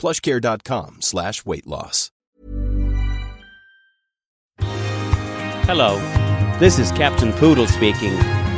plushcare.com 0.00 0.96
slash 1.00 1.44
weight 1.44 1.66
loss. 1.66 2.10
Hello, 5.68 5.98
this 6.58 6.78
is 6.78 6.90
Captain 6.92 7.32
Poodle 7.34 7.66
speaking. 7.66 8.14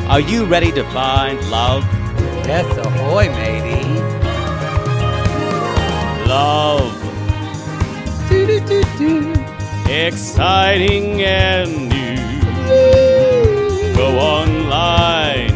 Are 0.08 0.20
you 0.20 0.44
ready 0.44 0.70
to 0.72 0.84
find 0.90 1.38
love? 1.50 1.82
Yes, 2.46 2.66
ahoy, 2.86 3.28
matey. 3.28 3.82
Love. 6.28 6.92
Do-do-do-do. 8.28 9.32
Exciting 9.90 11.22
and 11.22 11.88
new. 11.88 12.16
Go 13.96 14.18
online. 14.18 15.50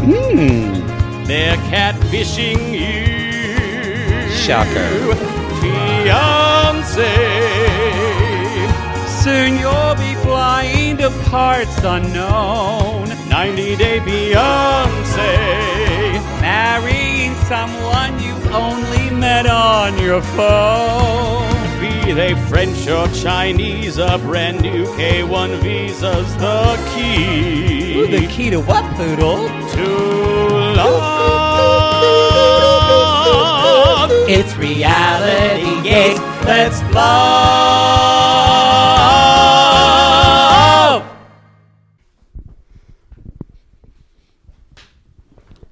Hmm. 0.00 1.24
They're 1.24 1.56
catfishing 1.68 2.72
you. 2.72 3.17
Shocker. 4.48 5.14
Fiance. 5.60 7.04
Soon 9.22 9.58
you'll 9.58 9.94
be 9.96 10.14
flying 10.24 10.96
to 10.96 11.10
parts 11.28 11.76
unknown, 11.84 13.08
90 13.28 13.76
Day 13.76 14.00
Fiance. 14.00 15.20
marrying 16.40 17.34
someone 17.44 18.18
you 18.22 18.32
only 18.50 19.10
met 19.10 19.46
on 19.46 19.98
your 19.98 20.22
phone. 20.22 21.52
Be 21.78 22.14
they 22.14 22.34
French 22.48 22.88
or 22.88 23.06
Chinese, 23.08 23.98
a 23.98 24.16
brand 24.16 24.62
new 24.62 24.86
K1 24.96 25.60
visa's 25.60 26.34
the 26.38 26.90
key 26.94 27.98
Ooh, 27.98 28.06
the 28.06 28.26
key 28.28 28.48
to 28.48 28.60
what, 28.60 28.82
Poodle? 28.96 29.46
to 29.74 29.84
love. 30.74 31.17
It's 34.30 34.54
reality 34.56 35.82
gaze. 35.82 36.18
Let's 36.44 36.82
love. 36.92 37.08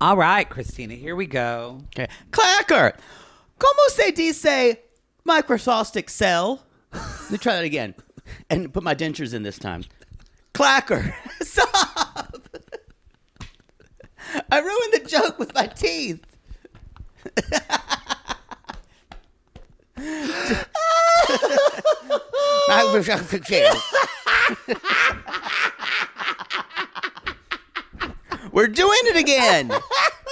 All 0.00 0.16
right, 0.16 0.48
Christina, 0.48 0.94
here 0.94 1.14
we 1.14 1.26
go. 1.26 1.82
Okay. 1.88 2.08
Clacker. 2.30 2.96
Como 3.58 3.88
se 3.88 4.12
dice 4.12 4.78
Microsoft 5.28 5.94
Excel? 5.96 6.62
Let 6.94 7.30
me 7.30 7.36
try 7.36 7.56
that 7.56 7.64
again. 7.64 7.94
And 8.48 8.72
put 8.72 8.82
my 8.82 8.94
dentures 8.94 9.34
in 9.34 9.42
this 9.42 9.58
time. 9.58 9.84
Clacker. 10.54 11.12
Stop. 11.42 12.48
I 14.50 14.60
ruined 14.60 14.94
the 14.94 15.00
joke 15.06 15.38
with 15.38 15.52
my 15.54 15.66
teeth. 15.66 16.24
We're 28.52 28.68
doing 28.68 28.98
it 29.04 29.16
again. 29.16 29.72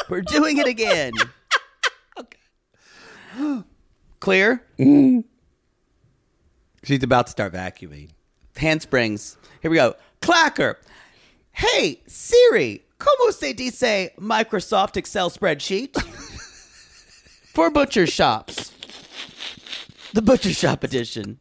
We're 0.09 0.21
doing 0.23 0.59
it 0.59 0.67
again. 0.67 1.13
Clear? 4.21 4.63
She's 6.83 7.03
about 7.03 7.27
to 7.27 7.33
start 7.33 7.53
vacuuming. 7.53 8.11
Handsprings. 8.57 9.37
Here 9.63 9.71
we 9.71 9.77
go. 9.77 9.95
Clacker. 10.21 10.77
Hey, 11.53 12.03
Siri, 12.07 12.85
como 12.99 13.31
se 13.31 13.53
dice 13.53 14.11
Microsoft 14.19 14.97
Excel 14.97 15.31
spreadsheet? 15.31 15.97
For 17.53 17.71
butcher 17.71 18.07
shops. 18.07 18.64
The 20.15 20.23
butcher 20.23 20.53
shop 20.53 20.85
edition. 20.85 21.41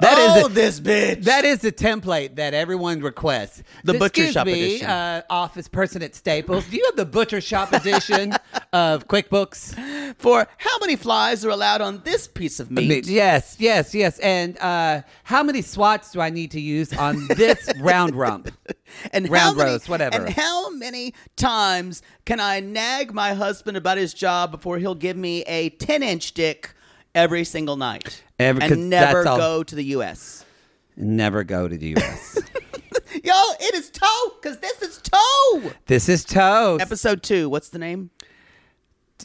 That 0.00 0.18
is 0.18 0.42
oh, 0.42 0.46
a- 0.46 0.48
this 0.48 0.80
bitch. 0.80 1.22
That 1.22 1.44
is 1.44 1.60
the 1.60 1.70
template 1.70 2.34
that 2.34 2.52
everyone 2.52 3.00
requests. 3.00 3.62
The 3.84 3.92
This 3.92 4.00
butcher 4.00 4.32
shop 4.32 4.46
me, 4.46 4.52
edition. 4.76 4.90
Uh, 4.90 5.22
office 5.30 5.68
person 5.68 6.02
at 6.02 6.16
Staples. 6.16 6.66
Do 6.66 6.76
you 6.76 6.84
have 6.86 6.96
the 6.96 7.06
butcher 7.06 7.40
shop 7.40 7.72
edition 7.72 8.34
of 8.72 9.06
QuickBooks? 9.06 10.16
For 10.18 10.48
how 10.58 10.78
many 10.80 10.96
flies 10.96 11.44
are 11.44 11.50
allowed 11.50 11.80
on 11.80 12.02
this 12.04 12.26
piece 12.26 12.58
of 12.58 12.72
meat? 12.72 13.06
Yes, 13.06 13.54
yes, 13.60 13.94
yes. 13.94 14.18
And 14.18 14.58
uh, 14.58 15.02
how 15.22 15.44
many 15.44 15.62
swats 15.62 16.10
do 16.10 16.20
I 16.20 16.30
need 16.30 16.50
to 16.50 16.60
use 16.60 16.92
on 16.92 17.28
this 17.28 17.70
round 17.80 18.16
rump? 18.16 18.50
and 19.12 19.28
round 19.30 19.56
many- 19.56 19.70
roast, 19.70 19.88
whatever. 19.88 20.16
And 20.16 20.30
how 20.30 20.70
many 20.70 21.14
times 21.36 22.02
can 22.24 22.40
I 22.40 22.58
nag 22.58 23.14
my 23.14 23.34
husband 23.34 23.76
about 23.76 23.96
his 23.96 24.12
job 24.12 24.50
before 24.50 24.78
he'll 24.78 24.96
give 24.96 25.16
me 25.16 25.42
a 25.42 25.70
10 25.70 26.02
inch 26.02 26.32
dick 26.32 26.74
every 27.14 27.44
single 27.44 27.76
night? 27.76 28.22
Every- 28.38 28.62
and 28.64 28.90
never 28.90 29.26
all- 29.26 29.36
go 29.36 29.62
to 29.62 29.74
the 29.74 29.84
U.S. 29.96 30.44
Never 30.96 31.44
go 31.44 31.68
to 31.68 31.76
the 31.78 31.88
U.S. 31.88 32.38
Yo, 33.24 33.34
it 33.60 33.74
is 33.74 33.90
toe, 33.90 34.06
because 34.40 34.58
this 34.58 34.82
is 34.82 34.98
toe. 35.02 35.72
this 35.86 36.08
is 36.08 36.24
toe. 36.24 36.78
Episode 36.80 37.22
two, 37.22 37.48
what's 37.48 37.68
the 37.70 37.78
name? 37.78 38.10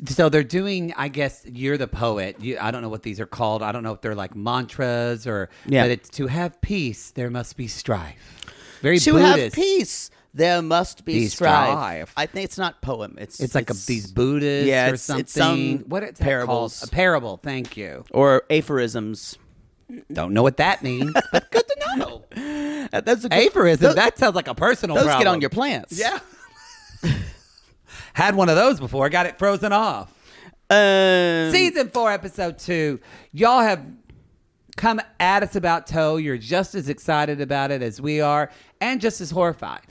so 0.10 0.28
they're 0.28 0.44
doing 0.44 0.94
i 0.98 1.08
guess 1.08 1.46
you're 1.46 1.78
the 1.78 1.88
poet 1.88 2.36
you, 2.42 2.58
i 2.60 2.70
don't 2.70 2.82
know 2.82 2.90
what 2.90 3.04
these 3.04 3.18
are 3.18 3.26
called 3.26 3.64
i 3.64 3.72
don't 3.72 3.82
know 3.82 3.94
if 3.94 4.02
they're 4.02 4.14
like 4.14 4.36
mantras 4.36 5.26
or 5.26 5.50
Yeah. 5.66 5.84
but 5.86 5.92
it's 5.92 6.10
to 6.10 6.28
have 6.28 6.60
peace 6.60 7.12
there 7.12 7.30
must 7.30 7.56
be 7.56 7.70
strife 7.70 8.42
very 8.82 9.00
To 9.00 9.14
buddhist 9.14 9.40
have 9.40 9.54
peace, 9.54 10.10
there 10.36 10.62
must 10.62 11.06
be, 11.06 11.14
Be 11.22 11.28
strife. 11.28 11.70
strife. 11.70 12.14
I 12.18 12.26
think 12.28 12.44
it's 12.46 12.58
not 12.58 12.82
poem. 12.82 13.16
It's 13.18 13.40
it's 13.40 13.56
like 13.56 13.70
a, 13.70 13.74
these 13.74 14.12
buddhists 14.12 14.68
yeah, 14.68 14.84
or 14.84 14.88
it's- 14.90 15.02
something 15.02 15.22
it's 15.22 15.32
some 15.34 15.80
what 15.88 16.02
that 16.02 16.20
parables. 16.20 16.84
a 16.84 16.88
parable 16.90 17.38
thank 17.38 17.78
you 17.78 18.04
or 18.12 18.44
aphorisms. 18.50 19.38
don't 20.12 20.34
know 20.34 20.44
what 20.44 20.58
that 20.58 20.84
means 20.84 21.14
but 21.32 21.50
good 21.52 21.64
to 21.68 21.98
know 21.98 22.24
That's 22.92 23.24
a 23.24 23.30
good, 23.30 23.34
aphorism 23.48 23.84
Those, 23.88 23.96
that 23.96 24.18
sounds 24.18 24.36
like 24.36 24.48
a 24.48 24.56
personal 24.56 24.96
those 24.98 25.06
problem 25.06 25.24
get 25.24 25.30
on 25.32 25.42
your 25.42 25.50
plants. 25.52 25.98
yeah 25.98 26.20
had 28.14 28.36
one 28.36 28.50
of 28.50 28.56
those 28.56 28.80
before 28.80 29.10
got 29.10 29.26
it 29.26 29.38
frozen 29.38 29.72
off 29.72 30.12
Um, 30.70 31.52
Season 31.52 31.90
four, 31.90 32.12
episode 32.12 32.58
two. 32.58 33.00
Y'all 33.32 33.62
have 33.62 33.86
come 34.76 35.00
at 35.20 35.44
us 35.44 35.56
about 35.56 35.86
Toe. 35.88 36.18
You're 36.18 36.38
just 36.40 36.74
as 36.76 36.90
excited 36.90 37.40
about 37.40 37.70
it 37.72 37.82
as 37.84 38.02
we 38.02 38.20
are, 38.22 38.50
and 38.82 39.00
just 39.00 39.22
as 39.22 39.30
horrified. 39.32 39.82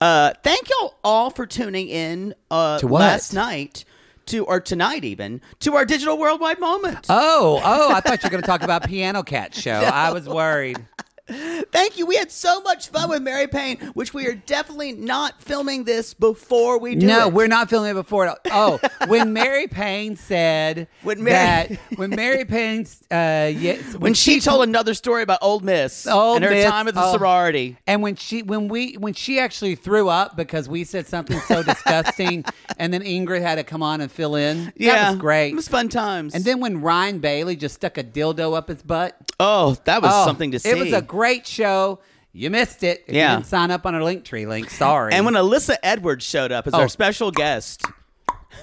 Uh, 0.00 0.32
thank 0.42 0.68
y'all 0.70 0.94
all 1.04 1.30
for 1.30 1.46
tuning 1.46 1.88
in 1.88 2.34
uh, 2.50 2.78
To 2.78 2.86
what? 2.86 3.00
last 3.00 3.32
night 3.32 3.84
to 4.26 4.44
or 4.44 4.60
tonight 4.60 5.04
even 5.04 5.40
to 5.60 5.74
our 5.74 5.84
digital 5.84 6.16
worldwide 6.16 6.60
moment. 6.60 7.06
Oh, 7.08 7.60
oh! 7.64 7.92
I 7.92 8.00
thought 8.00 8.22
you 8.22 8.26
were 8.26 8.30
going 8.30 8.42
to 8.42 8.46
talk 8.46 8.62
about 8.62 8.86
Piano 8.86 9.22
Cat 9.22 9.54
show. 9.54 9.72
I 9.72 10.12
was 10.12 10.28
worried. 10.28 10.78
Thank 11.30 11.98
you. 11.98 12.06
We 12.06 12.16
had 12.16 12.30
so 12.30 12.60
much 12.62 12.88
fun 12.88 13.08
with 13.08 13.22
Mary 13.22 13.46
Payne, 13.46 13.78
which 13.94 14.12
we 14.12 14.26
are 14.26 14.34
definitely 14.34 14.92
not 14.92 15.40
filming 15.42 15.84
this 15.84 16.14
before 16.14 16.78
we 16.78 16.94
do 16.94 17.06
no, 17.06 17.26
it. 17.28 17.32
we're 17.32 17.46
not 17.46 17.70
filming 17.70 17.90
it 17.92 17.94
before. 17.94 18.26
it- 18.26 18.38
Oh, 18.50 18.80
when 19.06 19.32
Mary 19.40 19.66
Payne 19.66 20.16
said 20.16 20.88
When 21.02 21.22
Mary- 21.22 21.76
that 21.76 21.80
when 21.98 22.10
Mary 22.10 22.44
Payne, 22.44 22.86
uh, 23.10 23.50
yes, 23.54 23.94
when 23.96 24.14
she 24.14 24.40
told 24.40 24.64
another 24.66 24.94
story 24.94 25.22
about 25.22 25.38
Old 25.42 25.64
Miss 25.64 26.06
Old 26.06 26.36
and 26.36 26.44
her 26.44 26.50
Miss, 26.50 26.68
time 26.68 26.88
at 26.88 26.94
the 26.94 27.04
oh. 27.04 27.12
sorority. 27.12 27.76
And 27.86 28.02
when 28.02 28.16
she 28.16 28.42
when 28.42 28.68
we 28.68 28.94
when 28.94 29.14
she 29.14 29.38
actually 29.38 29.76
threw 29.76 30.08
up 30.08 30.36
because 30.36 30.68
we 30.68 30.84
said 30.84 31.06
something 31.06 31.38
so 31.40 31.62
disgusting, 31.62 32.44
and 32.78 32.92
then 32.92 33.02
Ingrid 33.02 33.42
had 33.42 33.56
to 33.56 33.64
come 33.64 33.82
on 33.82 34.00
and 34.00 34.10
fill 34.10 34.34
in. 34.34 34.72
Yeah, 34.76 34.94
that 34.94 35.10
was 35.12 35.20
great. 35.20 35.52
It 35.52 35.56
was 35.56 35.68
fun 35.68 35.88
times. 35.88 36.34
and 36.34 36.44
then 36.44 36.60
when 36.60 36.80
Ryan 36.80 37.20
Bailey 37.20 37.56
just 37.56 37.76
stuck 37.76 37.98
a 37.98 38.04
dildo 38.04 38.56
up 38.56 38.68
his 38.68 38.82
butt, 38.82 39.16
oh, 39.38 39.76
that 39.84 40.02
was 40.02 40.10
oh, 40.12 40.24
something 40.26 40.50
to 40.52 40.58
see. 40.58 40.70
It 40.70 40.78
was 40.78 40.92
a 40.92 41.02
great 41.02 41.19
show. 41.46 42.00
You 42.32 42.50
missed 42.50 42.82
it. 42.82 43.04
If 43.08 43.14
Yeah. 43.14 43.30
You 43.32 43.36
didn't 43.38 43.48
sign 43.48 43.70
up 43.70 43.86
on 43.86 43.94
our 43.94 44.00
Linktree 44.00 44.46
link. 44.46 44.70
Sorry. 44.70 45.12
and 45.12 45.24
when 45.24 45.34
Alyssa 45.34 45.76
Edwards 45.82 46.24
showed 46.24 46.52
up 46.52 46.66
as 46.66 46.74
Oh. 46.74 46.80
our 46.80 46.88
special 46.88 47.30
guest, 47.30 47.82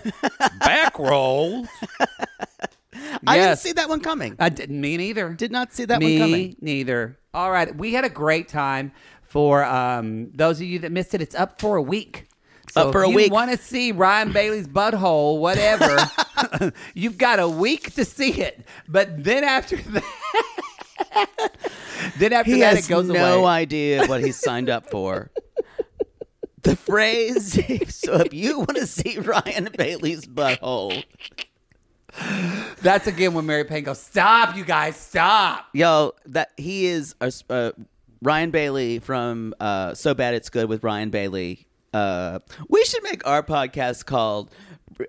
back 0.60 0.98
roll. 0.98 1.66
I 3.26 3.38
didn't 3.38 3.58
see 3.58 3.74
that 3.74 3.90
one 3.90 4.00
coming. 4.00 4.36
I 4.40 4.50
didn't. 4.50 4.80
Me 4.80 4.98
neither. 4.98 5.34
Did 5.34 5.52
not 5.52 5.74
see 5.74 5.86
that 5.86 6.00
me 6.00 6.20
one 6.20 6.30
coming. 6.30 6.56
neither. 6.62 7.18
All 7.34 7.52
right, 7.52 7.76
we 7.76 7.94
had 7.94 8.06
a 8.06 8.10
great 8.10 8.48
time. 8.48 8.92
For 9.24 9.64
um, 9.66 10.32
those 10.34 10.60
of 10.62 10.68
you 10.68 10.80
that 10.80 10.92
missed 10.92 11.14
it, 11.14 11.22
it's 11.22 11.36
up 11.36 11.60
for 11.60 11.76
a 11.76 11.82
week. 11.82 12.28
So 12.72 12.88
Up 12.88 12.92
for 12.94 13.04
if 13.04 13.08
a 13.08 13.12
you 13.12 13.16
week. 13.18 13.32
Want 13.34 13.52
to 13.52 13.58
see 13.58 13.92
Ryan 13.92 14.32
Bailey's 14.32 14.68
butthole? 14.68 15.40
Whatever. 15.40 16.10
you've 16.94 17.18
got 17.18 17.40
a 17.40 17.48
week 17.48 17.94
to 17.96 18.06
see 18.06 18.32
it. 18.42 18.66
But 18.88 19.24
then 19.24 19.44
after 19.44 19.76
that, 19.78 20.04
then 22.18 22.34
after 22.34 22.52
He 22.52 22.60
that, 22.62 22.78
it 22.78 22.88
goes 22.88 23.08
no 23.08 23.42
away. 23.42 23.50
idea 23.50 24.06
what 24.08 24.24
he's 24.24 24.38
signed 24.38 24.70
up 24.70 24.90
for. 24.90 25.32
The 26.64 26.76
phrase, 26.76 27.54
so 27.96 28.16
if 28.16 28.34
you 28.34 28.58
want 28.58 28.76
to 28.76 28.88
see 28.88 29.20
Ryan 29.20 29.70
Bailey's 29.78 30.26
butthole, 30.26 31.02
That's 32.82 33.08
again 33.08 33.34
when 33.34 33.46
Mary 33.46 33.64
Payne 33.64 33.86
goes, 33.86 34.02
"Stop, 34.02 34.56
you 34.58 34.66
guys, 34.66 34.98
stop." 34.98 35.68
yo, 35.74 36.14
that 36.26 36.50
he 36.58 36.88
is 36.88 37.16
a, 37.22 37.32
uh, 37.50 37.72
Ryan 38.22 38.52
Bailey 38.52 39.00
from 39.00 39.54
uh, 39.62 39.94
So 39.94 40.14
Bad 40.14 40.34
It's 40.34 40.50
Good 40.50 40.68
with 40.68 40.84
Ryan 40.84 41.10
Bailey. 41.10 41.68
Uh, 41.94 42.40
we 42.68 42.84
should 42.84 43.04
make 43.04 43.26
our 43.26 43.44
podcast 43.44 44.06
called 44.06 44.52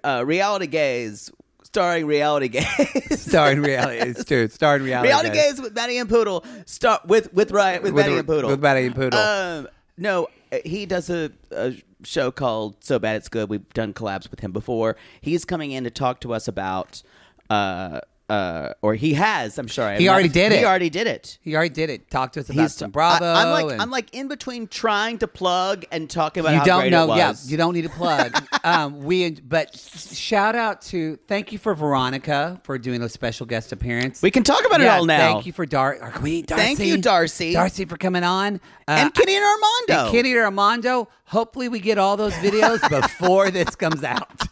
uh, 0.04 0.22
Reality 0.24 0.66
Gaze, 0.68 1.32
starring 1.68 2.06
Reality 2.06 2.48
Gaze. 2.48 3.20
Starring 3.20 3.60
reality, 3.60 3.98
it's 4.10 4.24
true. 4.24 4.48
Starring 4.48 4.82
reality. 4.82 5.08
Reality. 5.08 5.30
Gaze 5.34 5.60
with 5.60 5.74
Matty 5.74 5.98
and 5.98 6.08
Poodle. 6.08 6.42
Start 6.64 7.06
with 7.06 7.32
with 7.34 7.50
Ryan 7.50 7.82
with, 7.82 7.92
With- 7.92 8.06
and 8.06 8.26
Poodle. 8.26 8.50
with 8.50 8.60
Matty 8.60 8.86
and 8.86 8.94
Poodle. 8.94 9.20
Um, 9.20 9.68
no, 9.98 10.28
he 10.64 10.86
does 10.86 11.10
a, 11.10 11.30
a 11.50 11.74
show 12.04 12.30
called 12.30 12.76
So 12.82 12.98
Bad 12.98 13.16
It's 13.16 13.28
Good. 13.28 13.50
We've 13.50 13.68
done 13.74 13.92
collabs 13.92 14.30
with 14.30 14.40
him 14.40 14.52
before. 14.52 14.96
He's 15.20 15.44
coming 15.44 15.72
in 15.72 15.84
to 15.84 15.90
talk 15.90 16.20
to 16.20 16.32
us 16.32 16.48
about. 16.48 17.02
Uh, 17.50 18.00
uh, 18.28 18.74
or 18.82 18.94
he 18.94 19.14
has. 19.14 19.58
I'm 19.58 19.68
sorry. 19.68 19.98
He 19.98 20.08
I'm 20.08 20.12
already 20.14 20.28
did 20.28 20.52
it. 20.52 20.58
He 20.58 20.64
already 20.64 20.90
did 20.90 21.06
it. 21.06 21.38
He 21.40 21.54
already 21.56 21.74
did 21.74 21.88
it. 21.90 22.10
Talk 22.10 22.32
to 22.32 22.40
us 22.40 22.50
about 22.50 22.60
He's 22.62 22.74
some 22.74 22.90
Bravo. 22.90 23.24
I, 23.24 23.42
am 23.42 23.50
like 23.50 23.72
and- 23.72 23.82
I'm 23.82 23.90
like 23.90 24.14
in 24.14 24.28
between 24.28 24.66
trying 24.68 25.18
to 25.18 25.26
plug 25.28 25.84
and 25.90 26.10
talking 26.10 26.40
about 26.42 26.54
you 26.54 26.64
don't 26.64 26.90
know 26.90 27.14
yeah 27.16 27.34
you 27.46 27.56
don't 27.56 27.74
need 27.74 27.82
to 27.82 27.88
plug 27.88 28.36
um 28.64 29.02
we 29.04 29.30
but 29.30 29.74
shout 29.76 30.54
out 30.54 30.82
to 30.82 31.16
thank 31.26 31.52
you 31.52 31.58
for 31.58 31.74
veronica 31.74 32.60
for 32.64 32.76
doing 32.78 33.02
a 33.02 33.08
special 33.08 33.46
guest 33.46 33.72
appearance 33.72 34.20
We 34.22 34.30
can 34.30 34.42
talk 34.42 34.64
about 34.66 34.80
it 34.80 34.86
all 34.88 35.04
now. 35.04 35.18
thank 35.34 35.46
you 35.46 35.52
for 35.52 35.64
Dar- 35.66 35.98
our 36.00 36.10
queen 36.12 36.44
darcy 36.44 36.62
Thank 36.64 36.80
you, 36.80 36.98
Darcy. 36.98 37.52
darcy 37.52 37.84
for 37.84 37.96
coming 37.96 38.24
on 38.24 38.56
uh, 38.86 38.96
and 38.98 39.14
Kenny 39.14 39.36
and 39.36 39.44
Armando. 39.44 40.04
and 40.06 40.12
Kenny 40.12 40.32
and 40.32 40.40
Armando. 40.40 41.08
Hopefully, 41.24 41.68
we 41.68 41.78
get 41.78 41.98
all 41.98 42.16
those 42.16 42.32
videos 42.34 42.80
before 43.02 43.50
this 43.50 43.74
comes 43.76 44.02
out. 44.02 44.44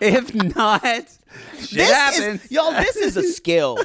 If 0.00 0.34
not, 0.34 1.18
shit 1.58 1.70
this 1.70 1.90
happens. 1.90 2.44
is 2.44 2.50
y'all. 2.50 2.72
This 2.72 2.96
is 2.96 3.16
a 3.16 3.22
skill. 3.22 3.78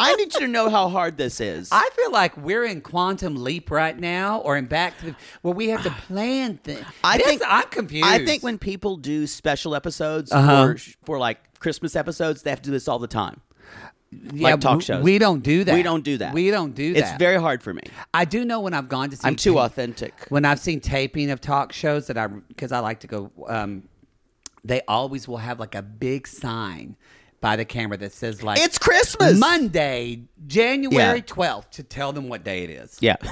I 0.00 0.14
need 0.14 0.32
you 0.34 0.40
to 0.40 0.46
know 0.48 0.70
how 0.70 0.88
hard 0.88 1.16
this 1.16 1.40
is. 1.40 1.70
I 1.72 1.88
feel 1.96 2.12
like 2.12 2.36
we're 2.36 2.64
in 2.64 2.80
quantum 2.82 3.34
leap 3.42 3.68
right 3.70 3.98
now, 3.98 4.38
or 4.42 4.56
in 4.56 4.66
back 4.66 4.96
to 5.00 5.06
the, 5.06 5.16
where 5.42 5.54
we 5.54 5.68
have 5.70 5.82
to 5.82 5.90
plan 5.90 6.58
things. 6.58 6.84
I 7.02 7.18
This- 7.18 7.26
think 7.26 7.42
I'm 7.46 7.64
confused. 7.68 8.06
I 8.06 8.24
think 8.24 8.42
when 8.44 8.58
people 8.58 8.96
do 8.96 9.26
special 9.26 9.74
episodes 9.74 10.30
Uh-huh. 10.30 10.74
for 10.74 10.78
for 11.04 11.18
like 11.18 11.38
Christmas 11.58 11.96
episodes, 11.96 12.42
they 12.42 12.50
have 12.50 12.62
to 12.62 12.66
do 12.66 12.70
this 12.72 12.86
all 12.86 13.00
the 13.00 13.08
time. 13.08 13.40
yeah, 14.32 14.50
like 14.52 14.60
talk 14.60 14.78
we- 14.78 14.84
shows. 14.84 15.02
we 15.02 15.18
don't 15.18 15.42
do 15.42 15.64
that. 15.64 15.74
We 15.74 15.82
don't 15.82 16.04
do 16.04 16.16
that. 16.18 16.32
We 16.32 16.50
don't 16.52 16.74
do 16.76 16.94
that. 16.94 17.00
It's 17.00 17.12
very 17.18 17.40
hard 17.40 17.62
for 17.62 17.74
me. 17.74 17.82
I 18.14 18.24
do 18.24 18.44
know 18.44 18.60
when 18.60 18.72
I've 18.74 18.88
gone 18.88 19.10
to 19.10 19.16
see. 19.16 19.26
I'm 19.26 19.34
too 19.36 19.58
authentic. 19.58 20.14
When 20.28 20.44
I've 20.44 20.60
seen 20.60 20.80
taping 20.80 21.30
of 21.30 21.40
talk 21.40 21.72
shows 21.72 22.06
that 22.06 22.16
I 22.16 22.28
because 22.28 22.70
I 22.72 22.78
like 22.78 23.00
to 23.00 23.06
go. 23.08 23.32
Um, 23.48 23.82
they 24.68 24.82
always 24.88 25.26
will 25.26 25.38
have 25.38 25.58
like 25.58 25.74
a 25.74 25.82
big 25.82 26.26
sign 26.26 26.96
by 27.40 27.56
the 27.56 27.64
camera 27.64 27.96
that 27.98 28.12
says 28.12 28.42
like 28.42 28.58
It's 28.60 28.78
Christmas. 28.78 29.38
Monday, 29.38 30.24
January 30.46 31.18
Yeah. 31.18 31.22
twelfth, 31.24 31.70
to 31.72 31.82
tell 31.82 32.12
them 32.12 32.28
what 32.28 32.44
day 32.44 32.64
it 32.64 32.70
is. 32.70 32.98
Yeah. 33.00 33.16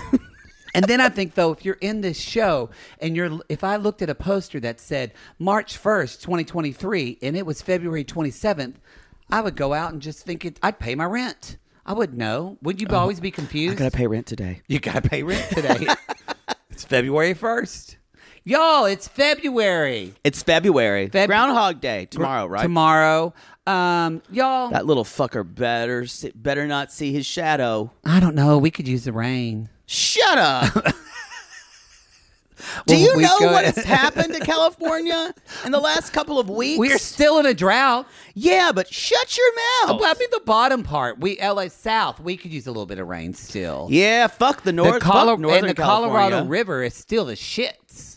And 0.75 0.85
then 0.85 1.00
I 1.00 1.09
think 1.09 1.35
though, 1.35 1.53
if 1.53 1.65
you're 1.65 1.79
in 1.81 2.03
this 2.03 2.21
show 2.21 2.69
and 3.00 3.17
you're, 3.17 3.41
if 3.49 3.65
I 3.65 3.77
looked 3.77 4.03
at 4.03 4.11
a 4.11 4.15
poster 4.15 4.61
that 4.61 4.79
said 4.79 5.15
March 5.38 5.79
first, 5.79 6.21
2023, 6.21 7.19
and 7.23 7.35
it 7.35 7.47
was 7.47 7.62
February 7.62 8.05
27th, 8.05 8.75
I 9.31 9.41
would 9.41 9.56
go 9.56 9.73
out 9.73 9.94
and 9.94 10.03
just 10.03 10.27
think 10.27 10.44
it. 10.44 10.59
I'd 10.62 10.79
pay 10.79 10.94
my 10.94 11.06
rent. 11.06 11.56
I 11.87 11.94
would 11.94 12.12
know. 12.12 12.59
Would 12.61 12.83
you 12.83 12.88
oh, 12.91 12.97
always 12.97 13.21
be 13.21 13.31
confused? 13.31 13.77
I 13.77 13.79
gotta 13.79 13.97
pay 13.97 14.06
rent 14.06 14.27
today. 14.27 14.61
You 14.69 14.79
gotta 14.79 15.00
pay 15.00 15.23
rent 15.23 15.49
today. 15.50 15.87
it's 16.71 16.85
February 16.85 17.33
first, 17.33 17.97
y'all. 18.47 18.87
It's 18.87 19.07
February. 19.07 20.15
It's 20.25 20.43
February. 20.43 21.09
Feb- 21.11 21.27
Groundhog 21.27 21.81
Day 21.83 22.07
tomorrow, 22.07 22.47
right? 22.47 22.63
Tomorrow, 22.63 23.35
um, 23.67 24.23
y'all. 24.31 24.71
That 24.71 24.87
little 24.87 25.05
fucker 25.05 25.45
better 25.45 26.07
better 26.35 26.67
not 26.67 26.91
see 26.91 27.13
his 27.13 27.27
shadow. 27.27 27.91
I 28.05 28.21
don't 28.21 28.35
know. 28.35 28.57
We 28.57 28.71
could 28.71 28.89
use 28.89 29.05
the 29.05 29.13
rain. 29.13 29.69
Shut 29.85 30.39
up. 30.39 30.73
Do 32.87 32.95
Well, 32.95 32.99
you 32.99 33.13
we 33.17 33.23
know 33.23 33.37
could- 33.37 33.51
what 33.53 33.65
has 33.67 33.85
happened 33.85 34.33
to 34.35 34.41
California 34.41 35.33
in 35.67 35.73
the 35.73 35.79
last 35.79 36.13
couple 36.15 36.41
of 36.41 36.49
weeks? 36.49 36.79
We 36.79 36.91
are 36.93 36.99
still 36.99 37.39
in 37.39 37.45
a 37.47 37.53
drought. 37.53 38.09
yeah, 38.35 38.73
but 38.75 38.93
shut 38.93 39.37
your 39.37 39.55
mouth. 39.55 40.01
Well, 40.01 40.11
I 40.11 40.19
mean, 40.19 40.29
the 40.33 40.41
bottom 40.45 40.83
part, 40.83 41.21
we 41.21 41.39
LA 41.41 41.69
South, 41.69 42.19
we 42.19 42.37
could 42.37 42.53
use 42.53 42.67
a 42.67 42.71
little 42.71 42.87
bit 42.87 42.99
of 42.99 43.07
rain 43.09 43.35
still. 43.35 43.89
yeah, 43.91 44.27
fuck 44.27 44.63
the 44.63 44.73
north. 44.73 44.95
the 44.95 45.01
Colo- 45.01 45.33
fuck 45.33 45.41
northern 45.41 45.65
and 45.69 45.77
the 45.77 45.81
Colorado 45.81 46.19
California. 46.31 46.51
River 46.51 46.83
is 46.83 46.95
still 46.95 47.27
the 47.27 47.35
shits. 47.35 48.16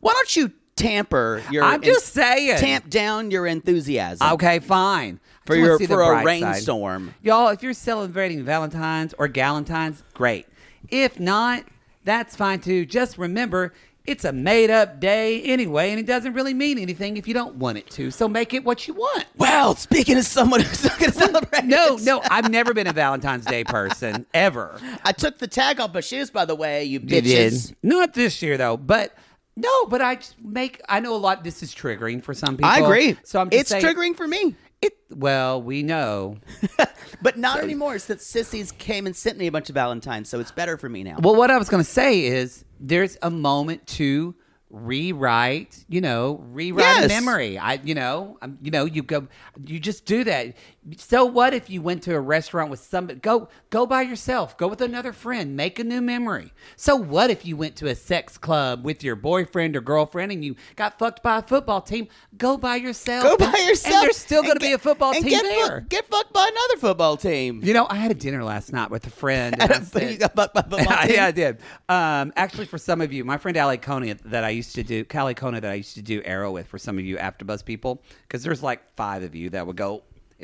Why 0.00 0.12
don't 0.12 0.36
you 0.36 0.52
tamper 0.76 1.42
your? 1.50 1.64
I'm 1.64 1.82
just 1.82 2.12
saying. 2.12 2.58
Tamp 2.58 2.88
down 2.90 3.30
your 3.30 3.46
enthusiasm. 3.46 4.26
Okay, 4.34 4.58
fine. 4.58 5.20
I 5.22 5.46
For 5.46 5.54
just 5.54 5.60
wanna 5.60 5.66
your- 5.70 5.78
see 5.78 5.86
the 5.86 5.94
for 5.94 6.02
a 6.02 6.06
bright 6.06 6.24
rainstorm. 6.26 7.06
side. 7.08 7.14
y'all. 7.22 7.48
If 7.48 7.62
you're 7.62 7.72
celebrating 7.74 8.44
Valentine's 8.44 9.14
or 9.18 9.28
Galentine's, 9.28 10.02
great. 10.14 10.46
If 10.88 11.18
not, 11.20 11.64
that's 12.04 12.36
fine 12.36 12.60
too. 12.60 12.84
Just 12.86 13.16
remember, 13.18 13.72
it's 14.06 14.24
a 14.24 14.32
made-up 14.32 15.00
day 15.00 15.42
anyway, 15.42 15.90
and 15.90 15.98
it 15.98 16.06
doesn't 16.06 16.32
really 16.32 16.54
mean 16.54 16.78
anything 16.78 17.16
if 17.16 17.26
you 17.26 17.34
don't 17.34 17.56
want 17.56 17.76
it 17.78 17.90
to. 17.90 18.12
So 18.12 18.28
make 18.28 18.54
it 18.54 18.64
what 18.64 18.86
you 18.86 18.94
want. 18.94 19.24
Well, 19.36 19.74
speaking 19.74 20.16
of 20.16 20.24
someone 20.24 20.60
who's 20.60 20.84
not 20.84 20.96
going 21.00 21.10
to 21.10 21.18
celebrate, 21.18 21.64
No, 21.64 21.96
no, 21.96 22.22
I've 22.30 22.48
never 22.48 22.72
been 22.72 22.86
a 22.86 22.92
Valentine's 22.92 23.44
Day 23.46 23.64
person 23.64 24.24
ever. 24.32 24.78
I 25.04 25.10
took 25.10 25.38
the 25.38 25.48
tag 25.48 25.80
off 25.80 25.92
my 25.92 26.00
shoes, 26.00 26.30
by 26.30 26.44
the 26.44 26.54
way. 26.54 26.84
You 26.84 27.00
You 27.00 27.20
did. 27.20 27.24
bitches. 27.24 27.74
Not 27.82 28.14
this 28.14 28.40
year 28.42 28.56
though, 28.56 28.76
but 28.76 29.12
no, 29.56 29.86
but 29.86 30.02
I 30.02 30.16
just 30.16 30.40
make. 30.42 30.80
I 30.88 31.00
know 31.00 31.14
a 31.14 31.18
lot. 31.18 31.44
This 31.44 31.62
is 31.62 31.74
triggering 31.74 32.22
for 32.22 32.34
some 32.34 32.56
people. 32.56 32.70
I 32.70 32.80
agree. 32.80 33.16
So 33.24 33.40
I'm 33.40 33.50
just 33.50 33.60
it's 33.60 33.70
saying, 33.70 33.84
triggering 33.84 34.16
for 34.16 34.28
me. 34.28 34.54
It 34.82 34.92
well, 35.10 35.62
we 35.62 35.82
know. 35.82 36.38
But 37.22 37.38
not 37.38 37.60
anymore 37.60 37.98
since 37.98 38.24
sissies 38.26 38.72
came 38.72 39.06
and 39.06 39.16
sent 39.16 39.38
me 39.38 39.46
a 39.46 39.52
bunch 39.52 39.68
of 39.68 39.74
Valentines, 39.74 40.28
so 40.28 40.38
it's 40.38 40.50
better 40.50 40.76
for 40.76 40.88
me 40.88 41.02
now. 41.02 41.16
Well, 41.18 41.34
what 41.34 41.50
I 41.50 41.58
was 41.58 41.68
going 41.68 41.82
to 41.82 41.90
say 41.90 42.24
is 42.24 42.64
there's 42.78 43.16
a 43.22 43.30
moment 43.30 43.86
to 43.88 44.34
rewrite. 44.70 45.84
You 45.88 46.00
know, 46.00 46.40
rewrite 46.50 46.84
Yes. 46.84 47.08
memory. 47.08 47.58
I, 47.58 47.74
you 47.84 47.94
know, 47.94 48.38
um, 48.42 48.58
you 48.62 48.70
know, 48.70 48.84
you 48.84 49.02
go, 49.02 49.28
you 49.64 49.78
just 49.78 50.04
do 50.04 50.24
that. 50.24 50.54
So 50.98 51.24
what 51.24 51.52
if 51.52 51.68
you 51.68 51.82
went 51.82 52.02
to 52.04 52.14
a 52.14 52.20
restaurant 52.20 52.70
with 52.70 52.80
somebody? 52.80 53.18
Go, 53.18 53.48
go 53.70 53.86
by 53.86 54.02
yourself. 54.02 54.56
Go 54.56 54.68
with 54.68 54.80
another 54.80 55.12
friend. 55.12 55.56
Make 55.56 55.78
a 55.78 55.84
new 55.84 56.00
memory. 56.00 56.52
So 56.76 56.94
what 56.94 57.30
if 57.30 57.44
you 57.44 57.56
went 57.56 57.76
to 57.76 57.88
a 57.88 57.94
sex 57.94 58.38
club 58.38 58.84
with 58.84 59.02
your 59.02 59.16
boyfriend 59.16 59.76
or 59.76 59.80
girlfriend 59.80 60.30
and 60.32 60.44
you 60.44 60.54
got 60.76 60.98
fucked 60.98 61.22
by 61.22 61.38
a 61.38 61.42
football 61.42 61.80
team? 61.80 62.08
Go 62.36 62.56
by 62.56 62.76
yourself. 62.76 63.24
Go 63.24 63.36
by 63.36 63.58
yourself. 63.66 63.94
And 63.94 64.04
there's 64.04 64.16
still 64.16 64.42
going 64.42 64.54
to 64.54 64.60
be 64.60 64.72
a 64.72 64.78
football 64.78 65.12
team 65.12 65.24
get 65.24 65.42
there. 65.42 65.80
Fuck, 65.80 65.88
get 65.88 66.06
fucked 66.06 66.32
by 66.32 66.48
another 66.50 66.80
football 66.80 67.16
team. 67.16 67.60
You 67.64 67.74
know, 67.74 67.86
I 67.90 67.96
had 67.96 68.10
a 68.10 68.14
dinner 68.14 68.44
last 68.44 68.72
night 68.72 68.90
with 68.90 69.06
a 69.06 69.10
friend. 69.10 69.56
and 69.60 69.72
I 69.72 70.00
you 70.04 70.18
got 70.18 70.34
fucked 70.36 70.54
by 70.54 70.60
a 70.60 70.70
football 70.70 71.02
team. 71.02 71.10
yeah, 71.14 71.26
I 71.26 71.30
did. 71.32 71.58
Um, 71.88 72.32
actually, 72.36 72.66
for 72.66 72.78
some 72.78 73.00
of 73.00 73.12
you, 73.12 73.24
my 73.24 73.38
friend 73.38 73.56
Ali 73.56 73.78
Coney 73.78 74.12
that 74.12 74.44
I 74.44 74.50
used 74.56 74.74
to 74.74 74.82
do, 74.82 75.04
Callie 75.04 75.34
Kona 75.34 75.60
that 75.60 75.70
I 75.70 75.74
used 75.74 75.94
to 75.94 76.02
do 76.02 76.22
Arrow 76.24 76.50
with 76.52 76.66
for 76.66 76.78
some 76.78 76.98
of 76.98 77.04
you 77.04 77.16
AfterBuzz 77.16 77.64
people, 77.64 78.02
because 78.22 78.42
there's 78.42 78.62
like 78.62 78.80
five 78.96 79.22
of 79.22 79.34
you 79.34 79.50
that 79.50 79.66
would 79.66 79.76
go 79.76 80.02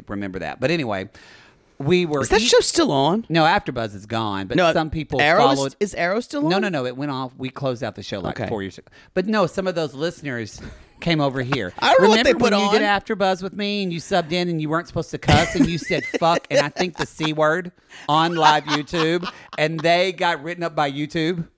remember 0.08 0.38
that. 0.38 0.60
But 0.60 0.70
anyway, 0.70 1.08
we 1.78 2.06
were 2.06 2.20
Is 2.22 2.28
that 2.28 2.40
eat- 2.40 2.48
show 2.48 2.60
still 2.60 2.92
on? 2.92 3.26
No, 3.28 3.42
AfterBuzz 3.44 3.94
is 3.94 4.06
gone, 4.06 4.46
but 4.46 4.56
No, 4.56 4.72
some 4.72 4.88
people 4.90 5.20
Arrow 5.20 5.50
is- 5.50 5.58
followed. 5.58 5.76
is 5.80 5.94
Arrow 5.94 6.20
still 6.20 6.42
No, 6.42 6.56
on? 6.56 6.62
no, 6.62 6.68
no. 6.68 6.86
It 6.86 6.96
went 6.96 7.10
off. 7.10 7.32
We 7.36 7.50
closed 7.50 7.82
out 7.82 7.94
the 7.96 8.02
show 8.02 8.20
like 8.20 8.38
Okay. 8.40 8.48
four 8.48 8.62
years 8.62 8.78
ago. 8.78 8.88
But 9.14 9.26
no, 9.26 9.46
some 9.46 9.66
of 9.66 9.74
those 9.74 9.92
listeners 9.94 10.60
came 11.00 11.20
over 11.20 11.42
here. 11.42 11.72
I 11.80 11.88
don't 11.92 12.02
know 12.02 12.08
what 12.10 12.18
Remember 12.18 12.38
they 12.38 12.50
put 12.50 12.52
when 12.52 12.60
you 12.64 12.78
did 12.78 12.82
on. 12.84 13.00
AfterBuzz 13.00 13.42
with 13.42 13.54
me 13.54 13.82
and 13.82 13.92
you 13.92 13.98
subbed 13.98 14.30
in 14.30 14.48
and 14.48 14.62
you 14.62 14.68
weren't 14.68 14.86
supposed 14.86 15.10
to 15.10 15.18
cuss 15.18 15.56
and 15.56 15.66
you 15.66 15.76
said 15.78 16.04
fuck 16.20 16.46
and 16.50 16.60
I 16.60 16.68
think 16.68 16.96
the 16.96 17.06
c 17.06 17.32
word 17.32 17.72
on 18.08 18.36
live 18.36 18.62
YouTube 18.64 19.28
and 19.58 19.80
they 19.80 20.12
got 20.12 20.40
written 20.44 20.62
up 20.62 20.76
by 20.76 20.90
YouTube. 20.92 21.48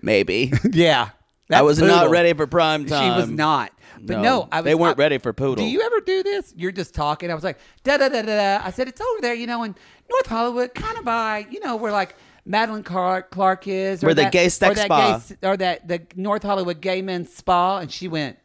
Maybe. 0.00 0.52
Yeah, 0.72 1.10
I 1.50 1.56
That's 1.56 1.64
was 1.64 1.78
not 1.80 2.10
ready 2.10 2.32
for 2.32 2.46
prime 2.46 2.86
time. 2.86 3.12
She 3.14 3.20
was 3.20 3.28
not. 3.30 3.70
But 4.00 4.16
No, 4.16 4.22
no, 4.22 4.48
I 4.50 4.60
was, 4.60 4.64
they 4.64 4.74
weren't 4.74 4.98
I- 4.98 5.02
ready 5.02 5.18
for 5.18 5.32
Poodle. 5.32 5.56
Do 5.64 5.70
you 5.70 5.82
ever 5.82 6.00
do 6.00 6.22
this? 6.22 6.52
You're 6.56 6.72
just 6.72 6.94
talking. 6.94 7.30
I 7.30 7.34
was 7.34 7.44
like, 7.44 7.58
da 7.84 7.96
da 7.98 8.08
da 8.08 8.22
da 8.22 8.58
da. 8.58 8.64
I 8.66 8.70
said, 8.70 8.88
it's 8.88 9.00
over 9.00 9.20
there, 9.20 9.34
you 9.34 9.46
know, 9.46 9.62
in 9.62 9.74
North 10.10 10.26
Hollywood, 10.26 10.74
kind 10.74 10.98
of 10.98 11.04
by, 11.04 11.46
you 11.50 11.60
know, 11.60 11.76
where 11.76 11.92
like 11.92 12.16
Madeline 12.46 12.82
Clark, 12.82 13.30
Clark 13.30 13.68
is. 13.68 14.02
Or 14.02 14.06
Where 14.08 14.14
the 14.14 14.30
gay 14.30 14.48
sex 14.48 14.72
or 14.72 14.74
that 14.74 14.84
spa. 14.86 15.18
Gay, 15.40 15.48
or 15.48 15.56
that, 15.58 15.86
the 15.86 16.02
North 16.16 16.42
Hollywood 16.42 16.80
gay 16.80 17.02
men's 17.02 17.32
spa. 17.34 17.78
And 17.78 17.90
she 17.92 18.08
went, 18.08 18.38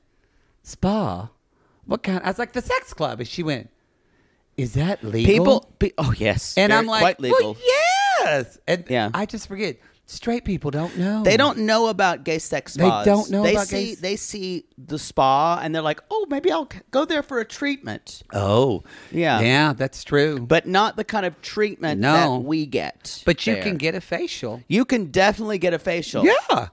spa? 0.63 1.29
What 1.85 2.03
kind? 2.03 2.21
I 2.23 2.27
was 2.27 2.39
like, 2.39 2.53
the 2.53 2.61
sex 2.61 2.93
club. 2.93 3.19
And 3.19 3.27
she 3.27 3.41
went, 3.43 3.69
is 4.57 4.73
that 4.73 5.03
legal? 5.03 5.31
People. 5.33 5.71
Pe- 5.79 5.91
oh 5.97 6.13
yes. 6.17 6.57
And 6.57 6.69
Very- 6.71 6.79
I'm 6.79 6.85
like, 6.85 7.01
quite 7.01 7.19
legal. 7.19 7.53
well, 7.53 7.57
yes. 7.65 8.57
And 8.67 8.83
Yeah. 8.89 9.09
I 9.13 9.25
just 9.25 9.47
forget. 9.47 9.77
Straight 10.11 10.43
people 10.43 10.71
don't 10.71 10.97
know. 10.97 11.21
They 11.23 11.37
don't 11.37 11.59
know 11.59 11.87
about 11.87 12.23
gay 12.23 12.39
sex 12.39 12.73
spas. 12.73 13.05
They 13.05 13.11
don't 13.11 13.29
know 13.29 13.43
they 13.43 13.53
about 13.53 13.67
see, 13.67 13.89
gay- 13.89 13.95
They 13.95 14.15
see 14.15 14.65
the 14.77 14.97
spa 14.97 15.59
and 15.61 15.73
they're 15.75 15.83
like, 15.83 16.01
oh, 16.09 16.25
maybe 16.29 16.51
I'll 16.51 16.67
go 16.89 17.05
there 17.05 17.21
for 17.21 17.39
a 17.39 17.45
treatment, 17.45 18.23
Oh, 18.33 18.83
Yeah. 19.11 19.39
Yeah, 19.39 19.73
that's 19.73 20.03
true. 20.03 20.39
but 20.39 20.65
not 20.67 20.95
the 20.95 21.03
kind 21.03 21.27
of 21.27 21.39
treatment 21.43 22.01
No. 22.01 22.13
that 22.39 22.43
we 22.47 22.65
get. 22.65 23.21
But 23.25 23.45
you 23.45 23.53
there. 23.53 23.63
can 23.63 23.77
get 23.77 23.93
a 23.93 24.01
facial. 24.01 24.63
You 24.67 24.83
can 24.83 25.11
definitely 25.11 25.59
get 25.59 25.75
a 25.75 25.79
facial. 25.79 26.25
Yeah. 26.25 26.69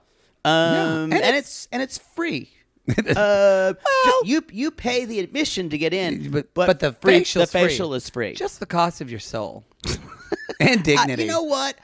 Um, 0.47 1.12
And 1.12 1.12
and, 1.12 1.37
it's, 1.37 1.69
and 1.73 1.83
it's 1.83 1.99
free. 1.99 2.50
uh, 3.16 3.73
ju- 3.75 4.23
you 4.25 4.43
you 4.52 4.71
pay 4.71 5.05
the 5.05 5.19
admission 5.19 5.69
to 5.71 5.76
get 5.76 5.93
in, 5.93 6.31
But, 6.31 6.55
but, 6.55 6.78
the 6.81 6.93
free- 6.93 7.19
facial's 7.19 7.50
the 7.50 7.59
free. 7.59 7.69
facial 7.69 7.95
is 7.95 8.09
free. 8.09 8.33
Just 8.35 8.61
the 8.61 8.66
cost 8.66 9.00
of 9.00 9.11
your 9.11 9.19
soul 9.21 9.64
and 10.61 10.81
I- 10.81 10.83
dignity. 10.83 11.25
you 11.25 11.28
know 11.28 11.43
what? 11.43 11.75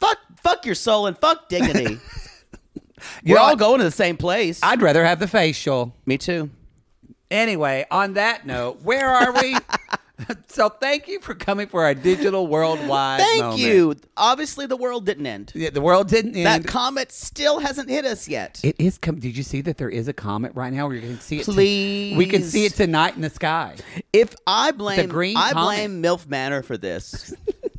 Fuck 0.00 0.18
fuck 0.42 0.66
your 0.66 0.74
soul 0.74 1.06
and 1.06 1.16
fuck 1.18 1.48
dignity. 1.48 1.98
We're 3.24 3.36
know, 3.36 3.42
all 3.42 3.56
going 3.56 3.78
to 3.78 3.84
the 3.84 3.90
same 3.90 4.16
place. 4.16 4.60
I'd 4.62 4.82
rather 4.82 5.04
have 5.04 5.20
the 5.20 5.28
facial. 5.28 5.94
Me 6.04 6.18
too. 6.18 6.50
Anyway, 7.30 7.86
on 7.90 8.14
that 8.14 8.44
note, 8.44 8.82
where 8.82 9.08
are 9.08 9.32
we? 9.32 9.56
so 10.48 10.68
thank 10.68 11.06
you 11.08 11.20
for 11.20 11.34
coming 11.34 11.68
for 11.68 11.84
our 11.84 11.94
digital 11.94 12.46
worldwide. 12.46 13.20
Thank 13.20 13.40
moment. 13.40 13.60
you. 13.60 13.94
Obviously, 14.16 14.66
the 14.66 14.76
world 14.76 15.06
didn't 15.06 15.26
end. 15.26 15.52
Yeah, 15.54 15.70
the 15.70 15.80
world 15.80 16.08
didn't 16.08 16.34
end. 16.36 16.46
That 16.46 16.66
comet 16.66 17.12
still 17.12 17.60
hasn't 17.60 17.88
hit 17.88 18.04
us 18.04 18.28
yet. 18.28 18.60
it 18.64 18.76
is. 18.78 18.98
Com- 18.98 19.20
Did 19.20 19.36
you 19.36 19.42
see 19.44 19.60
that 19.62 19.78
there 19.78 19.88
is 19.88 20.08
a 20.08 20.12
comet 20.12 20.52
right 20.54 20.72
now? 20.72 20.88
We 20.88 21.00
can 21.00 21.20
see 21.20 21.40
it. 21.40 21.44
Please. 21.44 22.16
we 22.16 22.26
can 22.26 22.42
see 22.42 22.66
it 22.66 22.74
tonight 22.74 23.14
in 23.14 23.22
the 23.22 23.30
sky. 23.30 23.76
if 24.12 24.34
I 24.46 24.72
blame, 24.72 25.08
green 25.08 25.36
I 25.36 25.52
comet. 25.52 25.64
blame 25.66 26.02
MILF 26.02 26.26
Manor 26.26 26.62
for 26.62 26.76
this. 26.76 27.32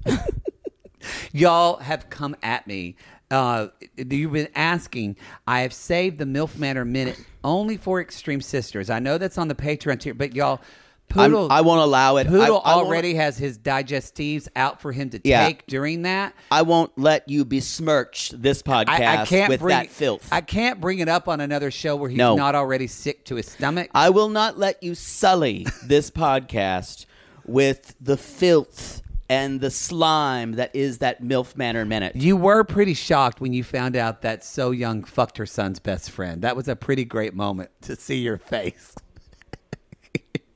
Y'all 1.31 1.77
have 1.77 2.09
come 2.09 2.35
at 2.43 2.67
me. 2.67 2.95
Uh, 3.29 3.67
you've 3.95 4.33
been 4.33 4.49
asking. 4.55 5.15
I 5.47 5.61
have 5.61 5.73
saved 5.73 6.17
the 6.17 6.25
MILF 6.25 6.57
Manor 6.57 6.83
minute 6.85 7.17
only 7.43 7.77
for 7.77 8.01
Extreme 8.01 8.41
Sisters. 8.41 8.89
I 8.89 8.99
know 8.99 9.17
that's 9.17 9.37
on 9.37 9.47
the 9.47 9.55
Patreon 9.55 9.99
tier, 10.01 10.13
but 10.13 10.35
y'all, 10.35 10.59
I'm- 11.15 11.31
Poodle, 11.31 11.47
I 11.51 11.59
won't 11.61 11.81
allow 11.81 12.17
it. 12.17 12.27
Poodle 12.27 12.61
I- 12.63 12.71
I 12.71 12.73
already 12.73 13.15
has 13.15 13.37
his 13.37 13.57
digestives 13.57 14.47
out 14.55 14.81
for 14.81 14.91
him 14.93 15.09
to 15.09 15.19
Yeah. 15.23 15.45
take 15.45 15.65
during 15.67 16.01
that. 16.03 16.33
I 16.51 16.61
won't 16.61 16.91
let 16.97 17.27
you 17.29 17.43
besmirch 17.45 18.29
this 18.29 18.61
podcast 18.63 18.87
I, 18.89 19.21
I 19.21 19.25
can't 19.25 19.49
with 19.49 19.59
bring 19.61 19.75
that 19.77 19.89
filth. 19.89 20.27
I 20.31 20.39
can't 20.41 20.79
bring 20.79 20.99
it 20.99 21.09
up 21.09 21.27
on 21.27 21.41
another 21.41 21.69
show 21.71 21.95
where 21.97 22.09
he's 22.09 22.17
No. 22.17 22.35
not 22.35 22.55
already 22.55 22.87
sick 22.87 23.25
to 23.25 23.35
his 23.35 23.45
stomach. 23.49 23.89
I 23.93 24.09
will 24.09 24.29
not 24.29 24.57
let 24.57 24.81
you 24.83 24.95
sully 24.95 25.67
this 25.85 26.09
podcast 26.11 27.05
with 27.45 27.93
the 27.99 28.15
filth 28.17 29.01
and 29.31 29.61
the 29.61 29.71
slime 29.71 30.51
that 30.53 30.75
is 30.75 30.97
that 30.97 31.23
MILF 31.23 31.55
Manor 31.55 31.85
Minute. 31.85 32.17
you 32.17 32.35
were 32.35 32.65
pretty 32.65 32.93
shocked 32.93 33.39
when 33.39 33.53
you 33.53 33.63
found 33.63 33.95
out 33.95 34.23
that 34.23 34.43
So 34.43 34.71
Young 34.71 35.05
fucked 35.05 35.37
her 35.37 35.45
son's 35.45 35.79
best 35.79 36.11
friend. 36.11 36.41
That 36.41 36.57
was 36.57 36.67
a 36.67 36.75
pretty 36.75 37.05
great 37.05 37.33
moment 37.33 37.71
to 37.83 37.95
see 37.95 38.17
your 38.17 38.37
face. 38.37 38.93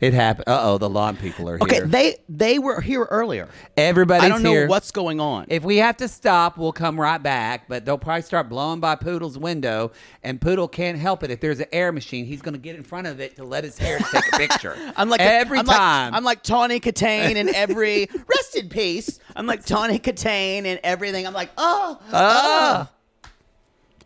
it 0.00 0.14
happened. 0.14 0.48
Uh 0.48 0.60
oh, 0.62 0.78
the 0.78 0.88
lawn 0.88 1.16
people 1.16 1.48
are 1.48 1.56
here. 1.58 1.62
Okay, 1.62 1.80
they 1.80 2.16
they 2.28 2.58
were 2.58 2.80
here 2.80 3.04
earlier. 3.10 3.48
Everybody's 3.76 4.24
I 4.24 4.28
don't 4.28 4.42
know 4.42 4.50
here. 4.52 4.68
what's 4.68 4.90
going 4.92 5.20
on. 5.20 5.46
If 5.48 5.64
we 5.64 5.78
have 5.78 5.96
to 5.98 6.06
stop, 6.08 6.56
we'll 6.56 6.72
come 6.72 7.00
right 7.00 7.22
back. 7.22 7.68
But 7.68 7.84
they'll 7.84 7.98
probably 7.98 8.22
start 8.22 8.48
blowing 8.48 8.78
by 8.80 8.94
Poodle's 8.94 9.36
window, 9.38 9.90
and 10.22 10.40
Poodle 10.40 10.68
can't 10.68 10.98
help 10.98 11.22
it. 11.24 11.30
If 11.30 11.40
there's 11.40 11.58
an 11.60 11.66
air 11.72 11.90
machine, 11.90 12.26
he's 12.26 12.42
going 12.42 12.52
to 12.54 12.60
get 12.60 12.76
in 12.76 12.82
front 12.84 13.06
of 13.06 13.18
it 13.20 13.34
to 13.36 13.44
let 13.44 13.64
his 13.64 13.76
hair 13.76 13.98
take 13.98 14.32
a 14.32 14.36
picture. 14.36 14.76
I'm 14.96 15.08
like 15.08 15.20
every 15.20 15.58
I'm 15.58 15.66
like- 15.66 15.76
time. 15.76 16.14
I'm 16.14 16.22
like 16.24 16.42
Tawny 16.44 16.78
Kitaen 16.78 17.34
in 17.34 17.52
every 17.54 18.08
rest 18.28 18.54
in 18.56 18.68
peace. 18.68 19.18
I'm 19.34 19.46
like 19.46 19.64
Tawny 19.66 19.98
Kitaen 19.98 20.64
in 20.64 20.78
everything. 20.84 21.26
I'm 21.26 21.34
like, 21.34 21.50
oh, 21.58 21.98
Ah. 22.12 22.88
oh. 22.90 22.94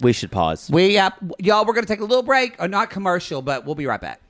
We 0.01 0.15
should 0.15 0.33
pause. 0.33 0.71
we 0.73 0.97
uh, 0.97 1.11
y'all, 1.39 1.67
we're 1.67 1.75
going 1.75 1.85
to 1.85 1.89
take 1.93 2.01
a 2.01 2.05
little 2.05 2.23
break, 2.25 2.57
or 2.59 2.67
not 2.67 2.89
commercial, 2.89 3.43
but 3.43 3.67
we'll 3.67 3.75
be 3.75 3.87
right 3.87 4.01
back. 4.01 4.22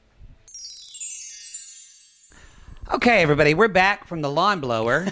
Okay, 2.92 3.22
everybody, 3.22 3.54
we're 3.54 3.68
back 3.68 4.06
from 4.06 4.20
the 4.20 4.30
lawn 4.30 4.60
blower. 4.60 5.06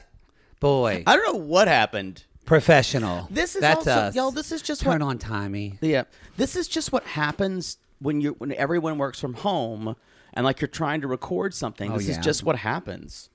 Boy, 0.60 1.02
I 1.08 1.16
don't 1.16 1.32
know 1.34 1.44
what 1.44 1.66
happened. 1.66 2.22
professional. 2.44 3.26
This 3.32 3.56
is 3.56 3.62
That's 3.62 3.78
also, 3.78 3.90
us. 3.90 4.14
y'all. 4.14 4.30
This 4.30 4.52
is 4.52 4.62
just 4.62 4.82
Turn 4.82 5.00
what, 5.00 5.08
on 5.10 5.18
timey. 5.18 5.76
Yeah, 5.80 6.04
this 6.36 6.54
is 6.54 6.68
just 6.68 6.92
what 6.92 7.02
happens 7.02 7.78
when 7.98 8.20
you 8.20 8.36
when 8.38 8.52
everyone 8.52 8.96
works 8.96 9.18
from 9.18 9.34
home 9.34 9.96
and 10.34 10.44
like 10.44 10.60
you're 10.60 10.68
trying 10.68 11.00
to 11.00 11.08
record 11.08 11.52
something. 11.52 11.90
Oh, 11.90 11.96
this 11.96 12.06
yeah. 12.06 12.18
is 12.18 12.24
just 12.24 12.44
what 12.44 12.56
happens. 12.56 13.28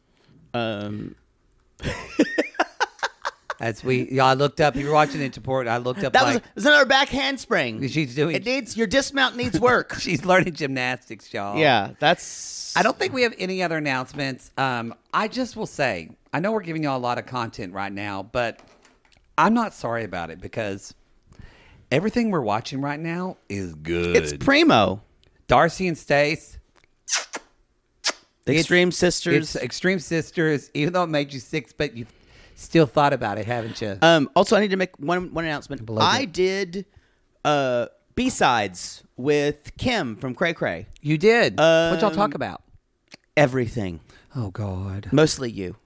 Um, 0.54 1.16
As 3.62 3.84
we, 3.84 4.10
y'all 4.10 4.26
I 4.26 4.34
looked 4.34 4.60
up. 4.60 4.76
You 4.76 4.88
were 4.88 4.94
watching 4.94 5.22
it 5.22 5.36
report. 5.36 5.68
I 5.68 5.78
looked 5.78 6.04
up 6.04 6.14
that 6.14 6.24
like 6.24 6.34
was, 6.34 6.56
was 6.56 6.66
another 6.66 6.86
back 6.86 7.10
handspring. 7.10 7.88
She's 7.88 8.16
doing- 8.16 8.36
It 8.36 8.44
needs 8.44 8.76
your 8.76 8.88
dismount 8.88 9.36
needs 9.38 9.60
work. 9.60 9.94
she's 10.00 10.26
learning 10.26 10.54
gymnastics, 10.56 11.32
y'all. 11.32 11.58
yeah, 11.60 11.92
that's. 12.00 12.76
I 12.76 12.82
don't 12.82 12.98
think 12.98 13.14
we 13.14 13.22
have 13.22 13.36
any 13.38 13.62
other 13.62 13.78
announcements. 13.78 14.50
Um, 14.58 14.96
I 15.14 15.28
just 15.28 15.56
will 15.56 15.68
say, 15.68 16.10
I 16.34 16.40
know 16.40 16.52
we're 16.54 16.62
giving 16.62 16.82
y'all 16.84 16.98
a 16.98 17.00
lot 17.00 17.20
of 17.20 17.28
content 17.28 17.74
right 17.74 17.92
now, 17.92 18.24
but 18.24 18.60
I'm 19.38 19.54
not 19.54 19.76
sorry 19.76 20.06
about 20.06 20.32
it 20.32 20.42
because 20.42 20.96
everything 21.92 22.32
we're 22.32 22.42
watching 22.42 22.82
right 22.82 23.00
now 23.00 23.38
is 23.48 23.76
good. 23.76 24.16
It's 24.16 24.34
primo. 24.34 25.04
Darcy 25.48 25.88
and 25.88 25.98
Stace. 25.98 26.58
The 28.46 28.54
It's- 28.54 28.62
Extreme 28.62 28.92
Sisters. 28.94 29.56
It's 29.56 29.64
Extreme 29.64 30.00
Sisters, 30.00 30.72
even 30.74 30.94
though 30.94 31.04
it 31.04 31.08
made 31.08 31.32
you 31.32 31.40
sick, 31.40 31.78
but 31.78 31.96
you've 31.96 32.12
still 32.62 32.86
thought 32.86 33.14
about 33.14 33.38
it, 33.38 33.46
haven't 33.46 33.82
you? 33.82 33.98
Um, 34.02 34.30
also, 34.36 34.56
I 34.56 34.62
need 34.62 34.72
to 34.72 34.78
make 34.78 34.98
one 35.00 35.34
one 35.34 35.46
announcement. 35.46 35.90
I 36.00 36.22
that. 36.22 36.32
did 36.32 36.86
uh, 37.44 37.88
B 38.16 38.30
sides 38.30 39.04
with 39.18 39.76
Kim 39.78 40.16
from 40.16 40.36
Cray 40.36 40.54
Cray. 40.54 40.88
you 41.02 41.18
did. 41.18 41.58
what 41.58 42.00
y'all 42.02 42.06
um, 42.06 42.16
talk 42.16 42.34
about? 42.34 42.64
Everything, 43.38 44.02
Oh, 44.36 44.50
God. 44.52 45.08
mostly 45.12 45.50
you. 45.50 45.78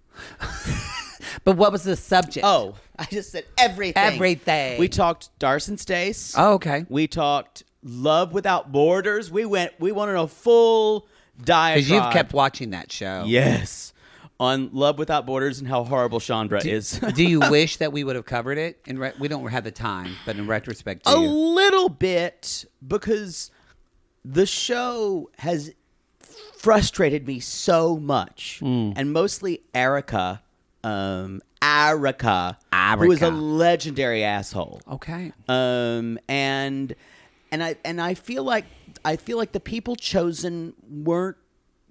But 1.44 1.58
what 1.58 1.72
was 1.72 1.84
the 1.84 1.96
subject? 1.96 2.46
Oh, 2.46 2.75
I 2.98 3.05
just 3.05 3.32
said 3.32 3.46
everything. 3.58 4.01
Everything. 4.01 4.79
We 4.79 4.88
talked 4.88 5.38
Darson 5.38 5.77
Stace. 5.77 6.34
Oh, 6.38 6.53
okay. 6.53 6.86
We 6.89 7.08
talked 7.08 7.63
Love 7.84 8.34
Without 8.34 8.72
Borders. 8.72 9.29
We 9.32 9.46
went. 9.46 9.74
We 9.79 9.91
wanted 9.91 10.15
a 10.15 10.27
full 10.27 11.08
diatribe. 11.44 11.75
Because 11.75 11.89
you've 11.89 12.13
kept 12.13 12.34
watching 12.34 12.72
that 12.72 12.91
show. 12.91 13.24
yes 13.27 13.94
on 14.39 14.70
Love 14.74 14.98
Without 14.98 15.25
Borders 15.25 15.60
and 15.60 15.68
how 15.68 15.84
horrible 15.84 16.20
Chandra 16.20 16.62
is. 16.65 17.00
do 17.15 17.24
you 17.24 17.39
wish 17.50 17.77
that 17.77 17.92
we 17.94 18.04
would 18.04 18.15
have 18.15 18.25
covered 18.25 18.58
it? 18.58 18.80
In 18.86 19.00
re- 19.00 19.13
we 19.20 19.27
don't 19.27 19.46
have 19.48 19.63
the 19.63 19.72
time, 19.72 20.15
but 20.25 20.36
in 20.36 20.46
retrospect, 20.48 21.06
do 21.06 21.12
a 21.12 21.22
you? 21.22 21.27
little 21.30 21.89
bit 21.89 22.65
because 22.86 23.51
the 24.25 24.46
show 24.46 25.30
has 25.38 25.72
frustrated 26.58 27.27
me 27.27 27.39
so 27.39 27.98
much, 27.98 28.58
Hmm. 28.60 28.92
and 28.96 29.13
mostly 29.13 29.62
Erica, 29.74 30.42
um, 30.84 31.42
Erica, 31.62 32.58
who 32.98 33.12
is 33.12 33.22
a 33.22 33.30
legendary 33.30 34.24
asshole. 34.24 34.82
Okay. 34.92 35.32
Um, 35.48 36.20
and 36.27 36.94
and 37.51 37.63
I 37.63 37.75
and 37.86 38.01
I 38.01 38.13
feel 38.15 38.44
like 38.44 38.65
I 39.04 39.15
feel 39.15 39.38
like 39.38 39.51
the 39.51 39.60
people 39.60 39.96
chosen 39.96 40.74
weren't 40.89 41.38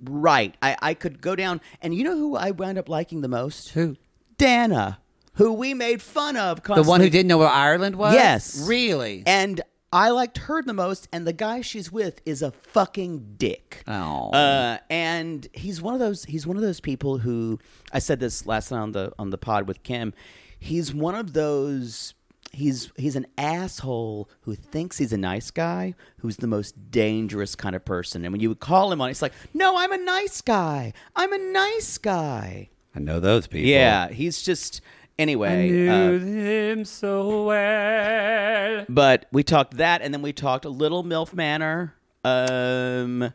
right. 0.02 0.54
I 0.62 0.76
I 0.80 0.94
could 0.94 1.20
go 1.20 1.36
down, 1.36 1.60
and 1.80 1.94
you 1.94 2.04
know 2.04 2.16
who 2.16 2.36
I 2.36 2.50
wound 2.50 2.78
up 2.78 2.88
liking 2.88 3.20
the 3.20 3.28
most? 3.28 3.70
Who? 3.70 3.96
Dana, 4.36 4.98
who 5.34 5.52
we 5.52 5.74
made 5.74 6.02
fun 6.02 6.36
of. 6.36 6.62
The 6.62 6.82
one 6.82 7.00
who 7.00 7.10
didn't 7.10 7.28
know 7.28 7.38
where 7.38 7.48
Ireland 7.48 7.96
was? 7.96 8.14
Yes. 8.14 8.66
Really? 8.66 9.22
And 9.26 9.60
I 9.92 10.10
liked 10.10 10.38
her 10.38 10.60
the 10.60 10.72
most, 10.72 11.06
and 11.12 11.24
the 11.24 11.32
guy 11.32 11.60
she's 11.60 11.92
with 11.92 12.20
is 12.26 12.42
a 12.42 12.50
fucking 12.50 13.34
dick. 13.36 13.84
Oh. 13.86 14.30
Uh, 14.30 14.78
and 14.90 15.46
he's 15.52 15.80
one 15.80 15.94
of 15.94 16.00
those. 16.00 16.24
He's 16.24 16.48
one 16.48 16.56
of 16.56 16.64
those 16.64 16.80
people 16.80 17.18
who 17.18 17.60
I 17.92 18.00
said 18.00 18.18
this 18.18 18.44
last 18.44 18.72
night 18.72 18.80
on 18.80 18.90
the 18.92 19.12
on 19.20 19.30
the 19.30 19.38
pod 19.38 19.68
with 19.68 19.84
Kim. 19.84 20.12
He's 20.58 20.92
one 20.92 21.14
of 21.14 21.32
those. 21.32 22.14
He's 22.54 22.90
he's 22.96 23.16
an 23.16 23.26
asshole 23.36 24.28
who 24.42 24.54
thinks 24.54 24.98
he's 24.98 25.12
a 25.12 25.18
nice 25.18 25.50
guy, 25.50 25.94
who's 26.18 26.36
the 26.38 26.46
most 26.46 26.90
dangerous 26.90 27.54
kind 27.54 27.76
of 27.76 27.84
person. 27.84 28.24
And 28.24 28.32
when 28.32 28.40
you 28.40 28.48
would 28.48 28.60
call 28.60 28.92
him 28.92 29.00
on, 29.00 29.10
it's 29.10 29.22
like, 29.22 29.32
no, 29.52 29.76
I'm 29.76 29.92
a 29.92 29.98
nice 29.98 30.40
guy. 30.40 30.92
I'm 31.16 31.32
a 31.32 31.38
nice 31.38 31.98
guy. 31.98 32.70
I 32.94 33.00
know 33.00 33.20
those 33.20 33.46
people. 33.46 33.68
Yeah, 33.68 34.08
he's 34.08 34.42
just 34.42 34.80
anyway. 35.18 35.88
uh, 35.88 36.18
him 36.18 36.84
so 36.84 37.44
well. 37.46 38.86
but 38.88 39.26
we 39.32 39.42
talked 39.42 39.78
that, 39.78 40.02
and 40.02 40.14
then 40.14 40.22
we 40.22 40.32
talked 40.32 40.64
a 40.64 40.70
little 40.70 41.04
MILF 41.04 41.34
Manor. 41.34 41.94
Um, 42.24 43.32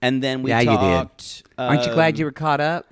and 0.00 0.22
then 0.22 0.42
we 0.42 0.50
talked. 0.50 0.64
yeah, 0.64 0.72
you 0.72 0.78
did. 0.78 0.94
talked. 0.94 1.42
Aren't 1.58 1.86
you 1.86 1.92
glad 1.92 2.14
um, 2.14 2.18
you 2.18 2.24
were 2.24 2.32
caught 2.32 2.60
up? 2.60 2.86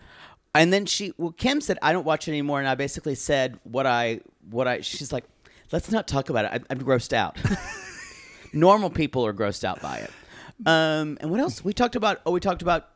And 0.55 0.73
then 0.73 0.87
she, 0.87 1.13
well, 1.17 1.33
Kim 1.33 1.61
said, 1.61 1.79
"I 1.83 1.93
don't 1.93 2.05
watch 2.05 2.27
it 2.27 2.33
anymore," 2.33 2.59
and 2.59 2.69
I 2.69 2.75
basically 2.75 3.15
said 3.15 3.59
what 3.63 3.87
I, 3.87 4.21
what 4.49 4.67
I. 4.67 4.81
She's 4.81 5.13
like, 5.13 5.25
"Let's 5.73 5.91
not 5.91 6.07
talk 6.09 6.31
about 6.31 6.45
it. 6.47 6.51
I, 6.53 6.73
I'm 6.73 6.81
grossed 6.81 7.13
out." 7.13 7.37
Normal 8.53 8.91
people 8.91 9.25
are 9.27 9.33
grossed 9.33 9.65
out 9.65 9.81
by 9.81 9.99
it. 9.99 10.11
Um, 10.67 11.19
and 11.21 11.31
what 11.31 11.41
else? 11.41 11.65
We 11.65 11.73
talked 11.73 11.97
about. 11.97 12.21
Oh, 12.27 12.33
we 12.33 12.41
talked 12.41 12.63
about 12.63 12.89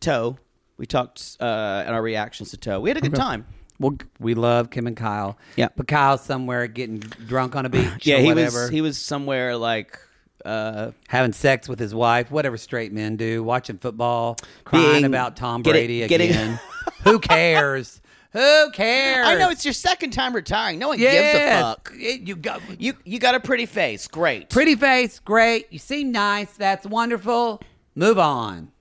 Toe. 0.00 0.38
We 0.78 0.86
talked 0.86 1.36
uh, 1.40 1.82
and 1.86 1.94
our 1.94 2.02
reactions 2.02 2.50
to 2.50 2.56
Toe. 2.56 2.80
We 2.80 2.90
had 2.90 2.96
a 2.96 3.00
good 3.02 3.14
time. 3.14 3.46
Well, 3.78 3.96
we 4.18 4.34
love 4.34 4.70
Kim 4.70 4.86
and 4.86 4.96
Kyle. 4.96 5.36
Yeah. 5.56 5.68
But 5.76 5.86
Kyle's 5.88 6.22
somewhere 6.22 6.66
getting 6.66 6.98
drunk 7.00 7.56
on 7.56 7.66
a 7.66 7.68
beach 7.68 8.06
Yeah, 8.06 8.16
or 8.16 8.20
he 8.20 8.26
whatever. 8.28 8.60
was. 8.62 8.70
He 8.70 8.80
was 8.80 8.98
somewhere 8.98 9.56
like. 9.56 9.98
Uh, 10.44 10.90
having 11.06 11.32
sex 11.32 11.68
with 11.68 11.78
his 11.78 11.94
wife, 11.94 12.28
whatever 12.32 12.56
straight 12.56 12.92
men 12.92 13.14
do, 13.16 13.44
watching 13.44 13.78
football, 13.78 14.36
crying 14.64 14.90
Being- 14.90 15.04
about 15.04 15.36
Tom 15.36 15.62
getting- 15.62 15.82
Brady 15.82 16.08
getting- 16.08 16.30
again. 16.30 16.58
Who 17.04 17.20
cares? 17.20 18.00
Who 18.32 18.70
cares? 18.72 19.26
I 19.26 19.34
know 19.36 19.50
it's 19.50 19.64
your 19.64 19.74
second 19.74 20.12
time 20.12 20.34
retiring. 20.34 20.78
No 20.78 20.88
one 20.88 20.98
yes. 20.98 21.34
gives 21.34 21.44
a 21.44 21.60
fuck. 21.62 21.92
It- 21.94 22.26
you 22.26 22.36
got 22.36 22.62
You 22.80 22.94
you 23.04 23.18
got 23.18 23.34
a 23.34 23.40
pretty 23.40 23.66
face. 23.66 24.08
Great. 24.08 24.48
pretty 24.48 24.74
face, 24.74 25.18
great. 25.18 25.66
You 25.70 25.78
seem 25.78 26.12
nice. 26.12 26.50
That's 26.52 26.86
wonderful. 26.86 27.60
Move 27.94 28.18
on. 28.18 28.72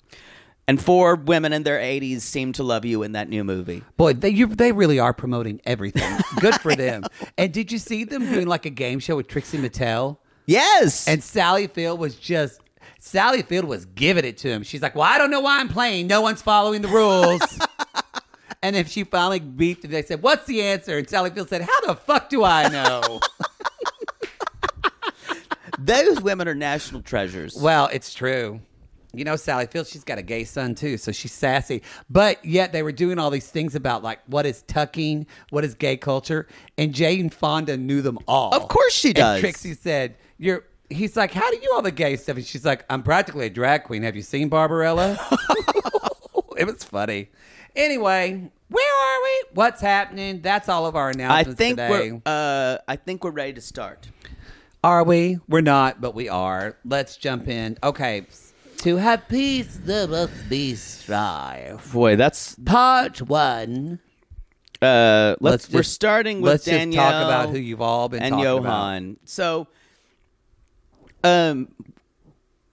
And 0.67 0.81
four 0.81 1.15
women 1.15 1.51
in 1.51 1.63
their 1.63 1.79
80s 1.79 2.21
seem 2.21 2.53
to 2.53 2.63
love 2.63 2.85
you 2.85 3.03
in 3.03 3.11
that 3.11 3.27
new 3.27 3.43
movie. 3.43 3.83
Boy, 3.97 4.13
they 4.13 4.29
you, 4.29 4.47
they 4.47 4.71
really 4.71 4.99
are 4.99 5.11
promoting 5.13 5.59
everything. 5.65 6.17
Good 6.39 6.55
for 6.61 6.75
them. 6.75 7.03
And 7.37 7.51
did 7.51 7.73
you 7.73 7.77
see 7.77 8.05
them 8.05 8.25
doing 8.31 8.47
like 8.47 8.65
a 8.65 8.69
game 8.69 8.99
show 8.99 9.17
with 9.17 9.27
Trixie 9.27 9.57
Mattel? 9.57 10.17
Yes. 10.45 11.09
And 11.09 11.21
Sally 11.21 11.67
Field 11.67 11.99
was 11.99 12.15
just 12.15 12.61
Sally 12.99 13.41
Field 13.41 13.65
was 13.65 13.85
giving 13.85 14.23
it 14.23 14.37
to 14.37 14.49
him. 14.49 14.63
She's 14.63 14.81
like, 14.81 14.95
"Well, 14.95 15.03
I 15.03 15.17
don't 15.17 15.31
know 15.31 15.41
why 15.41 15.59
I'm 15.59 15.67
playing. 15.67 16.07
No 16.07 16.21
one's 16.21 16.41
following 16.41 16.81
the 16.81 16.87
rules." 16.87 17.41
and 18.63 18.75
if 18.75 18.87
she 18.89 19.03
finally 19.03 19.39
beat 19.39 19.81
them, 19.81 19.91
they 19.91 20.03
said, 20.03 20.21
"What's 20.21 20.45
the 20.45 20.61
answer?" 20.61 20.97
And 20.97 21.09
Sally 21.09 21.29
Field 21.31 21.49
said, 21.49 21.61
"How 21.61 21.81
the 21.81 21.95
fuck 21.95 22.29
do 22.29 22.43
I 22.43 22.67
know?" 22.69 23.19
those 25.79 26.21
women 26.21 26.47
are 26.47 26.55
national 26.55 27.01
treasures. 27.01 27.55
well, 27.59 27.89
it's 27.91 28.13
true. 28.13 28.61
You 29.13 29.25
know, 29.25 29.35
Sally 29.35 29.67
Field, 29.67 29.87
she's 29.87 30.05
got 30.05 30.19
a 30.19 30.21
gay 30.21 30.45
son 30.45 30.73
too, 30.73 30.95
so 30.97 31.11
she's 31.11 31.33
sassy. 31.33 31.81
But 32.09 32.43
yet 32.45 32.71
they 32.71 32.81
were 32.81 32.93
doing 32.93 33.19
all 33.19 33.29
these 33.29 33.49
things 33.49 33.75
about 33.75 34.03
like 34.03 34.19
what 34.27 34.45
is 34.45 34.61
tucking, 34.63 35.27
what 35.49 35.65
is 35.65 35.75
gay 35.75 35.97
culture, 35.97 36.47
and 36.77 36.93
Jane 36.93 37.29
Fonda 37.29 37.75
knew 37.75 38.01
them 38.01 38.19
all. 38.25 38.53
Of 38.53 38.69
course 38.69 38.93
she 38.93 39.09
And 39.09 39.15
does. 39.17 39.39
Trixie 39.41 39.73
said, 39.73 40.15
"You're." 40.37 40.63
He's 40.89 41.15
like, 41.17 41.31
"How 41.33 41.49
do 41.49 41.57
you 41.57 41.71
all 41.73 41.81
the 41.81 41.91
gay 41.91 42.15
stuff?" 42.15 42.37
And 42.37 42.45
she's 42.45 42.65
like, 42.65 42.85
"I'm 42.89 43.03
practically 43.03 43.47
a 43.47 43.49
drag 43.49 43.83
queen. 43.83 44.03
Have 44.03 44.15
you 44.15 44.21
seen 44.21 44.47
Barbarella?" 44.49 45.17
it 46.57 46.65
was 46.65 46.83
funny. 46.83 47.29
Anyway, 47.75 48.51
where 48.69 48.95
are 48.95 49.23
we? 49.23 49.43
What's 49.53 49.81
happening? 49.81 50.41
That's 50.41 50.69
all 50.69 50.85
of 50.85 50.95
our 50.95 51.09
announcements 51.09 51.49
I 51.49 51.63
think 51.63 51.77
today. 51.77 52.11
we're 52.11 52.21
uh, 52.25 52.77
I 52.87 52.95
think 52.95 53.23
we're 53.23 53.31
ready 53.31 53.53
to 53.53 53.61
start. 53.61 54.09
Are 54.83 55.03
we? 55.03 55.39
We're 55.47 55.61
not, 55.61 56.01
but 56.01 56.15
we 56.15 56.27
are. 56.27 56.77
Let's 56.83 57.17
jump 57.17 57.47
in. 57.47 57.77
Okay. 57.83 58.25
To 58.79 58.97
have 58.97 59.27
peace, 59.27 59.77
there 59.83 60.07
must 60.07 60.49
be 60.49 60.73
strife. 60.73 61.93
Boy, 61.93 62.15
that's 62.15 62.55
Part 62.65 63.21
one. 63.21 63.99
uh 64.81 65.35
let's, 65.39 65.69
we're 65.71 65.81
just- 65.81 65.93
starting 65.93 66.41
with 66.41 66.51
let's 66.51 66.65
Danielle 66.65 67.03
just 67.03 67.11
talk 67.13 67.23
about 67.25 67.49
who 67.49 67.59
you've 67.59 67.81
all 67.81 68.09
been 68.09 68.23
and 68.23 68.33
Yohan. 68.35 69.17
So 69.25 69.67
um 71.23 71.67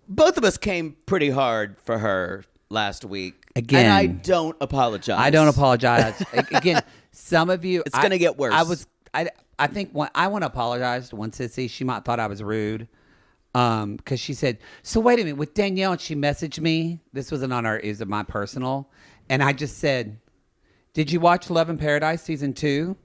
both 0.08 0.38
of 0.38 0.44
us 0.44 0.56
came 0.56 0.96
pretty 1.04 1.28
hard 1.28 1.76
for 1.84 1.98
her 1.98 2.44
last 2.70 3.04
week. 3.04 3.37
Again. 3.58 3.84
And 3.86 3.92
I 3.92 4.06
don't 4.06 4.56
apologize. 4.60 5.18
I 5.18 5.30
don't 5.30 5.48
apologize. 5.48 6.22
Again, 6.32 6.82
some 7.10 7.50
of 7.50 7.64
you. 7.64 7.82
It's 7.86 7.94
I- 7.94 8.02
gonna 8.02 8.18
get 8.18 8.38
worse. 8.38 8.54
I 8.54 8.62
was. 8.62 8.86
I. 9.12 9.28
I 9.60 9.66
think 9.66 9.92
one, 9.92 10.08
I 10.14 10.28
want 10.28 10.42
to 10.42 10.46
apologize 10.46 11.08
to 11.08 11.16
one 11.16 11.32
sissy. 11.32 11.68
She 11.68 11.82
might 11.82 12.04
thought 12.04 12.20
I 12.20 12.28
was 12.28 12.42
rude. 12.42 12.86
Um, 13.54 13.96
because 13.96 14.20
she 14.20 14.34
said, 14.34 14.58
"So 14.82 15.00
wait 15.00 15.18
a 15.18 15.24
minute." 15.24 15.36
With 15.36 15.54
Danielle, 15.54 15.92
and 15.92 16.00
she 16.00 16.14
messaged 16.14 16.60
me. 16.60 17.00
This 17.12 17.32
wasn't 17.32 17.52
on 17.52 17.66
our. 17.66 17.76
Is 17.78 18.00
it 18.00 18.06
my 18.08 18.22
personal, 18.22 18.88
and 19.28 19.42
I 19.42 19.52
just 19.52 19.78
said, 19.78 20.20
"Did 20.94 21.10
you 21.10 21.18
watch 21.18 21.50
Love 21.50 21.68
in 21.70 21.78
Paradise 21.78 22.22
season 22.22 22.52
two? 22.52 22.96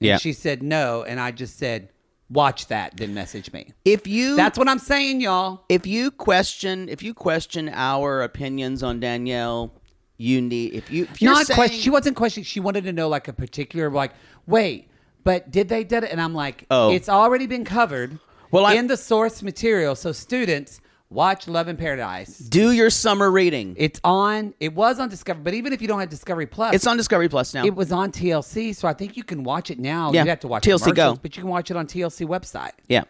And 0.00 0.06
Yeah. 0.06 0.16
She 0.18 0.32
said 0.32 0.62
no, 0.62 1.02
and 1.02 1.20
I 1.20 1.30
just 1.32 1.58
said, 1.58 1.90
"Watch 2.30 2.68
that." 2.68 2.96
Then 2.96 3.12
message 3.12 3.52
me. 3.52 3.72
If 3.84 4.06
you 4.06 4.36
That's 4.36 4.56
what 4.56 4.68
I'm 4.68 4.78
saying, 4.78 5.20
y'all. 5.20 5.64
if 5.68 5.86
you 5.86 6.10
question 6.10 6.88
if 6.88 7.02
you 7.02 7.12
question 7.12 7.68
our 7.74 8.22
opinions 8.22 8.82
on 8.82 9.00
Danielle, 9.00 9.74
you 10.18 10.42
need 10.42 10.74
if 10.74 10.90
you 10.90 11.04
if 11.04 11.22
you're 11.22 11.32
not 11.32 11.46
saying, 11.46 11.54
question. 11.56 11.78
She 11.78 11.90
wasn't 11.90 12.16
questioning. 12.16 12.44
She 12.44 12.60
wanted 12.60 12.84
to 12.84 12.92
know 12.92 13.08
like 13.08 13.28
a 13.28 13.32
particular 13.32 13.88
like, 13.90 14.12
wait, 14.46 14.88
but 15.24 15.50
did 15.50 15.68
they 15.68 15.84
did 15.84 16.04
it? 16.04 16.10
And 16.12 16.20
I'm 16.20 16.34
like, 16.34 16.66
Oh. 16.70 16.90
it's 16.92 17.08
already 17.08 17.46
been 17.46 17.64
covered. 17.64 18.18
Well, 18.50 18.66
I- 18.66 18.74
in 18.74 18.86
the 18.88 18.96
source 18.96 19.42
material. 19.42 19.94
So 19.94 20.12
students 20.12 20.80
watch 21.10 21.48
Love 21.48 21.68
in 21.68 21.76
Paradise. 21.76 22.36
do 22.38 22.70
your 22.72 22.90
summer 22.90 23.30
reading. 23.30 23.74
It's 23.78 23.98
on. 24.04 24.52
It 24.60 24.74
was 24.74 24.98
on 25.00 25.08
Discovery, 25.08 25.42
but 25.42 25.54
even 25.54 25.72
if 25.72 25.80
you 25.80 25.88
don't 25.88 26.00
have 26.00 26.08
Discovery 26.10 26.46
Plus, 26.46 26.74
It's 26.74 26.86
on 26.86 26.96
Discovery 26.98 27.28
Plus 27.30 27.54
now. 27.54 27.64
It 27.64 27.74
was 27.74 27.92
on 27.92 28.10
TLC, 28.12 28.74
so 28.74 28.86
I 28.88 28.92
think 28.92 29.16
you 29.16 29.24
can 29.24 29.42
watch 29.44 29.70
it 29.70 29.78
now. 29.78 30.12
Yeah, 30.12 30.24
You 30.24 30.28
have 30.30 30.40
to 30.40 30.48
watch 30.48 30.64
TLC 30.64 30.92
Go. 30.94 31.16
but 31.22 31.34
you 31.36 31.42
can 31.42 31.50
watch 31.50 31.70
it 31.70 31.76
on 31.78 31.86
TLC 31.86 32.26
website. 32.26 32.72
Yeah, 32.88 33.04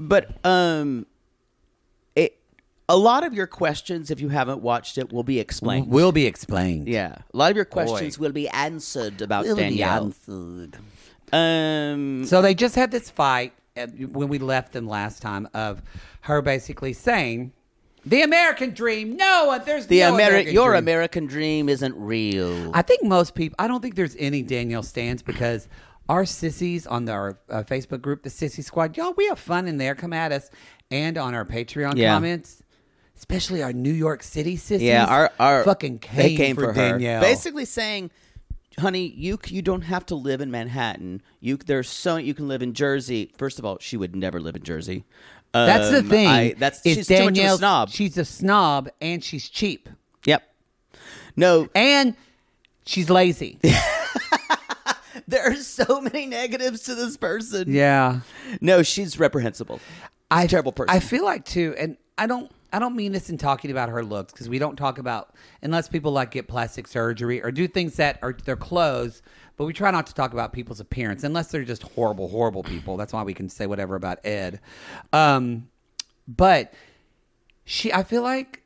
but 0.00 0.44
um, 0.44 1.06
a 2.90 2.96
lot 2.96 3.24
of 3.24 3.32
your 3.32 3.46
questions, 3.46 4.10
if 4.10 4.20
you 4.20 4.28
haven't 4.28 4.60
watched 4.62 4.98
it, 4.98 5.12
will 5.12 5.22
be 5.22 5.38
explained. 5.38 5.88
Will 5.88 6.12
be 6.12 6.26
explained. 6.26 6.88
yeah, 6.88 7.16
a 7.32 7.36
lot 7.36 7.50
of 7.50 7.56
your 7.56 7.64
questions 7.64 8.18
will 8.18 8.32
be 8.32 8.48
answered 8.48 9.22
about 9.22 9.44
Will 9.44 9.56
be 9.56 9.62
Danielle. 9.62 10.04
answered. 10.06 10.76
Um, 11.32 12.24
So 12.26 12.42
they 12.42 12.54
just 12.54 12.74
had 12.74 12.90
this 12.90 13.08
fight 13.10 13.52
at, 13.76 13.90
when 14.10 14.28
we 14.28 14.38
left 14.38 14.72
them 14.72 14.86
last 14.88 15.22
time 15.22 15.48
of 15.54 15.82
her 16.22 16.42
basically 16.42 16.92
saying, 16.92 17.52
"The 18.04 18.22
American 18.22 18.70
dream, 18.74 19.16
no, 19.16 19.58
there's 19.64 19.86
the 19.86 20.00
no 20.00 20.12
Ameri- 20.12 20.14
American 20.14 20.52
your 20.54 20.70
dream." 20.70 20.78
American 20.84 21.26
dream 21.26 21.68
isn't 21.68 21.94
real. 21.96 22.70
I 22.74 22.82
think 22.82 23.04
most 23.04 23.34
people. 23.34 23.56
I 23.58 23.68
don't 23.68 23.80
think 23.80 23.94
there's 23.94 24.16
any 24.18 24.42
Danielle 24.42 24.82
stands 24.82 25.22
because 25.22 25.68
our 26.08 26.24
sissies 26.24 26.86
on 26.88 27.08
our 27.08 27.38
uh, 27.48 27.62
Facebook 27.62 28.00
group, 28.02 28.24
the 28.24 28.30
Sissy 28.30 28.64
Squad, 28.64 28.96
y'all, 28.96 29.14
we 29.16 29.26
have 29.28 29.38
fun 29.38 29.68
in 29.68 29.76
there. 29.78 29.94
Come 29.94 30.12
at 30.12 30.32
us, 30.32 30.50
and 30.90 31.16
on 31.16 31.34
our 31.34 31.44
Patreon 31.44 31.94
Yeah. 31.96 32.14
comments, 32.14 32.59
especially 33.20 33.62
our 33.62 33.72
New 33.72 33.92
York 33.92 34.22
City 34.22 34.56
sissies. 34.56 34.82
yeah, 34.82 35.04
our 35.04 35.30
our 35.38 35.62
fucking 35.62 35.98
came, 35.98 36.16
they 36.16 36.34
came 36.34 36.56
for, 36.56 36.66
for, 36.66 36.72
Danielle. 36.72 37.20
her, 37.20 37.26
basically 37.26 37.64
saying. 37.66 38.10
Honey, 38.78 39.08
you 39.08 39.38
you 39.46 39.60
don't 39.62 39.82
have 39.82 40.06
to 40.06 40.14
live 40.14 40.40
in 40.40 40.50
Manhattan. 40.50 41.20
You 41.40 41.56
there's 41.58 41.88
so 41.90 42.16
you 42.16 42.32
can 42.34 42.48
live 42.48 42.62
in 42.62 42.72
Jersey. 42.72 43.30
First 43.36 43.58
of 43.58 43.64
all, 43.64 43.76
she 43.80 43.96
would 43.96 44.16
never 44.16 44.40
live 44.40 44.56
in 44.56 44.62
Jersey. 44.62 45.04
That's 45.52 45.90
the 45.90 45.98
Um, 45.98 46.08
thing. 46.08 46.26
I, 46.28 46.54
that's 46.56 46.80
she's 46.82 47.06
too 47.06 47.24
much 47.24 47.38
of 47.38 47.44
a 47.44 47.56
snob. 47.56 47.90
She's 47.90 48.16
a 48.16 48.24
snob, 48.24 48.88
and 49.00 49.22
she's 49.22 49.48
cheap, 49.48 49.88
Yep. 50.24 50.42
No, 51.36 51.68
and 51.74 52.14
she's 52.86 53.10
lazy. 53.10 53.58
there 55.26 55.50
are 55.50 55.56
so 55.56 56.00
many 56.00 56.26
negatives 56.26 56.82
to 56.84 56.94
this 56.94 57.16
person. 57.16 57.70
yeah. 57.72 58.20
No, 58.60 58.82
she's 58.82 59.18
reprehensible. 59.18 59.80
I 60.30 60.44
a 60.44 60.48
terrible 60.48 60.72
person. 60.72 60.94
I 60.94 61.00
feel 61.00 61.24
like 61.24 61.44
too, 61.44 61.74
and 61.76 61.96
I 62.16 62.26
don't. 62.26 62.50
I 62.72 62.78
don't 62.78 62.94
mean 62.94 63.12
this 63.12 63.30
in 63.30 63.38
talking 63.38 63.70
about 63.70 63.88
her 63.88 64.04
looks 64.04 64.32
because 64.32 64.48
we 64.48 64.58
don't 64.58 64.76
talk 64.76 64.98
about 64.98 65.34
unless 65.62 65.88
people 65.88 66.12
like 66.12 66.30
get 66.30 66.48
plastic 66.48 66.86
surgery 66.86 67.42
or 67.42 67.50
do 67.50 67.66
things 67.66 67.96
that 67.96 68.18
are 68.22 68.32
their 68.32 68.56
clothes. 68.56 69.22
But 69.56 69.64
we 69.64 69.72
try 69.72 69.90
not 69.90 70.06
to 70.06 70.14
talk 70.14 70.32
about 70.32 70.52
people's 70.52 70.80
appearance 70.80 71.24
unless 71.24 71.48
they're 71.48 71.64
just 71.64 71.82
horrible, 71.82 72.28
horrible 72.28 72.62
people. 72.62 72.96
That's 72.96 73.12
why 73.12 73.22
we 73.22 73.34
can 73.34 73.48
say 73.48 73.66
whatever 73.66 73.96
about 73.96 74.24
Ed. 74.24 74.60
Um, 75.12 75.68
but 76.26 76.72
she, 77.64 77.92
I 77.92 78.02
feel 78.04 78.22
like 78.22 78.62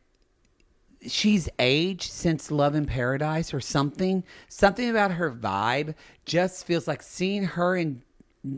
she's 1.06 1.48
aged 1.58 2.10
since 2.10 2.50
Love 2.50 2.74
in 2.74 2.86
Paradise 2.86 3.52
or 3.52 3.60
something. 3.60 4.24
Something 4.48 4.88
about 4.88 5.12
her 5.12 5.30
vibe 5.30 5.94
just 6.24 6.66
feels 6.66 6.86
like 6.86 7.02
seeing 7.02 7.44
her 7.44 7.76
in 7.76 8.02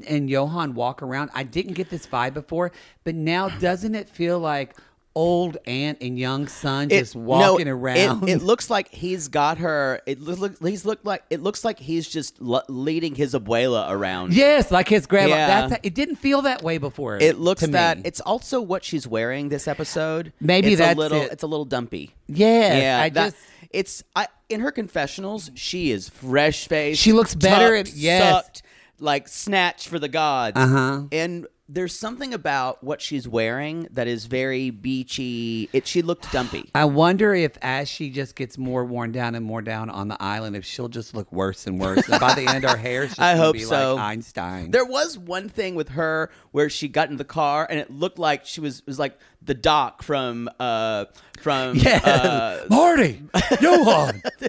and 0.09 0.28
Yohan 0.28 0.74
walk 0.74 1.00
around. 1.00 1.30
I 1.32 1.44
didn't 1.44 1.74
get 1.74 1.90
this 1.90 2.06
vibe 2.06 2.35
before, 2.35 2.72
but 3.04 3.14
now 3.14 3.48
doesn't 3.48 3.94
it 3.94 4.09
feel 4.09 4.38
like 4.38 4.76
old 5.16 5.57
aunt 5.66 5.98
and 6.00 6.16
young 6.18 6.46
son 6.46 6.88
It- 6.92 6.98
just 7.00 7.16
walking 7.16 7.66
no, 7.66 7.72
around? 7.72 8.29
It, 8.29 8.37
it 8.37 8.42
looks 8.42 8.70
like 8.70 8.88
he's 8.90 9.26
got 9.29 9.59
her. 9.59 10.00
It 10.07 10.20
looks 10.20 10.59
he's 10.61 10.85
looked 10.85 11.05
like 11.05 11.24
it 11.31 11.40
looks 11.42 11.64
like 11.64 11.81
he's 11.81 12.07
just 12.09 12.37
l- 12.40 12.62
leading 12.68 13.14
his 13.16 13.35
abuela 13.35 13.90
around. 13.90 14.35
yes, 14.35 14.70
like 14.70 14.88
his 14.88 15.07
grandma. 15.07 15.35
Yeah. 15.35 15.66
That's 15.68 15.81
it. 15.87 15.94
Didn't 15.94 16.16
feel 16.16 16.42
that 16.42 16.62
way 16.62 16.79
before. 16.79 17.16
It 17.16 17.38
looks 17.38 17.62
to 17.62 17.66
me. 17.66 17.72
that 17.72 17.98
it's 18.05 18.20
also 18.20 18.61
what 18.61 18.85
she's 18.85 19.09
wearing 19.09 19.48
this 19.48 19.66
episode. 19.66 20.33
Maybe 20.40 20.68
it's 20.74 20.79
that's 20.79 20.94
a 20.94 20.98
little. 21.00 21.22
it. 21.22 21.33
It's 21.33 21.42
a 21.42 21.46
little 21.48 21.64
dumpy. 21.64 22.14
Yes, 22.29 22.81
yeah. 22.83 23.00
I 23.02 23.09
that- 23.09 23.24
just- 23.33 23.37
it's 23.70 24.05
I 24.14 24.29
in 24.48 24.61
her 24.61 24.70
confessionals. 24.70 25.50
She 25.55 25.90
is 25.90 26.09
fresh 26.09 26.68
faced. 26.68 27.00
She 27.02 27.12
looks 27.12 27.35
better 27.35 27.76
tucked, 27.76 27.88
at- 27.88 27.94
yes. 27.96 28.22
sucked, 28.22 28.62
like 29.00 29.29
snatch 29.29 29.88
for 29.88 29.98
the 29.98 30.09
gods. 30.09 30.57
Uh-huh. 30.57 31.05
And 31.11 31.46
there's 31.68 31.98
something 31.98 32.33
about 32.33 32.85
what 32.85 33.00
she's 33.00 33.26
wearing 33.26 33.88
that 33.90 34.07
is 34.07 34.26
very 34.26 34.70
beachy. 34.70 35.68
It 35.72 35.87
she 35.87 36.00
looked 36.02 36.31
dumpy. 36.31 36.70
I 36.74 36.85
wonder 36.85 37.35
if 37.35 37.59
as 37.61 37.88
she 37.88 38.11
just 38.11 38.37
gets 38.37 38.57
more 38.57 38.85
worn 38.85 39.11
down 39.11 39.35
and 39.35 39.44
more 39.44 39.62
down 39.62 39.90
on 39.90 40.09
the 40.09 40.20
island, 40.22 40.55
if 40.55 40.64
she'll 40.64 40.88
just 40.88 41.14
look 41.14 41.31
worse 41.33 41.66
and 41.66 41.81
worse. 41.81 42.09
and 42.09 42.20
by 42.20 42.35
the 42.35 42.46
end, 42.46 42.64
her 42.64 42.76
hair's 42.76 43.09
just 43.11 43.20
I 43.20 43.37
hope 43.37 43.55
be 43.55 43.61
so. 43.61 43.96
like 43.96 44.05
Einstein. 44.05 44.70
There 44.70 44.85
was 44.85 45.18
one 45.18 45.48
thing 45.48 45.74
with 45.74 45.90
her 45.90 46.31
where 46.52 46.70
she 46.70 46.87
got 46.88 47.11
in 47.11 47.16
the 47.16 47.24
car 47.24 47.66
and 47.68 47.81
it 47.81 47.90
looked 47.90 48.18
like 48.18 48.46
she 48.46 48.61
was 48.61 48.85
was 48.87 48.98
like 48.98 49.18
the 49.42 49.55
doc 49.55 50.03
from 50.03 50.49
uh 50.59 51.05
from 51.40 51.77
yeah, 51.77 52.01
uh, 52.05 52.64
Marty, 52.68 53.22
Yohan, 53.35 54.20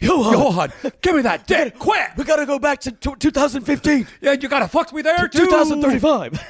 Yohan, 0.00 0.32
Yohan! 0.32 0.92
Give 1.02 1.16
me 1.16 1.22
that 1.22 1.46
dick, 1.46 1.78
quick! 1.78 2.10
we 2.16 2.24
got 2.24 2.36
to 2.36 2.46
go 2.46 2.58
back 2.58 2.80
to 2.80 2.92
t- 2.92 3.14
2015 3.18 4.06
Yeah, 4.22 4.32
you 4.32 4.48
gotta 4.48 4.68
fuck 4.68 4.92
me 4.92 5.02
there 5.02 5.28
too. 5.28 5.44
2035 5.46 6.32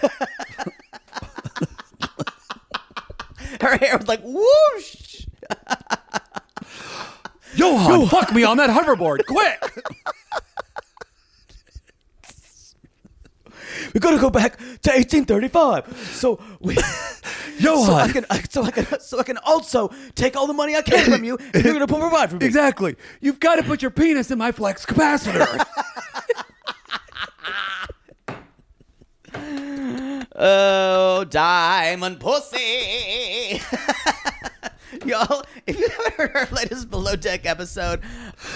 her 3.61 3.77
hair 3.79 3.99
was 3.99 4.07
like 4.07 4.21
whoosh! 4.23 5.27
Yohan, 7.57 8.09
fuck 8.11 8.33
me 8.35 8.45
on 8.45 8.59
that 8.59 8.71
hoverboard, 8.71 9.25
quick! 9.27 9.61
We 13.95 14.01
got 14.01 14.12
to 14.12 14.19
go 14.19 14.31
back 14.31 14.59
to 14.59 14.91
1835 14.91 15.97
so 16.12 16.41
we 16.61 16.75
so 17.59 17.95
I 17.95 18.09
Yohan, 18.09 18.12
can 18.12 18.51
so 18.51 18.62
I 18.62 18.71
can 18.71 19.01
so 19.01 19.19
I 19.19 19.23
can 19.23 19.39
also 19.39 19.91
take 20.15 20.37
all 20.37 20.47
the 20.47 20.53
money 20.53 20.77
I 20.77 20.83
can 20.83 21.11
from 21.11 21.25
you 21.25 21.39
and 21.55 21.65
you're 21.65 21.75
going 21.75 21.87
to 21.87 21.93
provide 21.93 22.31
for 22.31 22.37
me 22.37 22.47
exactly. 22.47 22.97
You've 23.21 23.41
got 23.41 23.57
to 23.57 23.62
put 23.62 23.83
your 23.83 23.91
penis 23.91 24.31
in 24.31 24.39
my 24.39 24.53
flux 24.53 24.85
capacitor. 24.87 25.65
Oh, 30.39 31.25
diamond 31.25 32.21
pussy. 32.21 33.61
Y'all, 35.07 35.45
if 35.67 35.79
you 35.79 35.89
haven't 35.89 36.15
heard 36.15 36.37
our 36.37 36.57
latest 36.57 36.91
Below 36.91 37.17
Deck 37.17 37.45
episode, 37.45 38.01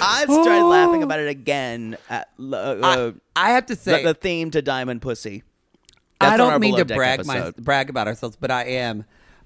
I've 0.00 0.24
started 0.31 0.64
laughing 0.64 1.03
about 1.03 1.20
it 1.20 1.29
again. 1.29 1.96
At, 2.09 2.29
uh, 2.38 2.55
uh, 2.55 3.12
I 3.37 3.50
have 3.50 3.66
to 3.66 3.76
say, 3.76 4.03
the 4.03 4.14
theme 4.14 4.50
to 4.53 4.62
Diamond 4.62 5.03
Pussy. 5.03 5.42
I 6.20 6.31
That's 6.31 6.40
our 6.40 6.50
don't 6.53 6.61
mean 6.61 6.76
to 6.76 6.85
brag 6.85 7.26
my, 7.26 7.50
brag 7.59 7.90
about 7.90 8.07
ourselves, 8.07 8.37
but 8.37 8.50
I 8.50 8.64
am. 8.64 9.05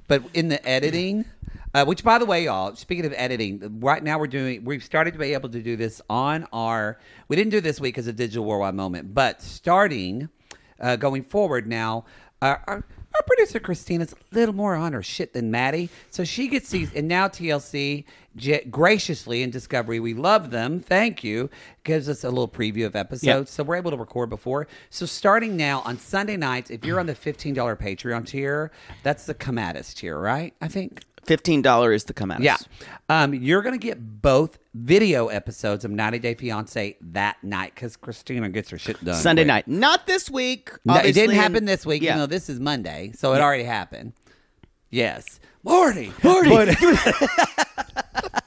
But 0.08 0.22
in 0.34 0.48
the 0.48 0.66
editing, 0.68 1.24
uh, 1.72 1.84
which 1.84 2.04
by 2.04 2.18
the 2.18 2.26
way, 2.26 2.44
y'all, 2.44 2.76
speaking 2.76 3.06
of 3.06 3.14
editing, 3.16 3.80
right 3.80 4.02
now 4.02 4.18
we're 4.18 4.26
doing. 4.26 4.64
We've 4.64 4.84
started 4.84 5.12
to 5.14 5.18
be 5.18 5.32
able 5.32 5.48
to 5.48 5.62
do 5.62 5.76
this 5.76 6.02
on 6.10 6.46
our. 6.52 6.98
We 7.28 7.36
didn't 7.36 7.50
do 7.50 7.60
this 7.60 7.80
week 7.80 7.94
because 7.94 8.06
of 8.06 8.16
digital 8.16 8.44
worldwide 8.44 8.74
moment, 8.74 9.14
but 9.14 9.40
starting 9.40 10.28
uh, 10.80 10.96
going 10.96 11.22
forward 11.22 11.66
now, 11.66 12.04
uh, 12.42 12.56
our. 12.66 12.84
Our 13.16 13.22
producer 13.26 13.60
Christina's 13.60 14.12
a 14.12 14.34
little 14.34 14.54
more 14.54 14.74
on 14.74 14.92
her 14.92 15.02
shit 15.02 15.32
than 15.34 15.50
Maddie, 15.50 15.88
so 16.10 16.24
she 16.24 16.48
gets 16.48 16.70
these. 16.70 16.92
And 16.94 17.06
now 17.06 17.28
TLC 17.28 18.04
j- 18.34 18.64
graciously 18.64 19.42
in 19.42 19.50
Discovery, 19.50 20.00
we 20.00 20.14
love 20.14 20.50
them. 20.50 20.80
Thank 20.80 21.22
you. 21.22 21.48
Gives 21.84 22.08
us 22.08 22.24
a 22.24 22.28
little 22.28 22.48
preview 22.48 22.86
of 22.86 22.96
episodes, 22.96 23.52
so 23.52 23.62
we're 23.62 23.76
able 23.76 23.92
to 23.92 23.96
record 23.96 24.30
before. 24.30 24.66
So 24.90 25.06
starting 25.06 25.56
now 25.56 25.82
on 25.84 25.98
Sunday 25.98 26.36
nights, 26.36 26.70
if 26.70 26.84
you're 26.84 26.98
on 26.98 27.06
the 27.06 27.14
fifteen 27.14 27.54
dollar 27.54 27.76
Patreon 27.76 28.26
tier, 28.26 28.72
that's 29.04 29.26
the 29.26 29.34
come 29.34 29.58
at 29.58 29.76
tier, 29.94 30.18
right? 30.18 30.52
I 30.60 30.66
think. 30.68 31.02
$15 31.26 31.94
is 31.94 32.04
the 32.04 32.12
come 32.14 32.30
out. 32.30 32.40
Yeah. 32.40 32.56
Um, 33.08 33.34
you're 33.34 33.62
going 33.62 33.78
to 33.78 33.84
get 33.84 34.22
both 34.22 34.58
video 34.74 35.28
episodes 35.28 35.84
of 35.84 35.90
90 35.90 36.18
Day 36.18 36.34
Fiance 36.34 36.96
that 37.00 37.42
night 37.42 37.74
because 37.74 37.96
Christina 37.96 38.48
gets 38.48 38.70
her 38.70 38.78
shit 38.78 39.02
done. 39.04 39.14
Sunday 39.14 39.42
quick. 39.42 39.48
night. 39.48 39.68
Not 39.68 40.06
this 40.06 40.30
week. 40.30 40.70
No, 40.84 40.96
it 40.96 41.12
didn't 41.12 41.36
happen 41.36 41.56
and- 41.58 41.68
this 41.68 41.84
week. 41.84 42.02
Yeah. 42.02 42.14
You 42.14 42.20
know, 42.20 42.26
this 42.26 42.48
is 42.48 42.60
Monday, 42.60 43.12
so 43.14 43.34
it 43.34 43.40
already 43.40 43.64
happened. 43.64 44.12
Yes, 44.90 45.40
Marty, 45.64 46.12
Marty. 46.22 46.50
But, 46.50 46.78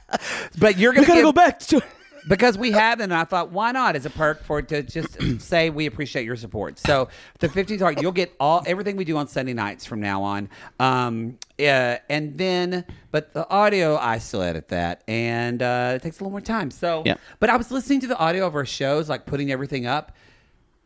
but 0.58 0.78
you're 0.78 0.94
gonna 0.94 1.06
get, 1.06 1.22
go 1.22 1.32
back 1.32 1.58
to. 1.58 1.82
Because 2.28 2.56
we 2.58 2.70
have. 2.72 3.00
And 3.00 3.12
I 3.12 3.24
thought, 3.24 3.50
why 3.50 3.72
not 3.72 3.96
as 3.96 4.06
a 4.06 4.10
perk 4.10 4.42
for 4.44 4.58
it 4.60 4.68
to 4.68 4.82
just 4.82 5.16
say 5.40 5.70
we 5.70 5.86
appreciate 5.86 6.24
your 6.24 6.36
support. 6.36 6.78
So 6.78 7.08
the 7.38 7.48
15th 7.48 7.78
target, 7.78 8.02
you'll 8.02 8.12
get 8.12 8.32
all 8.38 8.62
everything 8.66 8.96
we 8.96 9.04
do 9.04 9.16
on 9.16 9.26
Sunday 9.28 9.54
nights 9.54 9.84
from 9.84 10.00
now 10.00 10.22
on. 10.22 10.48
Um, 10.78 11.38
uh, 11.58 11.96
and 12.08 12.36
then, 12.38 12.84
but 13.10 13.32
the 13.34 13.48
audio, 13.48 13.96
I 13.96 14.18
still 14.18 14.42
edit 14.42 14.68
that, 14.68 15.02
and 15.08 15.60
uh, 15.62 15.94
it 15.96 16.02
takes 16.02 16.20
a 16.20 16.22
little 16.22 16.30
more 16.30 16.40
time. 16.40 16.70
So, 16.70 17.02
Yeah. 17.04 17.14
but 17.40 17.50
I 17.50 17.56
was 17.56 17.70
listening 17.70 18.00
to 18.00 18.06
the 18.06 18.16
audio 18.18 18.46
of 18.46 18.54
our 18.54 18.66
shows, 18.66 19.08
like 19.08 19.26
putting 19.26 19.50
everything 19.50 19.86
up. 19.86 20.12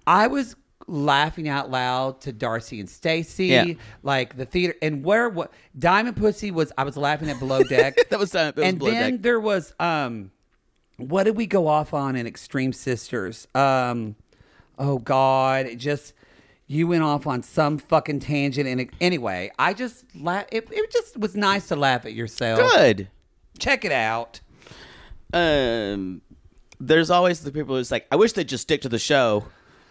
I 0.07 0.29
was 0.29 0.57
laughing 0.89 1.49
out 1.49 1.71
loud 1.71 2.21
to 2.23 2.33
Darcy 2.33 2.81
and 2.81 2.89
Stacy, 2.89 3.47
Yeah. 3.47 3.65
like 4.03 4.37
the 4.37 4.45
theater, 4.47 4.75
and 4.83 5.05
where 5.05 5.29
what 5.29 5.53
Diamond 5.79 6.17
Pussy 6.17 6.51
was. 6.51 6.73
I 6.77 6.85
was 6.85 6.97
laughing 6.97 7.29
at 7.31 7.39
Below 7.39 7.63
Deck. 7.65 7.97
That 8.11 8.19
was, 8.19 8.35
uh, 8.35 8.47
that 8.53 8.57
was 8.57 8.65
and 8.65 8.81
then 8.81 9.13
Deck. 9.13 9.23
there 9.23 9.41
was 9.41 9.73
um, 9.79 10.31
what 11.09 11.25
did 11.25 11.37
we 11.37 11.47
go 11.47 11.67
off 11.69 11.95
on 11.95 12.17
in 12.17 12.27
Extreme 12.27 12.73
Sisters? 12.73 13.47
Um, 13.55 14.17
oh 14.79 14.99
God, 14.99 15.67
it 15.67 15.77
just 15.77 16.13
you 16.67 16.87
went 16.89 17.03
off 17.03 17.27
on 17.27 17.43
some 17.43 17.79
fucking 17.79 18.21
tangent. 18.21 18.67
And 18.67 18.81
it, 18.81 18.91
anyway, 19.01 19.51
I 19.59 19.75
just 19.75 20.05
laugh. 20.17 20.47
It, 20.51 20.69
it 20.71 20.91
just 20.93 21.19
was 21.19 21.37
nice 21.37 21.69
to 21.69 21.77
laugh 21.77 22.07
at 22.07 22.15
yourself. 22.15 22.59
Good. 22.73 23.09
Check 23.59 23.85
it 23.85 23.93
out. 23.93 24.41
Um, 25.35 26.23
there's 26.81 27.11
always 27.11 27.41
the 27.41 27.53
people 27.53 27.77
who's 27.77 27.91
like, 27.91 28.07
I 28.11 28.17
wish 28.17 28.33
they'd 28.33 28.49
just 28.49 28.63
stick 28.63 28.83
to 28.83 28.89
the 28.89 28.99
show. 28.99 29.45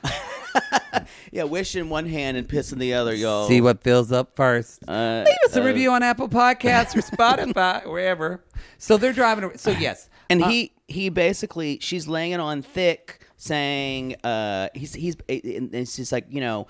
yeah, 1.31 1.43
wish 1.43 1.75
in 1.75 1.89
one 1.89 2.05
hand 2.05 2.37
and 2.37 2.47
piss 2.47 2.71
in 2.71 2.79
the 2.79 2.93
other, 2.93 3.13
y'all. 3.13 3.47
See 3.47 3.61
what 3.61 3.81
fills 3.83 4.11
up 4.11 4.35
first. 4.35 4.83
Uh, 4.87 5.23
Leave 5.25 5.35
us 5.45 5.55
a 5.55 5.63
review 5.63 5.91
on 5.91 6.03
Apple 6.03 6.27
Podcasts 6.29 6.95
or 6.95 7.01
Spotify, 7.01 7.85
wherever. 7.89 8.43
So 8.77 8.97
they're 8.97 9.13
driving. 9.13 9.57
So 9.57 9.71
yes, 9.71 10.09
And 10.29 10.43
Uh, 10.43 10.49
he 10.49 10.73
he 10.91 11.09
basically 11.09 11.79
she's 11.81 12.07
laying 12.07 12.31
it 12.33 12.39
on 12.39 12.61
thick, 12.61 13.25
saying 13.37 14.15
uh 14.23 14.69
he's 14.73 14.93
he's 14.93 15.15
and 15.27 15.73
it's 15.73 15.95
just 15.95 16.11
like 16.11 16.25
you 16.29 16.41
know, 16.41 16.67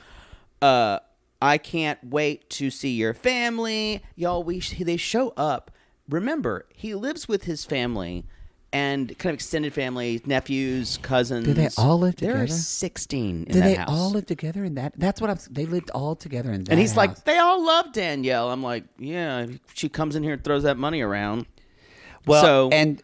uh 0.61 0.99
I 1.41 1.57
can't 1.57 1.97
wait 2.03 2.49
to 2.51 2.69
see 2.69 2.91
your 2.91 3.13
family, 3.15 4.01
y'all. 4.15 4.43
We 4.43 4.59
sh- 4.59 4.75
they 4.79 4.97
show 4.97 5.33
up. 5.35 5.71
Remember, 6.07 6.65
he 6.73 6.93
lives 6.93 7.27
with 7.27 7.45
his 7.45 7.65
family 7.65 8.25
and 8.73 9.17
kind 9.17 9.31
of 9.31 9.35
extended 9.35 9.73
family, 9.73 10.21
nephews, 10.25 10.97
cousins. 11.01 11.45
Do 11.45 11.53
they 11.53 11.69
all 11.77 11.97
live 11.99 12.17
There 12.17 12.31
are 12.35 12.41
together? 12.41 12.53
sixteen 12.53 13.43
in 13.45 13.53
do 13.53 13.59
they 13.59 13.73
house. 13.73 13.89
all 13.89 14.11
live 14.11 14.25
together 14.27 14.63
in 14.63 14.75
that? 14.75 14.93
That's 14.97 15.19
what 15.19 15.29
I'm. 15.31 15.39
They 15.49 15.65
lived 15.65 15.89
all 15.91 16.15
together 16.15 16.51
in 16.51 16.63
that. 16.65 16.71
and 16.71 16.79
he's 16.79 16.91
house. 16.91 16.97
like, 16.97 17.23
they 17.23 17.37
all 17.39 17.65
love 17.65 17.91
Danielle. 17.91 18.49
I'm 18.51 18.61
like, 18.61 18.83
yeah. 18.99 19.47
She 19.73 19.89
comes 19.89 20.15
in 20.15 20.21
here 20.23 20.33
and 20.33 20.43
throws 20.43 20.63
that 20.63 20.77
money 20.77 21.01
around. 21.01 21.47
Well, 22.27 22.43
So- 22.43 22.69
and 22.71 23.01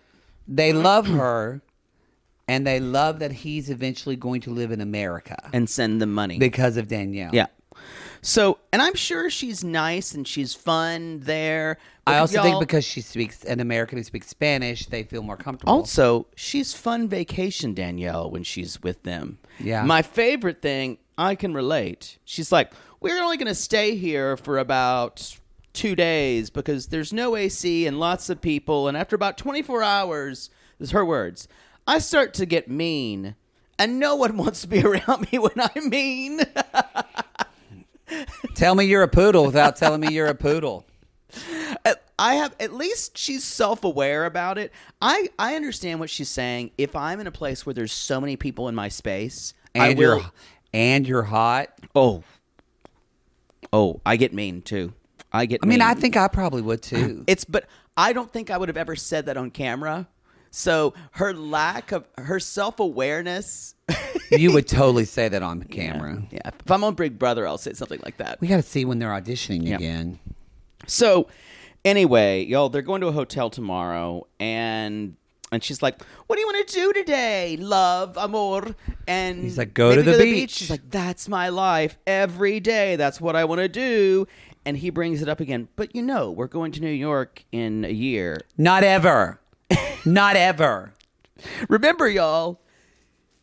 they 0.48 0.74
love 0.74 1.08
her, 1.08 1.62
and 2.48 2.66
they 2.66 2.80
love 2.80 3.20
that 3.20 3.32
he's 3.32 3.70
eventually 3.70 4.16
going 4.16 4.42
to 4.42 4.52
live 4.52 4.72
in 4.72 4.82
America 4.82 5.36
and 5.54 5.70
send 5.70 6.02
them 6.02 6.14
money. 6.14 6.38
because 6.40 6.78
of 6.78 6.88
Danielle. 6.88 7.32
Yeah. 7.34 7.48
So, 8.22 8.58
and 8.74 8.82
I'm 8.82 8.96
sure 8.96 9.30
she's 9.30 9.64
nice 9.64 10.14
and 10.14 10.28
she's 10.28 10.54
fun 10.56 11.20
there. 11.20 11.78
I 12.08 12.18
also 12.18 12.42
think 12.42 12.54
y'all- 12.54 12.60
because 12.60 12.84
she 12.84 13.02
speaks 13.02 13.44
an 13.46 13.60
American 13.60 13.98
who 14.00 14.04
speaks 14.04 14.28
Spanish, 14.28 14.88
they 14.88 15.04
feel 15.04 15.22
more 15.22 15.38
comfortable. 15.38 15.72
also 15.74 16.26
she's 16.36 16.74
fun 16.74 17.08
vacation 17.08 17.74
Danielle 17.74 18.30
when 18.32 18.44
she's 18.44 18.82
with 18.82 19.04
them. 19.04 19.38
Yeah. 19.60 19.84
My 19.84 20.02
favorite 20.02 20.62
thing 20.62 20.98
I 21.18 21.36
can 21.36 21.54
relate. 21.54 22.18
She's 22.26 22.52
like, 22.52 22.72
we're 23.00 23.22
only 23.22 23.38
going 23.38 23.48
to 23.48 23.56
stay 23.56 23.96
here 23.96 24.36
for 24.38 24.58
about 24.58 25.38
two 25.78 25.96
days 25.96 26.50
because 26.50 26.88
there's 26.88 27.14
no 27.14 27.36
AC 27.36 27.86
and 27.86 28.00
lots 28.00 28.30
of 28.30 28.42
people. 28.42 28.88
And 28.88 28.98
after 28.98 29.16
about 29.16 29.38
24 29.38 29.84
hours, 29.84 30.50
this 30.80 30.90
is 30.90 30.92
her 30.92 31.06
words. 31.06 31.48
I 31.86 32.00
start 32.00 32.34
to 32.36 32.46
get 32.46 32.70
mean, 32.70 33.36
and 33.80 34.00
no 34.00 34.16
one 34.16 34.36
wants 34.44 34.62
to 34.62 34.68
be 34.68 34.84
around 34.84 35.32
me 35.32 35.40
when 35.40 35.54
I'm 35.58 35.90
mean. 35.90 36.42
Tell 38.56 38.74
me 38.76 38.86
you're 38.86 39.04
a 39.04 39.08
poodle 39.08 39.46
without 39.46 39.76
telling 39.76 40.02
me 40.02 40.14
you're 40.14 40.28
a 40.28 40.36
poodle. 40.36 40.86
I 42.20 42.36
have 42.36 42.56
at 42.60 42.74
least 42.74 43.18
she's 43.18 43.44
self-aware 43.44 44.26
about 44.26 44.58
it. 44.58 44.72
I 45.02 45.30
I 45.38 45.56
understand 45.56 46.00
what 46.00 46.10
she's 46.10 46.30
saying. 46.30 46.72
If 46.78 46.96
I'm 46.96 47.20
in 47.20 47.28
a 47.28 47.32
place 47.32 47.66
where 47.66 47.74
there's 47.74 47.92
so 47.92 48.20
many 48.20 48.36
people 48.36 48.68
in 48.70 48.76
my 48.76 48.88
space, 48.88 49.54
I 49.76 49.90
And 49.90 50.00
will 50.00 50.18
you're 50.18 50.32
and 50.74 51.08
you're 51.08 51.24
hot. 51.24 51.70
Oh, 51.94 52.24
oh, 53.72 54.02
I 54.06 54.18
get 54.18 54.34
mean 54.34 54.62
too. 54.64 54.94
I 55.32 55.46
get. 55.46 55.60
I 55.64 55.66
mean, 55.66 55.80
mean. 55.80 55.82
I 55.88 55.94
think 55.94 56.18
I 56.18 56.28
probably 56.28 56.62
would 56.62 56.82
too. 56.82 57.24
it's, 57.28 57.46
but 57.46 57.66
I 57.96 58.14
don't 58.14 58.32
think 58.32 58.50
I 58.50 58.58
would 58.58 58.70
have 58.70 58.78
ever 58.78 58.96
said 58.96 59.26
that 59.26 59.38
on 59.38 59.52
camera. 59.52 60.08
So 60.52 60.94
her 61.12 61.34
lack 61.34 61.92
of 61.92 62.08
her 62.18 62.40
self 62.40 62.80
awareness. 62.80 63.76
you 64.32 64.52
would 64.54 64.68
totally 64.68 65.06
say 65.06 65.30
that 65.30 65.44
on 65.44 65.64
camera. 65.64 66.24
Yeah, 66.32 66.40
if 66.46 66.72
I'm 66.72 66.84
on 66.84 66.96
Big 66.96 67.20
Brother, 67.20 67.48
I'll 67.48 67.58
say 67.58 67.74
something 67.74 68.00
like 68.04 68.18
that. 68.18 68.40
We 68.42 68.48
got 68.48 68.58
to 68.58 68.62
see 68.62 68.86
when 68.86 69.00
they're 69.00 69.10
auditioning 69.10 69.68
Yeah. 69.68 69.76
again. 69.76 70.20
So, 70.86 71.28
anyway, 71.84 72.44
y'all, 72.46 72.70
they're 72.70 72.82
going 72.82 73.02
to 73.02 73.08
a 73.08 73.12
hotel 73.12 73.50
tomorrow, 73.50 74.26
and 74.40 75.16
and 75.52 75.64
she's 75.64 75.82
like, 75.82 76.02
"What 76.28 76.36
do 76.36 76.42
you 76.42 76.48
want 76.48 76.68
to 76.68 76.74
do 76.74 76.94
today, 76.94 77.58
love, 77.58 78.18
amor?" 78.18 78.76
And 79.08 79.44
He's 79.44 79.58
like, 79.58 79.74
"Go 79.74 79.96
to 79.96 80.04
maybe 80.04 80.12
the 80.12 80.24
beach." 80.24 80.52
She's 80.52 80.70
like, 80.70 80.90
"That's 80.90 81.28
my 81.28 81.50
life 81.50 81.98
every 82.06 82.60
day. 82.60 82.96
That's 82.96 83.22
what 83.22 83.36
I 83.36 83.46
want 83.46 83.60
to 83.60 83.70
do." 83.70 84.28
And 84.68 84.78
he 84.78 84.90
brings 84.90 85.22
it 85.22 85.30
up 85.30 85.40
again. 85.40 85.70
But 85.78 85.96
you 85.96 86.02
know, 86.02 86.30
we're 86.30 86.48
going 86.48 86.74
to 86.74 86.82
New 86.82 86.90
York 86.92 87.46
in 87.54 87.86
a 87.86 87.92
year. 87.92 88.42
Not 88.58 88.84
ever. 88.84 89.40
Not 90.06 90.36
ever. 90.36 90.94
Remember, 91.70 92.10
y'all, 92.10 92.60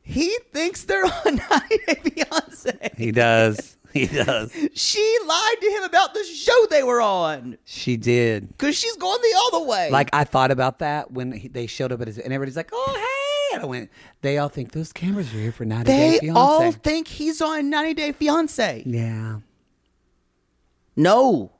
he 0.02 0.36
thinks 0.52 0.84
they're 0.84 1.04
on 1.06 1.36
90 1.50 1.78
Day 1.86 1.94
Fiance. 1.94 2.90
He 2.98 3.10
does. 3.10 3.76
He 3.94 4.06
does. 4.06 4.52
She 4.74 5.18
lied 5.26 5.54
to 5.60 5.66
him 5.70 5.84
about 5.84 6.12
the 6.14 6.24
show 6.24 6.66
they 6.68 6.82
were 6.82 7.00
on 7.00 7.56
She 7.64 7.96
did. 7.96 8.48
because 8.48 8.76
she's 8.76 8.96
going 8.96 9.20
the 9.22 9.40
other 9.46 9.64
way. 9.64 9.88
Like 9.90 10.10
I 10.12 10.24
thought 10.24 10.50
about 10.50 10.80
that 10.80 11.12
when 11.12 11.30
he, 11.32 11.48
they 11.48 11.66
showed 11.68 11.92
up 11.92 12.00
at 12.00 12.08
his, 12.08 12.18
and 12.18 12.32
everybody's 12.32 12.56
like, 12.56 12.70
"Oh, 12.72 12.92
hey!" 12.94 13.54
And 13.54 13.62
I 13.62 13.66
went. 13.66 13.90
They 14.20 14.36
all 14.38 14.48
think 14.48 14.72
those 14.72 14.92
cameras 14.92 15.32
are 15.32 15.38
here 15.38 15.52
for 15.52 15.64
ninety 15.64 15.92
they 15.92 16.10
Day 16.10 16.18
Fiance. 16.18 16.26
They 16.34 16.38
all 16.40 16.72
think 16.72 17.06
he's 17.06 17.40
on 17.40 17.70
90 17.70 17.94
Day 17.94 18.10
Fiance. 18.12 18.82
yeah. 18.84 19.36
No. 20.96 21.52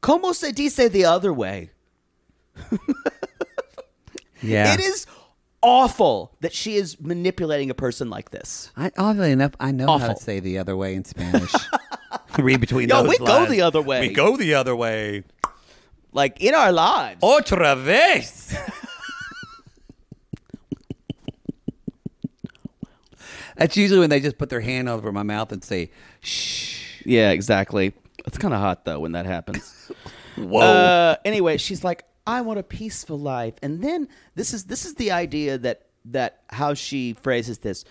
Como 0.00 0.32
se 0.32 0.52
dice 0.52 0.90
the 0.90 1.04
other 1.04 1.32
way? 1.32 1.70
Yeah. 4.42 4.74
It 4.74 4.80
is 4.80 5.06
awful 5.62 6.32
that 6.40 6.52
she 6.54 6.76
is 6.76 7.00
manipulating 7.00 7.70
a 7.70 7.74
person 7.74 8.10
like 8.10 8.30
this. 8.30 8.70
I, 8.76 8.90
oddly 8.96 9.32
enough, 9.32 9.52
I 9.60 9.72
know 9.72 9.98
how 9.98 10.08
to 10.08 10.16
say 10.16 10.40
the 10.40 10.58
other 10.58 10.76
way 10.76 10.94
in 10.94 11.04
Spanish. 11.04 11.52
Read 12.38 12.60
between 12.60 12.88
Yo, 12.88 13.02
those 13.02 13.18
we 13.18 13.26
go 13.26 13.46
the 13.46 13.62
other 13.62 13.82
way. 13.82 14.08
We 14.08 14.14
go 14.14 14.36
the 14.36 14.54
other 14.54 14.74
way. 14.74 15.24
Like 16.12 16.40
in 16.40 16.54
our 16.54 16.72
lives. 16.72 17.20
Otra 17.22 17.76
vez. 17.76 18.56
That's 23.56 23.76
usually 23.76 24.00
when 24.00 24.10
they 24.10 24.20
just 24.20 24.38
put 24.38 24.48
their 24.48 24.60
hand 24.60 24.88
over 24.88 25.12
my 25.12 25.22
mouth 25.22 25.52
and 25.52 25.62
say, 25.62 25.90
"Shh." 26.20 27.02
Yeah, 27.04 27.30
exactly. 27.30 27.92
It's 28.26 28.38
kind 28.38 28.54
of 28.54 28.60
hot 28.60 28.84
though 28.84 29.00
when 29.00 29.12
that 29.12 29.26
happens. 29.26 29.90
Whoa. 30.36 30.60
Uh, 30.60 31.16
anyway, 31.24 31.56
she's 31.56 31.84
like, 31.84 32.04
I 32.26 32.42
want 32.42 32.58
a 32.58 32.62
peaceful 32.62 33.18
life, 33.18 33.54
and 33.62 33.82
then 33.82 34.08
this 34.34 34.52
is 34.54 34.64
this 34.64 34.84
is 34.84 34.94
the 34.94 35.10
idea 35.12 35.58
that 35.58 35.86
that 36.06 36.42
how 36.48 36.74
she 36.74 37.14
phrases 37.14 37.58
this. 37.58 37.84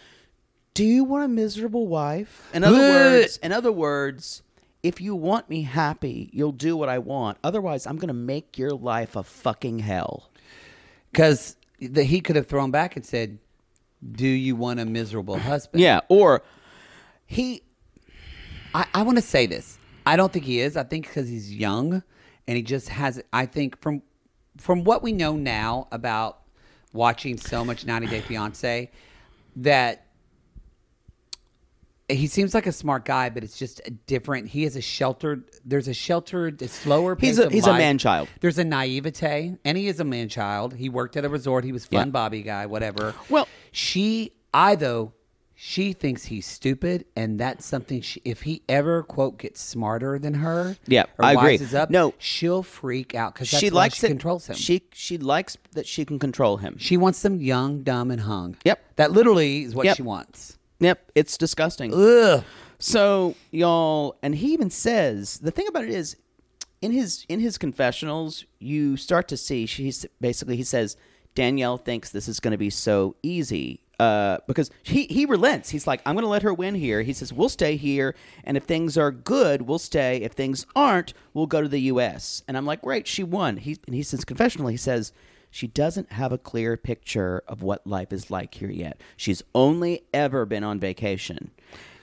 Do 0.74 0.86
you 0.86 1.04
want 1.04 1.26
a 1.26 1.28
miserable 1.28 1.88
wife? 1.88 2.50
In 2.54 2.64
other 2.64 2.78
words, 2.78 3.38
in 3.38 3.52
other 3.52 3.72
words, 3.72 4.44
if 4.82 5.02
you 5.02 5.16
want 5.16 5.50
me 5.50 5.64
happy, 5.64 6.30
you'll 6.32 6.52
do 6.54 6.78
what 6.78 6.90
I 6.90 7.00
want. 7.00 7.38
Otherwise, 7.44 7.86
I'm 7.86 7.98
going 7.98 8.08
to 8.08 8.14
make 8.14 8.58
your 8.58 8.72
life 8.72 9.16
a 9.16 9.24
fucking 9.24 9.80
hell. 9.80 10.30
Because 11.12 11.58
he 11.80 12.22
could 12.22 12.36
have 12.36 12.48
thrown 12.48 12.72
back 12.72 12.96
and 12.96 13.06
said, 13.06 13.40
"Do 14.10 14.28
you 14.28 14.56
want 14.56 14.80
a 14.80 14.86
miserable 14.86 15.40
husband?" 15.40 15.82
Yeah, 15.82 16.02
or 16.08 16.44
he 17.26 17.64
I, 18.74 18.86
I 18.94 19.02
want 19.02 19.18
to 19.18 19.24
say 19.24 19.46
this. 19.46 19.79
I 20.10 20.16
don't 20.16 20.34
think 20.34 20.46
he 20.46 20.60
is. 20.60 20.76
I 20.76 20.84
think 20.84 21.08
because 21.08 21.30
he's 21.30 21.54
young 21.54 22.02
and 22.48 22.58
he 22.58 22.64
just 22.64 22.90
has. 22.90 23.22
I 23.32 23.46
think 23.46 23.80
from 23.82 24.02
from 24.58 24.84
what 24.84 25.04
we 25.04 25.12
know 25.12 25.36
now 25.36 25.88
about 25.92 26.40
watching 26.94 27.38
so 27.38 27.64
much 27.64 27.86
90 27.86 28.08
Day 28.08 28.22
Fiance, 28.22 28.90
that 29.58 30.06
he 32.08 32.26
seems 32.26 32.56
like 32.56 32.66
a 32.66 32.72
smart 32.72 33.06
guy, 33.06 33.30
but 33.30 33.44
it's 33.44 33.58
just 33.58 33.82
a 33.86 33.92
different. 33.92 34.48
He 34.48 34.64
is 34.64 34.76
a 34.76 34.82
sheltered. 34.82 35.44
There's 35.64 35.88
a 35.88 35.94
sheltered, 35.94 36.60
slower. 36.70 37.16
He's 37.20 37.38
a- 37.38 37.50
he's 37.52 37.68
a 37.68 37.74
man-child. 37.74 38.30
There's 38.42 38.58
a 38.58 38.64
naivete, 38.64 39.58
and 39.64 39.78
he 39.78 39.88
is 39.88 40.00
a 40.00 40.04
man 40.04 40.28
child. 40.28 40.74
He 40.74 40.90
worked 40.90 41.16
at 41.18 41.24
a 41.26 41.30
resort. 41.30 41.64
He 41.64 41.72
was 41.72 41.86
fun, 41.86 42.08
Yeah. 42.08 42.12
Bobby 42.12 42.42
guy, 42.42 42.66
whatever. 42.66 43.14
Well- 43.30 43.48
she, 43.72 44.34
I 44.52 44.74
though, 44.76 45.14
she 45.62 45.92
thinks 45.92 46.24
he's 46.24 46.46
stupid, 46.46 47.04
and 47.18 47.38
that's 47.38 47.66
something. 47.66 48.00
She, 48.00 48.22
if 48.24 48.44
he 48.44 48.62
ever 48.70 49.04
quote 49.04 49.40
gets 49.40 49.60
smarter 49.60 50.18
than 50.18 50.36
her, 50.36 50.78
Yeah, 50.88 51.04
or 51.18 51.26
I 51.26 51.34
agree. 51.34 51.60
up, 51.78 51.90
No. 51.90 52.14
she'll 52.18 52.64
freak 52.64 53.14
out 53.14 53.34
because 53.34 53.50
she 53.50 53.70
likes 53.70 53.96
she 53.96 54.06
it. 54.06 54.10
controls 54.10 54.48
him. 54.48 54.56
She 54.56 54.84
she 54.94 55.18
likes 55.18 55.58
that 55.74 55.86
she 55.86 56.06
can 56.06 56.18
control 56.18 56.58
him. 56.58 56.78
she 56.78 56.96
wants 56.96 57.22
them 57.24 57.42
young, 57.42 57.84
dumb, 57.84 58.10
and 58.10 58.22
hung. 58.22 58.56
Yep. 58.64 58.80
that 58.96 59.12
literally 59.12 59.64
is 59.64 59.76
what 59.76 59.86
Yep. 59.86 59.98
she 59.98 60.02
wants. 60.02 60.58
Yep, 60.80 61.12
it's 61.14 61.38
disgusting. 61.38 61.94
Ugh. 61.94 62.42
So 62.80 63.36
y'all, 63.52 64.16
and 64.24 64.36
he 64.36 64.54
even 64.54 64.70
says 64.70 65.40
the 65.40 65.52
thing 65.52 65.68
about 65.68 65.84
it 65.84 65.90
is, 65.90 66.16
in 66.82 66.94
his 66.94 67.26
in 67.28 67.42
his 67.42 67.58
confessionals, 67.58 68.46
you 68.60 68.96
start 68.96 69.28
to 69.28 69.36
see 69.36 69.66
she's 69.66 70.06
basically 70.22 70.56
he 70.56 70.64
says 70.64 70.96
Danielle 71.36 71.78
thinks 71.78 72.12
this 72.12 72.30
is 72.30 72.40
going 72.40 72.54
to 72.54 72.58
be 72.58 72.70
so 72.70 73.18
easy. 73.22 73.82
Uh, 74.00 74.38
because 74.48 74.72
he, 74.82 75.06
he 75.08 75.26
relents. 75.26 75.70
He's 75.70 75.86
like, 75.86 76.02
I'm 76.06 76.16
going 76.16 76.24
to 76.24 76.30
let 76.30 76.44
her 76.44 76.54
win 76.54 76.76
here. 76.76 77.02
He 77.02 77.12
says, 77.12 77.34
We'll 77.34 77.50
stay 77.50 77.76
here. 77.76 78.16
And 78.46 78.56
if 78.56 78.64
things 78.64 78.98
are 78.98 79.12
good, 79.12 79.64
we'll 79.64 79.78
stay. 79.80 80.22
If 80.22 80.32
things 80.32 80.66
aren't, 80.74 81.14
we'll 81.34 81.48
go 81.48 81.62
to 81.62 81.68
the 81.68 81.82
U.S. 81.82 82.42
And 82.48 82.56
I'm 82.56 82.66
like, 82.66 82.82
Great, 82.82 83.08
she 83.08 83.24
won. 83.24 83.58
He, 83.58 83.78
and 83.86 83.94
he 83.94 84.04
says, 84.04 84.24
confessionally, 84.24 84.72
he 84.72 84.78
says, 84.78 85.12
She 85.52 85.68
doesn't 85.68 86.14
have 86.14 86.32
a 86.32 86.38
clear 86.38 86.78
picture 86.78 87.44
of 87.46 87.62
what 87.62 87.86
life 87.86 88.14
is 88.14 88.32
like 88.32 88.54
here 88.54 88.72
yet. 88.72 89.02
She's 89.18 89.44
only 89.54 90.04
ever 90.14 90.46
been 90.46 90.64
on 90.64 90.80
vacation. 90.80 91.52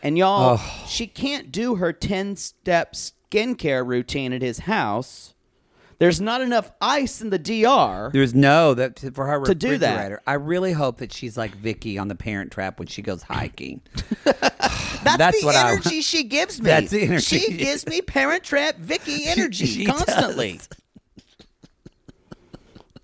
And 0.03 0.19
y'all, 0.19 0.59
she 0.87 1.07
can't 1.07 1.51
do 1.51 1.77
her 1.77 1.93
10 1.93 2.37
step 2.37 2.95
skincare 2.95 3.87
routine 3.87 4.33
at 4.35 4.43
his 4.43 4.61
house. 4.61 5.33
There's 5.99 6.21
not 6.21 6.43
enough 6.43 6.71
ice 6.81 7.23
in 7.23 7.31
the 7.31 7.39
DR. 7.39 8.11
There's 8.13 8.35
no 8.35 8.75
that 8.75 8.99
for 9.15 9.27
her 9.27 9.43
To 9.45 9.55
do 9.55 9.79
that. 9.79 9.91
refrigerator. 9.95 10.23
I 10.27 10.35
really 10.35 10.73
hope 10.73 10.99
that 10.99 11.13
she's 11.13 11.37
like 11.39 11.55
Vicky 11.57 11.97
on 11.97 12.09
the 12.09 12.15
Parent 12.15 12.53
Trap 12.53 12.79
when 12.79 12.87
she 12.89 13.01
goes 13.01 13.23
hiking. 13.23 13.81
That's, 14.25 15.17
That's 15.19 15.41
the 15.41 15.47
what 15.47 15.57
I- 15.57 15.73
energy 15.73 16.03
she 16.03 16.25
gives 16.25 16.61
me. 16.61 16.67
That's 16.67 16.91
the 16.91 17.03
energy. 17.03 17.39
She 17.39 17.57
gives 17.57 17.87
me 17.87 18.03
Parent 18.03 18.43
Trap 18.45 18.77
Vicky 18.77 19.25
energy 19.27 19.65
she 19.67 19.87
constantly. 19.87 20.59
does. 20.59 20.69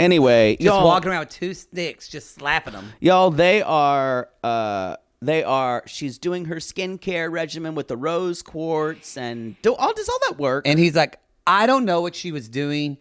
Anyway, 0.00 0.57
Just 0.57 0.64
y'all, 0.64 0.85
walking 0.85 1.11
around 1.11 1.20
with 1.20 1.31
two 1.31 1.55
sticks, 1.55 2.09
just 2.09 2.35
slapping 2.35 2.72
them. 2.72 2.92
y'all, 2.98 3.31
they 3.31 3.62
are. 3.62 4.28
Uh, 4.42 4.96
they 5.20 5.44
are. 5.44 5.85
She's 5.87 6.18
doing 6.18 6.46
her 6.46 6.57
skincare 6.57 7.31
regimen 7.31 7.76
with 7.76 7.87
the 7.87 7.96
rose 7.96 8.42
quartz 8.42 9.16
and 9.16 9.55
do 9.62 9.74
all 9.74 9.92
does 9.94 10.09
all 10.09 10.18
that 10.28 10.38
work? 10.40 10.66
And 10.66 10.78
he's 10.81 10.96
like, 10.96 11.20
I 11.46 11.66
don't 11.66 11.85
know 11.85 12.00
what 12.00 12.14
she 12.14 12.33
was 12.33 12.48
doing, 12.48 12.98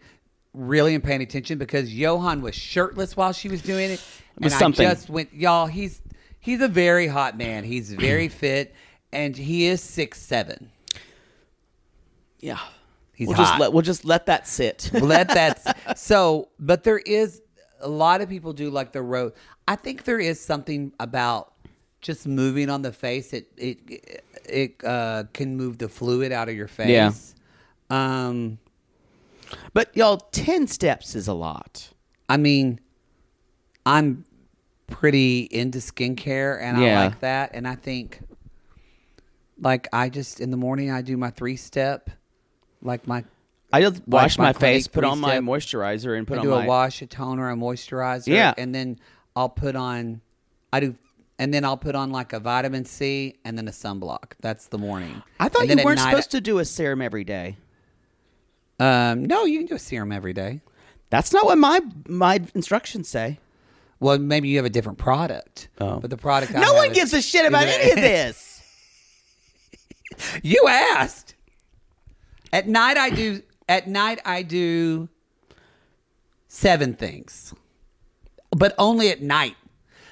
really, 0.52 0.94
and 0.94 1.02
paying 1.04 1.22
attention 1.22 1.58
because 1.58 1.90
Yohan 1.92 2.40
was 2.40 2.54
shirtless 2.54 3.16
while 3.16 3.32
she 3.32 3.48
was 3.48 3.62
doing 3.62 3.90
it. 3.90 4.02
And 4.36 4.44
was 4.44 4.54
something. 4.54 4.86
I 4.86 4.94
just 4.94 5.10
went, 5.10 5.32
y'all. 5.34 5.66
He's 5.66 6.00
he's 6.40 6.60
a 6.60 6.68
very 6.68 7.06
hot 7.06 7.36
man. 7.36 7.64
He's 7.64 7.92
very 7.92 8.28
fit, 8.42 8.74
and 9.12 9.36
he 9.36 9.66
is 9.66 9.80
six 9.82 10.20
seven. 10.20 10.70
yeah, 12.40 12.58
He's 13.14 13.28
we'll 13.28 13.36
hot. 13.36 13.42
just 13.44 13.60
let 13.60 13.72
we'll 13.72 13.82
just 13.82 14.04
let 14.04 14.26
that 14.26 14.48
sit. 14.48 14.90
let 14.94 15.28
that 15.28 15.96
so 15.98 16.48
but 16.58 16.82
there 16.84 16.98
is 16.98 17.42
a 17.80 17.88
lot 17.88 18.20
of 18.20 18.28
people 18.28 18.52
do 18.52 18.70
like 18.70 18.92
the 18.92 19.02
road 19.02 19.32
i 19.66 19.74
think 19.74 20.04
there 20.04 20.20
is 20.20 20.40
something 20.40 20.92
about 21.00 21.52
just 22.00 22.28
moving 22.28 22.70
on 22.70 22.82
the 22.82 22.92
face 22.92 23.32
it 23.32 23.48
it 23.56 24.22
it 24.48 24.84
uh 24.84 25.24
can 25.32 25.56
move 25.56 25.78
the 25.78 25.88
fluid 25.88 26.30
out 26.32 26.48
of 26.48 26.54
your 26.54 26.68
face 26.68 26.88
Yeah. 26.88 27.10
Um 27.92 28.58
but 29.74 29.94
y'all, 29.94 30.16
ten 30.16 30.66
steps 30.66 31.14
is 31.14 31.28
a 31.28 31.34
lot. 31.34 31.90
i 32.28 32.36
mean 32.36 32.80
i'm 33.84 34.24
pretty 34.86 35.40
into 35.50 35.78
skincare 35.78 36.60
and 36.60 36.76
i 36.76 37.04
like 37.06 37.20
that 37.20 37.50
and 37.54 37.66
i 37.68 37.74
think 37.74 38.20
like 39.60 39.88
i 39.92 40.08
just 40.08 40.40
in 40.40 40.50
the 40.50 40.56
morning 40.56 40.90
i 40.90 41.02
do 41.02 41.16
my 41.16 41.30
three 41.30 41.56
step 41.56 42.10
like 42.82 43.06
my 43.06 43.24
I 43.74 43.80
just 43.80 44.06
wash 44.06 44.36
my 44.36 44.44
my, 44.44 44.52
face, 44.52 44.86
put 44.86 45.02
on 45.02 45.18
my 45.18 45.38
moisturizer, 45.38 46.18
and 46.18 46.26
put 46.26 46.36
I 46.36 46.40
on 46.40 46.44
do 46.44 46.50
my 46.50 46.64
a 46.66 46.68
wash, 46.68 47.00
a 47.00 47.06
toner, 47.06 47.50
a 47.50 47.54
moisturizer. 47.54 48.26
Yeah. 48.26 48.52
And 48.58 48.74
then 48.74 48.98
I'll 49.34 49.48
put 49.48 49.76
on 49.76 50.20
I 50.74 50.80
do 50.80 50.94
and 51.38 51.54
then 51.54 51.64
I'll 51.64 51.78
put 51.78 51.94
on 51.94 52.10
like 52.10 52.34
a 52.34 52.38
vitamin 52.38 52.84
C 52.84 53.36
and 53.46 53.56
then 53.56 53.66
a 53.68 53.70
sunblock. 53.70 54.34
That's 54.40 54.66
the 54.66 54.76
morning. 54.76 55.22
I 55.40 55.48
thought 55.48 55.68
you 55.68 55.82
weren't 55.82 55.96
night- 55.98 56.10
supposed 56.10 56.32
to 56.32 56.42
do 56.42 56.58
a 56.58 56.66
serum 56.66 57.00
every 57.00 57.24
day. 57.24 57.56
Um 58.82 59.24
no, 59.24 59.44
you 59.44 59.58
can 59.58 59.66
do 59.66 59.74
a 59.74 59.78
serum 59.78 60.12
every 60.12 60.32
day. 60.32 60.60
That's 61.10 61.32
not 61.32 61.44
what 61.44 61.58
my 61.58 61.80
my 62.08 62.40
instructions 62.54 63.08
say. 63.08 63.38
Well, 64.00 64.18
maybe 64.18 64.48
you 64.48 64.56
have 64.56 64.64
a 64.66 64.70
different 64.70 64.98
product. 64.98 65.68
Oh. 65.80 66.00
But 66.00 66.10
the 66.10 66.16
product 66.16 66.52
I 66.54 66.60
no 66.60 66.66
have 66.68 66.74
one 66.76 66.90
is- 66.90 66.96
gives 66.96 67.12
a 67.14 67.22
shit 67.22 67.46
about 67.46 67.66
any 67.66 67.90
of 67.90 67.96
this. 68.12 68.62
You 70.42 70.66
asked. 70.68 71.34
At 72.52 72.68
night 72.68 72.96
I 72.96 73.10
do 73.10 73.42
at 73.68 73.88
night 73.88 74.20
I 74.24 74.42
do 74.42 75.08
seven 76.48 76.94
things. 76.94 77.54
But 78.50 78.74
only 78.78 79.08
at 79.10 79.22
night. 79.22 79.56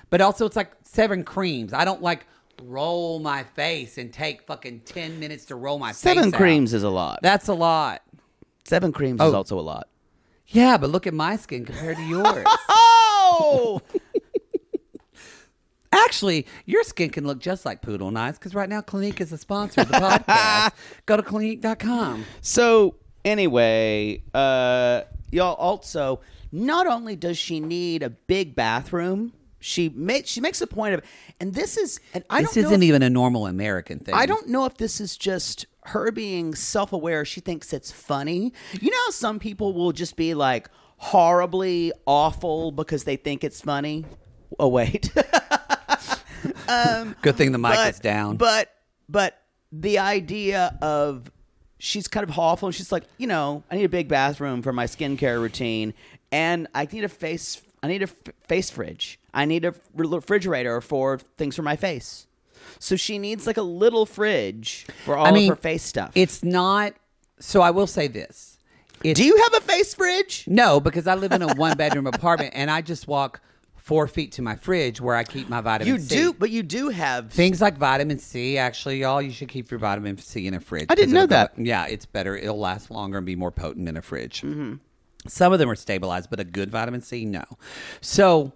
But 0.08 0.20
also 0.20 0.46
it's 0.46 0.56
like 0.56 0.72
seven 0.84 1.24
creams. 1.24 1.72
I 1.72 1.84
don't 1.84 2.02
like 2.02 2.26
roll 2.62 3.20
my 3.20 3.42
face 3.42 3.96
and 3.98 4.12
take 4.12 4.42
fucking 4.42 4.80
10 4.80 5.18
minutes 5.18 5.46
to 5.46 5.56
roll 5.56 5.78
my 5.78 5.88
face. 5.92 5.98
Seven 5.98 6.26
out. 6.26 6.34
creams 6.34 6.74
is 6.74 6.82
a 6.82 6.90
lot. 6.90 7.20
That's 7.22 7.48
a 7.48 7.54
lot. 7.54 8.02
Seven 8.70 8.92
creams 8.92 9.20
is 9.20 9.32
Oh. 9.32 9.36
also 9.36 9.58
a 9.58 9.62
lot. 9.62 9.88
Yeah, 10.46 10.76
but 10.76 10.90
look 10.90 11.08
at 11.08 11.12
my 11.12 11.34
skin 11.34 11.64
compared 11.64 11.96
to 11.96 12.02
yours. 12.04 12.46
Oh, 12.72 13.80
Actually, 15.92 16.46
your 16.66 16.84
skin 16.84 17.10
can 17.10 17.26
look 17.26 17.40
just 17.40 17.64
like 17.66 17.82
Poodle 17.82 18.12
Nice 18.12 18.38
because 18.38 18.54
right 18.54 18.68
now 18.68 18.80
Clinique 18.80 19.20
is 19.20 19.32
a 19.32 19.38
sponsor 19.38 19.80
of 19.80 19.88
the 19.88 19.94
podcast. 19.94 20.70
Go 21.06 21.16
to 21.16 21.22
Clinique.com. 21.22 22.24
So 22.42 22.94
anyway, 23.24 24.22
uh, 24.34 25.02
y'all 25.32 25.54
also 25.54 26.20
not 26.52 26.86
only 26.86 27.16
does 27.16 27.38
she 27.38 27.58
need 27.58 28.04
a 28.04 28.10
big 28.10 28.54
bathroom, 28.54 29.32
she 29.58 29.88
makes 29.88 30.30
she 30.30 30.40
makes 30.40 30.60
a 30.60 30.66
point 30.68 30.94
of, 30.94 31.02
and 31.40 31.52
this 31.54 31.76
is, 31.76 31.98
and 32.14 32.22
I 32.30 32.42
this 32.42 32.54
don't 32.54 32.56
know 32.56 32.62
This 32.62 32.70
isn't 32.72 32.82
even 32.84 33.02
a 33.02 33.10
normal 33.10 33.46
American 33.46 33.98
thing. 33.98 34.14
I 34.14 34.26
don't 34.26 34.48
know 34.48 34.64
if 34.66 34.76
this 34.76 35.00
is 35.00 35.16
just 35.16 35.66
her 35.90 36.10
being 36.10 36.54
self 36.54 36.92
aware. 36.92 37.24
She 37.24 37.40
thinks 37.40 37.72
it's 37.72 37.90
funny. 37.90 38.52
You 38.80 38.90
know, 38.90 39.10
some 39.10 39.38
people 39.38 39.72
will 39.72 39.92
just 39.92 40.16
be 40.16 40.34
like 40.34 40.68
horribly 40.96 41.92
awful 42.06 42.72
because 42.72 43.04
they 43.04 43.16
think 43.16 43.44
it's 43.44 43.60
funny. 43.60 44.04
Oh 44.58 44.68
wait, 44.68 45.10
um, 46.68 47.16
Good 47.22 47.36
thing 47.36 47.52
the 47.52 47.58
mic 47.58 47.74
but, 47.74 47.94
is 47.94 48.00
down. 48.00 48.36
But 48.36 48.72
but 49.08 49.40
the 49.72 49.98
idea 49.98 50.76
of 50.82 51.30
she's 51.78 52.08
kind 52.08 52.28
of 52.28 52.38
awful 52.38 52.68
and 52.68 52.74
she's 52.74 52.92
like, 52.92 53.04
you 53.18 53.26
know, 53.26 53.62
I 53.70 53.76
need 53.76 53.84
a 53.84 53.88
big 53.88 54.08
bathroom 54.08 54.62
for 54.62 54.72
my 54.72 54.86
skincare 54.86 55.40
routine 55.40 55.94
and 56.32 56.66
I 56.74 56.86
need 56.90 57.04
a 57.04 57.08
face 57.08 57.62
I 57.82 57.88
need 57.88 58.02
a 58.02 58.04
f- 58.04 58.34
face 58.46 58.70
fridge. 58.70 59.18
I 59.32 59.46
need 59.46 59.64
a 59.64 59.74
refrigerator 59.94 60.80
for 60.80 61.18
things 61.38 61.56
for 61.56 61.62
my 61.62 61.76
face. 61.76 62.26
So 62.82 62.96
she 62.96 63.18
needs 63.18 63.46
like 63.46 63.58
a 63.58 63.62
little 63.62 64.06
fridge 64.06 64.86
for 65.04 65.14
all 65.16 65.26
I 65.26 65.30
mean, 65.32 65.52
of 65.52 65.58
her 65.58 65.62
face 65.62 65.82
stuff. 65.82 66.12
It's 66.14 66.42
not. 66.42 66.94
So 67.38 67.60
I 67.60 67.70
will 67.70 67.86
say 67.86 68.08
this. 68.08 68.58
It's, 69.04 69.20
Do 69.20 69.24
you 69.24 69.36
have 69.36 69.54
a 69.54 69.60
face 69.60 69.94
fridge? 69.94 70.44
No, 70.48 70.80
because 70.80 71.06
I 71.06 71.14
live 71.14 71.32
in 71.32 71.42
a 71.42 71.54
one 71.54 71.76
bedroom 71.76 72.06
apartment 72.08 72.52
and 72.56 72.70
I 72.70 72.80
just 72.80 73.06
walk 73.06 73.40
four 73.76 74.06
feet 74.06 74.32
to 74.32 74.42
my 74.42 74.56
fridge 74.56 75.00
where 75.00 75.14
I 75.14 75.24
keep 75.24 75.48
my 75.48 75.60
vitamin 75.60 75.94
You 75.94 76.00
C. 76.00 76.14
do, 76.14 76.32
but 76.32 76.50
you 76.50 76.62
do 76.62 76.88
have 76.88 77.30
Things 77.32 77.60
like 77.60 77.76
vitamin 77.76 78.18
C, 78.18 78.56
actually, 78.56 79.00
y'all, 79.00 79.20
you 79.20 79.30
should 79.30 79.48
keep 79.48 79.70
your 79.70 79.80
vitamin 79.80 80.16
C 80.16 80.46
in 80.46 80.54
a 80.54 80.60
fridge. 80.60 80.86
I 80.88 80.94
didn't 80.94 81.12
know 81.12 81.24
it'll 81.24 81.28
go- 81.28 81.34
that. 81.36 81.52
Yeah, 81.58 81.86
it's 81.86 82.06
better. 82.06 82.34
It'll 82.36 82.58
last 82.58 82.90
longer 82.90 83.18
and 83.18 83.26
be 83.26 83.36
more 83.36 83.50
potent 83.50 83.88
in 83.88 83.96
a 83.96 84.02
fridge. 84.02 84.40
Mm-hmm. 84.42 84.74
Some 85.26 85.52
of 85.52 85.58
them 85.58 85.68
are 85.70 85.76
stabilized, 85.76 86.30
but 86.30 86.40
a 86.40 86.44
good 86.44 86.70
vitamin 86.70 87.02
C, 87.02 87.24
no. 87.26 87.44
So, 88.00 88.52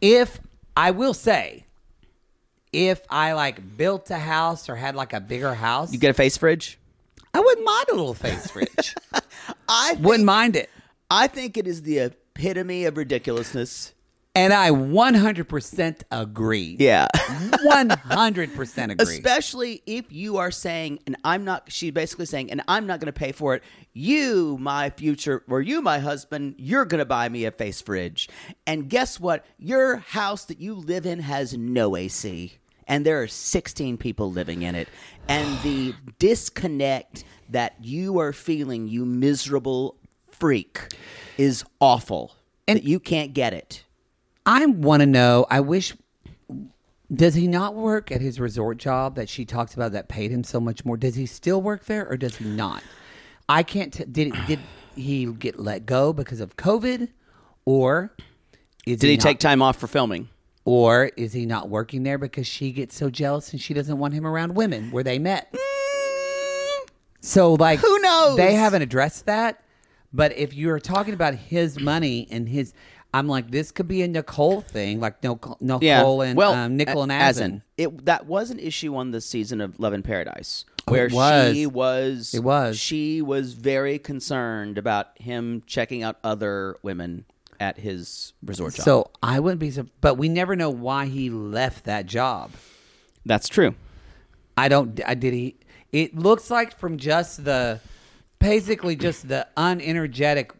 if 0.00 0.38
I 0.76 0.90
will 0.92 1.14
say, 1.14 1.63
if 2.74 3.00
I 3.08 3.32
like 3.32 3.76
built 3.76 4.10
a 4.10 4.18
house 4.18 4.68
or 4.68 4.76
had 4.76 4.96
like 4.96 5.12
a 5.12 5.20
bigger 5.20 5.54
house, 5.54 5.92
you 5.92 5.98
get 5.98 6.10
a 6.10 6.14
face 6.14 6.36
fridge. 6.36 6.78
I 7.32 7.40
wouldn't 7.40 7.64
mind 7.64 7.86
a 7.90 7.94
little 7.94 8.14
face 8.14 8.50
fridge. 8.50 8.94
I 9.68 9.94
think, 9.94 10.06
wouldn't 10.06 10.24
mind 10.24 10.56
it. 10.56 10.70
I 11.10 11.26
think 11.26 11.56
it 11.56 11.66
is 11.66 11.82
the 11.82 11.98
epitome 11.98 12.84
of 12.84 12.96
ridiculousness. 12.96 13.92
And 14.36 14.52
I 14.52 14.70
100% 14.70 16.02
agree. 16.10 16.76
Yeah. 16.80 17.06
100% 17.14 18.90
agree. 18.90 18.94
Especially 18.98 19.82
if 19.86 20.12
you 20.12 20.38
are 20.38 20.50
saying, 20.50 20.98
and 21.06 21.16
I'm 21.22 21.44
not, 21.44 21.70
she's 21.70 21.92
basically 21.92 22.26
saying, 22.26 22.50
and 22.50 22.60
I'm 22.66 22.86
not 22.86 22.98
going 22.98 23.12
to 23.12 23.18
pay 23.18 23.30
for 23.30 23.54
it. 23.54 23.62
You, 23.92 24.58
my 24.60 24.90
future, 24.90 25.44
or 25.48 25.62
you, 25.62 25.80
my 25.82 26.00
husband, 26.00 26.56
you're 26.58 26.84
going 26.84 26.98
to 26.98 27.04
buy 27.04 27.28
me 27.28 27.44
a 27.44 27.52
face 27.52 27.80
fridge. 27.80 28.28
And 28.66 28.88
guess 28.88 29.20
what? 29.20 29.46
Your 29.56 29.98
house 29.98 30.46
that 30.46 30.60
you 30.60 30.74
live 30.74 31.06
in 31.06 31.20
has 31.20 31.56
no 31.56 31.94
AC. 31.94 32.54
And 32.86 33.04
there 33.06 33.22
are 33.22 33.26
16 33.28 33.96
people 33.96 34.30
living 34.30 34.62
in 34.62 34.74
it. 34.74 34.88
And 35.28 35.58
the 35.62 35.94
disconnect 36.18 37.24
that 37.48 37.74
you 37.80 38.18
are 38.18 38.32
feeling, 38.32 38.88
you 38.88 39.04
miserable 39.04 39.96
freak, 40.30 40.94
is 41.38 41.64
awful. 41.80 42.34
And- 42.68 42.82
you 42.84 43.00
can't 43.00 43.32
get 43.34 43.52
it. 43.52 43.84
I 44.46 44.66
want 44.66 45.00
to 45.00 45.06
know. 45.06 45.46
I 45.50 45.60
wish. 45.60 45.94
Does 47.12 47.34
he 47.34 47.46
not 47.46 47.74
work 47.74 48.10
at 48.10 48.20
his 48.20 48.40
resort 48.40 48.78
job 48.78 49.14
that 49.16 49.28
she 49.28 49.44
talks 49.44 49.74
about 49.74 49.92
that 49.92 50.08
paid 50.08 50.30
him 50.30 50.42
so 50.42 50.58
much 50.58 50.84
more? 50.84 50.96
Does 50.96 51.14
he 51.14 51.26
still 51.26 51.62
work 51.62 51.84
there 51.84 52.06
or 52.08 52.16
does 52.16 52.36
he 52.36 52.44
not? 52.46 52.82
I 53.48 53.62
can't. 53.62 53.92
T- 53.92 54.04
did 54.04 54.34
did 54.46 54.58
he 54.96 55.26
get 55.26 55.58
let 55.58 55.86
go 55.86 56.12
because 56.12 56.40
of 56.40 56.56
COVID, 56.56 57.08
or 57.64 58.14
is 58.86 58.98
Did 58.98 59.08
he 59.10 59.16
not- 59.16 59.22
take 59.22 59.38
time 59.38 59.60
off 59.62 59.76
for 59.78 59.86
filming? 59.86 60.28
Or 60.64 61.10
is 61.16 61.32
he 61.34 61.44
not 61.44 61.68
working 61.68 62.04
there 62.04 62.16
because 62.18 62.46
she 62.46 62.72
gets 62.72 62.96
so 62.96 63.10
jealous 63.10 63.52
and 63.52 63.60
she 63.60 63.74
doesn't 63.74 63.98
want 63.98 64.14
him 64.14 64.26
around 64.26 64.54
women 64.54 64.90
where 64.90 65.04
they 65.04 65.18
met? 65.18 65.54
So 67.20 67.54
like 67.54 67.80
Who 67.80 67.98
knows? 68.00 68.36
They 68.36 68.54
haven't 68.54 68.82
addressed 68.82 69.26
that. 69.26 69.62
But 70.12 70.36
if 70.36 70.54
you're 70.54 70.78
talking 70.78 71.14
about 71.14 71.34
his 71.34 71.80
money 71.80 72.28
and 72.30 72.48
his 72.48 72.72
I'm 73.12 73.28
like, 73.28 73.52
this 73.52 73.70
could 73.70 73.86
be 73.86 74.02
a 74.02 74.08
Nicole 74.08 74.60
thing, 74.60 74.98
like 74.98 75.22
Nicole, 75.22 75.56
Nicole 75.60 76.22
and 76.22 76.36
well, 76.36 76.52
um, 76.52 76.76
Nicole 76.76 77.04
and 77.04 77.12
Azan. 77.12 77.62
It 77.78 78.04
that 78.06 78.26
was 78.26 78.50
an 78.50 78.58
issue 78.58 78.96
on 78.96 79.12
the 79.12 79.20
season 79.20 79.60
of 79.60 79.78
Love 79.78 79.92
in 79.92 80.02
Paradise 80.02 80.64
Oh, 80.86 80.92
where 80.92 81.06
it 81.06 81.12
was. 81.12 81.54
she 81.54 81.66
was 81.66 82.34
It 82.34 82.42
was. 82.42 82.78
she 82.78 83.22
was 83.22 83.54
very 83.54 83.98
concerned 83.98 84.78
about 84.78 85.18
him 85.20 85.62
checking 85.66 86.02
out 86.02 86.16
other 86.24 86.76
women 86.82 87.24
at 87.60 87.78
his 87.78 88.32
resort 88.42 88.74
job. 88.74 88.84
So 88.84 89.10
I 89.22 89.40
wouldn't 89.40 89.60
be, 89.60 89.70
sur- 89.70 89.86
but 90.00 90.16
we 90.16 90.28
never 90.28 90.56
know 90.56 90.70
why 90.70 91.06
he 91.06 91.30
left 91.30 91.84
that 91.84 92.06
job. 92.06 92.50
that's 93.24 93.48
true. 93.48 93.74
I 94.56 94.68
don't. 94.68 95.00
I 95.04 95.14
did 95.14 95.34
he. 95.34 95.56
It 95.92 96.16
looks 96.16 96.50
like 96.50 96.78
from 96.78 96.96
just 96.98 97.44
the, 97.44 97.80
basically 98.38 98.96
just 98.96 99.26
the 99.28 99.46
unenergetic. 99.56 100.50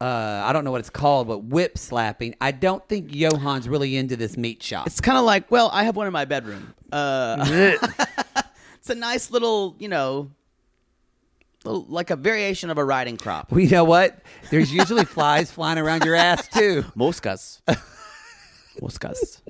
Uh, 0.00 0.42
I 0.44 0.52
don't 0.52 0.64
know 0.64 0.70
what 0.70 0.80
it's 0.80 0.90
called, 0.90 1.28
but 1.28 1.44
whip 1.44 1.76
slapping. 1.76 2.34
I 2.40 2.52
don't 2.52 2.86
think 2.88 3.10
Yohan's 3.10 3.68
really 3.68 3.96
into 3.96 4.16
this 4.16 4.36
meat 4.36 4.62
shop. 4.62 4.86
It's 4.86 5.00
kind 5.00 5.18
of 5.18 5.24
like, 5.24 5.50
well, 5.50 5.70
I 5.72 5.84
have 5.84 5.94
one 5.94 6.06
in 6.06 6.12
my 6.12 6.24
bedroom. 6.24 6.74
Uh, 6.90 7.44
it's 8.78 8.90
a 8.90 8.94
nice 8.94 9.30
little, 9.30 9.76
you 9.78 9.88
know, 9.88 10.30
little, 10.30 10.30
like 11.64 12.10
a 12.10 12.16
variation 12.16 12.70
of 12.70 12.78
a 12.78 12.84
riding 12.84 13.16
crop. 13.16 13.50
well, 13.50 13.60
you 13.60 13.68
know 13.70 13.84
what? 13.84 14.18
There's 14.50 14.72
usually 14.72 15.04
flies 15.04 15.50
flying 15.52 15.78
around 15.78 16.04
your 16.04 16.14
ass 16.14 16.48
too. 16.48 16.84
Moscas. 16.96 17.60
Moscas. 18.80 19.40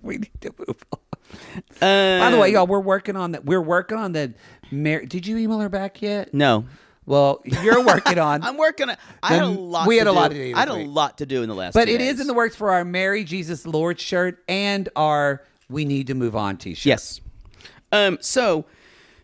We 0.00 0.18
need 0.18 0.40
to 0.40 0.54
move 0.58 0.84
on. 0.92 0.98
Uh, 1.80 2.20
By 2.20 2.30
the 2.30 2.38
way, 2.38 2.52
y'all, 2.52 2.66
we're 2.66 2.80
working 2.80 3.16
on 3.16 3.32
that. 3.32 3.44
We're 3.44 3.60
working 3.62 3.98
on 3.98 4.12
the. 4.12 4.34
Mar- 4.70 5.04
Did 5.04 5.26
you 5.26 5.36
email 5.38 5.60
her 5.60 5.68
back 5.68 6.02
yet? 6.02 6.32
no. 6.34 6.66
Well, 7.04 7.42
you're 7.44 7.84
working 7.84 8.20
on. 8.20 8.42
I'm 8.44 8.56
working. 8.56 8.88
On, 8.88 8.96
I 9.24 9.34
had 9.34 9.42
a 9.42 9.46
lot. 9.48 9.88
we 9.88 9.96
to 9.96 9.98
had 9.98 10.06
a 10.06 10.10
do. 10.12 10.14
lot 10.14 10.28
to 10.30 10.34
do 10.34 10.54
I 10.54 10.58
had 10.60 10.68
a 10.68 10.74
lot 10.74 11.18
to 11.18 11.26
do 11.26 11.42
in 11.42 11.48
the 11.48 11.54
last. 11.56 11.74
But 11.74 11.86
two 11.86 11.94
it 11.94 12.00
is 12.00 12.10
days. 12.12 12.20
in 12.20 12.26
the 12.28 12.32
works 12.34 12.54
for 12.54 12.70
our 12.70 12.84
Mary 12.84 13.24
Jesus 13.24 13.66
Lord 13.66 13.98
shirt 13.98 14.40
and 14.48 14.88
our 14.94 15.42
We 15.68 15.84
Need 15.84 16.06
to 16.06 16.14
Move 16.14 16.36
On 16.36 16.56
t-shirt. 16.56 16.86
Yes. 16.86 17.20
Um. 17.90 18.18
So, 18.20 18.66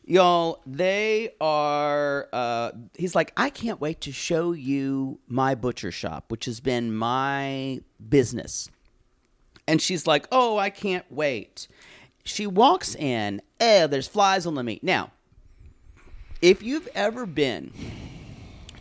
y'all, 0.09 0.61
they 0.67 1.31
are. 1.41 2.29
Uh. 2.33 2.73
He's 2.95 3.15
like, 3.15 3.33
I 3.37 3.51
can't 3.51 3.81
wait 3.81 4.01
to 4.03 4.13
show 4.13 4.53
you 4.53 5.21
my 5.29 5.55
butcher 5.55 5.93
shop, 5.93 6.31
which 6.31 6.47
has 6.47 6.61
been 6.61 6.95
my 6.95 7.81
business. 8.09 8.71
And 9.67 9.81
she's 9.83 10.07
like, 10.07 10.27
Oh, 10.33 10.59
I 10.59 10.71
can't 10.71 11.05
wait. 11.11 11.69
She 12.25 12.47
walks 12.47 12.95
in. 12.95 13.43
Eh, 13.61 13.87
there's 13.87 14.09
flies 14.09 14.47
on 14.47 14.55
the 14.55 14.63
meat. 14.63 14.83
Now, 14.83 15.13
if 16.41 16.63
you've 16.63 16.89
ever 16.95 17.27
been 17.27 17.73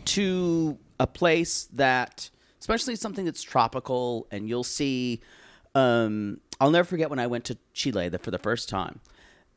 to 0.05 0.77
a 0.99 1.07
place 1.07 1.65
that, 1.73 2.29
especially 2.59 2.95
something 2.95 3.25
that's 3.25 3.43
tropical, 3.43 4.27
and 4.31 4.47
you'll 4.47 4.63
see. 4.63 5.21
Um, 5.75 6.39
I'll 6.59 6.71
never 6.71 6.85
forget 6.85 7.09
when 7.09 7.19
I 7.19 7.27
went 7.27 7.45
to 7.45 7.57
Chile 7.73 8.09
the, 8.09 8.17
for 8.17 8.31
the 8.31 8.39
first 8.39 8.67
time. 8.67 8.99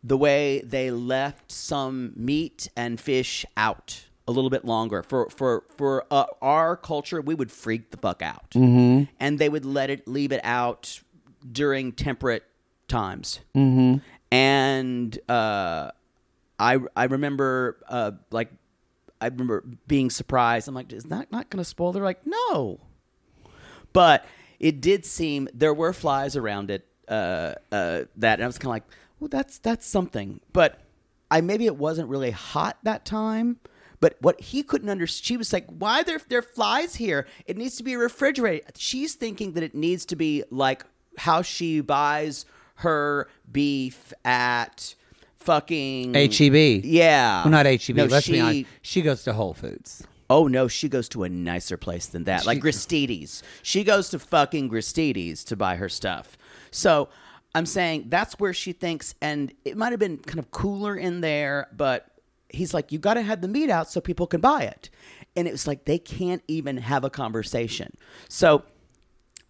The 0.02 0.16
way 0.16 0.60
they 0.60 0.90
left 0.90 1.52
some 1.52 2.12
meat 2.16 2.68
and 2.76 2.98
fish 2.98 3.44
out 3.56 4.06
a 4.26 4.32
little 4.32 4.50
bit 4.50 4.64
longer 4.64 5.02
for 5.02 5.28
for 5.30 5.64
for 5.76 6.06
uh, 6.10 6.24
our 6.40 6.76
culture, 6.76 7.20
we 7.20 7.34
would 7.34 7.52
freak 7.52 7.90
the 7.90 7.96
fuck 7.96 8.22
out, 8.22 8.50
mm-hmm. 8.50 9.04
and 9.18 9.38
they 9.38 9.48
would 9.48 9.64
let 9.64 9.90
it 9.90 10.06
leave 10.08 10.32
it 10.32 10.40
out 10.44 11.00
during 11.50 11.92
temperate 11.92 12.44
times. 12.88 13.40
Mm-hmm. 13.54 13.98
And 14.30 15.18
uh, 15.28 15.90
I 16.58 16.78
I 16.96 17.04
remember 17.04 17.78
uh, 17.88 18.12
like 18.30 18.50
I 19.20 19.26
remember 19.26 19.64
being 19.86 20.10
surprised. 20.10 20.68
I'm 20.68 20.74
like, 20.74 20.92
is 20.92 21.04
that 21.04 21.30
not 21.30 21.50
going 21.50 21.62
to 21.62 21.68
spoil? 21.68 21.92
They're 21.92 22.02
like, 22.02 22.26
no. 22.26 22.80
But 23.92 24.24
it 24.58 24.80
did 24.80 25.04
seem 25.04 25.48
there 25.52 25.74
were 25.74 25.92
flies 25.92 26.36
around 26.36 26.70
it. 26.70 26.86
Uh, 27.08 27.54
uh, 27.72 28.04
that 28.16 28.34
and 28.34 28.44
I 28.44 28.46
was 28.46 28.56
kind 28.56 28.68
of 28.68 28.74
like, 28.74 28.84
well, 29.20 29.28
that's 29.28 29.58
that's 29.58 29.86
something. 29.86 30.40
But 30.52 30.80
I 31.30 31.40
maybe 31.40 31.66
it 31.66 31.76
wasn't 31.76 32.08
really 32.08 32.30
hot 32.32 32.78
that 32.82 33.04
time. 33.04 33.58
But 34.00 34.16
what 34.20 34.40
he 34.40 34.62
couldn't 34.62 34.88
understand, 34.88 35.26
she 35.26 35.36
was 35.36 35.52
like, 35.52 35.66
"Why 35.68 36.02
there 36.02 36.20
there 36.28 36.38
are 36.38 36.42
flies 36.42 36.96
here? 36.96 37.26
It 37.46 37.56
needs 37.56 37.76
to 37.76 37.82
be 37.82 37.96
refrigerated." 37.96 38.78
She's 38.78 39.14
thinking 39.14 39.52
that 39.52 39.62
it 39.62 39.74
needs 39.74 40.06
to 40.06 40.16
be 40.16 40.42
like 40.50 40.84
how 41.18 41.42
she 41.42 41.80
buys 41.82 42.46
her 42.76 43.28
beef 43.52 44.12
at 44.24 44.94
fucking 45.36 46.14
HEB. 46.14 46.84
Yeah, 46.84 47.42
Well, 47.42 47.50
not 47.50 47.66
HEB. 47.66 47.96
No, 47.96 48.04
Let's 48.06 48.26
she, 48.26 48.32
be 48.32 48.40
honest. 48.40 48.66
She 48.82 49.02
goes 49.02 49.22
to 49.24 49.34
Whole 49.34 49.52
Foods. 49.54 50.06
Oh 50.30 50.46
no, 50.46 50.68
she 50.68 50.88
goes 50.88 51.08
to 51.10 51.24
a 51.24 51.28
nicer 51.28 51.76
place 51.76 52.06
than 52.06 52.24
that, 52.24 52.46
like 52.46 52.60
Gristedes. 52.60 53.42
She 53.62 53.82
goes 53.84 54.10
to 54.10 54.18
fucking 54.18 54.70
Gristedes 54.70 55.44
to 55.46 55.56
buy 55.56 55.76
her 55.76 55.88
stuff. 55.88 56.38
So 56.70 57.08
I'm 57.54 57.66
saying 57.66 58.06
that's 58.08 58.34
where 58.38 58.54
she 58.54 58.72
thinks, 58.72 59.14
and 59.20 59.52
it 59.64 59.76
might 59.76 59.90
have 59.90 60.00
been 60.00 60.18
kind 60.18 60.38
of 60.38 60.50
cooler 60.50 60.96
in 60.96 61.20
there, 61.20 61.68
but 61.76 62.06
he's 62.48 62.72
like, 62.72 62.92
you 62.92 62.98
got 62.98 63.14
to 63.14 63.22
have 63.22 63.40
the 63.40 63.48
meat 63.48 63.70
out 63.70 63.90
so 63.90 64.00
people 64.00 64.26
can 64.26 64.40
buy 64.40 64.62
it, 64.62 64.90
and 65.34 65.48
it 65.48 65.52
was 65.52 65.66
like 65.66 65.84
they 65.84 65.98
can't 65.98 66.42
even 66.48 66.76
have 66.78 67.04
a 67.04 67.10
conversation. 67.10 67.94
So. 68.28 68.64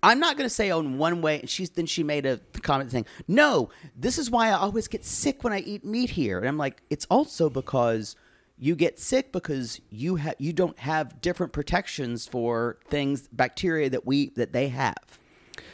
I'm 0.03 0.19
not 0.19 0.39
going 0.39 0.49
to 0.49 0.55
say 0.55 0.71
on 0.71 0.97
one 0.97 1.21
way. 1.21 1.41
And 1.41 1.51
she's 1.51 1.69
then 1.69 1.85
she 1.85 2.03
made 2.03 2.25
a 2.25 2.41
comment 2.63 2.91
saying, 2.91 3.05
"No, 3.29 3.69
this 3.95 4.17
is 4.17 4.31
why 4.31 4.49
I 4.49 4.53
always 4.53 4.89
get 4.89 5.05
sick 5.05 5.45
when 5.45 5.53
I 5.53 5.59
eat 5.59 5.85
meat 5.85 6.09
here." 6.09 6.39
And 6.39 6.49
I'm 6.49 6.57
like, 6.57 6.83
"It's 6.89 7.07
also 7.11 7.51
because 7.51 8.17
you 8.61 8.77
get 8.77 8.99
sick 8.99 9.33
because 9.33 9.81
you 9.89 10.17
have 10.17 10.35
you 10.39 10.53
don't 10.53 10.79
have 10.79 11.21
different 11.23 11.53
protections 11.53 12.27
for 12.27 12.79
things 12.89 13.27
bacteria 13.33 13.89
that 13.89 14.07
we 14.07 14.29
that 14.37 14.53
they 14.53 14.69
have. 14.69 15.19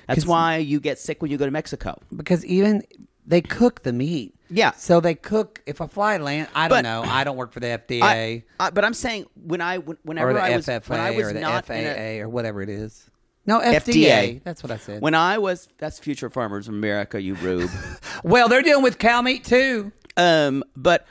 That's 0.06 0.26
why 0.26 0.56
you 0.58 0.80
get 0.80 0.98
sick 0.98 1.20
when 1.22 1.30
you 1.30 1.36
go 1.38 1.44
to 1.46 1.50
Mexico. 1.50 1.98
because 2.14 2.44
even 2.44 2.82
they 3.26 3.40
cook 3.40 3.82
the 3.82 3.92
meat. 3.92 4.34
Yeah. 4.48 4.70
So 4.72 5.00
they 5.00 5.14
cook. 5.16 5.60
If 5.66 5.80
a 5.80 5.88
fly 5.88 6.16
land, 6.18 6.48
I 6.54 6.68
don't 6.68 6.84
know. 6.84 7.02
I 7.02 7.24
don't 7.24 7.36
work 7.36 7.52
for 7.52 7.58
the 7.60 7.66
FDA 7.66 8.00
I, 8.02 8.44
I, 8.60 8.70
but 8.70 8.84
I'm 8.84 8.94
saying 8.94 9.26
when 9.34 9.60
I 9.60 9.78
when- 9.78 9.98
whenever 10.04 10.30
or 10.30 10.34
the 10.34 10.42
I 10.42 10.56
was 10.56 10.66
FFA 10.66 10.88
when 10.90 11.00
I 11.00 11.10
was 11.10 11.26
or 11.26 11.32
the 11.32 11.40
not 11.40 11.66
FAA 11.66 11.74
in 11.74 11.86
a, 11.86 12.20
or 12.20 12.28
whatever 12.28 12.62
it 12.62 12.68
is. 12.68 13.10
No 13.44 13.60
FDA. 13.60 13.80
FDA. 13.80 14.44
That's 14.44 14.62
what 14.62 14.70
I 14.72 14.76
said. 14.76 15.02
when 15.02 15.14
I 15.14 15.38
was 15.38 15.68
that's 15.78 15.98
Future 15.98 16.30
Farmers 16.30 16.68
of 16.68 16.74
America, 16.74 17.20
you 17.20 17.34
rube. 17.34 17.70
well, 18.24 18.48
they're 18.48 18.62
dealing 18.62 18.82
with 18.84 18.98
cow 18.98 19.22
meat 19.22 19.44
too. 19.44 19.90
Um, 20.16 20.62
but 20.76 21.06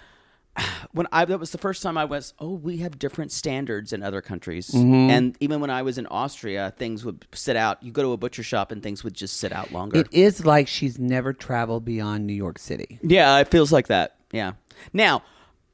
when 0.91 1.07
I 1.11 1.25
that 1.25 1.39
was 1.39 1.51
the 1.51 1.57
first 1.57 1.83
time 1.83 1.97
I 1.97 2.05
was, 2.05 2.33
oh, 2.39 2.53
we 2.53 2.77
have 2.77 2.97
different 2.97 3.31
standards 3.31 3.91
in 3.93 4.01
other 4.03 4.21
countries, 4.21 4.69
Mm-hmm. 4.69 5.09
and 5.09 5.37
even 5.39 5.59
when 5.59 5.69
I 5.69 5.81
was 5.81 5.97
in 5.97 6.05
Austria, 6.07 6.73
things 6.77 7.03
would 7.03 7.25
sit 7.33 7.55
out. 7.55 7.81
You 7.83 7.91
go 7.91 8.03
to 8.03 8.11
a 8.13 8.17
butcher 8.17 8.43
shop 8.43 8.71
and 8.71 8.81
things 8.81 9.03
would 9.03 9.13
just 9.13 9.37
sit 9.37 9.51
out 9.51 9.71
longer. 9.71 9.99
It 9.99 10.07
is 10.11 10.45
like 10.45 10.67
she's 10.67 10.97
never 10.97 11.33
traveled 11.33 11.83
beyond 11.85 12.25
New 12.25 12.33
York 12.33 12.59
City. 12.59 12.99
yeah, 13.03 13.37
it 13.39 13.49
feels 13.49 13.71
like 13.71 13.87
that. 13.87 14.15
Yeah. 14.31 14.53
Now, 14.93 15.23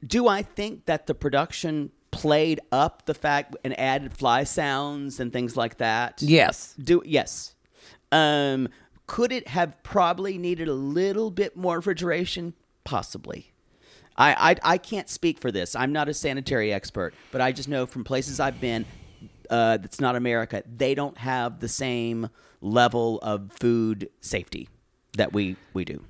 do 0.05 0.27
I 0.27 0.41
think 0.41 0.85
that 0.85 1.05
the 1.07 1.13
production 1.15 1.91
played 2.11 2.59
up 2.71 3.05
the 3.05 3.13
fact 3.13 3.55
and 3.63 3.79
added 3.79 4.17
fly 4.17 4.43
sounds 4.43 5.19
and 5.19 5.31
things 5.31 5.55
like 5.55 5.77
that? 5.77 6.21
Yes. 6.21 6.73
Do 6.81 7.01
yes. 7.05 7.53
Um, 8.11 8.67
could 9.07 9.31
it 9.31 9.47
have 9.47 9.81
probably 9.83 10.37
needed 10.37 10.67
a 10.67 10.73
little 10.73 11.31
bit 11.31 11.55
more 11.55 11.77
refrigeration? 11.77 12.53
Possibly. 12.83 13.50
I, 14.21 14.51
I 14.51 14.55
I 14.63 14.77
can't 14.77 15.09
speak 15.09 15.39
for 15.39 15.51
this. 15.51 15.75
I'm 15.75 15.91
not 15.91 16.07
a 16.07 16.13
sanitary 16.13 16.71
expert, 16.71 17.13
but 17.31 17.41
I 17.41 17.51
just 17.51 17.67
know 17.67 17.85
from 17.87 18.03
places 18.03 18.39
I've 18.39 18.61
been 18.61 18.85
uh, 19.49 19.77
that's 19.77 19.99
not 19.99 20.15
America, 20.15 20.63
they 20.77 20.93
don't 20.95 21.17
have 21.17 21.59
the 21.59 21.67
same 21.67 22.29
level 22.61 23.19
of 23.21 23.51
food 23.59 24.09
safety 24.21 24.69
that 25.17 25.33
we 25.33 25.55
we 25.73 25.85
do. 25.85 26.03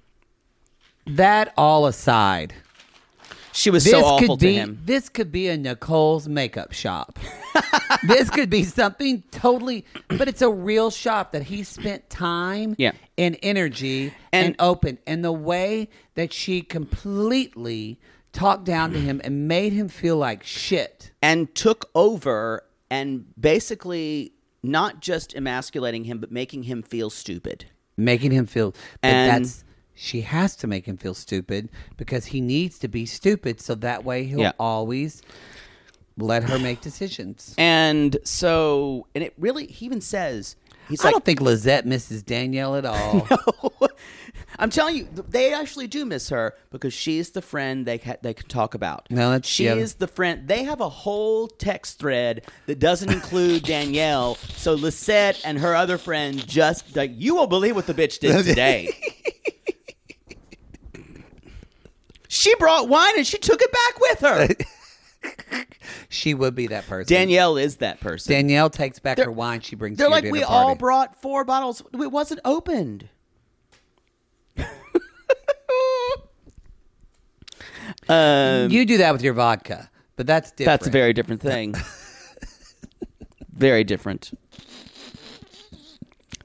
That 1.07 1.53
all 1.57 1.87
aside, 1.87 2.53
She 3.53 3.69
was 3.69 3.83
this 3.83 3.91
so 3.93 4.03
awful 4.05 4.35
could 4.35 4.39
to 4.39 4.45
be 4.47 4.53
him. 4.55 4.79
this 4.85 5.09
could 5.09 5.31
be 5.31 5.47
a 5.49 5.57
Nicole's 5.57 6.27
makeup 6.27 6.71
shop. 6.71 7.19
this 8.07 8.29
could 8.29 8.49
be 8.49 8.63
something 8.63 9.23
totally, 9.31 9.85
but 10.07 10.27
it's 10.27 10.41
a 10.41 10.49
real 10.49 10.89
shop 10.89 11.31
that 11.33 11.43
he 11.43 11.63
spent 11.63 12.09
time 12.09 12.75
Yeah. 12.77 12.91
and 13.17 13.37
energy 13.43 14.13
and, 14.31 14.47
And- 14.47 14.55
open, 14.59 14.97
and 15.05 15.23
the 15.23 15.31
way 15.33 15.89
that 16.15 16.31
she 16.33 16.61
completely 16.61 17.99
talked 18.33 18.63
down 18.63 18.91
to 18.93 18.99
him 18.99 19.19
and 19.23 19.47
made 19.47 19.73
him 19.73 19.89
feel 19.89 20.17
like 20.17 20.43
shit. 20.43 21.11
and 21.21 21.53
took 21.53 21.89
over 21.93 22.63
and 22.89 23.25
basically 23.39 24.33
not 24.63 25.01
just 25.01 25.35
emasculating 25.35 26.05
him, 26.05 26.19
but 26.19 26.31
making 26.31 26.63
him 26.63 26.81
feel 26.83 27.09
stupid. 27.09 27.65
making 27.97 28.31
him 28.31 28.45
feel 28.47 28.71
but 29.01 29.07
And- 29.09 29.45
that's 29.45 29.63
she 29.93 30.21
has 30.21 30.55
to 30.57 30.67
make 30.67 30.85
him 30.85 30.97
feel 30.97 31.13
stupid 31.13 31.69
because 31.97 32.27
he 32.27 32.41
needs 32.41 32.79
to 32.79 32.87
be 32.87 33.05
stupid 33.05 33.59
so 33.61 33.75
that 33.75 34.03
way 34.03 34.23
he'll 34.23 34.39
Yeah. 34.39 34.51
always 34.59 35.21
let 36.17 36.43
her 36.43 36.59
make 36.59 36.81
decisions. 36.81 37.55
And 37.57 38.17
so, 38.23 39.07
and 39.15 39.23
it 39.23 39.33
really, 39.37 39.67
he 39.67 39.85
even 39.85 40.01
says, 40.01 40.55
he's 40.89 41.01
I 41.01 41.05
like, 41.05 41.13
don't 41.13 41.25
think 41.25 41.41
Lizette 41.41 41.85
misses 41.85 42.21
Danielle 42.23 42.75
at 42.75 42.85
all. 42.85 43.27
no. 43.81 43.87
I'm 44.59 44.69
telling 44.69 44.95
you, 44.97 45.07
they 45.29 45.53
actually 45.53 45.87
do 45.87 46.05
miss 46.05 46.29
her 46.29 46.53
because 46.71 46.93
she's 46.93 47.31
the 47.31 47.41
friend 47.41 47.85
they 47.85 47.97
ca- 47.97 48.17
they 48.21 48.33
can 48.33 48.47
talk 48.47 48.73
about. 48.75 49.07
No, 49.09 49.31
that's- 49.31 49.49
she 49.49 49.65
yeah. 49.65 49.75
is 49.75 49.95
the 49.95 50.07
friend. 50.07 50.47
They 50.47 50.63
have 50.63 50.81
a 50.81 50.89
whole 50.89 51.47
text 51.47 51.99
thread 51.99 52.45
that 52.67 52.77
doesn't 52.79 53.09
include 53.11 53.63
Danielle. 53.63 54.35
So 54.35 54.73
Lisette 54.73 55.41
and 55.45 55.57
her 55.59 55.73
other 55.75 55.97
friend 55.97 56.45
just 56.47 56.95
like 56.95 57.11
you 57.15 57.35
won't 57.35 57.49
believe 57.49 57.75
what 57.75 57.87
the 57.87 57.93
bitch 57.93 58.19
did 58.19 58.43
today. 58.45 58.89
She 62.41 62.55
brought 62.55 62.89
wine 62.89 63.13
and 63.17 63.27
she 63.27 63.37
took 63.37 63.61
it 63.61 63.71
back 63.71 63.99
with 63.99 64.19
her. 64.21 65.65
she 66.09 66.33
would 66.33 66.55
be 66.55 66.65
that 66.67 66.87
person. 66.87 67.13
Danielle 67.13 67.55
is 67.57 67.77
that 67.77 67.99
person. 67.99 68.31
Danielle 68.33 68.69
takes 68.71 68.97
back 68.99 69.17
They're- 69.17 69.25
her 69.25 69.31
wine 69.31 69.61
she 69.61 69.75
brings 69.75 69.97
They're 69.97 70.07
to 70.07 70.09
your 70.09 70.15
like, 70.15 70.23
dinner 70.23 70.31
we 70.33 70.39
party. 70.43 70.53
all 70.69 70.75
brought 70.75 71.21
four 71.21 71.43
bottles. 71.45 71.83
It 71.93 72.11
wasn't 72.11 72.39
opened. 72.43 73.07
um, 78.09 78.69
You 78.71 78.85
do 78.85 78.97
that 78.97 79.11
with 79.13 79.21
your 79.21 79.33
vodka, 79.33 79.89
but 80.15 80.27
that's 80.27 80.51
different. 80.51 80.79
that's 80.79 80.87
a 80.87 80.91
very 80.91 81.13
different 81.13 81.41
thing. 81.41 81.75
very 83.53 83.83
different. 83.83 84.31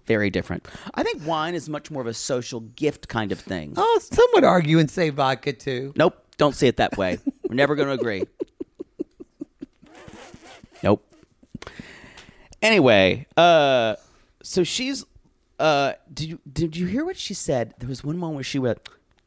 Very 0.07 0.31
different. 0.31 0.67
I 0.95 1.03
think 1.03 1.27
wine 1.27 1.55
is 1.55 1.69
much 1.69 1.91
more 1.91 2.01
of 2.01 2.07
a 2.07 2.15
social 2.15 2.61
gift 2.61 3.09
kind 3.09 3.33
of 3.33 3.41
thing. 3.41 3.75
Oh, 3.77 4.01
some 4.03 4.27
would 4.35 4.45
argue 4.45 4.79
and 4.79 4.91
say 4.91 5.11
vodka 5.11 5.53
too. 5.53 5.93
Nope, 5.97 6.17
don't 6.39 6.55
see 6.55 6.69
it 6.69 6.77
that 6.77 6.97
way. 6.97 7.19
We're 7.49 7.57
never 7.57 7.75
going 7.75 7.89
to 7.89 7.95
agree. 7.95 8.25
Nope. 10.83 11.05
Anyway, 12.63 13.27
uh, 13.37 13.97
so 14.43 14.65
she's. 14.65 15.05
Uh, 15.59 15.95
did 16.13 16.29
you 16.29 16.39
did 16.53 16.77
you 16.77 16.87
hear 16.87 17.05
what 17.05 17.17
she 17.17 17.33
said? 17.33 17.75
There 17.79 17.89
was 17.89 18.05
one 18.05 18.19
moment 18.19 18.37
where 18.37 18.45
she 18.45 18.59
went. 18.59 18.79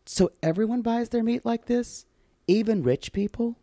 So 0.06 0.32
everyone 0.42 0.82
buys 0.82 1.10
their 1.10 1.24
meat 1.24 1.46
like 1.46 1.66
this, 1.66 2.06
even 2.48 2.84
rich 2.84 3.12
people, 3.14 3.58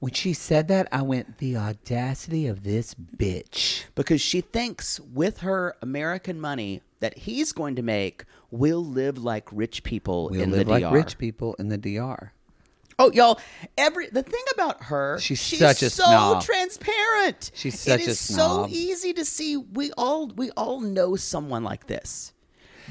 When 0.00 0.12
she 0.12 0.32
said 0.32 0.68
that, 0.68 0.86
I 0.92 1.02
went, 1.02 1.38
the 1.38 1.56
audacity 1.56 2.46
of 2.46 2.62
this 2.62 2.94
bitch. 2.94 3.84
because 3.96 4.20
she 4.20 4.40
thinks 4.42 5.00
with 5.00 5.38
her 5.38 5.74
American 5.82 6.40
money 6.40 6.82
that 7.00 7.18
he's 7.18 7.52
going 7.52 7.74
to 7.76 7.82
make, 7.82 8.24
we'll 8.52 8.84
live 8.84 9.18
like 9.18 9.48
rich 9.50 9.82
people 9.82 10.28
We'll 10.30 10.42
in 10.42 10.50
live 10.52 10.66
the 10.66 10.72
like 10.72 10.82
DR. 10.84 10.92
rich 10.92 11.18
people 11.18 11.54
in 11.58 11.68
the 11.68 11.78
DR. 11.78 12.32
Oh, 13.00 13.12
y'all! 13.12 13.38
Every 13.76 14.08
the 14.08 14.24
thing 14.24 14.42
about 14.54 14.82
her, 14.84 15.18
She's 15.20 15.40
such 15.40 15.82
a 15.82 15.90
so 15.90 16.02
snob. 16.04 16.42
transparent. 16.42 17.52
She's 17.54 17.78
such 17.78 18.00
It 18.00 18.08
a 18.08 18.10
is 18.10 18.18
snob. 18.20 18.68
so 18.70 18.74
easy 18.74 19.12
to 19.12 19.24
see. 19.24 19.56
We 19.56 19.92
all 19.96 20.26
we 20.28 20.50
all 20.52 20.80
know 20.80 21.14
someone 21.14 21.62
like 21.62 21.86
this. 21.86 22.32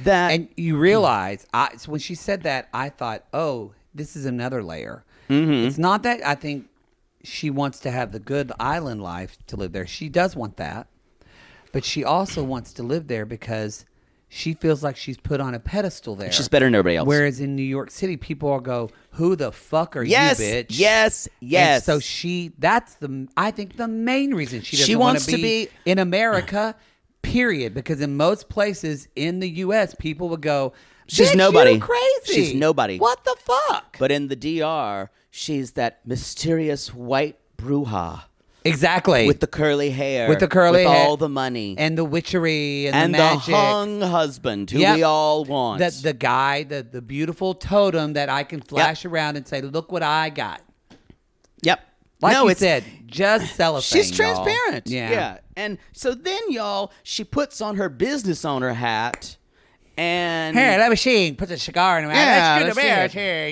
That 0.04 0.32
and 0.32 0.48
you 0.56 0.78
realize 0.78 1.46
I 1.54 1.76
so 1.78 1.92
when 1.92 2.00
she 2.00 2.16
said 2.16 2.44
that 2.44 2.70
I 2.74 2.88
thought, 2.90 3.26
oh, 3.34 3.74
this 3.94 4.16
is 4.16 4.26
another 4.26 4.64
layer. 4.64 5.04
Mm-hmm. 5.30 5.68
It's 5.68 5.78
not 5.78 6.04
that 6.04 6.26
I 6.26 6.36
think 6.36 6.70
she 7.28 7.50
wants 7.50 7.80
to 7.82 7.92
have 7.92 8.12
the 8.12 8.20
good 8.20 8.52
island 8.60 9.02
life 9.04 9.38
to 9.48 9.56
live 9.56 9.72
there. 9.74 9.86
She 9.88 10.10
does 10.10 10.36
want 10.36 10.58
that, 10.58 10.88
but 11.72 11.84
she 11.86 12.04
also 12.04 12.44
wants 12.44 12.74
to 12.74 12.84
live 12.84 13.08
there 13.08 13.26
because 13.26 13.86
she 14.30 14.54
feels 14.54 14.84
like 14.84 14.98
she's 14.98 15.18
put 15.18 15.40
on 15.40 15.54
a 15.54 15.60
pedestal 15.60 16.16
there. 16.16 16.32
She's 16.32 16.48
better 16.50 16.66
than 16.66 16.76
everybody 16.76 16.98
else. 16.98 17.08
Whereas 17.08 17.40
in 17.40 17.56
New 17.56 17.64
York 17.64 17.92
City, 17.92 18.18
people 18.18 18.50
will 18.50 18.60
go, 18.60 18.90
"Who 19.12 19.36
the 19.36 19.52
fuck 19.52 19.96
are 19.96 20.04
Yes, 20.04 20.40
you, 20.40 20.46
bitch?" 20.46 20.66
yes, 20.70 21.28
And 21.42 21.50
yes. 21.50 21.86
so 21.86 22.00
she, 22.00 22.52
that's 22.58 22.96
the, 22.96 23.28
I 23.38 23.52
think 23.52 23.78
the 23.78 23.88
main 23.88 24.34
reason 24.34 24.62
she 24.62 24.76
doesn't 24.78 24.86
She 24.88 24.96
want 24.96 25.16
wants 25.16 25.26
to 25.28 25.38
be- 25.38 25.70
in 25.86 26.00
America. 26.00 26.76
Period. 27.24 27.74
Because 27.74 28.00
in 28.00 28.16
most 28.16 28.48
places 28.48 29.08
in 29.16 29.40
the 29.40 29.50
U.S., 29.66 29.94
people 29.96 30.30
would 30.30 30.42
go, 30.42 30.72
She's 31.08 31.30
"Bitch, 31.30 31.32
you 31.34 31.38
nobody. 31.38 31.80
crazy. 31.80 32.02
She's 32.26 32.54
nobody. 32.54 32.98
What 33.00 33.24
the 33.26 33.36
fuck?" 33.40 33.98
but 34.00 34.12
in 34.12 34.28
the 34.28 34.36
DR, 34.36 35.10
she's 35.38 35.74
that 35.74 36.00
mysterious 36.06 36.94
white 36.94 37.38
bruja. 37.58 38.24
exactly 38.66 39.28
with 39.28 39.40
the 39.40 39.48
curly 39.48 39.92
hair, 39.92 40.28
with 40.28 40.40
the 40.40 40.48
curly 40.48 40.80
hair. 40.80 40.88
with 40.90 40.98
hair, 40.98 41.08
all 41.08 41.18
the 41.18 41.30
money, 41.30 41.76
and 41.78 41.98
the 41.98 42.04
witchery 42.04 42.88
and, 42.88 42.96
and 42.96 43.14
the 43.14 43.18
the, 43.18 43.56
hung 43.56 44.02
husband 44.02 44.72
who 44.72 44.80
Yep. 44.80 44.96
we 44.96 45.04
all 45.04 45.46
want. 45.46 45.80
the 45.80 45.90
the 46.02 46.14
guy, 46.14 46.64
the 46.64 46.82
the 46.84 47.02
beautiful 47.02 47.54
totem 47.54 48.14
that 48.14 48.30
I 48.30 48.44
can 48.44 48.62
flash 48.62 49.06
around 49.06 49.38
and 49.38 49.48
say, 49.48 49.62
"Look 49.62 49.92
what 49.92 50.04
I 50.04 50.30
got." 50.30 50.62
yep. 51.62 51.82
Like 52.20 52.34
no, 52.34 52.46
you 52.46 52.50
it's, 52.50 52.60
said, 52.60 52.84
just 53.06 53.56
cellophane. 53.56 54.02
She's 54.04 54.18
y'all. 54.18 54.34
transparent. 54.34 54.88
Yeah. 54.88 55.38
And 55.56 55.78
so 55.94 56.16
then, 56.16 56.42
y'all, 56.50 56.92
she 57.04 57.24
puts 57.24 57.62
on 57.62 57.76
her 57.76 57.90
business 57.90 58.44
owner 58.44 58.74
hat 58.74 59.37
and 59.98 60.56
Here, 60.58 60.78
let 60.78 60.90
me 60.90 60.96
see. 60.96 61.32
Put 61.34 61.50
the 61.50 61.58
cigar 61.58 61.98
in 61.98 62.04
her 62.04 62.10
mouth. 62.10 62.18
Yeah, 62.18 62.60
Let's 62.64 62.76
do 62.76 62.82
the 62.82 62.88
let's 62.88 63.14
do 63.14 63.20
here. 63.20 63.50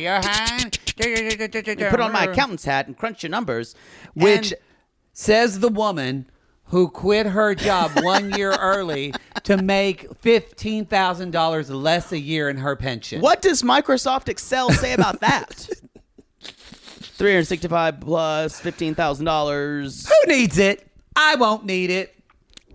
Yohan. 1.82 1.90
put 1.92 2.00
on 2.00 2.12
my 2.12 2.26
accountant's 2.26 2.66
hat 2.66 2.88
and 2.88 2.98
crunch 2.98 3.24
your 3.24 3.30
numbers. 3.32 3.76
Which 4.14 4.52
And- 4.52 4.62
says 5.14 5.60
the 5.60 5.70
woman 5.70 6.30
who 6.70 6.90
quit 6.90 7.26
her 7.28 7.56
job 7.56 7.92
one 8.02 8.32
year 8.32 8.52
early 8.54 9.14
to 9.44 9.58
make 9.58 10.08
fifteen 10.22 10.86
thousand 10.86 11.32
dollars 11.32 11.70
less 11.70 12.12
a 12.12 12.20
year 12.20 12.50
in 12.50 12.58
her 12.58 12.76
pension. 12.76 13.22
what 13.22 13.42
does 13.42 13.62
Microsoft 13.64 14.30
Excel 14.30 14.70
say 14.72 14.94
about 14.94 15.20
that? 15.22 15.68
365 17.18 18.02
plus 18.02 18.62
$15,000. 18.62 20.08
Who 20.08 20.32
needs 20.34 20.58
it? 20.58 20.86
I 21.16 21.36
won't 21.36 21.66
need 21.66 21.90
it. 21.90 22.14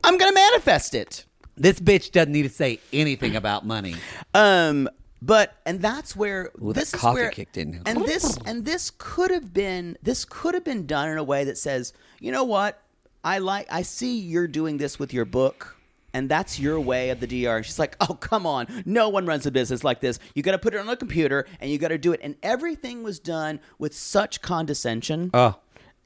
I'm 0.03 0.16
going 0.16 0.31
to 0.31 0.35
manifest 0.35 0.95
it. 0.95 1.27
This 1.61 1.79
bitch 1.79 2.11
doesn't 2.11 2.33
need 2.33 2.43
to 2.45 2.49
say 2.49 2.81
anything 2.93 3.37
about 3.37 3.67
money. 3.67 3.95
Um, 4.35 4.89
but 5.23 5.55
and 5.67 5.81
that's 5.83 6.17
where 6.17 6.51
Ooh, 6.65 6.73
this 6.73 6.95
is 6.95 7.01
coffee 7.01 7.21
where, 7.21 7.31
kicked 7.31 7.59
in. 7.59 7.83
and 7.85 8.03
this 8.07 8.39
and 8.47 8.65
this 8.65 8.91
could 8.97 9.31
have 9.31 9.53
been 9.53 9.99
this 10.03 10.25
could 10.25 10.55
have 10.55 10.65
been 10.65 10.87
done 10.87 11.11
in 11.11 11.19
a 11.19 11.23
way 11.25 11.45
that 11.45 11.59
says, 11.59 11.93
you 12.19 12.33
know 12.33 12.45
what, 12.45 12.83
I 13.23 13.39
like 13.39 13.67
I 13.71 13.83
see 13.83 14.19
you're 14.19 14.49
doing 14.49 14.79
this 14.79 14.99
with 14.99 15.13
your 15.13 15.27
book. 15.27 15.77
And 16.13 16.29
that's 16.29 16.59
your 16.59 16.81
way 16.81 17.11
of 17.11 17.21
the 17.21 17.27
DR. 17.29 17.63
She's 17.63 17.79
like, 17.79 17.95
oh, 18.01 18.15
come 18.15 18.45
on. 18.45 18.67
No 18.85 19.09
one 19.11 19.27
runs 19.27 19.47
a 19.47 19.53
business 19.53 19.85
like 19.85 20.01
this. 20.01 20.19
You 20.35 20.43
got 20.43 20.51
to 20.53 20.59
put 20.59 20.75
it 20.75 20.79
on 20.81 20.89
a 20.89 20.97
computer 20.97 21.47
and 21.61 21.71
you 21.71 21.79
got 21.79 21.89
to 21.89 21.99
do 21.99 22.13
it. 22.13 22.19
And 22.21 22.35
everything 22.43 23.05
was 23.05 23.21
done 23.21 23.61
with 23.79 23.95
such 23.95 24.43
condescension. 24.43 25.31
Oh. 25.33 25.55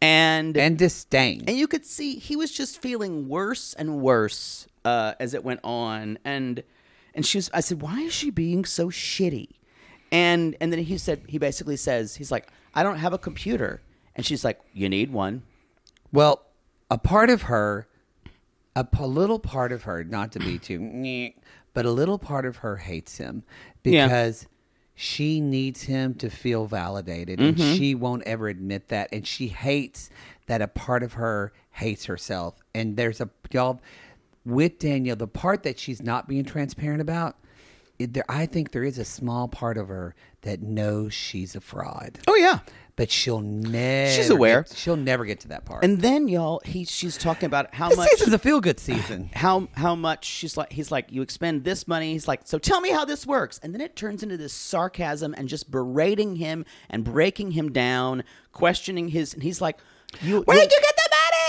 and, 0.03 0.59
And 0.59 0.77
disdain. 0.77 1.45
and 1.47 1.57
you 1.57 1.67
could 1.67 1.87
see 1.87 2.17
he 2.19 2.37
was 2.37 2.51
just 2.51 2.83
feeling 2.83 3.29
worse 3.29 3.73
and 3.73 4.03
worse 4.03 4.67
uh, 4.85 5.14
as 5.20 5.35
it 5.35 5.45
went 5.45 5.61
on. 5.64 6.18
And 6.24 6.62
and 7.14 7.24
she 7.24 7.39
was, 7.39 7.51
I 7.55 7.61
said, 7.61 7.80
why 7.80 8.01
is 8.01 8.12
she 8.12 8.30
being 8.30 8.64
so 8.64 8.89
shitty? 8.89 9.49
And 10.12 10.57
and 10.61 10.72
then 10.72 10.80
he 10.80 10.99
said, 10.99 11.22
he 11.28 11.39
basically 11.39 11.76
says, 11.76 12.16
he's 12.16 12.30
like, 12.30 12.49
I 12.74 12.82
don't 12.82 12.99
have 12.99 13.12
a 13.12 13.18
computer. 13.18 13.82
And 14.16 14.24
she's 14.24 14.45
like, 14.45 14.61
you 14.72 14.89
need 14.89 15.12
one. 15.12 15.43
Well, 16.12 16.43
a 16.91 16.99
part 16.99 17.30
of 17.30 17.43
her, 17.43 17.89
a 18.76 18.87
little 19.07 19.39
part 19.41 19.72
of 19.72 19.85
her, 19.85 20.05
not 20.05 20.32
to 20.32 20.39
be 20.39 20.59
too, 20.61 21.32
but 21.72 21.85
a 21.87 21.91
little 21.91 22.18
part 22.18 22.47
of 22.47 22.59
her 22.59 22.76
hates 22.76 23.16
him 23.18 23.43
Yeah. 23.82 24.07
because 24.07 24.47
she 24.95 25.41
needs 25.41 25.82
him 25.82 26.14
to 26.14 26.30
feel 26.30 26.66
validated, 26.66 27.41
and 27.41 27.59
she 27.59 27.97
won't 27.97 28.22
ever 28.24 28.47
admit 28.47 28.89
that, 28.89 29.09
and 29.12 29.26
she 29.26 29.49
hates 29.49 30.09
that 30.47 30.62
a 30.62 30.68
part 30.68 31.03
of 31.03 31.14
her 31.14 31.53
hates 31.72 32.05
herself. 32.05 32.61
And 32.72 32.97
there's 32.97 33.20
a 33.20 33.28
y'all 33.51 33.80
with 34.45 34.78
Danielle, 34.78 35.16
the 35.16 35.26
part 35.26 35.62
that 35.62 35.78
she's 35.78 36.03
not 36.03 36.28
being 36.28 36.45
transparent 36.45 37.01
about. 37.01 37.36
It, 37.99 38.12
there, 38.12 38.24
I 38.28 38.47
think 38.47 38.72
there 38.72 38.82
is 38.82 38.99
a 38.99 39.05
small 39.05 39.47
part 39.47 39.78
of 39.78 39.86
her 39.86 40.16
that 40.42 40.61
knows 40.61 41.14
she's 41.14 41.55
a 41.55 41.61
fraud, 41.61 42.18
Oh 42.26 42.34
yeah. 42.34 42.59
but 42.97 43.09
she'll 43.09 43.40
never. 43.40 44.11
She's 44.11 44.30
aware. 44.30 44.62
get- 44.64 44.76
she'll 44.76 44.97
never 44.97 45.24
get 45.24 45.38
to 45.40 45.49
that 45.49 45.64
part. 45.64 45.84
And 45.84 46.03
then 46.03 46.26
y'all, 46.26 46.61
he 46.64 46.84
she's 46.86 47.16
talking 47.16 47.47
about 47.47 47.72
how 47.72 47.90
This 47.90 47.99
much 47.99 48.09
season's 48.11 48.32
a 48.32 48.38
feel 48.40 48.61
good 48.61 48.80
season. 48.80 49.30
how 49.34 49.68
how 49.74 49.95
much 49.95 50.24
she's 50.24 50.57
like 50.57 50.72
he's 50.72 50.90
like 50.90 51.12
you 51.12 51.22
expend 51.22 51.62
this 51.62 51.86
money 51.86 52.12
he's 52.14 52.26
like 52.26 52.40
so 52.45 52.59
tell 52.59 52.80
me 52.80 52.90
how 52.90 53.05
this 53.05 53.24
works 53.28 53.61
and 53.62 53.72
then 53.72 53.80
it 53.80 53.95
turns 53.95 54.24
into 54.24 54.36
this 54.36 54.53
sarcasm 54.53 55.32
and 55.38 55.49
just 55.49 55.70
berating 55.70 56.34
him 56.34 56.64
and 56.90 57.05
breaking 57.05 57.53
him 57.53 57.70
down 57.70 58.24
questioning 58.51 59.07
his 59.09 59.34
and 59.34 59.45
he's 59.45 59.61
like 59.61 59.78
you 60.20 60.40
Where 60.42 60.57
did 60.59 60.70
you 60.70 60.80
get? 60.80 60.93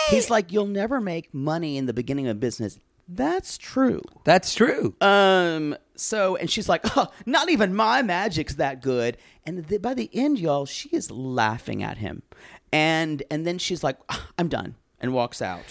He's 0.09 0.29
like 0.29 0.51
you'll 0.51 0.65
never 0.67 0.99
make 1.01 1.33
money 1.33 1.77
in 1.77 1.85
the 1.85 1.93
beginning 1.93 2.27
of 2.27 2.39
business 2.39 2.79
that's 3.07 3.57
true 3.57 4.01
That's 4.23 4.55
true. 4.55 4.95
um 5.01 5.75
so 5.95 6.35
and 6.35 6.49
she's 6.49 6.67
like 6.67 6.81
oh, 6.97 7.07
not 7.25 7.49
even 7.49 7.73
my 7.75 8.01
magic's 8.01 8.55
that 8.55 8.81
good 8.81 9.17
and 9.45 9.67
th- 9.67 9.81
by 9.81 9.93
the 9.93 10.09
end 10.13 10.39
y'all 10.39 10.65
she 10.65 10.89
is 10.89 11.11
laughing 11.11 11.83
at 11.83 11.97
him 11.97 12.23
and 12.71 13.21
and 13.29 13.45
then 13.45 13.57
she's 13.59 13.83
like 13.83 13.97
"Ah, 14.09 14.27
i'm 14.39 14.47
done 14.47 14.75
and 14.99 15.13
walks 15.13 15.41
out 15.41 15.63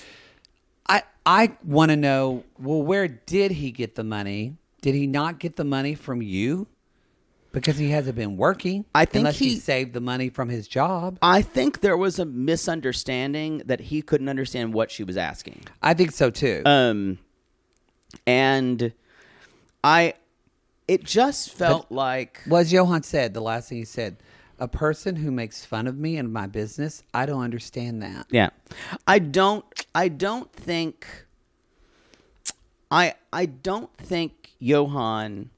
I 0.87 1.03
I 1.24 1.57
want 1.64 1.91
to 1.91 1.97
know. 1.97 2.45
Well, 2.59 2.82
where 2.82 3.09
did 3.09 3.53
he 3.53 3.70
get 3.70 3.95
the 3.95 4.05
money? 4.05 4.59
Did 4.82 4.95
he 4.95 5.07
not 5.07 5.39
get 5.39 5.57
the 5.57 5.64
money 5.64 5.95
from 5.95 6.20
you? 6.20 6.66
Because 7.55 7.78
he 7.78 7.90
hasn't 7.90 8.16
been 8.16 8.36
working. 8.36 8.84
I 8.94 9.05
think 9.07 9.22
unless 9.22 9.38
he, 9.38 9.50
he- 9.50 9.57
saved 9.57 9.94
the 9.94 10.00
money 10.00 10.28
from 10.28 10.48
his 10.50 10.68
job. 10.68 11.18
I 11.22 11.40
think 11.40 11.80
there 11.80 11.96
was 11.96 12.18
a 12.18 12.24
misunderstanding 12.26 13.62
that 13.64 13.80
he 13.80 14.02
couldn't 14.02 14.28
understand 14.28 14.74
what 14.74 14.90
she 14.90 15.05
was 15.05 15.16
asking. 15.16 15.62
I 15.82 15.94
think 15.94 16.12
so 16.12 16.30
too. 16.30 16.62
Um, 16.66 17.18
and 18.26 18.92
I, 19.82 20.14
it 20.88 21.05
just 21.05 21.50
felt 21.52 21.90
like 21.90 22.40
well, 22.46 22.61
as 22.61 22.72
Yohan 22.72 23.05
said, 23.05 23.32
the 23.34 23.40
last 23.40 23.68
thing 23.70 23.78
he 23.78 23.84
said, 23.84 24.16
a 24.59 24.68
person 24.68 25.16
who 25.16 25.30
makes 25.30 25.64
fun 25.64 25.86
of 25.86 25.96
me 25.98 26.16
and 26.16 26.32
my 26.32 26.46
business, 26.46 27.02
I 27.12 27.26
don't 27.26 27.42
understand 27.42 28.02
that. 28.02 28.26
yeah, 28.30 28.50
I 29.07 29.18
don't, 29.18 29.64
I 29.94 30.09
don't 30.09 30.52
think, 30.52 31.07
I, 32.90 33.14
I 33.32 33.46
don't 33.46 33.94
think 33.96 34.52
Yohan, 34.62 35.48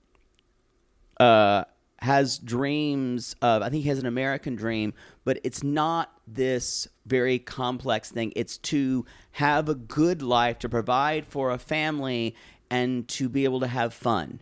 uh, 1.20 1.64
has 2.06 2.38
dreams 2.38 3.34
of. 3.42 3.62
I 3.62 3.68
think 3.68 3.82
he 3.82 3.88
has 3.88 3.98
an 3.98 4.06
American 4.06 4.54
dream, 4.56 4.94
but 5.24 5.38
it's 5.44 5.62
not 5.62 6.12
this 6.26 6.88
very 7.04 7.38
complex 7.38 8.10
thing. 8.10 8.32
It's 8.36 8.58
to 8.58 9.04
have 9.32 9.68
a 9.68 9.74
good 9.74 10.22
life, 10.22 10.58
to 10.60 10.68
provide 10.68 11.26
for 11.26 11.50
a 11.50 11.58
family, 11.58 12.34
and 12.70 13.06
to 13.08 13.28
be 13.28 13.44
able 13.44 13.60
to 13.60 13.66
have 13.66 13.92
fun. 13.92 14.40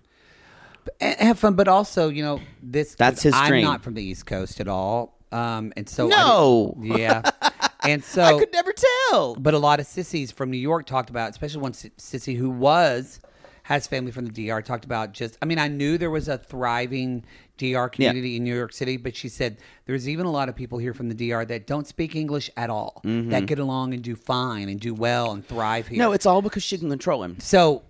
and 1.01 1.19
have 1.19 1.39
fun, 1.39 1.55
but 1.55 1.67
also, 1.69 2.09
you 2.09 2.23
know, 2.23 2.41
this. 2.63 2.95
That's 2.95 3.23
his 3.23 3.35
I'm 3.35 3.49
dream. 3.49 3.65
not 3.65 3.83
from 3.83 3.95
the 3.95 4.03
East 4.03 4.27
Coast 4.27 4.61
at 4.61 4.69
all, 4.69 5.19
um, 5.33 5.73
and 5.77 5.89
so 5.89 6.07
No. 6.09 6.77
didn't- 6.81 6.99
yeah, 6.99 7.23
and 7.83 8.05
so 8.05 8.23
I 8.23 8.39
could 8.39 8.53
never 8.53 8.73
tell. 9.11 9.35
But 9.37 9.55
a 9.55 9.59
lot 9.59 9.81
of 9.81 9.87
sissies 9.87 10.31
from 10.31 10.51
New 10.51 10.59
York 10.59 10.85
talked 10.87 11.09
about, 11.11 11.31
especially 11.31 11.63
one 11.63 11.73
sissy 11.73 12.37
who 12.37 12.51
was 12.51 13.21
has 13.65 13.87
family 13.87 14.11
from 14.11 14.27
the 14.27 14.31
DR, 14.49 14.61
talked 14.61 14.85
about 14.85 15.13
just. 15.13 15.39
I 15.41 15.47
mean, 15.47 15.59
I 15.59 15.69
knew 15.69 15.97
there 15.97 16.11
was 16.11 16.29
a 16.29 16.37
thriving 16.37 17.25
DR 17.57 17.89
community 17.89 18.37
in 18.37 18.45
New 18.45 18.57
York 18.57 18.73
City, 18.73 18.97
but 18.97 19.15
she 19.15 19.29
said 19.29 19.59
there's 19.87 20.09
even 20.09 20.27
a 20.27 20.31
lot 20.31 20.49
of 20.49 20.57
people 20.57 20.79
here 20.79 20.93
from 20.93 21.09
the 21.09 21.15
DR 21.15 21.45
that 21.47 21.67
don't 21.67 21.87
speak 21.87 22.17
English 22.17 22.51
at 22.57 22.71
all, 22.71 23.01
that 23.05 23.47
get 23.47 23.59
along 23.59 23.95
and 23.95 24.03
do 24.03 24.17
fine 24.17 24.69
and 24.69 24.81
do 24.81 24.93
well 24.93 25.31
and 25.33 25.47
thrive 25.47 25.87
here. 25.89 25.95
Mm-hmm. 25.95 26.03
No, 26.09 26.13
it's 26.13 26.27
all 26.27 26.43
because 26.43 26.63
she 26.63 26.79
can 26.79 26.91
control 26.91 27.23
him. 27.23 27.39
so 27.39 27.83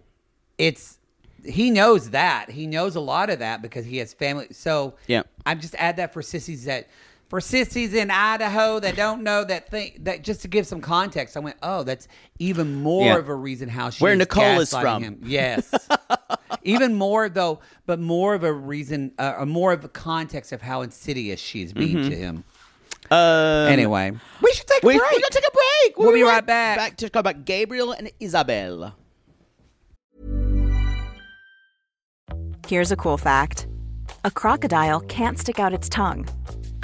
it's 0.59 0.99
he 1.45 1.71
knows 1.71 2.11
that 2.11 2.51
he 2.51 2.67
knows 2.67 2.97
a 2.97 3.01
lot 3.01 3.29
of 3.29 3.39
that 3.41 3.61
because 3.61 3.85
he 3.85 3.99
has 3.99 4.15
family. 4.15 4.47
So 4.53 4.95
Yeah. 5.07 5.23
I'm 5.45 5.61
just 5.61 5.75
add 5.77 5.97
that 5.97 6.13
for 6.13 6.23
sissies 6.23 6.65
that 6.65 6.89
for 7.29 7.41
sissies 7.41 7.95
in 7.95 8.11
Idaho 8.11 8.79
that 8.81 8.97
don't 8.97 9.23
know 9.23 9.45
that 9.45 9.69
thing 9.71 9.99
that 10.01 10.23
just 10.23 10.43
to 10.43 10.49
give 10.49 10.67
some 10.67 10.81
context. 10.81 11.37
I 11.37 11.41
went, 11.41 11.57
oh, 11.63 11.83
that's 11.83 12.07
even 12.39 12.75
more 12.83 13.05
Yeah. 13.07 13.17
of 13.19 13.29
a 13.29 13.35
reason 13.35 13.69
how 13.69 13.91
she 13.91 14.03
where 14.05 14.15
Nicole 14.17 14.61
is 14.61 14.71
from. 14.71 15.03
Him. 15.03 15.21
Yes, 15.25 15.73
even 16.63 16.95
more 16.95 17.29
though, 17.29 17.61
but 17.87 17.99
more 17.99 18.35
of 18.35 18.45
a 18.45 18.53
reason, 18.53 19.13
uh, 19.19 19.35
or 19.39 19.47
more 19.47 19.73
of 19.73 19.85
a 19.85 19.89
context 19.89 20.53
of 20.53 20.63
how 20.63 20.83
insidious 20.83 21.41
she 21.41 21.63
is 21.63 21.73
being 21.73 21.97
Mm-hmm. 21.97 22.11
to 22.11 22.17
him. 22.17 22.45
Um, 23.11 23.69
Anyway, 23.73 24.13
we 24.43 24.53
should 24.53 24.67
take 24.67 24.83
a 24.83 24.87
we, 24.87 24.97
break. 24.99 25.11
we're 25.13 25.19
gonna 25.21 25.31
take 25.31 25.47
a 25.47 25.51
break. 25.53 25.99
We'll 25.99 26.13
be 26.13 26.23
right 26.23 26.45
back. 26.45 26.77
Back 26.79 26.97
to 26.99 27.09
talk 27.11 27.21
about 27.21 27.45
Gabriel 27.45 27.93
and 27.93 28.11
Isabel. 28.21 28.95
Here's 32.67 32.91
a 32.93 32.97
cool 32.97 33.19
fact 33.19 33.67
a 34.25 34.31
crocodile 34.31 35.01
can't 35.01 35.39
stick 35.39 35.59
out 35.59 35.73
its 35.75 35.89
tongue. 35.89 36.27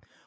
time. 0.00 0.08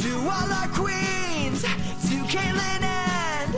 To 0.00 0.16
all 0.16 0.50
our 0.50 0.68
queens, 0.68 1.60
to 1.62 2.16
Caitlin 2.32 2.82
and 2.82 3.52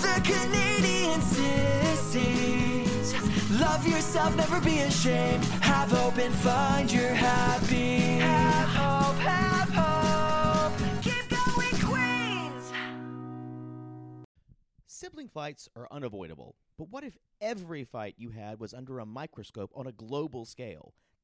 the 0.00 0.20
Canadian 0.24 1.20
sissies. 1.20 3.12
Love 3.60 3.86
yourself, 3.86 4.34
never 4.34 4.60
be 4.62 4.78
ashamed. 4.78 5.44
Have 5.60 5.90
hope 5.90 6.16
and 6.16 6.34
find 6.36 6.90
your 6.90 7.12
happy. 7.12 7.98
Have 8.18 8.68
hope, 8.68 9.18
have 9.18 9.68
hope. 9.68 10.72
Keep 11.02 11.28
going, 11.28 11.76
Queens. 11.84 12.72
Sibling 14.86 15.28
fights 15.28 15.68
are 15.76 15.86
unavoidable, 15.90 16.56
but 16.78 16.88
what 16.88 17.04
if 17.04 17.18
every 17.42 17.84
fight 17.84 18.14
you 18.16 18.30
had 18.30 18.58
was 18.58 18.72
under 18.72 18.98
a 19.00 19.04
microscope 19.06 19.70
on 19.74 19.86
a 19.86 19.92
global 19.92 20.46
scale? 20.46 20.94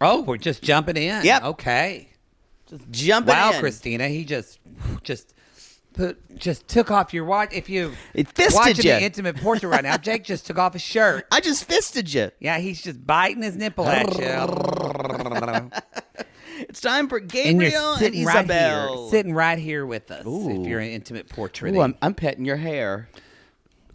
Oh, 0.00 0.22
we're 0.22 0.36
just 0.38 0.62
jumping 0.62 0.96
in. 0.96 1.24
Yep. 1.24 1.42
Okay. 1.44 2.08
Just 2.66 2.90
jumping 2.90 3.32
in. 3.34 3.38
Wow, 3.38 3.52
in. 3.52 3.60
Christina, 3.60 4.08
he 4.08 4.24
just 4.24 4.58
just 5.02 5.34
put 5.92 6.38
just 6.38 6.68
took 6.68 6.90
off 6.90 7.14
your 7.14 7.24
watch. 7.24 7.50
If 7.52 7.68
you 7.68 7.92
It 8.12 8.28
fisted 8.28 8.54
watching 8.54 8.84
ya. 8.84 8.98
the 8.98 9.04
intimate 9.04 9.36
portrait 9.36 9.68
right 9.68 9.82
now, 9.82 9.96
Jake 9.96 10.24
just 10.24 10.46
took 10.46 10.58
off 10.58 10.72
his 10.74 10.82
shirt. 10.82 11.26
I 11.32 11.40
just 11.40 11.64
fisted 11.64 12.12
you. 12.12 12.30
Yeah, 12.40 12.58
he's 12.58 12.82
just 12.82 13.06
biting 13.06 13.42
his 13.42 13.56
nipple 13.56 13.86
at 13.86 14.18
you. 14.18 15.70
It's 16.56 16.80
time 16.80 17.08
for 17.08 17.18
and 17.18 17.28
Gabriel 17.28 17.70
you're 17.70 17.90
and, 17.90 17.98
sitting 17.98 18.24
right 18.24 18.44
Isabel. 18.44 19.02
here, 19.02 19.10
sitting 19.10 19.34
right 19.34 19.58
here 19.58 19.84
with 19.84 20.10
us. 20.10 20.24
Ooh. 20.24 20.60
If 20.62 20.68
you're 20.68 20.78
an 20.78 20.90
intimate 20.90 21.28
portrait, 21.28 21.76
I'm, 21.76 21.96
I'm 22.00 22.14
petting 22.14 22.44
your 22.44 22.56
hair 22.56 23.08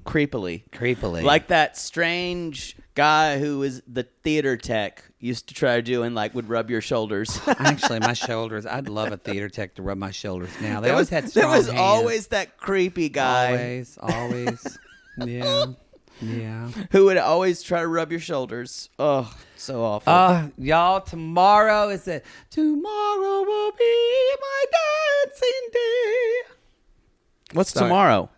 creepily. 0.06 0.64
creepily 0.70 1.24
Like 1.24 1.47
that 1.47 1.78
strange 1.78 2.76
guy 3.00 3.39
who 3.39 3.60
was 3.60 3.82
the 3.88 4.04
theater 4.24 4.58
tech 4.58 5.06
used 5.20 5.47
to 5.47 5.54
try 5.54 5.78
to 5.78 5.82
do 5.82 6.04
and 6.04 6.14
like 6.16 6.36
would 6.36 6.50
rub 6.50 6.70
your 6.70 6.82
shoulders. 6.82 7.39
Actually, 7.47 8.02
my 8.02 8.12
shoulders. 8.12 8.66
I'd 8.66 8.89
love 8.89 9.14
a 9.14 9.18
theater 9.18 9.47
tech 9.47 9.76
to 9.76 9.82
rub 9.82 9.97
my 9.97 10.12
shoulders. 10.12 10.50
Now 10.60 10.82
they 10.82 10.88
there 10.88 10.95
always 10.95 11.10
was, 11.10 11.10
had 11.10 11.32
there 11.32 11.47
was 11.47 11.68
hands. 11.68 11.80
always 11.80 12.28
that 12.28 12.58
creepy 12.58 13.08
guy 13.08 13.52
always, 13.52 13.97
always. 14.02 14.78
yeah, 15.18 15.66
yeah. 16.22 16.72
who 16.91 17.06
would 17.06 17.16
always 17.16 17.64
try 17.64 17.80
to 17.80 17.88
rub 17.88 18.12
your 18.12 18.20
shoulders. 18.20 18.89
Oh, 19.00 19.34
so 19.56 19.82
awful. 19.82 20.12
Uh, 20.12 20.47
y'all, 20.58 21.00
tomorrow 21.00 21.88
is 21.88 22.06
a 22.10 22.22
tomorrow 22.50 23.43
will 23.43 23.72
be 23.72 24.36
my 24.41 24.66
dancing 25.26 25.70
day. 25.72 26.41
What's 27.54 27.72
sorry. 27.72 27.86
tomorrow? 27.88 28.30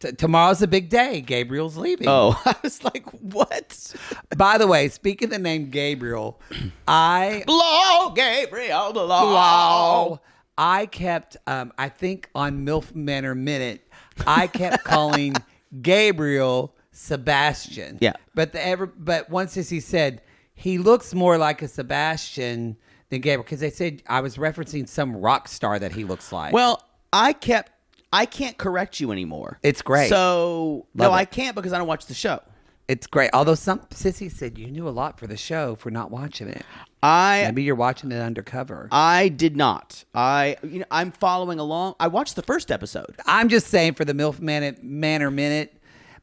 T- 0.00 0.12
tomorrow's 0.12 0.62
a 0.62 0.66
big 0.68 0.88
day. 0.88 1.20
Gabriel's 1.20 1.76
leaving. 1.76 2.08
Oh, 2.08 2.40
I 2.46 2.54
was 2.62 2.84
like, 2.84 3.08
what? 3.10 3.94
By 4.36 4.58
the 4.58 4.66
way, 4.66 4.88
speaking 4.88 5.26
of 5.26 5.32
the 5.32 5.38
name 5.38 5.70
Gabriel, 5.70 6.40
I 6.86 7.42
Blow, 7.46 8.10
Gabriel, 8.14 8.92
blow. 8.92 9.06
Wow. 9.06 10.20
I 10.56 10.86
kept, 10.86 11.36
um, 11.46 11.72
I 11.78 11.88
think 11.88 12.28
on 12.34 12.64
MILF 12.66 12.94
Manor 12.94 13.34
Minute, 13.34 13.86
I 14.26 14.48
kept 14.48 14.84
calling 14.84 15.34
Gabriel 15.82 16.74
Sebastian. 16.90 17.98
Yeah. 18.00 18.14
But 18.34 18.52
the 18.52 18.64
ever, 18.64 18.86
but 18.86 19.30
once 19.30 19.56
as 19.56 19.68
he 19.68 19.78
said 19.80 20.20
he 20.58 20.76
looks 20.76 21.14
more 21.14 21.38
like 21.38 21.62
a 21.62 21.68
Sebastian 21.68 22.76
than 23.10 23.20
Gabriel 23.20 23.44
because 23.44 23.60
they 23.60 23.70
said 23.70 24.02
I 24.08 24.20
was 24.20 24.36
referencing 24.36 24.88
some 24.88 25.16
rock 25.16 25.46
star 25.46 25.78
that 25.78 25.92
he 25.92 26.02
looks 26.02 26.32
like. 26.32 26.52
Well, 26.52 26.82
I 27.12 27.32
kept. 27.32 27.70
I 28.12 28.26
can't 28.26 28.56
correct 28.56 29.00
you 29.00 29.12
anymore. 29.12 29.58
It's 29.62 29.82
great. 29.82 30.08
So 30.08 30.86
no, 30.94 31.10
it. 31.10 31.14
I 31.14 31.24
can't 31.24 31.54
because 31.54 31.72
I 31.72 31.78
don't 31.78 31.88
watch 31.88 32.06
the 32.06 32.14
show. 32.14 32.40
it's 32.88 33.06
great. 33.06 33.30
Although 33.34 33.54
some 33.54 33.80
sissy 33.90 34.30
said 34.30 34.56
you 34.58 34.70
knew 34.70 34.88
a 34.88 34.90
lot 34.90 35.18
for 35.18 35.26
the 35.26 35.36
show 35.36 35.74
for 35.74 35.90
not 35.90 36.10
watching 36.10 36.48
it. 36.48 36.62
I 37.02 37.42
Maybe 37.46 37.62
you're 37.62 37.74
watching 37.76 38.10
it 38.10 38.18
undercover. 38.20 38.88
I 38.90 39.28
did 39.28 39.56
not. 39.56 40.04
I 40.14 40.56
you 40.62 40.80
know 40.80 40.86
I'm 40.90 41.12
following 41.12 41.58
along. 41.58 41.94
I 42.00 42.08
watched 42.08 42.34
the 42.34 42.42
first 42.42 42.70
episode. 42.70 43.14
I'm 43.26 43.48
just 43.48 43.68
saying 43.68 43.94
for 43.94 44.04
the 44.04 44.14
MILF 44.14 44.40
Minute, 44.40 44.82
Manor 44.82 45.30
Minute. 45.30 45.74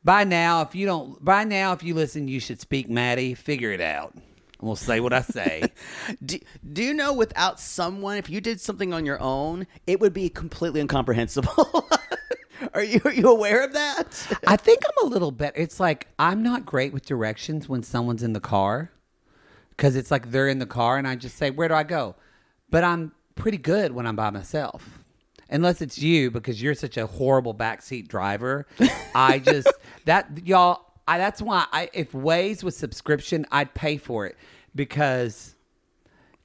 By 0.03 0.23
now, 0.23 0.61
if 0.61 0.75
you 0.75 0.86
don't, 0.86 1.23
by 1.23 1.45
now, 1.45 1.73
if 1.73 1.81
you 1.81 1.95
listen, 1.95 2.27
you 2.27 2.39
should 2.39 2.61
speak, 2.61 2.89
Maddie. 2.89 3.33
Figure 3.33 3.71
it 3.71 3.81
out. 3.81 4.15
We'll 4.66 4.76
say 4.76 4.99
what 4.99 5.13
I 5.13 5.22
say. 5.22 5.72
Do, 6.26 6.39
do 6.74 6.84
you 6.84 6.93
know 6.93 7.13
without 7.13 7.59
someone, 7.59 8.18
if 8.18 8.30
you 8.30 8.41
did 8.41 8.59
something 8.59 8.93
on 8.93 9.05
your 9.05 9.22
own, 9.22 9.68
it 9.86 9.99
would 9.99 10.13
be 10.13 10.30
completely 10.30 10.82
incomprehensible? 10.82 11.88
are 12.74 12.84
you 12.84 12.99
are 13.05 13.13
you 13.13 13.30
aware 13.30 13.63
of 13.63 13.74
that? 13.74 14.28
I 14.47 14.57
think 14.57 14.82
I'm 14.86 15.07
a 15.07 15.09
little 15.09 15.32
better. 15.32 15.53
It's 15.55 15.80
like 15.80 16.07
I'm 16.18 16.41
not 16.41 16.66
great 16.66 16.93
with 16.93 17.05
directions 17.05 17.70
when 17.70 17.84
someone's 17.84 18.24
in 18.24 18.34
the 18.34 18.39
car 18.39 18.91
because 19.76 19.95
it's 19.95 20.11
like 20.11 20.32
they're 20.32 20.47
in 20.47 20.59
the 20.59 20.66
car 20.66 20.97
and 20.97 21.07
I 21.07 21.16
just 21.16 21.38
say, 21.38 21.49
Where 21.51 21.68
do 21.68 21.74
I 21.74 21.84
go? 21.84 22.16
But 22.70 22.84
I'm 22.84 23.11
pretty 23.36 23.57
good 23.57 23.91
when 23.91 24.07
I'm 24.07 24.16
by 24.16 24.30
myself. 24.30 24.99
Unless 25.49 25.82
it's 25.82 25.99
you 25.99 26.32
because 26.32 26.61
you're 26.61 26.74
such 26.74 26.97
a 26.97 27.05
horrible 27.05 27.53
backseat 27.53 28.07
driver. 28.07 28.66
I 29.13 29.38
just, 29.38 29.72
that, 30.05 30.28
y'all, 30.43 30.82
I, 31.07 31.20
that's 31.20 31.39
why 31.39 31.68
I, 31.72 31.89
if 31.93 32.13
Waze 32.13 32.63
was 32.63 32.76
subscription, 32.76 33.45
I'd 33.51 33.74
pay 33.76 33.97
for 33.97 34.26
it 34.26 34.38
because 34.76 35.55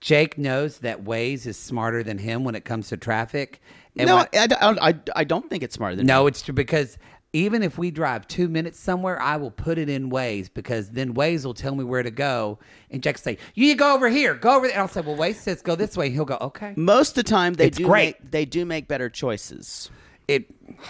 Jake 0.01 0.39
knows 0.39 0.79
that 0.79 1.05
Waze 1.05 1.47
is 1.47 1.59
smarter 1.59 2.03
than 2.03 2.19
him 2.19 2.45
when 2.45 2.55
it 2.55 2.65
comes 2.65 2.89
to 2.89 2.97
traffic. 2.97 3.61
And 3.97 4.09
no, 4.09 4.19
I, 4.19 4.29
I, 4.35 4.49
I, 4.91 4.95
I 5.17 5.25
don't 5.25 5.51
think 5.51 5.63
it's 5.63 5.75
smarter 5.75 5.97
than 5.97 6.07
no, 6.07 6.27
it's 6.27 6.43
true 6.43 6.55
because 6.55 6.97
even 7.33 7.63
if 7.63 7.79
we 7.79 7.91
drive 7.91 8.27
two 8.27 8.49
minutes 8.49 8.79
somewhere, 8.79 9.21
I 9.21 9.37
will 9.37 9.51
put 9.51 9.79
it 9.79 9.89
in 9.89 10.11
Waze 10.11 10.49
because 10.53 10.91
then 10.91 11.15
Waze 11.15 11.45
will 11.45 11.55
tell 11.55 11.75
me 11.75 11.85
where 11.85 12.03
to 12.03 12.11
go. 12.11 12.59
And 12.91 13.03
Jack 13.03 13.17
will 13.17 13.21
say, 13.23 13.39
"You 13.55 13.67
need 13.67 13.73
to 13.75 13.79
go 13.79 13.95
over 13.95 14.09
here, 14.09 14.35
go 14.35 14.57
over 14.57 14.67
there." 14.67 14.75
And 14.75 14.83
I'll 14.83 14.89
say, 14.89 15.01
"Well, 15.01 15.17
Waze 15.17 15.37
says 15.37 15.63
go 15.63 15.77
this 15.77 15.97
way." 15.97 16.07
And 16.07 16.15
he'll 16.15 16.25
go, 16.25 16.39
"Okay." 16.41 16.73
Most 16.77 17.11
of 17.11 17.25
the 17.25 17.31
time, 17.31 17.55
they 17.55 17.67
It's 17.67 17.79
do 17.79 17.85
great. 17.87 18.21
make 18.23 18.31
they 18.31 18.45
do 18.45 18.65
make 18.65 18.89
better 18.89 19.09
choices. 19.09 19.91
It, 20.27 20.47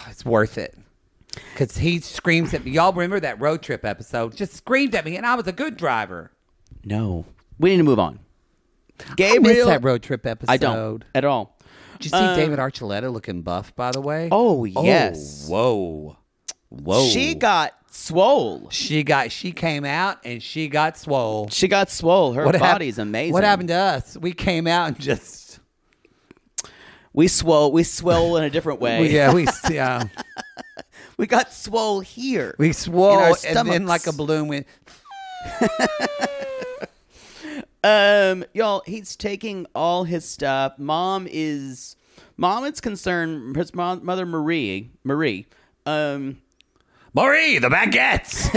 it's 0.08 0.24
worth 0.24 0.56
it 0.58 0.76
because 1.52 1.78
he 1.78 2.00
screams 2.00 2.52
at 2.54 2.64
me. 2.64 2.72
Y'all 2.72 2.92
remember 2.92 3.20
that 3.20 3.40
road 3.40 3.62
trip 3.62 3.84
episode? 3.84 4.36
Just 4.36 4.54
screamed 4.54 4.94
at 4.94 5.04
me, 5.04 5.16
and 5.16 5.26
I 5.26 5.34
was 5.34 5.46
a 5.46 5.52
good 5.52 5.76
driver. 5.76 6.30
No, 6.84 7.24
we 7.58 7.70
need 7.70 7.76
to 7.78 7.82
move 7.82 7.98
on. 7.98 8.20
I 9.18 9.38
miss 9.38 9.64
that 9.66 9.82
road 9.82 10.02
trip 10.02 10.26
episode. 10.26 10.50
I 10.52 10.56
don't 10.56 11.04
at 11.14 11.24
all. 11.24 11.56
Did 11.98 12.06
you 12.06 12.10
see 12.18 12.24
Um, 12.24 12.36
David 12.36 12.58
Archuleta 12.58 13.12
looking 13.12 13.42
buff? 13.42 13.74
By 13.76 13.90
the 13.92 14.00
way. 14.00 14.28
Oh, 14.32 14.64
yes. 14.64 15.46
whoa, 15.48 16.16
whoa. 16.70 17.08
She 17.08 17.34
got 17.34 17.72
swole. 17.90 18.68
She 18.70 19.02
got. 19.02 19.32
She 19.32 19.52
came 19.52 19.84
out 19.84 20.18
and 20.24 20.42
she 20.42 20.68
got 20.68 20.96
swole. 20.96 21.48
She 21.50 21.68
got 21.68 21.90
swole. 21.90 22.32
Her 22.34 22.44
hap- 22.46 22.60
body's 22.60 22.98
amazing. 22.98 23.32
What 23.32 23.44
happened 23.44 23.68
to 23.68 23.74
us? 23.74 24.16
We 24.16 24.32
came 24.32 24.66
out 24.66 24.88
and 24.88 24.98
just 25.00 25.60
We 27.12 27.28
swole. 27.28 27.72
We 27.72 27.82
swole 27.82 28.36
in 28.36 28.44
a 28.44 28.50
different 28.50 28.80
way. 28.86 29.00
we, 29.00 29.10
yeah 29.14 29.32
we 29.34 29.46
yeah 29.70 30.04
We 31.18 31.26
got 31.26 31.52
swole 31.52 32.00
here. 32.00 32.54
we 32.58 32.72
swole 32.72 33.34
and 33.46 33.68
then 33.68 33.86
like 33.86 34.06
a 34.06 34.12
balloon 34.12 34.48
went. 34.48 34.66
Um, 37.82 38.44
y'all, 38.52 38.82
he's 38.86 39.16
taking 39.16 39.66
all 39.74 40.04
his 40.04 40.24
stuff. 40.24 40.78
Mom 40.78 41.26
is, 41.30 41.96
mom 42.36 42.64
is 42.64 42.80
concerned. 42.80 43.56
His 43.56 43.74
mom, 43.74 44.04
mother 44.04 44.26
Marie, 44.26 44.90
Marie. 45.04 45.46
Um, 45.86 46.42
Marie, 47.14 47.58
the 47.58 47.68
baguettes. 47.68 48.48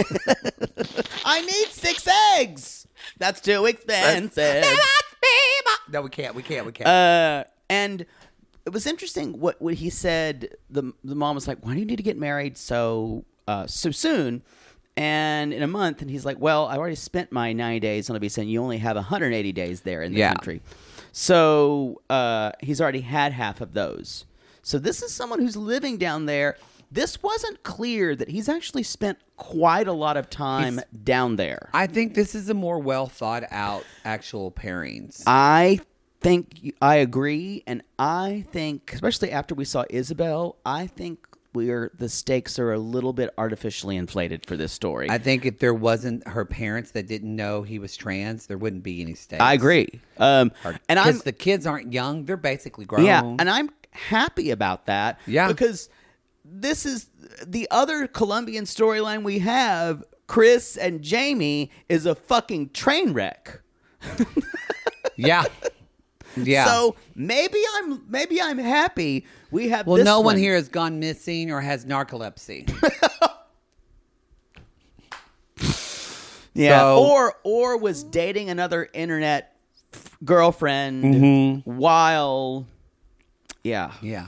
I 1.26 1.42
need 1.42 1.68
six 1.70 2.08
eggs. 2.38 2.88
That's 3.18 3.42
too 3.42 3.66
expensive. 3.66 4.66
no, 5.92 6.02
we 6.02 6.10
can't. 6.10 6.36
We 6.36 6.44
can't. 6.44 6.66
We 6.66 6.72
can't. 6.72 6.88
Uh, 6.88 7.44
and 7.70 8.06
it 8.66 8.72
was 8.72 8.86
interesting 8.86 9.40
what 9.40 9.62
what 9.62 9.76
he 9.76 9.90
said. 9.90 10.56
The 10.70 10.94
the 11.04 11.16
mom 11.16 11.36
was 11.36 11.48
like, 11.48 11.66
"Why 11.66 11.74
do 11.74 11.80
you 11.80 11.86
need 11.86 11.98
to 11.98 12.04
get 12.04 12.18
married 12.18 12.58
so 12.58 13.26
uh, 13.48 13.68
so 13.68 13.92
soon?" 13.92 14.44
And 14.96 15.54
in 15.54 15.64
a 15.64 15.68
month, 15.68 16.02
and 16.02 16.10
he's 16.12 16.24
like, 16.26 16.38
"Well, 16.39 16.68
I 16.68 16.78
already 16.78 16.96
spent 16.96 17.32
my 17.32 17.52
90 17.52 17.80
days 17.80 18.10
on 18.10 18.20
Ibiza, 18.20 18.39
and 18.39 18.52
you 18.52 18.62
only 18.62 18.78
have 18.78 18.96
180 18.96 19.52
days 19.52 19.82
there 19.82 20.04
in 20.04 20.14
the 20.14 20.20
Yeah. 20.20 20.34
country." 20.34 20.62
So 21.12 22.02
uh, 22.10 22.52
he's 22.62 22.82
already 22.82 23.02
had 23.02 23.32
half 23.34 23.62
of 23.62 23.74
those. 23.74 24.26
So 24.62 24.80
this 24.80 25.02
is 25.02 25.14
someone 25.14 25.39
who's 25.39 25.56
living 25.58 25.98
down 25.98 26.26
there. 26.26 26.58
This 26.91 27.22
wasn't 27.24 27.64
clear 27.64 28.16
that 28.16 28.30
he's 28.30 28.48
actually 28.48 28.84
spent 28.84 29.18
quite 29.36 29.88
a 29.88 29.94
lot 29.94 30.16
of 30.16 30.30
time 30.30 30.80
down 31.04 31.38
there. 31.38 31.70
I 31.74 31.88
think 31.88 32.14
this 32.14 32.36
is 32.36 32.50
a 32.50 32.54
more 32.54 32.78
well 32.80 33.08
thought 33.08 33.44
out 33.52 33.84
actual 34.06 34.52
pairings. 34.52 35.24
I 35.26 35.80
think 36.22 36.74
I 36.82 36.96
agree, 36.98 37.64
and 37.68 37.82
I 37.98 38.46
think, 38.52 38.91
especially 38.94 39.32
after 39.32 39.56
we 39.56 39.66
saw 39.66 39.86
Isabel, 39.89 40.56
I 40.66 40.86
think 40.88 41.28
we're 41.54 41.91
the 41.97 42.10
stakes 42.10 42.58
are 42.60 42.72
a 42.74 42.80
little 42.80 43.14
bit 43.14 43.34
artificially 43.38 43.95
inflated 43.97 44.45
for 44.45 44.58
this 44.58 44.72
story. 44.72 45.10
I 45.10 45.18
think 45.18 45.45
if 45.45 45.60
there 45.60 45.74
wasn't 45.74 46.28
her 46.28 46.45
parents 46.45 46.91
that 46.91 47.08
didn't 47.08 47.36
know 47.36 47.64
he 47.64 47.80
was 47.80 47.95
trans, 47.95 48.47
there 48.47 48.58
wouldn't 48.58 48.84
be 48.84 49.01
any 49.01 49.14
stakes. 49.14 49.41
I 49.41 49.54
agree, 49.54 50.01
um, 50.18 50.51
and 50.89 50.99
I'm 50.99 51.08
Because 51.08 51.24
the 51.24 51.32
kids 51.32 51.66
aren't 51.68 51.93
young; 51.93 52.26
they're 52.26 52.38
basically 52.38 52.86
grown. 52.86 53.06
yeah, 53.06 53.22
and 53.22 53.49
I'm 53.49 53.70
happy 53.91 54.51
about 54.51 54.88
that. 54.88 55.20
Yeah. 55.28 55.47
because 55.47 55.89
this 56.45 56.86
is 56.86 57.10
the 57.45 57.68
other 57.72 58.08
Colombian 58.08 58.66
storyline 58.66 59.24
we 59.24 59.39
have. 59.39 60.04
Chris 60.26 60.78
and 60.78 61.01
Jamie 61.01 61.70
is 61.89 62.06
a 62.06 62.16
fucking 62.16 62.70
train 62.72 63.14
wreck. 63.14 63.62
yeah, 65.16 65.43
yeah. 66.38 66.66
So 66.66 66.96
maybe 67.16 67.62
I'm 67.76 68.04
maybe 68.10 68.42
I'm 68.42 68.58
happy 68.58 69.26
we 69.52 69.70
have. 69.70 69.86
well, 69.88 70.04
no 70.04 70.18
one 70.20 70.26
one 70.26 70.38
here 70.38 70.56
has 70.56 70.68
gone 70.70 71.00
missing 71.00 71.52
or 71.52 71.62
has 71.62 71.86
narcolepsy. 71.86 72.70
Yeah, 76.56 76.80
So- 76.82 77.04
or 77.04 77.34
or 77.44 77.78
was 77.78 78.04
dating 78.04 78.50
another 78.52 78.88
internet 78.94 79.56
f- 79.94 80.16
girlfriend 80.24 81.04
Mm-hmm. 81.04 81.72
while. 81.78 82.68
Yeah, 83.64 83.92
yeah. 84.02 84.28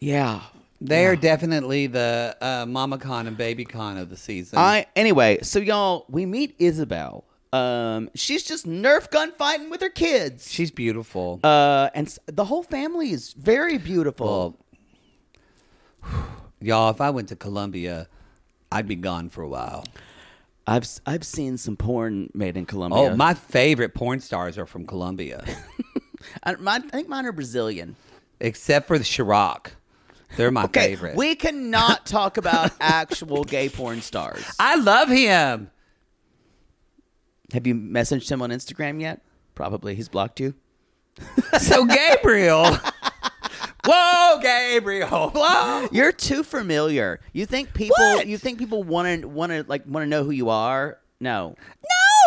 yeah. 0.00 0.40
They 0.80 1.04
are 1.04 1.16
definitely 1.16 1.86
the 1.88 2.34
uh, 2.40 2.64
mama 2.66 2.96
con 2.96 3.26
and 3.26 3.36
baby 3.36 3.66
con 3.66 3.98
of 3.98 4.08
the 4.08 4.16
season. 4.16 4.58
I 4.58 4.86
anyway. 4.96 5.40
So 5.42 5.58
y'all, 5.58 6.06
we 6.08 6.24
meet 6.24 6.54
Isabel. 6.58 7.24
Um, 7.52 8.10
she's 8.14 8.44
just 8.44 8.66
Nerf 8.66 9.10
gun 9.10 9.32
fighting 9.32 9.70
with 9.70 9.80
her 9.80 9.88
kids. 9.90 10.52
She's 10.52 10.70
beautiful. 10.70 11.40
uh, 11.42 11.90
and 11.94 12.06
s- 12.06 12.18
the 12.26 12.44
whole 12.44 12.62
family 12.62 13.10
is 13.10 13.32
very 13.32 13.76
beautiful. 13.78 14.56
well, 16.02 16.24
y'all, 16.60 16.90
if 16.90 17.00
I 17.00 17.10
went 17.10 17.28
to 17.28 17.36
Colombia, 17.36 18.08
I'd 18.70 18.86
be 18.86 18.96
gone 18.96 19.28
for 19.30 19.42
a 19.42 19.48
while. 19.48 19.84
I've 20.66 20.84
s- 20.84 21.00
I've 21.06 21.24
seen 21.24 21.56
some 21.56 21.76
porn 21.76 22.30
made 22.34 22.56
in 22.56 22.66
Colombia. 22.66 23.10
Oh, 23.12 23.16
my 23.16 23.34
favorite 23.34 23.94
porn 23.94 24.20
stars 24.20 24.56
are 24.58 24.66
from 24.66 24.86
Colombia, 24.86 25.44
I, 26.44 26.54
mine- 26.54 26.84
I 26.86 26.90
think 26.90 27.08
mine 27.08 27.26
are 27.26 27.32
Brazilian. 27.32 27.96
except 28.38 28.86
for 28.86 28.96
the 28.98 29.04
Chirac. 29.04 29.68
They're 30.36 30.52
my 30.52 30.64
Okay, 30.66 30.90
favorite. 30.94 31.16
we 31.16 31.34
cannot 31.34 32.06
talk 32.16 32.36
about 32.36 32.70
actual 32.80 33.42
gay 33.42 33.68
porn 33.68 34.00
stars. 34.00 34.44
I 34.60 34.76
love 34.76 35.08
him. 35.08 35.70
Have 37.52 37.66
you 37.66 37.74
messaged 37.74 38.30
him 38.30 38.42
on 38.42 38.50
Instagram 38.50 39.00
yet? 39.00 39.20
Probably. 39.54 39.94
He's 39.94 40.08
blocked 40.08 40.40
you. 40.40 40.54
So 41.58 41.84
Gabriel. 41.84 42.76
Whoa, 43.86 44.38
Gabriel. 44.40 45.30
Whoa. 45.34 45.88
You're 45.90 46.12
too 46.12 46.42
familiar. 46.42 47.20
You 47.32 47.46
think 47.46 47.72
people 47.74 47.96
What? 47.98 48.26
you 48.26 48.36
think 48.38 48.58
people 48.58 48.82
want 48.82 49.22
to 49.22 49.26
want 49.28 49.52
to 49.52 49.64
like 49.68 49.84
want 49.86 50.04
to 50.04 50.08
know 50.08 50.22
who 50.22 50.30
you 50.30 50.50
are? 50.50 50.98
No. 51.20 51.56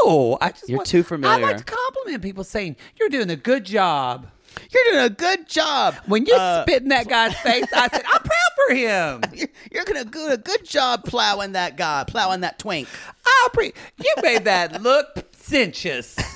No, 0.05 0.37
I 0.41 0.49
just 0.51 0.67
You're 0.67 0.77
want- 0.79 0.87
too 0.89 1.03
familiar. 1.03 1.45
I 1.45 1.49
like 1.51 1.57
to 1.57 1.63
compliment 1.63 2.21
people 2.23 2.43
saying 2.43 2.75
you're 2.99 3.09
doing 3.09 3.29
a 3.29 3.35
good 3.35 3.63
job. 3.65 4.27
You're 4.71 4.83
doing 4.91 5.05
a 5.05 5.09
good 5.09 5.47
job. 5.47 5.95
When 6.05 6.25
you 6.25 6.35
Uh, 6.35 6.63
spit 6.63 6.83
in 6.83 6.89
that 6.89 7.07
guy's 7.07 7.35
face, 7.39 7.65
I 7.73 7.87
said, 7.87 8.03
"I'm 8.11 8.21
for 8.67 8.75
him." 8.75 9.21
you're, 9.33 9.47
you're 9.71 9.85
gonna 9.85 10.05
do 10.05 10.27
a 10.29 10.37
good 10.37 10.65
job 10.65 11.03
plowing 11.05 11.53
that 11.53 11.77
guy, 11.77 12.03
plowing 12.07 12.41
that 12.41 12.59
twink. 12.59 12.87
I'll 13.25 13.49
pre- 13.49 13.73
you 13.97 14.13
made 14.21 14.45
that 14.45 14.81
look 14.81 15.25
sensuous. 15.33 16.17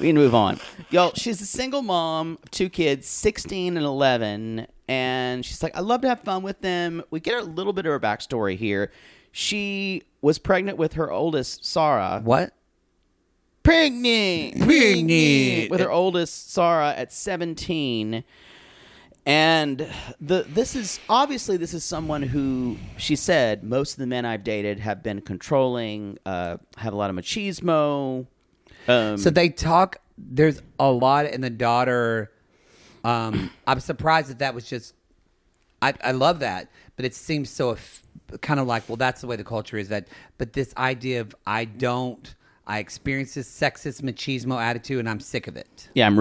We 0.00 0.06
can 0.06 0.16
move 0.16 0.34
on. 0.34 0.58
Yo, 0.88 1.12
she's 1.14 1.42
a 1.42 1.46
single 1.46 1.82
mom 1.82 2.38
two 2.50 2.70
kids, 2.70 3.06
16 3.06 3.76
and 3.76 3.84
11. 3.84 4.66
And 4.88 5.44
she's 5.44 5.62
like, 5.62 5.76
I 5.76 5.80
love 5.80 6.00
to 6.00 6.08
have 6.08 6.20
fun 6.20 6.42
with 6.42 6.62
them. 6.62 7.02
We 7.10 7.20
get 7.20 7.34
a 7.34 7.44
little 7.44 7.74
bit 7.74 7.84
of 7.84 7.92
her 7.92 8.00
backstory 8.00 8.56
here. 8.56 8.90
She 9.30 10.04
was 10.22 10.38
pregnant 10.38 10.78
with 10.78 10.94
her 10.94 11.12
oldest, 11.12 11.66
Sarah. 11.66 12.22
What? 12.24 12.54
Pregnant. 13.62 14.62
Pregnant. 14.62 15.70
With 15.70 15.80
her 15.80 15.90
oldest, 15.90 16.50
Sarah, 16.50 16.94
at 16.96 17.12
17. 17.12 18.24
And 19.26 19.86
the 20.20 20.44
this 20.48 20.74
is 20.74 20.98
obviously 21.08 21.56
this 21.56 21.74
is 21.74 21.84
someone 21.84 22.22
who 22.22 22.76
she 22.96 23.16
said 23.16 23.62
most 23.62 23.92
of 23.92 23.98
the 23.98 24.06
men 24.06 24.24
I've 24.24 24.42
dated 24.44 24.80
have 24.80 25.02
been 25.02 25.20
controlling, 25.20 26.18
uh, 26.24 26.56
have 26.78 26.92
a 26.92 26.96
lot 26.96 27.10
of 27.10 27.16
machismo. 27.16 28.26
Um, 28.88 29.18
So 29.18 29.30
they 29.30 29.50
talk. 29.50 29.98
There's 30.16 30.60
a 30.78 30.90
lot, 30.90 31.26
in 31.26 31.40
the 31.42 31.50
daughter. 31.50 32.30
Um, 33.04 33.50
I'm 33.66 33.80
surprised 33.80 34.28
that 34.30 34.38
that 34.40 34.54
was 34.54 34.66
just. 34.68 34.94
I 35.82 35.94
I 36.02 36.12
love 36.12 36.40
that, 36.40 36.70
but 36.96 37.04
it 37.04 37.14
seems 37.14 37.50
so 37.50 37.72
eff- 37.72 38.02
kind 38.40 38.58
of 38.60 38.66
like 38.66 38.88
well, 38.88 38.96
that's 38.96 39.20
the 39.20 39.26
way 39.26 39.36
the 39.36 39.44
culture 39.44 39.76
is. 39.78 39.88
That, 39.88 40.08
but 40.38 40.54
this 40.54 40.74
idea 40.76 41.20
of 41.20 41.34
I 41.46 41.66
don't. 41.66 42.34
I 42.66 42.78
experience 42.78 43.34
this 43.34 43.48
sexist 43.50 44.00
machismo 44.02 44.60
attitude, 44.60 45.00
and 45.00 45.08
I'm 45.08 45.20
sick 45.20 45.46
of 45.48 45.56
it. 45.56 45.88
yeah, 45.94 46.06
I'm 46.06 46.16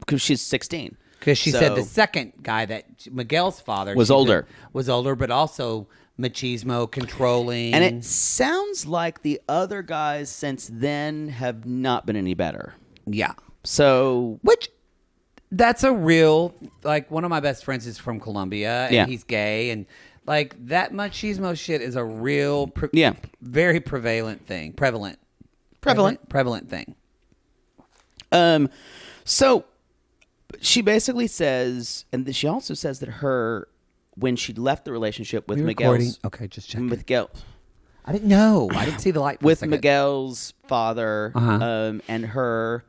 because 0.00 0.20
she's 0.20 0.40
16. 0.42 0.96
Because 1.18 1.38
she 1.38 1.50
said 1.50 1.74
the 1.74 1.82
second 1.82 2.32
guy 2.42 2.64
that 2.66 2.84
Miguel's 3.10 3.60
father 3.60 3.94
Was 3.94 4.06
she 4.06 4.10
said 4.10 4.14
older. 4.14 4.46
was 4.72 4.88
older, 4.88 5.14
but 5.16 5.30
also 5.30 5.88
machismo, 6.18 6.90
controlling, 6.90 7.74
And 7.74 7.84
it 7.84 8.04
sounds 8.04 8.86
like 8.86 9.22
the 9.22 9.40
other 9.48 9.82
guys 9.82 10.30
since 10.30 10.68
then 10.72 11.28
have 11.28 11.64
not 11.66 12.06
been 12.06 12.16
any 12.16 12.34
better. 12.34 12.74
yeah, 13.06 13.32
So 13.64 14.38
which 14.42 14.68
that's 15.50 15.82
a 15.82 15.92
real 15.92 16.54
like 16.82 17.10
one 17.10 17.24
of 17.24 17.30
my 17.30 17.40
best 17.40 17.64
friends 17.64 17.86
is 17.86 17.98
from 17.98 18.20
Colombia 18.20 18.84
and 18.86 18.94
Yeah. 18.94 19.06
he's 19.06 19.24
gay 19.24 19.70
and 19.70 19.86
like 20.26 20.54
that 20.66 20.92
machismo 20.92 21.58
shit 21.58 21.80
is 21.80 21.96
a 21.96 22.04
real 22.04 22.66
pre- 22.66 22.90
Yeah. 22.92 23.14
very 23.40 23.80
prevalent 23.80 24.46
thing 24.46 24.72
prevalent 24.74 25.18
Prevalent. 25.80 26.28
prevalent 26.28 26.68
thing 26.68 26.94
Um, 28.30 28.68
so 29.24 29.64
she 30.60 30.80
basically 30.82 31.26
says, 31.26 32.04
and 32.12 32.34
she 32.34 32.46
also 32.48 32.74
says 32.74 33.00
that 33.00 33.08
her 33.08 33.68
when 34.16 34.34
she 34.36 34.52
left 34.52 34.84
the 34.84 34.92
relationship 34.92 35.48
with 35.48 35.60
recording? 35.60 36.10
Okay, 36.24 36.48
just 36.48 36.68
checking. 36.68 36.88
with 36.88 37.00
Miguel 37.00 37.30
I 38.04 38.12
didn't 38.12 38.28
know 38.28 38.68
I 38.72 38.84
didn't 38.84 39.00
see 39.00 39.10
the 39.10 39.20
light 39.20 39.40
with. 39.42 39.64
Miguel's 39.64 40.54
father 40.66 41.30
Uh-huh. 41.34 41.52
um, 41.64 42.02
and 42.08 42.26
her 42.26 42.84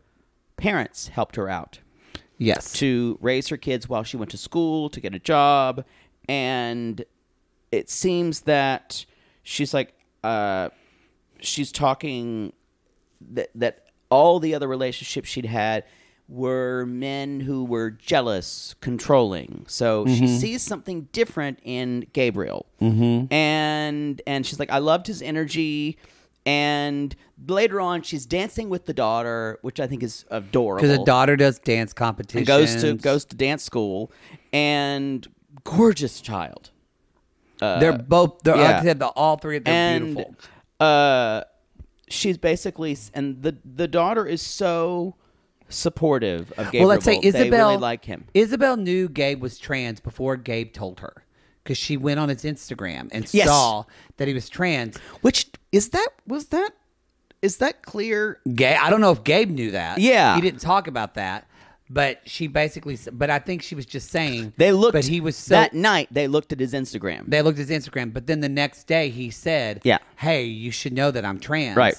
parents 0.58 1.10
helped 1.10 1.36
her 1.36 1.48
out 1.50 1.80
yes 2.38 2.72
to 2.74 3.18
raise 3.22 3.50
her 3.50 3.58
kids 3.58 3.88
while 3.90 4.04
she 4.04 4.18
went 4.18 4.32
to 4.32 4.38
school 4.38 4.90
to 4.90 5.00
get 5.00 5.14
a 5.14 5.20
job 5.20 5.84
and 6.28 7.04
it 7.72 7.90
seems 7.90 8.42
that 8.42 9.06
she's 9.44 9.74
like 9.74 9.94
uh 10.24 10.70
she's 11.42 11.72
talking 11.72 12.52
that 13.22 13.50
that 13.56 13.86
all 14.10 14.40
the 14.40 14.56
other 14.56 14.68
relationships 14.68 15.30
she'd 15.30 15.46
had 15.46 15.84
were 16.30 16.86
men 16.86 17.40
who 17.40 17.64
were 17.66 17.90
jealous, 17.90 18.76
controlling. 18.82 19.66
So 19.68 20.06
she 20.06 20.28
sees 20.28 20.62
something 20.62 21.10
different 21.12 21.60
in 21.64 22.08
Gabriel, 22.14 22.68
mm-hmm. 22.80 23.34
and 23.34 24.22
and 24.28 24.46
she's 24.46 24.60
like, 24.60 24.72
I 24.72 24.78
loved 24.78 25.08
his 25.08 25.22
energy. 25.22 25.98
And 26.46 27.16
later 27.48 27.82
on, 27.82 28.02
she's 28.02 28.26
dancing 28.26 28.70
with 28.70 28.86
the 28.86 28.94
daughter, 28.94 29.60
which 29.62 29.80
I 29.80 29.88
think 29.88 30.04
is 30.04 30.26
adorable. 30.30 30.82
because 30.82 30.98
the 30.98 31.04
daughter 31.04 31.36
does 31.36 31.60
dance 31.60 31.94
competitions 31.94 32.40
and 32.40 32.48
goes 32.48 32.82
to 32.82 32.94
goes 32.94 33.26
to 33.26 33.36
dance 33.36 33.64
school, 33.64 34.12
and 34.54 35.28
gorgeous 35.64 36.22
child. 36.22 36.70
they're 37.60 37.98
both 37.98 38.42
they're 38.44 38.56
yeah. 38.56 38.80
I 38.80 38.84
said 38.84 39.00
the 39.00 39.08
all 39.08 39.38
three 39.38 39.60
they're 39.60 39.74
and 39.74 40.16
beautiful 40.16 40.36
uh 40.80 41.44
she's 42.08 42.38
basically 42.38 42.98
and 43.14 43.42
the 43.42 43.58
the 43.66 43.88
daughter 43.88 44.26
is 44.26 44.42
so 44.42 45.16
supportive 45.70 46.52
of 46.54 46.66
Gabriel. 46.66 46.82
Well, 46.88 46.90
let's 46.90 47.06
say 47.06 47.20
They 47.20 47.28
Isabel 47.28 47.70
really 47.70 47.78
like 47.82 48.06
him. 48.06 48.26
Isabel 48.34 48.78
knew 48.78 49.08
Gabe 49.10 49.42
was 49.42 49.58
trans 49.58 50.00
before 50.00 50.36
Gabe 50.38 50.74
told 50.74 51.00
her 51.02 51.24
because 51.64 51.78
she 51.78 51.98
went 51.98 52.20
on 52.20 52.30
his 52.30 52.44
Instagram 52.44 53.10
and 53.12 53.32
Yes. 53.34 53.48
saw 53.48 53.86
that 54.18 54.28
he 54.28 54.34
was 54.34 54.50
trans. 54.50 54.98
Which 55.22 55.48
is 55.72 55.90
that 55.90 56.10
was 56.28 56.48
that 56.48 56.72
is 57.42 57.58
that 57.58 57.84
clear? 57.84 58.40
Gay. 58.54 58.76
I 58.76 58.90
don't 58.90 59.00
know 59.02 59.12
if 59.12 59.24
Gabe 59.24 59.50
knew 59.50 59.72
that. 59.72 60.00
Yeah. 60.00 60.36
he 60.36 60.42
didn't 60.42 60.60
talk 60.60 60.88
about 60.88 61.14
that, 61.14 61.48
but 61.90 62.20
she 62.26 62.48
basically. 62.48 62.98
But 63.12 63.30
I 63.30 63.40
think 63.40 63.62
she 63.62 63.76
was 63.76 63.86
just 63.86 64.10
saying 64.10 64.54
They 64.58 64.72
looked 64.74 64.94
But 64.94 65.06
he 65.06 65.22
was 65.22 65.38
so. 65.38 65.56
that 65.56 65.74
night. 65.74 66.10
They 66.12 66.28
looked 66.28 66.52
at 66.52 66.60
his 66.60 66.74
Instagram. 66.74 67.24
they 67.28 67.42
looked 67.42 67.58
at 67.60 67.68
his 67.70 67.86
Instagram, 67.88 68.12
but 68.14 68.28
then 68.28 68.42
the 68.42 68.50
next 68.50 68.86
day 68.88 69.10
he 69.10 69.30
said, 69.30 69.80
Yeah. 69.84 70.00
hey, 70.18 70.44
you 70.44 70.72
should 70.72 70.92
know 70.94 71.12
that 71.12 71.24
I'm 71.24 71.40
trans." 71.40 71.78
Right. 71.78 71.96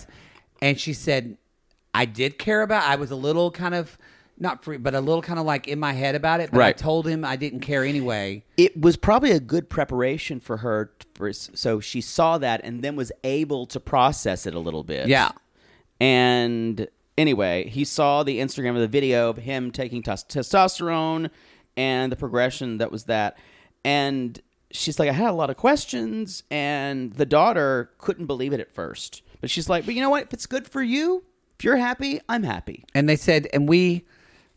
And 0.60 0.78
she 0.78 0.92
said, 0.92 1.38
"I 1.94 2.04
did 2.04 2.38
care 2.38 2.62
about. 2.62 2.84
I 2.84 2.96
was 2.96 3.10
a 3.10 3.16
little 3.16 3.50
kind 3.50 3.74
of." 3.74 3.98
Not 4.42 4.64
free, 4.64 4.78
but 4.78 4.94
a 4.94 5.00
little 5.02 5.20
kind 5.20 5.38
of 5.38 5.44
like 5.44 5.68
in 5.68 5.78
my 5.78 5.92
head 5.92 6.14
about 6.14 6.40
it. 6.40 6.50
But 6.50 6.56
I 6.56 6.60
Right. 6.68 6.78
told 6.78 7.06
him 7.06 7.26
I 7.26 7.36
didn't 7.36 7.60
care 7.60 7.84
anyway. 7.84 8.42
it 8.56 8.80
was 8.80 8.96
probably 8.96 9.32
a 9.32 9.40
good 9.40 9.68
preparation 9.68 10.40
for 10.40 10.56
her. 10.58 10.92
For, 11.14 11.30
so 11.34 11.78
she 11.78 12.00
saw 12.00 12.38
that 12.38 12.62
and 12.64 12.80
then 12.82 12.96
was 12.96 13.12
able 13.22 13.66
to 13.66 13.78
process 13.78 14.46
it 14.46 14.54
a 14.54 14.58
little 14.58 14.82
bit. 14.82 15.08
Yeah. 15.08 15.32
And 16.00 16.88
anyway, 17.18 17.68
he 17.68 17.84
saw 17.84 18.22
the 18.22 18.38
Instagram 18.38 18.70
of 18.70 18.80
the 18.80 18.88
video 18.88 19.28
of 19.28 19.38
him 19.38 19.70
taking 19.70 20.02
tes- 20.02 20.24
testosterone 20.24 21.28
and 21.76 22.10
the 22.10 22.16
progression 22.16 22.78
that 22.78 22.90
was 22.90 23.04
that. 23.04 23.36
And 23.84 24.40
she's 24.70 24.98
like, 24.98 25.08
I 25.08 25.12
had 25.12 25.28
a 25.30 25.32
lot 25.34 25.50
of 25.50 25.56
questions, 25.58 26.42
and 26.50 27.12
the 27.12 27.26
daughter 27.26 27.90
couldn't 27.98 28.26
believe 28.26 28.52
it 28.52 28.60
at 28.60 28.72
first. 28.72 29.22
But 29.40 29.50
she's 29.50 29.68
like, 29.68 29.84
but 29.84 29.94
you 29.94 30.00
know 30.00 30.10
what? 30.10 30.22
If 30.24 30.32
it's 30.32 30.46
good 30.46 30.66
for 30.66 30.82
you, 30.82 31.24
if 31.60 31.64
you're 31.64 31.76
happy, 31.76 32.22
I'm 32.26 32.42
happy. 32.42 32.86
and 32.94 33.06
they 33.06 33.16
said, 33.16 33.46
and 33.52 33.68
we, 33.68 34.06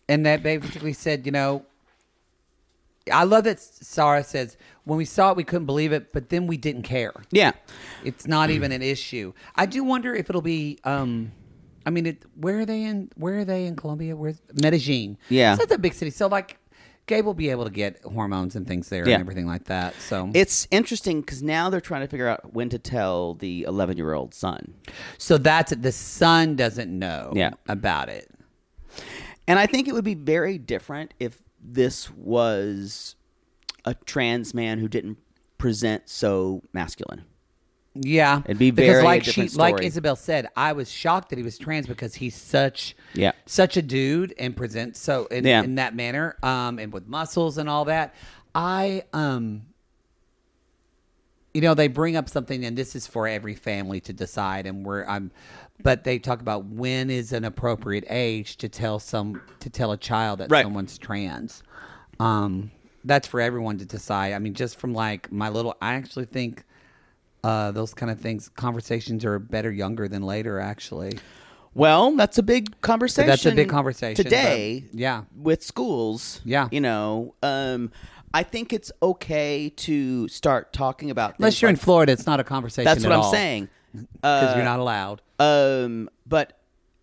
and 0.07 0.25
that 0.25 0.41
basically 0.41 0.93
said, 0.93 1.25
you 1.25 1.33
know, 1.33 1.65
I 3.11 3.25
love 3.25 3.43
that 3.43 3.59
Sarah 3.59 4.23
says 4.23 4.55
when 4.85 4.97
we 4.97 5.03
saw 5.03 5.31
it, 5.31 5.35
we 5.35 5.43
couldn't 5.43 5.65
believe 5.65 5.91
it, 5.91 6.13
but 6.13 6.29
then 6.29 6.47
we 6.47 6.55
didn't 6.55 6.83
care. 6.83 7.11
Yeah. 7.29 7.51
It's 8.05 8.25
not 8.25 8.51
even 8.51 8.71
an 8.71 8.81
issue. 8.81 9.33
I 9.53 9.65
do 9.65 9.83
wonder 9.83 10.15
if 10.15 10.29
it'll 10.29 10.41
be. 10.41 10.79
um 10.85 11.33
I 11.85 11.89
mean, 11.89 12.05
it, 12.05 12.23
where 12.37 12.59
are 12.59 12.65
they 12.65 12.83
in? 12.83 13.11
Where 13.17 13.39
are 13.39 13.45
they 13.45 13.65
in 13.65 13.75
Colombia? 13.75 14.15
Where's 14.15 14.41
Medellin? 14.53 15.17
Yeah. 15.27 15.55
so 15.55 15.59
that's 15.59 15.73
a 15.73 15.77
big 15.77 15.93
city. 15.93 16.11
So 16.11 16.27
like, 16.27 16.57
Gabe 17.05 17.25
will 17.25 17.33
be 17.33 17.49
able 17.49 17.65
to 17.65 17.69
get 17.69 18.01
hormones 18.03 18.55
and 18.55 18.65
things 18.65 18.87
there 18.89 19.07
Yeah. 19.07 19.15
and 19.15 19.21
everything 19.21 19.45
like 19.45 19.65
that. 19.65 19.93
So 19.95 20.29
It's 20.33 20.67
interesting 20.71 21.19
because 21.21 21.43
now 21.43 21.69
they're 21.69 21.81
trying 21.81 22.01
to 22.01 22.07
figure 22.07 22.27
out 22.27 22.53
when 22.53 22.69
to 22.69 22.79
tell 22.79 23.33
the 23.33 23.63
11 23.63 23.97
year 23.97 24.13
old 24.13 24.33
son. 24.33 24.73
so 25.17 25.37
that's 25.37 25.73
the 25.75 25.91
son 25.91 26.55
doesn't 26.55 26.97
know 26.97 27.33
Yeah. 27.35 27.51
about 27.67 28.09
it. 28.09 28.29
And 29.47 29.59
I 29.59 29.65
think 29.65 29.87
it 29.87 29.93
would 29.93 30.05
be 30.05 30.15
very 30.15 30.57
different 30.57 31.13
if 31.19 31.43
this 31.61 32.09
was 32.11 33.15
a 33.83 33.93
trans 34.05 34.53
man 34.53 34.79
who 34.79 34.87
didn't 34.87 35.17
present 35.57 36.07
so 36.09 36.61
masculine. 36.71 37.23
Yeah, 37.95 38.41
It'd 38.45 38.57
be 38.57 38.71
because 38.71 38.87
very 38.89 39.01
a 39.01 39.05
like 39.05 39.23
she, 39.23 39.43
different 39.43 39.55
like. 39.57 39.83
Isabel 39.83 40.15
said, 40.15 40.47
I 40.57 40.73
was 40.73 40.89
shocked 40.91 41.29
that 41.29 41.37
he 41.37 41.43
was 41.43 41.59
trans 41.59 41.85
because 41.85 42.15
he's 42.15 42.35
such 42.35 42.95
Yeah. 43.13 43.33
such 43.45 43.77
a 43.77 43.83
dude 43.83 44.33
and 44.39 44.55
presents 44.57 44.99
so 44.99 45.25
in, 45.27 45.45
Yeah. 45.45 45.61
in 45.61 45.75
that 45.75 45.95
manner, 45.95 46.35
um, 46.41 46.79
and 46.79 46.91
with 46.91 47.07
muscles 47.07 47.57
and 47.59 47.69
all 47.69 47.85
that. 47.85 48.15
I 48.55 49.03
um, 49.13 49.63
you 51.53 51.61
know, 51.61 51.75
they 51.75 51.87
bring 51.87 52.15
up 52.15 52.29
something, 52.29 52.65
and 52.65 52.75
this 52.75 52.95
is 52.95 53.05
for 53.05 53.27
every 53.27 53.53
family 53.53 53.99
to 54.01 54.13
decide, 54.13 54.65
and 54.65 54.83
we're 54.83 55.05
I'm, 55.05 55.29
but 55.83 56.03
they 56.03 56.17
talk 56.17 56.41
about 56.41 56.65
when 56.65 57.11
is 57.11 57.31
an 57.31 57.43
appropriate 57.43 58.05
age 58.09 58.57
to 58.57 58.69
tell 58.69 58.97
some 58.97 59.39
to 59.59 59.69
tell 59.69 59.91
a 59.91 59.97
child 59.97 60.39
that 60.39 60.49
Right. 60.49 60.63
someone's 60.63 60.97
trans. 60.97 61.61
Um, 62.19 62.71
that's 63.03 63.27
for 63.27 63.39
everyone 63.39 63.77
to 63.79 63.85
decide. 63.85 64.33
I 64.33 64.39
mean, 64.39 64.55
just 64.55 64.79
from 64.79 64.93
like 64.95 65.31
my 65.31 65.49
little, 65.49 65.75
I 65.81 65.93
actually 65.93 66.25
think 66.25 66.63
uh, 67.43 67.71
those 67.71 67.93
kind 67.93 68.11
of 68.11 68.19
things, 68.19 68.49
conversations 68.49 69.25
are 69.25 69.39
better 69.39 69.71
younger 69.71 70.07
than 70.07 70.21
later. 70.23 70.59
Actually, 70.59 71.19
Well, 71.73 72.15
that's 72.15 72.37
a 72.37 72.43
big 72.43 72.79
conversation. 72.81 73.27
that's 73.27 73.45
a 73.45 73.51
big 73.51 73.69
conversation 73.69 74.23
today. 74.23 74.85
but- 74.91 74.99
yeah, 74.99 75.23
with 75.35 75.63
schools. 75.63 76.41
Yeah. 76.45 76.67
you 76.71 76.81
know, 76.81 77.35
um, 77.43 77.91
I 78.33 78.43
think 78.43 78.73
it's 78.73 78.91
okay 79.01 79.69
to 79.69 80.27
start 80.27 80.73
talking 80.73 81.11
about 81.11 81.35
unless 81.37 81.61
you're 81.61 81.69
in 81.69 81.75
Florida, 81.75 82.11
it's 82.11 82.25
not 82.25 82.39
a 82.39 82.43
conversation. 82.43 82.85
That's 82.85 83.03
what 83.03 83.11
at 83.11 83.15
I'm 83.17 83.21
all, 83.23 83.31
saying. 83.31 83.69
because 83.93 84.55
you're 84.55 84.65
not 84.65 84.79
allowed. 84.79 85.21
Um, 85.39 86.09
but 86.25 86.57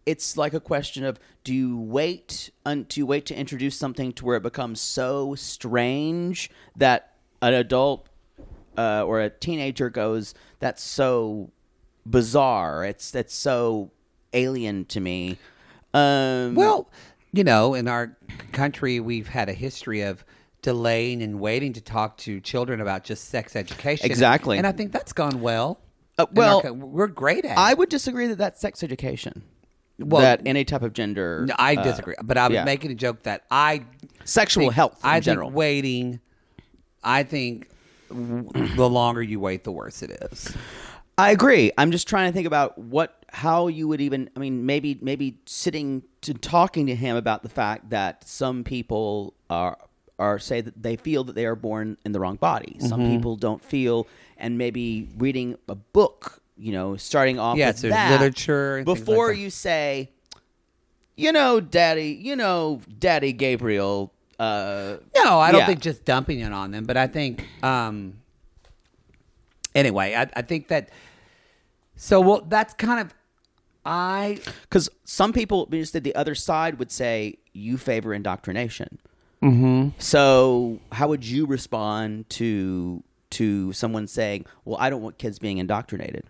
it's 0.07 0.37
like 0.37 0.55
a 0.55 0.61
question 0.61 1.05
of 1.05 1.21
do 1.45 1.55
you 1.55 1.79
wait 1.79 2.51
un- 2.67 2.85
do 2.89 2.99
you 2.99 3.07
wait 3.07 3.27
to 3.27 3.35
introduce 3.37 3.77
something 3.77 4.13
to 4.15 4.25
where 4.25 4.37
it 4.37 4.43
becomes 4.43 4.81
so 4.81 5.35
strange 5.37 6.51
that 6.77 7.13
an 7.43 7.55
adult 7.55 8.09
uh, 8.81 9.05
or 9.07 9.21
a 9.21 9.31
teenager 9.31 9.91
goes 9.91 10.35
that's 10.59 10.83
so 10.83 11.51
bizarre 12.07 12.85
it's 12.85 13.11
that's 13.11 13.35
so 13.35 13.91
alien 14.33 14.85
to 14.85 15.01
me 15.01 15.39
um 15.95 16.55
Well, 16.55 16.89
you 17.33 17.45
know, 17.45 17.75
in 17.75 17.89
our 17.89 18.17
country, 18.53 19.01
we've 19.01 19.29
had 19.29 19.49
a 19.49 19.53
history 19.53 20.03
of 20.03 20.25
delaying 20.63 21.23
and 21.23 21.41
waiting 21.41 21.73
to 21.75 21.81
talk 21.81 22.17
to 22.19 22.41
children 22.41 22.81
about 22.81 23.05
just 23.05 23.29
sex 23.29 23.57
education. 23.57 24.07
Exactly. 24.07 24.59
And 24.59 24.67
I 24.67 24.73
think 24.73 24.93
that's 24.93 25.13
gone 25.13 25.41
well. 25.41 25.81
Uh, 26.19 26.27
in 26.31 26.39
our 26.43 26.63
well, 26.63 26.75
we're 26.75 27.07
great 27.07 27.45
at 27.45 27.53
it. 27.53 27.59
I 27.59 27.75
would 27.75 27.89
disagree 27.89 28.27
that 28.27 28.39
that's 28.39 28.61
sex 28.61 28.83
education. 28.83 29.43
Well, 29.99 30.23
that 30.23 30.43
any 30.47 30.65
type 30.65 30.83
of 30.83 30.93
gender. 30.93 31.45
No, 31.47 31.55
I 31.59 31.77
uh, 31.77 31.83
disagree. 31.83 32.15
but 32.23 32.39
I 32.39 32.49
was 32.49 32.55
yeah. 32.55 32.65
making 32.65 32.91
a 32.91 32.95
joke 32.95 33.23
that 33.25 33.45
I 33.51 33.85
Sexual 34.25 34.71
health 34.71 34.99
in 35.03 35.11
I 35.11 35.21
general. 35.21 35.49
think 35.49 35.57
waiting. 35.57 36.21
I 37.03 37.23
think 37.23 37.69
the 38.77 38.89
longer 38.89 39.23
you 39.23 39.41
wait, 39.41 39.65
the 39.65 39.73
worse 39.73 40.03
it 40.03 40.11
is. 40.33 40.55
I 41.19 41.33
agree. 41.33 41.71
I'm 41.77 41.91
just 41.91 42.09
trying 42.09 42.31
to 42.31 42.35
think 42.35 42.47
about 42.47 42.79
what, 42.79 43.25
how 43.31 43.67
you 43.69 43.87
would 43.89 44.01
even. 44.01 44.31
I 44.35 44.39
mean, 44.39 44.65
maybe, 44.65 44.99
maybe 45.03 45.39
sitting 45.47 46.03
to 46.23 46.33
talking 46.35 46.87
to 46.87 46.95
him 46.95 47.17
about 47.17 47.43
the 47.43 47.49
fact 47.51 47.91
that 47.91 48.25
some 48.27 48.65
people 48.65 49.35
are 49.51 49.77
are 50.19 50.39
say 50.39 50.61
that 50.61 50.83
they 50.83 50.97
feel 50.97 51.25
that 51.25 51.35
they 51.35 51.47
are 51.47 51.57
born 51.57 51.97
in 52.05 52.13
the 52.13 52.21
wrong 52.21 52.37
body. 52.37 52.77
Some 52.79 53.01
Mm-hmm. 53.01 53.11
people 53.17 53.37
don't 53.37 53.65
feel, 53.65 54.07
and 54.37 54.57
maybe 54.59 55.09
reading 55.19 55.57
a 55.69 55.75
book. 55.75 56.43
You 56.59 56.73
know, 56.73 56.97
starting 56.97 57.39
off 57.39 57.57
Yes, 57.57 57.83
with 57.83 57.93
that 57.93 58.11
literature 58.11 58.77
like 58.79 58.85
before 58.85 59.29
that. 59.33 59.39
you 59.39 59.49
say, 59.51 60.11
you 61.17 61.33
know, 61.33 61.59
Daddy, 61.61 62.19
you 62.21 62.37
know, 62.37 62.81
Daddy 62.99 63.33
Gabriel. 63.33 64.13
Uh, 64.41 64.97
No, 65.15 65.39
I 65.39 65.53
don't 65.53 65.61
Yeah. 65.61 65.67
think 65.67 65.81
just 65.81 66.05
dumping 66.07 66.41
it 66.41 66.51
on 66.53 66.71
them, 66.71 66.85
but 66.85 66.97
I 66.97 67.07
think 67.07 67.45
um 67.63 68.15
anyway, 69.75 70.15
I, 70.15 70.23
I 70.35 70.43
think 70.43 70.69
that 70.69 70.89
so 71.97 72.21
well 72.21 72.41
that's 72.49 72.73
kind 72.75 73.01
of 73.01 73.15
I 73.85 74.39
Because 74.63 74.89
some 75.05 75.33
people, 75.33 75.67
just 75.71 75.93
that 75.95 76.05
the 76.05 76.15
other 76.15 76.35
side 76.35 76.79
would 76.79 76.91
say 76.91 77.39
you 77.53 77.77
favor 77.79 78.13
indoctrination. 78.15 78.99
Mm-hmm. 79.43 79.91
So 79.99 80.81
how 80.93 81.09
would 81.09 81.25
you 81.25 81.47
respond 81.47 82.29
to 82.31 83.03
to 83.31 83.73
someone 83.73 84.07
saying, 84.07 84.45
"Well, 84.65 84.77
I 84.79 84.91
don't 84.91 85.03
want 85.03 85.17
kids 85.19 85.39
being 85.39 85.59
indoctrinated"? 85.59 86.25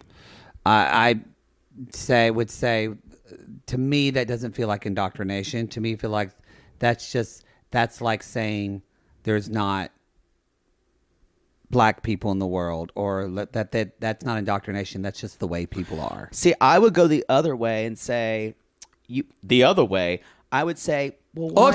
I, 0.65 1.11
I 1.11 1.15
say 1.93 2.31
would 2.31 2.51
say 2.51 2.91
to 3.67 3.79
me 3.79 4.11
that 4.11 4.29
doesn't 4.29 4.53
feel 4.53 4.69
like 4.69 4.87
indoctrination. 4.87 5.67
To 5.69 5.81
me, 5.81 5.97
feel 5.97 6.11
like 6.11 6.31
that's 6.79 7.11
just 7.11 7.45
that's 7.71 8.01
like 8.01 8.23
saying 8.23 8.83
there's 9.23 9.49
not 9.49 9.91
black 11.71 12.03
people 12.03 12.33
in 12.33 12.39
the 12.39 12.47
world, 12.47 12.91
or 12.95 13.29
that 13.29 13.73
that 13.73 14.01
that's 14.01 14.25
not 14.25 14.39
indoctrination. 14.39 15.03
That's 15.03 15.21
just 15.21 15.39
the 15.39 15.47
way 15.47 15.66
people 15.66 16.01
are. 16.01 16.29
See, 16.33 16.55
I 16.61 16.79
would 16.79 16.95
go 16.95 17.07
the 17.07 17.25
other 17.29 17.55
way 17.55 17.87
and 17.87 17.99
say, 17.99 18.55
"You." 19.07 19.25
The 19.43 19.62
other 19.62 19.85
way, 19.85 20.21
I 20.51 20.64
would 20.64 20.79
say, 20.79 21.16
"Well, 21.35 21.51
why, 21.51 21.71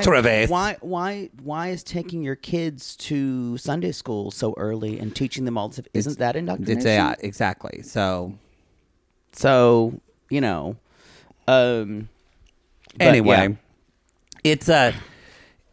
why, 0.48 0.76
why, 0.80 1.30
why 1.42 1.68
is 1.68 1.82
taking 1.82 2.22
your 2.22 2.36
kids 2.36 2.94
to 2.96 3.56
Sunday 3.56 3.92
school 3.92 4.30
so 4.30 4.54
early 4.58 4.98
and 4.98 5.16
teaching 5.16 5.46
them 5.46 5.56
all 5.56 5.68
this? 5.68 5.80
Isn't 5.94 6.18
that 6.18 6.36
indoctrination?" 6.36 6.78
It's, 6.78 6.86
yeah, 6.86 7.14
exactly. 7.20 7.82
So 7.82 8.34
So 9.32 10.00
you 10.28 10.40
know, 10.40 10.76
um. 11.48 12.08
anyway, 13.00 13.48
yeah. 13.50 13.54
it's 14.44 14.68
a, 14.68 14.94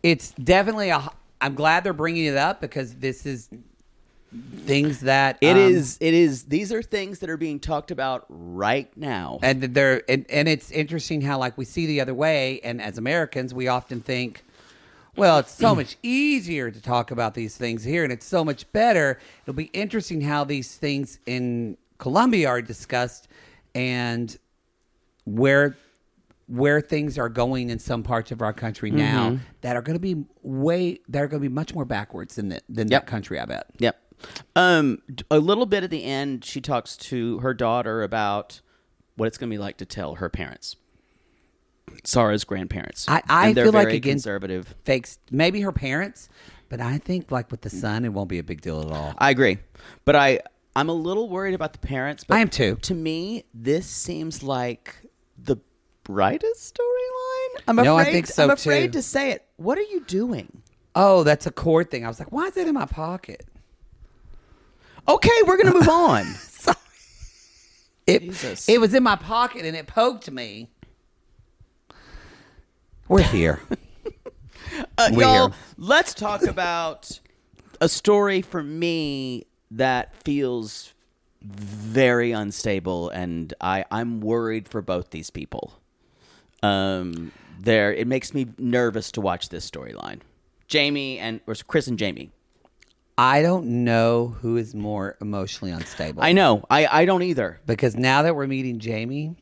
it's 0.04 0.32
definitely 0.32 0.90
a. 0.90 1.10
I'm 1.42 1.56
glad 1.56 1.84
they're 1.84 1.94
bringing 1.94 2.26
it 2.26 2.38
up 2.38 2.62
because 2.62 2.96
this 2.96 3.26
is 3.26 3.50
things 4.62 5.02
that 5.02 5.38
It 5.42 5.52
um, 5.52 5.58
is. 5.58 5.98
It 6.00 6.14
is. 6.14 6.44
These 6.46 6.72
are 6.72 6.82
things 6.82 7.20
that 7.20 7.30
are 7.30 7.38
being 7.38 7.60
talked 7.60 7.92
about 7.92 8.26
right 8.30 8.96
now. 8.98 9.40
and 9.42 9.62
they're 9.62 10.04
and, 10.10 10.26
and 10.30 10.48
it's 10.48 10.72
interesting 10.72 11.22
how 11.22 11.38
like 11.40 11.58
we 11.58 11.66
see 11.66 11.86
the 11.86 12.02
other 12.02 12.14
way, 12.14 12.60
and 12.64 12.82
as 12.82 12.98
Americans, 12.98 13.54
we 13.54 13.68
often 13.68 14.02
think. 14.02 14.44
Well, 15.16 15.38
it's 15.40 15.52
so 15.52 15.76
much 15.76 15.96
easier 16.04 16.72
to 16.72 16.82
talk 16.82 17.12
about 17.12 17.36
these 17.36 17.56
things 17.56 17.84
here, 17.84 18.04
and 18.04 18.12
it's 18.12 18.26
so 18.26 18.44
much 18.44 18.70
better. 18.72 19.20
It'll 19.44 19.54
be 19.54 19.66
interesting 19.66 20.22
how 20.22 20.44
these 20.44 20.76
things 20.76 21.20
in 21.28 21.78
Colombia 22.00 22.50
are 22.50 22.62
discussed, 22.64 23.28
and 23.76 24.36
where 25.26 25.78
where 26.54 26.82
things 26.82 27.18
are 27.18 27.30
going 27.30 27.70
in 27.72 27.80
some 27.80 28.04
parts 28.04 28.32
of 28.32 28.42
our 28.42 28.54
country 28.54 28.92
now 28.92 29.30
Mm-hmm. 29.32 29.44
that 29.62 29.76
are 29.76 29.82
going 29.82 29.96
to 29.96 30.00
be 30.00 30.24
way 30.44 31.00
that 31.10 31.22
are 31.24 31.28
going 31.28 31.42
to 31.42 31.50
be 31.50 31.54
much 31.54 31.74
more 31.74 31.86
backwards 31.86 32.36
than 32.36 32.50
the, 32.50 32.62
than 32.70 32.88
Yep. 32.90 33.02
that 33.06 33.08
country. 33.10 33.40
I 33.40 33.46
bet. 33.46 33.68
Yep. 33.80 34.00
Um, 34.56 35.02
a 35.32 35.40
little 35.40 35.66
bit 35.66 35.84
at 35.84 35.90
the 35.90 36.04
end, 36.04 36.46
she 36.46 36.62
talks 36.62 36.96
to 36.98 37.40
her 37.40 37.54
daughter 37.54 38.04
about 38.04 38.62
what 39.16 39.26
it's 39.28 39.38
going 39.38 39.50
to 39.50 39.54
be 39.54 39.58
like 39.58 39.78
to 39.78 39.86
tell 39.86 40.16
her 40.16 40.30
parents, 40.30 40.76
Sarah's 42.04 42.44
grandparents. 42.44 43.08
I, 43.10 43.22
I 43.28 43.54
feel 43.54 43.72
like 43.72 43.90
again 43.90 44.14
conservative. 44.14 44.74
fakes 44.86 45.20
maybe 45.32 45.62
her 45.62 45.72
parents, 45.72 46.30
but 46.70 46.80
I 46.82 46.98
think 46.98 47.32
like 47.32 47.52
with 47.52 47.62
the 47.62 47.70
son, 47.70 48.06
it 48.06 48.10
won't 48.10 48.30
be 48.30 48.40
a 48.40 48.44
big 48.44 48.62
deal 48.62 48.82
at 48.82 48.92
all. 48.92 49.14
I 49.18 49.30
agree, 49.32 49.58
but 50.06 50.16
I 50.16 50.40
I'm 50.76 50.90
a 50.90 50.94
little 50.94 51.30
worried 51.30 51.54
about 51.54 51.74
the 51.74 51.80
parents. 51.80 52.24
But 52.24 52.36
I 52.36 52.40
am 52.40 52.50
too. 52.50 52.76
To 52.84 52.94
me, 52.96 53.44
this 53.54 53.86
seems 53.88 54.42
like 54.44 54.96
brightest 56.04 56.76
storyline. 56.76 57.62
I'm 57.68 57.80
afraid. 57.80 57.86
No, 57.86 57.98
I 57.98 58.06
think 58.06 58.28
so, 58.28 58.44
I'm 58.46 58.52
afraid 58.52 58.94
too. 58.94 59.00
to 59.00 59.02
say 59.02 59.32
it. 59.32 59.46
What 59.58 59.78
are 59.78 59.84
you 59.84 60.02
doing? 60.06 60.62
Oh, 60.96 61.24
that's 61.24 61.46
a 61.48 61.52
cord 61.52 61.90
thing. 61.90 62.06
I 62.06 62.08
was 62.08 62.20
like, 62.20 62.32
why 62.32 62.46
is 62.48 62.54
that 62.54 62.68
in 62.68 62.74
my 62.74 62.86
pocket? 62.86 63.46
Okay, 65.08 65.42
we're 65.46 65.58
gonna 65.58 65.74
move 65.74 65.90
on. 65.90 66.26
It 68.06 68.22
Jesus. 68.22 68.68
it 68.68 68.82
was 68.82 68.94
in 68.94 69.02
my 69.02 69.16
pocket 69.16 69.66
and 69.66 69.78
it 69.78 69.88
poked 69.88 70.30
me. 70.30 70.70
We're 73.08 73.24
here. 73.24 73.62
Uh, 74.98 75.10
We're 75.12 75.22
y'all, 75.22 75.50
here. 75.50 75.58
let's 75.78 76.16
talk 76.16 76.44
about 76.44 77.20
a 77.80 77.88
story 77.88 78.42
for 78.42 78.64
me 78.64 79.46
that 79.70 80.16
feels 80.24 80.94
very 81.44 82.32
unstable, 82.32 83.10
and 83.10 83.54
I 83.62 83.86
I'm 83.92 84.20
worried 84.20 84.68
for 84.68 84.82
both 84.82 85.12
these 85.12 85.30
people. 85.30 85.74
Um, 86.64 87.32
there, 87.60 87.94
it 87.94 88.08
makes 88.08 88.34
me 88.34 88.48
nervous 88.58 89.12
to 89.12 89.22
watch 89.22 89.50
this 89.50 89.70
storyline. 89.70 90.22
Jamie 90.68 91.20
and 91.20 91.40
or 91.46 91.56
Chris 91.68 91.88
and 91.88 92.00
Jamie. 92.00 92.32
I 93.18 93.44
don't 93.44 93.84
know 93.84 94.36
who 94.42 94.58
is 94.58 94.74
more 94.74 95.18
emotionally 95.22 95.72
unstable. 95.72 96.24
I 96.24 96.32
know. 96.32 96.66
I 96.70 96.88
I 96.88 97.06
don't 97.06 97.22
either. 97.22 97.60
because 97.68 97.96
now 97.96 98.24
that 98.24 98.36
we're 98.36 98.48
meeting 98.48 98.80
Jamie, 98.80 99.36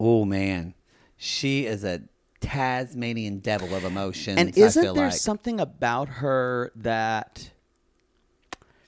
oh 0.00 0.24
man, 0.24 0.74
she 1.16 1.66
is 1.66 1.84
a 1.84 2.02
Tasmanian 2.40 3.40
devil 3.40 3.74
of 3.74 3.84
emotions. 3.84 4.38
And 4.38 4.56
isn't 4.56 4.82
there 4.94 5.06
like. 5.06 5.12
something 5.12 5.60
about 5.60 6.08
her 6.08 6.72
that 6.76 7.50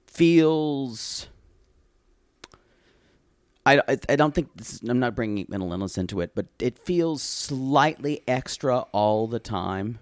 feels? 0.07 1.29
I, 3.67 3.81
I, 3.89 3.99
I 4.11 4.17
don't 4.17 4.35
think 4.35 4.49
this, 4.57 4.81
I'm 4.89 5.01
not 5.01 5.15
bringing 5.17 5.45
mental 5.49 5.71
illness 5.73 5.99
into 5.99 6.21
it, 6.21 6.31
but 6.35 6.47
it 6.59 6.79
feels 6.79 7.23
slightly 7.23 8.23
extra 8.29 8.81
all 8.93 9.27
the 9.27 9.41
time. 9.41 9.99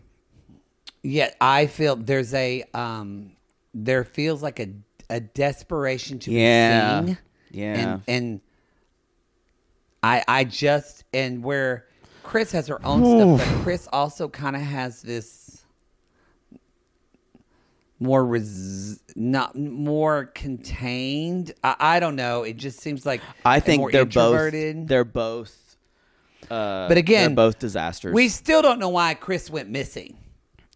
Yeah, 1.03 1.31
I 1.41 1.67
feel 1.67 1.97
there's 1.97 2.33
a 2.35 2.65
um 2.75 3.33
there 3.75 4.05
feels 4.05 4.43
like 4.43 4.61
a 4.61 4.69
a 5.11 5.21
desperation 5.21 6.19
to 6.21 6.31
Yeah. 6.31 7.01
be 7.01 7.07
seen. 7.09 7.19
Yeah. 7.51 7.75
And 7.75 8.03
and 8.09 8.41
I 10.03 10.23
I 10.29 10.45
just 10.45 11.05
and 11.13 11.43
where 11.43 11.87
Chris 12.23 12.53
has 12.53 12.69
her 12.69 12.85
own 12.87 13.05
stuff, 13.05 13.39
but 13.39 13.63
Chris 13.63 13.89
also 13.93 14.29
kind 14.29 14.57
of 14.57 14.63
has 14.63 15.03
this 15.03 15.44
more 18.01 18.25
res- 18.25 19.01
not 19.17 19.57
more 19.57 20.27
contained. 20.35 21.53
I, 21.63 21.77
I 21.79 22.01
don't 22.01 22.17
know. 22.17 22.43
It 22.43 22.57
just 22.57 22.81
seems 22.81 23.07
like 23.07 23.21
I 23.45 23.61
think 23.61 23.81
more 23.81 23.93
they're 23.93 24.05
both 24.05 24.53
they're 24.89 25.05
both. 25.05 25.77
Uh, 26.51 26.89
But 26.89 26.99
again, 26.99 27.31
they're 27.31 27.37
both 27.47 27.59
disasters. 27.59 28.13
we 28.15 28.29
still 28.29 28.61
don't 28.63 28.79
know 28.79 28.91
why 28.91 29.15
Chris 29.15 29.49
went 29.51 29.69
missing. 29.71 30.17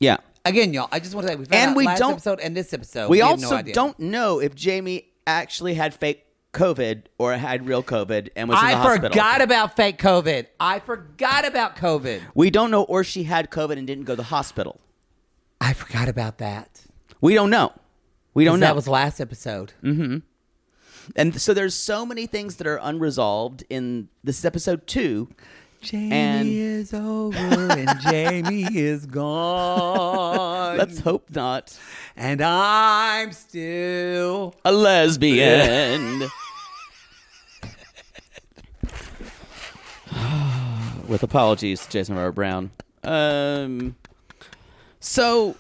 yeah. 0.01 0.19
Again, 0.45 0.73
y'all, 0.73 0.89
I 0.91 0.99
just 0.99 1.15
want 1.15 1.27
to 1.27 1.33
say 1.33 1.37
we 1.37 1.45
found 1.45 1.55
And 1.69 1.77
we 1.77 1.85
last 1.85 1.99
don't- 1.99 2.13
episode 2.13 2.41
and 2.41 2.57
this 2.57 2.73
episode. 2.73 3.11
we 3.11 3.19
have 3.19 3.31
also 3.31 3.57
no 3.61 3.73
don't 3.73 3.99
know 4.01 4.39
if 4.41 4.55
Jamie 4.55 5.09
actually 5.27 5.75
had 5.75 5.93
fake 5.93 6.25
COVID 6.55 7.03
or 7.19 7.35
had 7.35 7.67
real 7.67 7.83
COVID 7.83 8.31
and 8.35 8.49
was 8.49 8.59
in 8.63 8.69
the 8.71 8.77
hospital. 8.77 9.07
I 9.07 9.09
forgot 9.11 9.41
about 9.43 9.77
fake 9.77 9.99
COVID. 10.01 10.47
I 10.59 10.79
forgot 10.79 11.45
about 11.47 11.77
COVID. 11.77 12.23
We 12.35 12.49
don't 12.49 12.71
know, 12.71 12.85
or 12.85 13.05
she 13.05 13.25
had 13.25 13.51
COVID 13.51 13.77
and 13.77 13.87
didn't 13.87 14.05
go 14.05 14.15
to 14.15 14.17
the 14.17 14.23
hospital. 14.23 14.81
I 15.61 15.75
forgot 15.75 16.09
about 16.09 16.39
that. 16.39 16.81
We 17.21 17.35
don't 17.35 17.51
know. 17.51 17.73
We 18.35 18.45
don't 18.45 18.61
know. 18.61 18.67
That 18.67 18.77
was 18.77 18.87
last 18.89 19.21
episode. 19.21 19.73
and 19.83 20.23
so 21.41 21.53
there's 21.55 21.75
so 21.75 22.05
many 22.07 22.27
things 22.27 22.57
that 22.57 22.67
are 22.67 22.79
unresolved 22.83 23.65
in 23.69 24.09
this 24.23 24.39
is 24.39 24.45
episode 24.45 24.87
two. 24.87 25.29
Jamie 25.81 26.13
And- 26.13 26.49
is 26.49 26.93
over 26.93 27.37
and 27.39 28.01
Jamie 28.01 28.67
is 28.77 29.07
gone. 29.07 30.77
Let's 30.79 30.99
hope 31.01 31.31
not. 31.31 31.77
and 32.17 32.41
I'm 32.43 33.31
still. 33.33 34.55
A 34.65 34.73
lesbian. 34.73 36.29
With 41.09 41.23
apologies, 41.23 41.87
Jason 41.87 42.17
Robert 42.17 42.33
Brown. 42.33 42.71
Um. 43.05 43.95
So 45.01 45.57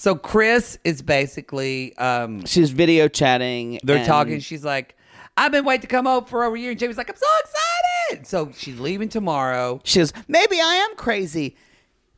So 0.00 0.14
Chris 0.14 0.78
is 0.82 1.02
basically 1.02 1.94
um 1.98 2.46
she's 2.46 2.70
video 2.70 3.06
chatting. 3.06 3.80
they're 3.82 3.98
and- 3.98 4.06
talking. 4.06 4.40
She's 4.40 4.64
like, 4.64 4.96
I've 5.36 5.52
been 5.52 5.66
waiting 5.66 5.82
to 5.82 5.88
come 5.88 6.06
over 6.06 6.26
for 6.26 6.42
over 6.42 6.56
a 6.56 6.58
year. 6.58 6.70
And 6.70 6.80
Jamie's 6.80 6.96
like, 6.96 7.10
I'm 7.10 7.16
so 7.16 7.26
excited. 7.40 8.26
So 8.26 8.50
she's 8.56 8.80
leaving 8.80 9.10
tomorrow. 9.10 9.78
She 9.84 9.98
goes, 9.98 10.14
maybe 10.26 10.58
I 10.58 10.86
am 10.88 10.96
crazy, 10.96 11.54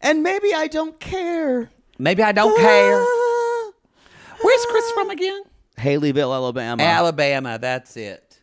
and 0.00 0.22
maybe 0.22 0.54
I 0.54 0.68
don't 0.68 1.00
care. 1.00 1.70
Maybe 1.98 2.22
I 2.22 2.30
don't 2.30 2.56
care. 2.56 3.00
Ah. 3.04 3.70
Where's 4.42 4.64
Chris 4.66 4.88
from 4.92 5.10
again? 5.10 5.42
Haleyville, 5.76 6.32
Alabama. 6.32 6.80
Alabama. 6.84 7.58
That's 7.60 7.96
it. 7.96 8.38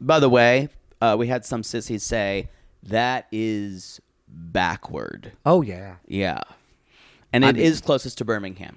By 0.00 0.18
the 0.18 0.28
way, 0.28 0.70
uh, 1.00 1.14
we 1.16 1.28
had 1.28 1.44
some 1.44 1.62
sissies 1.62 2.02
say 2.02 2.48
that 2.82 3.28
is 3.30 4.00
backward. 4.26 5.30
Oh 5.46 5.62
yeah. 5.62 5.98
Yeah, 6.08 6.40
and 7.32 7.44
I 7.44 7.50
it 7.50 7.58
is 7.58 7.76
mean- 7.80 7.86
closest 7.86 8.18
to 8.18 8.24
Birmingham. 8.24 8.76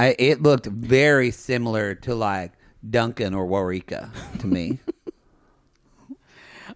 I, 0.00 0.14
it 0.18 0.42
looked 0.42 0.66
very 0.66 1.30
similar 1.32 1.94
to 1.96 2.14
like 2.14 2.52
Duncan 2.88 3.34
or 3.34 3.46
Waurika 3.46 4.10
to 4.38 4.46
me. 4.46 4.78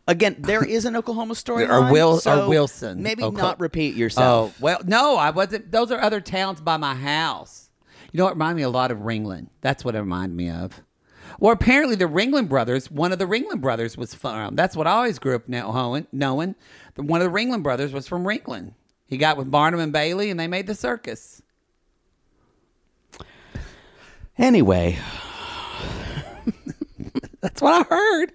Again, 0.09 0.37
there 0.41 0.65
is 0.65 0.85
an 0.85 0.97
Oklahoma 0.97 1.35
story. 1.37 1.67
Or 1.67 1.93
Will- 1.93 2.21
or 2.27 2.49
Wilson. 2.49 3.03
Maybe 3.03 3.23
Oka- 3.23 3.41
not 3.41 3.61
repeat 3.61 3.95
yourself. 3.95 4.55
Oh 4.59 4.61
well, 4.61 4.81
no, 4.85 5.17
I 5.17 5.31
wasn't. 5.31 5.71
Those 5.71 5.93
are 5.93 6.01
other 6.01 6.21
towns 6.21 6.61
by 6.61 6.77
my 6.77 6.95
house. 6.95 7.71
You 8.11 8.19
know, 8.19 8.27
it 8.27 8.31
reminded 8.33 8.57
me 8.57 8.63
a 8.63 8.69
lot 8.71 8.91
of 8.91 8.99
Ringling. 8.99 9.47
That's 9.61 9.85
what 9.85 9.95
it 9.95 10.01
reminded 10.01 10.37
me 10.37 10.51
of. 10.51 10.83
Well, 11.39 11.53
apparently 11.53 11.95
the 11.97 12.05
Ringling 12.07 12.49
brothers, 12.49 12.91
one 12.91 13.13
of 13.13 13.19
the 13.19 13.25
Ringling 13.27 13.61
brothers 13.61 13.97
was 13.97 14.15
from. 14.15 14.55
That's 14.57 14.77
what 14.77 14.87
I 14.87 14.93
always 14.93 15.19
grew 15.19 15.37
up 15.37 15.49
now 15.49 15.71
knowing. 15.73 16.07
knowing. 16.13 16.55
One 16.97 17.23
of 17.23 17.33
the 17.33 17.39
Ringling 17.39 17.63
brothers 17.63 17.93
was 17.93 18.09
from 18.09 18.25
Ringling. 18.25 18.75
He 19.13 19.19
got 19.19 19.37
with 19.37 19.51
Barnum 19.51 19.79
and 19.79 19.93
Bailey, 19.93 20.31
and 20.31 20.41
they 20.41 20.47
made 20.47 20.67
the 20.67 20.75
circus. 20.75 21.43
Anyway, 24.39 24.99
That's 27.43 27.61
what 27.61 27.87
I 27.87 27.95
heard. 27.95 28.33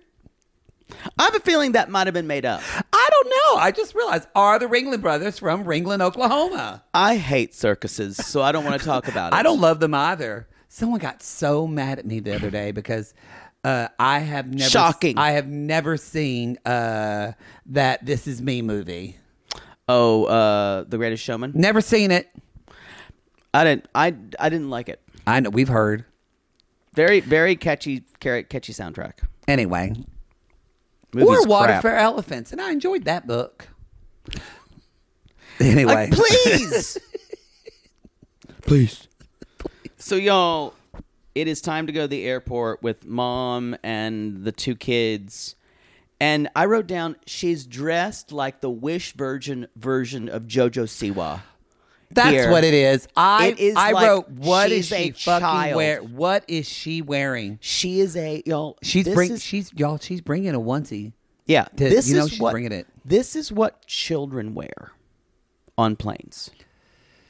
I 1.18 1.24
have 1.24 1.34
a 1.34 1.40
feeling 1.40 1.72
that 1.72 1.90
might 1.90 2.06
have 2.06 2.14
been 2.14 2.28
made 2.28 2.46
up. 2.46 2.62
I 2.94 3.10
don't 3.12 3.28
know. 3.28 3.60
I 3.60 3.72
just 3.72 3.96
realized 3.96 4.28
are 4.36 4.60
the 4.60 4.68
Ringling 4.68 5.02
brothers 5.02 5.40
from 5.40 5.64
Ringling, 5.64 6.00
Oklahoma? 6.00 6.84
I 6.94 7.18
hate 7.18 7.56
circuses, 7.56 8.16
so 8.16 8.44
I 8.44 8.52
don't 8.52 8.64
want 8.64 8.80
to 8.80 8.86
talk 8.86 9.08
about 9.08 9.34
it. 9.34 9.36
I 9.36 9.42
don't 9.42 9.60
love 9.60 9.80
them 9.80 9.96
either. 9.96 10.48
Someone 10.70 11.00
got 11.00 11.24
so 11.24 11.66
mad 11.66 11.98
at 11.98 12.06
me 12.06 12.20
the 12.20 12.36
other 12.36 12.52
day 12.52 12.72
because 12.72 13.16
uh, 13.64 13.88
I 13.98 14.20
have 14.20 14.54
never 14.54 14.70
Shocking. 14.70 15.18
I 15.18 15.32
have 15.32 15.48
never 15.48 15.98
seen 15.98 16.60
uh, 16.68 17.32
that 17.66 18.06
This 18.06 18.28
Is 18.28 18.44
Me 18.44 18.62
movie. 18.62 19.18
Oh, 19.90 20.26
uh, 20.26 20.84
The 20.88 20.98
Greatest 20.98 21.24
Showman. 21.24 21.52
Never 21.56 21.82
seen 21.82 22.12
it. 22.12 22.30
I 23.54 23.64
didn't. 23.64 23.88
I 23.96 24.08
I 24.40 24.50
didn't 24.50 24.70
like 24.70 24.90
it. 24.90 25.02
I 25.26 25.40
know 25.40 25.50
we've 25.50 25.68
heard. 25.70 26.06
Very 26.94 27.20
very 27.22 27.56
catchy 27.56 28.04
car- 28.22 28.44
catchy 28.44 28.74
soundtrack. 28.74 29.14
Anyway, 29.48 29.94
Movie's 31.14 31.46
or 31.46 31.48
Water 31.48 31.74
crap. 31.74 31.82
for 31.82 31.90
Elephants, 31.96 32.52
and 32.52 32.60
I 32.62 32.72
enjoyed 32.72 33.06
that 33.06 33.26
book. 33.28 33.68
Anyway, 35.60 35.86
Like, 35.86 36.12
please, 36.12 36.98
please. 38.62 39.08
So 39.98 40.16
y'all, 40.16 40.74
it 41.34 41.48
is 41.48 41.62
time 41.62 41.88
to 41.88 41.94
go 41.94 42.02
to 42.02 42.08
the 42.08 42.26
airport 42.26 42.84
with 42.84 43.06
mom 43.06 43.76
and 43.84 44.44
the 44.44 44.52
two 44.52 44.76
kids. 44.76 45.56
And 46.20 46.50
I 46.56 46.66
wrote 46.66 46.88
down 46.88 47.16
she's 47.26 47.66
dressed 47.66 48.32
like 48.32 48.62
the 48.62 48.70
Wish 48.70 49.14
Virgin 49.14 49.68
version 49.76 50.30
of 50.30 50.44
JoJo 50.44 50.86
Siwa. 50.86 51.42
That's 52.10 52.30
Here. 52.32 52.50
what 52.52 52.64
it 52.64 52.74
is. 52.74 53.08
I 53.18 53.48
It 53.48 53.60
is 53.60 53.76
I 53.76 53.92
like 53.92 54.08
wrote 54.08 54.30
what 54.32 54.72
is 54.72 54.92
a 54.94 55.08
she 55.08 55.12
fucking 55.12 55.42
child. 55.42 55.76
wear? 55.76 56.00
What 56.02 56.44
is 56.48 56.68
she 56.68 57.02
wearing? 57.02 57.60
She 57.62 58.00
is 58.00 58.16
a 58.16 58.42
y'all. 58.46 58.78
She's 58.82 59.08
bring 59.08 59.34
is- 59.34 59.44
she's 59.44 59.72
y'all. 59.76 60.00
She's 60.00 60.22
bringing 60.22 60.56
a 60.56 60.60
onesie. 60.60 61.12
yeah. 61.46 61.66
to- 61.66 61.90
this 61.90 62.08
you 62.08 62.16
know 62.16 62.24
is 62.26 62.32
she's 62.32 62.40
what 62.40 62.52
bringing 62.54 62.72
it. 62.72 62.88
this 63.04 63.36
is 63.36 63.52
what 63.52 63.86
children 63.86 64.56
wear 64.56 64.94
on 65.78 65.96
planes. 65.98 66.50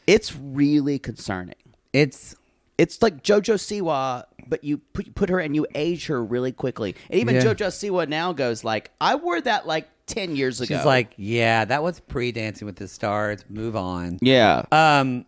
It's 0.06 0.34
really 0.36 1.00
concerning. 1.00 1.56
It's 1.92 2.36
It's 2.78 3.02
like 3.02 3.24
JoJo 3.24 3.56
Siwa, 3.56 4.26
but 4.48 4.64
you 4.64 4.78
put, 4.78 5.16
put 5.16 5.30
her 5.30 5.40
and 5.40 5.56
you 5.56 5.66
age 5.74 6.08
her 6.08 6.24
really 6.24 6.52
quickly. 6.52 6.96
And 7.10 7.20
even 7.20 7.36
Yeah. 7.36 7.42
JoJo 7.42 7.68
Siwa 7.68 8.08
now 8.08 8.34
goes 8.34 8.64
like, 8.64 8.92
I 9.02 9.16
wore 9.16 9.42
that 9.42 9.66
like 9.66 9.88
ten 10.06 10.36
years 10.36 10.62
ago. 10.62 10.76
She's 10.78 10.86
like, 10.86 11.14
yeah, 11.18 11.66
that 11.66 11.82
was 11.82 12.00
pre 12.00 12.32
Dancing 12.32 12.66
with 12.68 12.76
the 12.76 12.88
Stars. 12.88 13.44
Move 13.50 13.76
on. 13.76 14.20
yeah. 14.22 14.64
Um, 14.72 15.26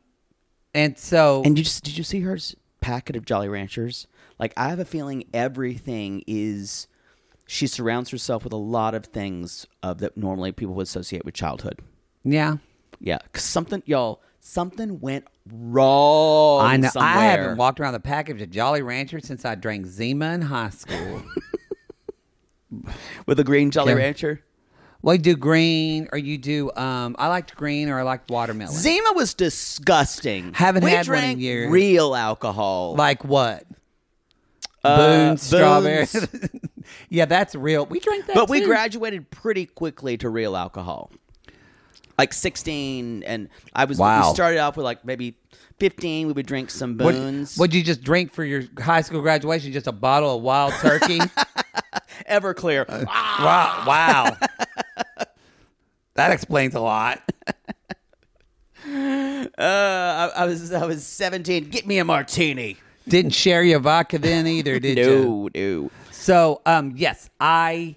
and 0.75 0.97
so 0.99 1.41
and 1.43 1.57
you 1.57 1.63
just 1.63 1.83
did 1.83 1.97
you 1.97 2.03
see 2.03 2.19
her 2.21 2.35
s- 2.35 2.55
packet 2.81 3.15
of 3.15 3.25
Jolly 3.25 3.49
Ranchers? 3.49 4.05
Like 4.37 4.53
I 4.55 4.69
have 4.69 4.79
a 4.79 4.85
feeling 4.85 5.23
everything 5.33 6.23
is. 6.27 6.87
She 7.47 7.65
surrounds 7.65 8.11
herself 8.11 8.43
with 8.43 8.53
a 8.53 8.57
lot 8.57 8.93
of 8.93 9.05
things 9.07 9.65
of 9.81 9.97
that 10.01 10.15
normally 10.15 10.51
people 10.51 10.75
would 10.75 10.83
associate 10.83 11.25
with 11.25 11.33
childhood. 11.33 11.79
yeah, 12.23 12.57
Yeah, 12.99 13.17
'cause 13.33 13.41
something, 13.43 13.81
y'all, 13.87 14.21
something 14.39 14.99
went 14.99 15.25
wrong. 15.51 16.61
I 16.65 16.77
know. 16.77 16.89
Somewhere. 16.89 17.09
I 17.11 17.23
haven't 17.25 17.57
walked 17.57 17.79
around 17.79 17.93
the 17.93 17.99
package 17.99 18.41
of 18.41 18.49
Jolly 18.49 18.81
Rancher 18.81 19.19
since 19.19 19.45
I 19.45 19.55
drank 19.55 19.85
Zima 19.85 20.31
in 20.33 20.41
high 20.43 20.69
school. 20.69 21.23
with 23.25 23.39
a 23.39 23.43
green 23.43 23.71
Jolly 23.71 23.91
Yeah. 23.93 23.97
Rancher. 23.97 24.43
well, 25.01 25.15
you 25.15 25.21
do 25.21 25.35
green, 25.35 26.07
or 26.11 26.17
you 26.17 26.37
do. 26.37 26.71
Um, 26.75 27.15
I 27.17 27.27
liked 27.27 27.55
green, 27.55 27.89
or 27.89 27.99
I 27.99 28.03
liked 28.03 28.29
watermelon. 28.29 28.73
Zima 28.73 29.13
was 29.13 29.33
disgusting. 29.33 30.53
Haven't 30.53 30.83
we 30.83 30.91
had 30.91 31.07
one 31.07 31.23
in 31.23 31.39
years. 31.39 31.71
real 31.71 32.15
alcohol. 32.15 32.95
like 32.95 33.23
what? 33.23 33.63
Uh, 34.83 34.97
Boone 34.97 35.37
strawberry. 35.37 36.05
Yeah, 37.09 37.25
that's 37.25 37.53
real. 37.53 37.85
We 37.85 37.99
drank 37.99 38.25
that, 38.25 38.35
but 38.35 38.49
we 38.49 38.61
graduated 38.61 39.29
pretty 39.29 39.67
quickly 39.67 40.17
to 40.17 40.29
real 40.29 40.55
alcohol. 40.55 41.11
Like 42.19 42.33
16, 42.33 43.23
and 43.23 43.47
I 43.73 43.85
was. 43.85 43.97
Wow. 43.97 44.27
We 44.27 44.35
started 44.35 44.59
off 44.59 44.75
with 44.75 44.83
like 44.83 45.05
maybe 45.05 45.37
15. 45.77 46.27
We 46.27 46.33
would 46.33 46.45
drink 46.45 46.69
some 46.69 46.97
What, 46.97 47.15
Boone's. 47.15 47.55
what'd 47.55 47.73
you 47.73 47.81
just 47.81 48.03
drink 48.03 48.33
for 48.33 48.43
your 48.43 48.63
high 48.77 48.99
school 48.99 49.21
graduation? 49.21 49.71
Just 49.71 49.87
a 49.87 49.93
bottle 49.93 50.35
of 50.35 50.41
wild 50.43 50.73
turkey? 50.81 51.19
Everclear. 52.29 52.85
wow. 52.89 53.83
Wow. 53.87 54.37
that 56.15 56.31
explains 56.31 56.75
a 56.75 56.81
lot. 56.81 57.21
Uh, 58.85 59.51
I, 59.57 60.31
I 60.35 60.45
was 60.45 60.71
I 60.73 60.85
was 60.85 61.05
17. 61.05 61.69
Get 61.69 61.85
me 61.85 61.99
a 61.99 62.05
martini. 62.05 62.77
Didn't 63.07 63.31
share 63.31 63.61
your 63.63 63.79
vodka 63.79 64.17
then 64.17 64.47
either, 64.47 64.79
did 64.79 64.97
you? 64.97 65.49
No, 65.55 65.81
no. 65.83 65.91
So, 66.11 66.61
um, 66.65 66.93
yes, 66.95 67.29
I 67.39 67.95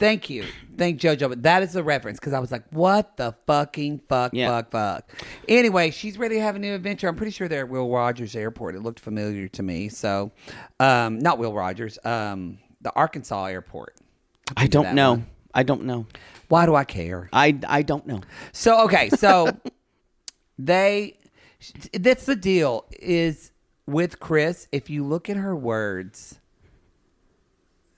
thank 0.00 0.28
you, 0.28 0.44
thank 0.76 1.00
JoJo. 1.00 1.28
But 1.28 1.44
that 1.44 1.62
is 1.62 1.72
the 1.72 1.84
reference 1.84 2.18
because 2.18 2.32
I 2.32 2.40
was 2.40 2.50
like, 2.50 2.64
"What 2.70 3.16
the 3.16 3.36
fucking 3.46 4.00
fuck, 4.08 4.34
Yeah. 4.34 4.48
fuck, 4.48 4.72
fuck." 4.72 5.10
Anyway, 5.46 5.92
she's 5.92 6.18
ready 6.18 6.34
to 6.34 6.40
have 6.40 6.56
a 6.56 6.58
new 6.58 6.74
adventure. 6.74 7.06
I'm 7.06 7.14
pretty 7.14 7.30
sure 7.30 7.46
they're 7.46 7.60
at 7.66 7.68
Will 7.68 7.88
Rogers 7.88 8.34
Airport. 8.34 8.74
It 8.74 8.80
looked 8.82 8.98
familiar 8.98 9.46
to 9.46 9.62
me. 9.62 9.88
So, 9.88 10.32
um, 10.80 11.20
not 11.20 11.38
Will 11.38 11.52
Rogers, 11.54 11.98
um, 12.04 12.58
the 12.80 12.92
Arkansas 12.96 13.44
Airport. 13.46 13.94
I 14.56 14.66
don't 14.66 14.96
know. 14.96 15.10
one. 15.12 15.26
I 15.54 15.62
don't 15.62 15.84
know. 15.84 16.06
Why 16.48 16.66
do 16.66 16.74
I 16.74 16.82
care? 16.82 17.28
I 17.32 17.56
I 17.68 17.82
don't 17.82 18.06
know. 18.06 18.20
So 18.52 18.82
okay, 18.86 19.10
so 19.10 19.48
they 20.58 21.16
that's 21.92 22.24
the 22.26 22.34
deal 22.36 22.86
is 22.98 23.52
with 23.86 24.18
Chris, 24.20 24.66
if 24.72 24.88
you 24.88 25.04
look 25.04 25.28
at 25.28 25.36
her 25.36 25.54
words, 25.54 26.38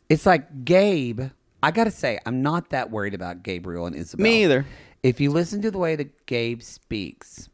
it's 0.08 0.26
like 0.26 0.64
Gabe, 0.64 1.30
I 1.62 1.70
got 1.70 1.84
to 1.84 1.90
say 1.90 2.18
I'm 2.26 2.42
not 2.42 2.70
that 2.70 2.90
worried 2.90 3.14
about 3.14 3.42
Gabriel 3.42 3.86
and 3.86 3.94
Isabel. 3.96 4.24
Me 4.24 4.44
either. 4.44 4.66
If 5.02 5.20
you 5.20 5.30
listen 5.30 5.62
to 5.62 5.70
the 5.70 5.78
way 5.78 5.96
that 5.96 6.26
Gabe 6.26 6.62
speaks, 6.62 7.48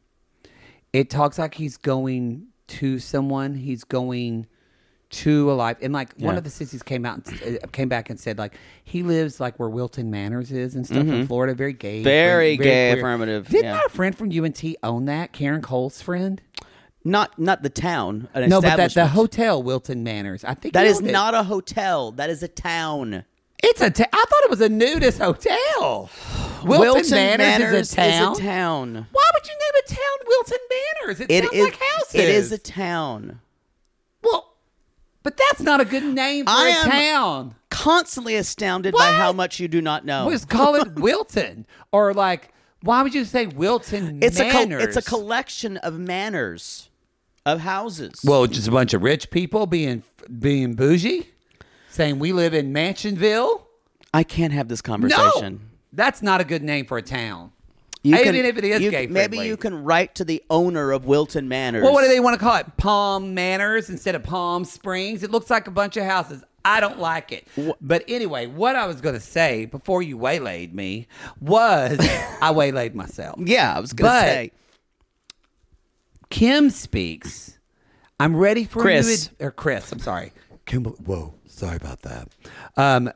it 0.93 1.11
talks 1.11 1.39
like 1.39 1.55
he's 1.55 1.77
going 1.77 2.49
to 2.69 2.99
someone, 2.99 3.55
he's 3.55 3.85
going 3.85 4.47
to 5.11 5.51
a 5.51 5.55
life 5.55 5.79
and 5.81 5.95
like 5.95 6.13
one 6.19 6.35
Yeah. 6.35 6.39
of 6.39 6.45
the 6.45 6.51
sissies 6.51 6.83
came 6.83 7.07
out 7.07 7.27
and 7.27 7.59
uh, 7.65 7.67
came 7.73 7.89
back 7.89 8.11
and 8.11 8.21
said 8.21 8.37
like 8.37 8.53
he 8.85 9.03
lives 9.03 9.41
like 9.41 9.59
where 9.59 9.71
Wilton 9.71 10.11
Manors 10.11 10.53
is 10.53 10.75
and 10.75 10.85
stuff 10.87 10.99
in 11.07 11.27
Florida 11.27 11.55
very 11.55 11.73
gay 11.73 11.97
Mm-hmm. 12.01 12.05
Very 12.05 12.57
gay, 12.59 12.91
queer. 12.93 12.99
affirmative, 12.99 13.49
didn't 13.49 13.65
yeah. 13.65 13.79
our 13.81 13.89
friend 13.89 14.15
from 14.15 14.31
UNT 14.31 14.63
own 14.83 15.07
that 15.07 15.33
Karen 15.33 15.63
Cole's 15.63 16.03
friend 16.03 16.43
Not 17.05 17.39
not 17.39 17.63
the 17.63 17.71
town. 17.71 18.29
An 18.35 18.51
no 18.51 18.61
but 18.61 18.65
that 18.69 18.77
the 18.77 18.83
establishment. 18.85 19.11
hotel 19.11 19.63
Wilton 19.63 20.03
Manors 20.05 20.45
I 20.45 20.53
think 20.53 20.75
That 20.75 20.85
he 20.85 20.91
is 20.91 20.99
owned 20.99 21.09
it. 21.09 21.13
not 21.13 21.33
a 21.33 21.43
hotel. 21.45 22.13
That 22.13 22.29
is 22.29 22.43
a 22.43 22.49
town. 22.49 23.25
It's 23.63 23.81
a 23.81 23.91
ta- 23.91 24.05
I 24.13 24.25
thought 24.29 24.45
it 24.45 24.51
was 24.51 24.61
a 24.63 24.69
nudist 24.69 25.19
hotel 25.19 26.11
Wilton, 26.65 27.11
Manors, 27.11 27.73
is 27.73 27.93
a 27.93 27.97
town 27.97 28.37
town. 28.37 29.07
why 29.13 29.25
would 29.35 29.47
you 29.47 29.53
name 29.55 29.83
a 29.85 29.89
town 29.89 30.27
Wilton 30.27 30.59
Manors 30.71 31.21
it, 31.21 31.31
It 31.31 31.43
sounds 31.45 31.55
is. 31.55 31.65
like 31.65 31.77
houses 31.79 32.15
It 32.15 32.29
is 32.29 32.53
a 32.53 32.59
town. 32.59 33.41
well 34.23 34.55
but 35.23 35.37
that's 35.37 35.61
not 35.61 35.81
a 35.81 35.85
good 35.85 36.05
name 36.05 36.47
for 36.47 36.51
I 36.53 36.69
a 36.69 36.73
am- 36.73 36.91
town 36.91 37.55
Constantly 37.71 38.35
astounded 38.35 38.93
by 38.95 39.13
how 39.13 39.31
much 39.33 39.61
you 39.61 39.69
do 39.69 39.81
not 39.83 40.05
know. 40.05 40.27
Let's 40.29 40.45
call 40.45 40.75
it 40.75 40.95
Wilton 40.97 41.65
or 41.93 42.13
like 42.15 42.51
Why 42.83 43.03
would 43.03 43.15
you 43.15 43.25
say 43.25 43.47
Wilton 43.47 44.21
It's 44.23 44.41
a 44.41 44.51
col- 44.51 44.63
Manors? 44.67 44.83
it's 44.83 44.97
a 44.97 45.03
collection 45.03 45.77
of 45.77 45.99
manors, 45.99 46.89
of 47.47 47.61
houses. 47.61 48.21
Well, 48.25 48.47
just 48.47 48.67
a 48.67 48.71
bunch 48.73 48.95
of 48.95 49.03
rich 49.03 49.31
people 49.31 49.67
being 49.67 50.03
being 50.41 50.75
bougie, 50.75 51.29
saying 51.99 52.21
we 52.21 52.33
live 52.33 52.55
in 52.55 52.73
Mansionville. 52.73 53.63
I 54.15 54.23
can't 54.23 54.53
have 54.53 54.69
this 54.69 54.81
conversation. 54.81 55.55
No, 55.55 55.61
that's 55.93 56.23
not 56.23 56.41
a 56.41 56.45
good 56.45 56.63
name 56.63 56.87
for 56.87 56.97
a 56.97 57.03
town. 57.03 57.51
You 58.05 58.15
Even 58.15 58.35
can- 58.37 58.45
if 58.45 58.57
it 58.57 58.65
is 58.65 58.81
you- 58.81 58.91
gay 58.93 59.09
maybe 59.09 59.37
friendly. 59.39 59.49
you 59.49 59.57
can 59.57 59.83
write 59.83 60.15
to 60.15 60.25
the 60.25 60.41
owner 60.49 60.93
of 60.93 61.07
Wilton 61.07 61.49
Manors. 61.49 61.83
Well, 61.83 61.93
what 61.93 62.03
do 62.03 62.09
they 62.09 62.21
want 62.21 62.35
to 62.35 62.39
call 62.41 62.55
it? 62.55 62.77
Palm 62.77 63.35
Manors 63.35 63.91
instead 63.91 64.15
of 64.15 64.23
Palm 64.23 64.65
Springs. 64.65 65.25
It 65.25 65.33
looks 65.33 65.51
like 65.51 65.67
a 65.67 65.73
bunch 65.73 65.97
of 65.97 66.05
houses. 66.05 66.45
I 66.65 66.79
don't 66.79 67.01
like 67.01 67.33
it. 67.33 67.49
But 67.81 68.05
anyway, 68.07 68.47
what 68.47 68.77
I 68.77 68.87
was 68.87 69.01
going 69.01 69.17
to 69.17 69.21
say 69.21 69.65
before 69.67 70.01
you 70.01 70.17
waylaid 70.17 70.73
me 70.75 71.09
was 71.41 71.99
I 72.41 72.53
waylaid 72.53 72.95
myself. 72.95 73.41
Yeah, 73.45 73.75
I 73.77 73.81
was 73.81 73.93
gonna 73.93 74.21
say. 74.21 74.53
Kim 76.31 76.71
speaks. 76.71 77.59
I'm 78.21 78.37
ready 78.37 78.65
for 78.65 78.81
Chris. 78.83 79.27
ad- 79.29 79.35
or 79.47 79.51
Chris. 79.51 79.91
I'm 79.93 79.99
sorry. 79.99 80.33
Kim. 80.67 80.85
Whoa, 80.85 81.35
sorry 81.59 81.77
about 81.77 82.03
that. 82.03 82.29
Um, 82.77 83.11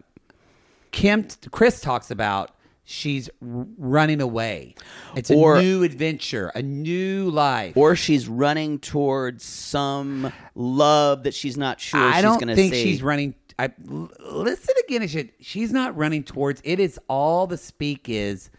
Kim. 0.90 1.26
Chris 1.50 1.80
talks 1.80 2.10
about 2.10 2.50
she's 2.84 3.28
r- 3.40 3.66
running 3.78 4.20
away. 4.20 4.74
It's 5.16 5.30
a 5.30 5.34
Or- 5.34 5.60
new 5.62 5.82
adventure, 5.84 6.50
a 6.54 6.62
new 6.62 7.30
life. 7.30 7.76
Or 7.76 7.96
she's 7.96 8.28
running 8.28 8.78
towards 8.78 9.44
some 9.44 10.32
love 10.54 11.22
that 11.22 11.34
she's 11.34 11.56
not 11.56 11.80
sure 11.80 12.00
I 12.00 12.14
she's 12.14 12.22
don't 12.22 12.34
going 12.38 12.48
to 12.48 12.54
think 12.56 12.74
see. 12.74 12.82
she's 12.82 13.02
running. 13.02 13.34
I 13.58 13.70
l- 13.90 14.10
listen 14.20 14.74
again. 14.88 15.30
She's 15.40 15.72
not 15.72 15.96
running 15.96 16.24
towards. 16.24 16.60
It 16.64 16.80
is 16.80 16.98
all 17.08 17.46
the 17.46 17.56
speak 17.56 18.08
is. 18.08 18.50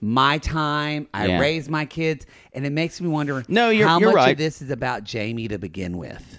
My 0.00 0.36
time. 0.38 1.08
I 1.14 1.26
Yeah. 1.26 1.40
raise 1.40 1.68
my 1.70 1.86
kids, 1.86 2.26
and 2.52 2.66
it 2.66 2.70
makes 2.70 3.00
me 3.00 3.08
wonder. 3.08 3.42
No, 3.48 3.70
you're- 3.70 3.88
how 3.88 3.98
you're 3.98 4.10
much 4.10 4.16
right. 4.16 4.32
of 4.32 4.38
this 4.38 4.60
is 4.60 4.70
about 4.70 5.04
Jamie 5.04 5.48
to 5.48 5.58
begin 5.58 5.96
with. 5.96 6.38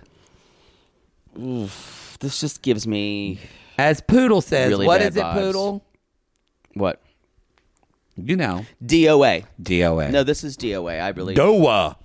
This 2.20 2.40
just 2.40 2.62
gives 2.62 2.88
me 2.88 3.40
As 3.78 4.02
Poodle 4.02 4.42
says, 4.42 4.70
Really 4.70 4.88
what 4.88 5.00
bad 5.00 5.10
is 5.10 5.18
it, 5.18 5.24
vibes. 5.24 5.34
Poodle? 5.34 5.86
what 6.74 7.02
You 8.16 8.36
know, 8.36 8.66
DOA. 8.84 9.46
DOA. 9.62 10.12
No, 10.12 10.24
this 10.24 10.44
is 10.44 10.58
DOA. 10.58 11.00
I 11.02 11.10
really, 11.10 11.36
DOA. 11.36 11.96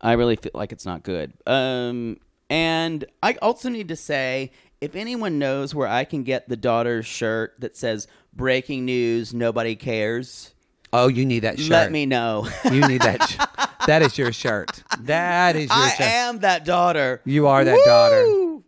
I 0.00 0.12
really 0.12 0.36
feel 0.36 0.52
like 0.54 0.72
it's 0.72 0.84
not 0.86 1.02
good. 1.02 1.32
Um, 1.46 2.18
and 2.50 3.04
I 3.22 3.34
also 3.40 3.68
need 3.68 3.88
to 3.88 3.96
say, 3.96 4.50
if 4.80 4.94
anyone 4.96 5.38
knows 5.38 5.74
where 5.74 5.88
I 5.88 6.04
can 6.04 6.24
get 6.24 6.48
the 6.48 6.56
daughter's 6.56 7.06
shirt 7.06 7.54
that 7.60 7.74
says 7.76 8.06
"Breaking 8.34 8.84
News, 8.84 9.32
Nobody 9.32 9.76
Cares," 9.76 10.52
Oh, 10.92 11.08
you 11.08 11.24
need 11.24 11.40
that 11.40 11.58
shirt. 11.58 11.70
let 11.70 11.90
me 11.92 12.04
know. 12.06 12.46
You 12.70 12.86
need 12.86 13.00
that. 13.02 13.22
Sh- 13.28 13.66
that 13.86 14.02
is 14.02 14.18
your 14.18 14.32
shirt. 14.32 14.82
That 15.00 15.56
is 15.56 15.64
your 15.66 15.72
I 15.72 15.88
shirt. 15.90 16.00
am 16.06 16.38
that 16.40 16.64
daughter. 16.64 17.20
You 17.24 17.46
are 17.46 17.64
that 17.64 17.82
daughter. 17.86 18.60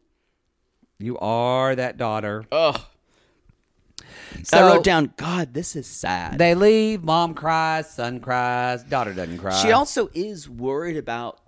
You 0.98 1.18
are 1.18 1.74
that 1.74 1.96
daughter. 1.96 2.44
Ugh. 2.50 2.80
So 4.42 4.58
I 4.58 4.62
wrote 4.68 4.84
down, 4.84 5.12
God, 5.16 5.54
this 5.54 5.76
is 5.76 5.86
sad. 5.86 6.38
They 6.38 6.54
leave. 6.54 7.02
Mom 7.04 7.34
cries. 7.34 7.90
Son 7.90 8.20
cries. 8.20 8.82
Daughter 8.82 9.12
doesn't 9.14 9.38
cry. 9.38 9.54
She 9.62 9.72
also 9.72 10.10
is 10.14 10.48
worried 10.48 10.96
about 10.96 11.40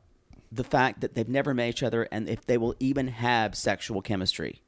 the 0.51 0.65
fact 0.65 1.01
that 1.03 1.15
they've 1.15 1.29
never 1.29 1.53
met 1.53 1.69
each 1.69 1.83
other 1.83 2.09
and 2.11 2.29
if 2.29 2.47
they 2.47 2.57
will 2.57 2.75
even 2.81 3.09
have 3.09 3.55
sexual 3.55 4.01
chemistry. 4.01 4.63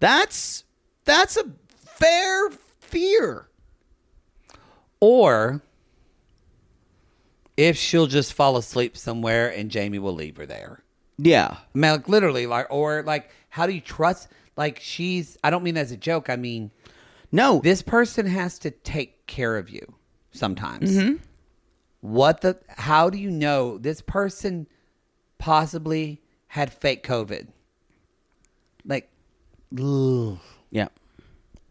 That's 0.00 0.64
that's 1.04 1.36
a 1.36 1.44
fair 1.66 2.50
fear. 2.80 3.48
or 5.00 5.62
if 7.56 7.76
she'll 7.76 8.06
just 8.06 8.32
fall 8.32 8.56
asleep 8.56 8.96
somewhere 8.96 9.48
and 9.48 9.70
Jamie 9.70 9.98
will 9.98 10.14
leave 10.14 10.36
her 10.36 10.46
there. 10.46 10.82
Yeah. 11.18 11.56
I 11.58 11.78
mean, 11.78 11.92
like 11.92 12.08
literally, 12.08 12.46
like 12.46 12.66
or 12.70 13.02
like, 13.02 13.30
how 13.52 13.66
do 13.66 13.72
you 13.74 13.80
trust? 13.82 14.28
Like 14.56 14.80
she's. 14.80 15.36
I 15.44 15.50
don't 15.50 15.62
mean 15.62 15.74
that 15.74 15.82
as 15.82 15.92
a 15.92 15.96
joke. 15.96 16.30
I 16.30 16.36
mean 16.36 16.70
No. 17.30 17.60
this 17.62 17.82
person 17.82 18.24
has 18.26 18.58
to 18.60 18.70
take 18.70 19.26
care 19.26 19.56
of 19.58 19.68
you 19.68 19.94
sometimes. 20.30 20.90
Mm-hmm. 20.96 21.16
What 22.00 22.40
the? 22.40 22.58
How 22.68 23.10
do 23.10 23.18
you 23.18 23.30
know 23.30 23.76
this 23.78 24.00
person 24.00 24.66
possibly 25.38 26.20
had 26.48 26.72
fake 26.72 27.06
COVID? 27.06 27.48
Like, 28.84 29.10
ugh. 29.78 30.38
yeah. 30.70 30.88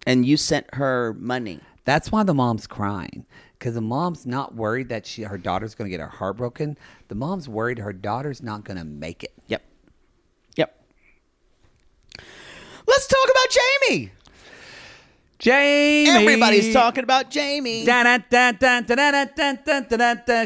And 0.08 0.26
you 0.26 0.38
sent 0.38 0.74
her 0.76 1.16
money. 1.20 1.60
that's 1.84 2.12
why 2.12 2.24
the 2.24 2.34
mom's 2.34 2.68
crying 2.68 3.26
because 3.58 3.74
the 3.74 3.82
mom's 3.82 4.26
not 4.26 4.56
worried 4.56 4.90
that 4.90 5.06
she 5.06 5.24
her 5.24 5.38
daughter's 5.38 5.76
going 5.76 5.88
to 5.90 5.92
get 5.96 6.00
her 6.00 6.08
heart 6.10 6.38
broken. 6.38 6.78
The 7.10 7.16
mom's 7.16 7.50
worried 7.50 7.80
her 7.80 7.94
daughter's 7.94 8.42
not 8.42 8.64
going 8.64 8.78
to 8.78 8.86
make 8.86 9.24
it. 9.24 9.34
Yep. 9.48 9.62
Let's 12.88 13.08
talk 13.08 13.30
about 13.30 13.90
Jamie. 13.90 14.12
Jamie. 15.40 16.10
Everybody's 16.10 16.72
talking 16.72 17.04
about 17.04 17.32
Jamie. 17.32 17.84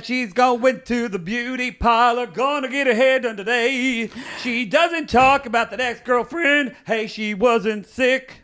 She's 0.06 0.32
going 0.32 0.82
to 0.86 1.10
the 1.10 1.20
beauty 1.20 1.72
parlor, 1.72 2.28
gonna 2.28 2.70
get 2.70 2.88
her 2.88 2.94
hair 2.94 3.20
done 3.20 3.36
today. 3.36 4.10
She 4.42 4.66
doesn't 4.66 5.10
talk 5.10 5.46
about 5.46 5.70
the 5.70 5.84
ex 5.84 6.00
girlfriend. 6.00 6.76
Hey, 6.86 7.08
she 7.08 7.34
wasn't 7.34 7.86
sick. 7.86 8.44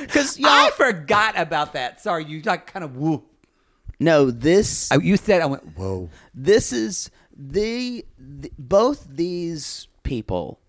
Because 0.00 0.38
I 0.42 0.72
forgot 0.76 1.38
about 1.38 1.74
that. 1.74 2.00
Sorry, 2.00 2.24
you 2.24 2.42
like 2.42 2.66
kind 2.66 2.84
of 2.84 2.96
whoo. 2.96 3.22
No, 4.00 4.32
this. 4.32 4.90
You 5.00 5.16
said 5.16 5.40
I 5.40 5.46
went 5.46 5.76
whoa. 5.78 6.10
This 6.34 6.72
is 6.72 7.10
the, 7.36 8.04
the 8.18 8.50
both 8.58 9.06
these 9.08 9.86
people 10.02 10.60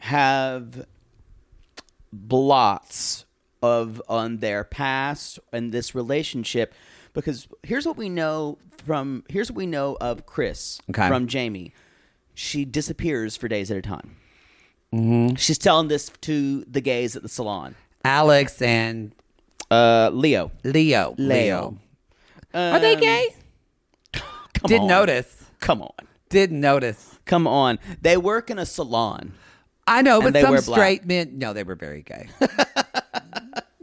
have 0.00 0.86
blots 2.12 3.24
of 3.62 4.00
on 4.08 4.38
their 4.38 4.62
past 4.64 5.38
and 5.52 5.72
this 5.72 5.94
relationship 5.94 6.74
because 7.12 7.48
here's 7.62 7.86
what 7.86 7.96
we 7.96 8.08
know 8.08 8.58
from 8.84 9.24
here's 9.28 9.50
what 9.50 9.56
we 9.56 9.66
know 9.66 9.96
of 10.00 10.26
Chris 10.26 10.80
Okay. 10.90 11.08
from 11.08 11.26
Jamie. 11.26 11.72
She 12.34 12.64
disappears 12.64 13.36
for 13.36 13.48
days 13.48 13.70
at 13.70 13.76
a 13.76 13.82
time. 13.82 14.16
Mm-hmm. 14.92 15.36
She's 15.36 15.58
telling 15.58 15.88
this 15.88 16.10
to 16.22 16.64
the 16.64 16.80
gays 16.80 17.16
at 17.16 17.22
the 17.22 17.28
salon. 17.28 17.74
Alex 18.04 18.60
and 18.60 19.12
Uh, 19.70 20.10
Leo. 20.12 20.52
Leo. 20.62 21.14
Leo. 21.16 21.78
Are 22.52 22.78
they 22.78 22.96
gay? 22.96 23.34
Didn't 24.66 24.82
on. 24.82 24.88
notice. 24.88 25.44
Come 25.60 25.80
on. 25.82 25.90
Didn't 26.28 26.60
notice. 26.60 27.13
Come 27.24 27.46
on. 27.46 27.78
They 28.00 28.16
work 28.16 28.50
in 28.50 28.58
a 28.58 28.66
salon. 28.66 29.32
I 29.86 30.02
know, 30.02 30.20
but 30.20 30.34
some 30.34 30.58
straight 30.58 31.04
men. 31.04 31.38
No, 31.38 31.52
they 31.52 31.62
were 31.62 31.74
very 31.74 32.02
gay. 32.02 32.28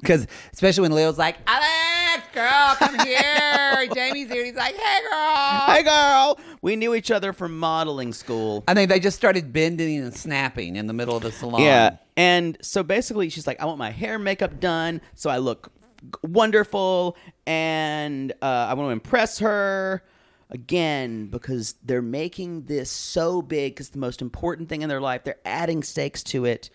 Because 0.02 0.26
especially 0.52 0.82
when 0.82 0.94
Leo's 0.94 1.18
like, 1.20 1.38
Alex, 1.46 2.24
girl, 2.34 2.76
come 2.80 3.00
here. 3.06 3.88
Jamie's 3.94 4.32
here. 4.32 4.44
He's 4.44 4.56
like, 4.56 4.76
hey, 4.76 5.00
girl. 5.10 5.60
Hey, 5.68 5.84
girl. 5.84 6.40
We 6.62 6.76
knew 6.76 6.96
each 6.96 7.12
other 7.12 7.34
from 7.34 7.60
modeling 7.60 8.12
school. 8.12 8.64
I 8.68 8.74
think 8.74 8.90
they 8.90 9.00
just 9.00 9.16
started 9.16 9.54
bending 9.54 10.00
and 10.00 10.14
snapping 10.14 10.76
in 10.76 10.88
the 10.88 10.94
middle 10.94 11.16
of 11.16 11.24
the 11.24 11.32
salon. 11.32 11.62
Yeah. 11.62 11.98
And 12.18 12.58
so 12.62 12.82
basically, 12.84 13.30
she's 13.30 13.46
like, 13.46 13.62
I 13.62 13.66
want 13.66 13.78
my 13.78 13.92
hair 13.92 14.16
and 14.16 14.24
makeup 14.24 14.60
done 14.60 15.02
so 15.14 15.30
I 15.30 15.38
look 15.38 15.72
wonderful 16.24 17.16
and 17.46 18.32
uh, 18.42 18.46
I 18.70 18.74
want 18.74 18.88
to 18.88 18.92
impress 18.92 19.38
her 19.40 20.04
again 20.52 21.28
because 21.28 21.76
they're 21.84 22.02
making 22.02 22.64
this 22.65 22.90
so 22.90 23.41
big 23.41 23.73
because 23.73 23.90
the 23.90 23.99
most 23.99 24.22
important 24.22 24.69
thing 24.69 24.82
in 24.82 24.90
their 24.90 25.02
life, 25.02 25.23
they're 25.23 25.40
adding 25.45 25.82
stakes 25.84 26.23
to 26.23 26.45
it. 26.45 26.69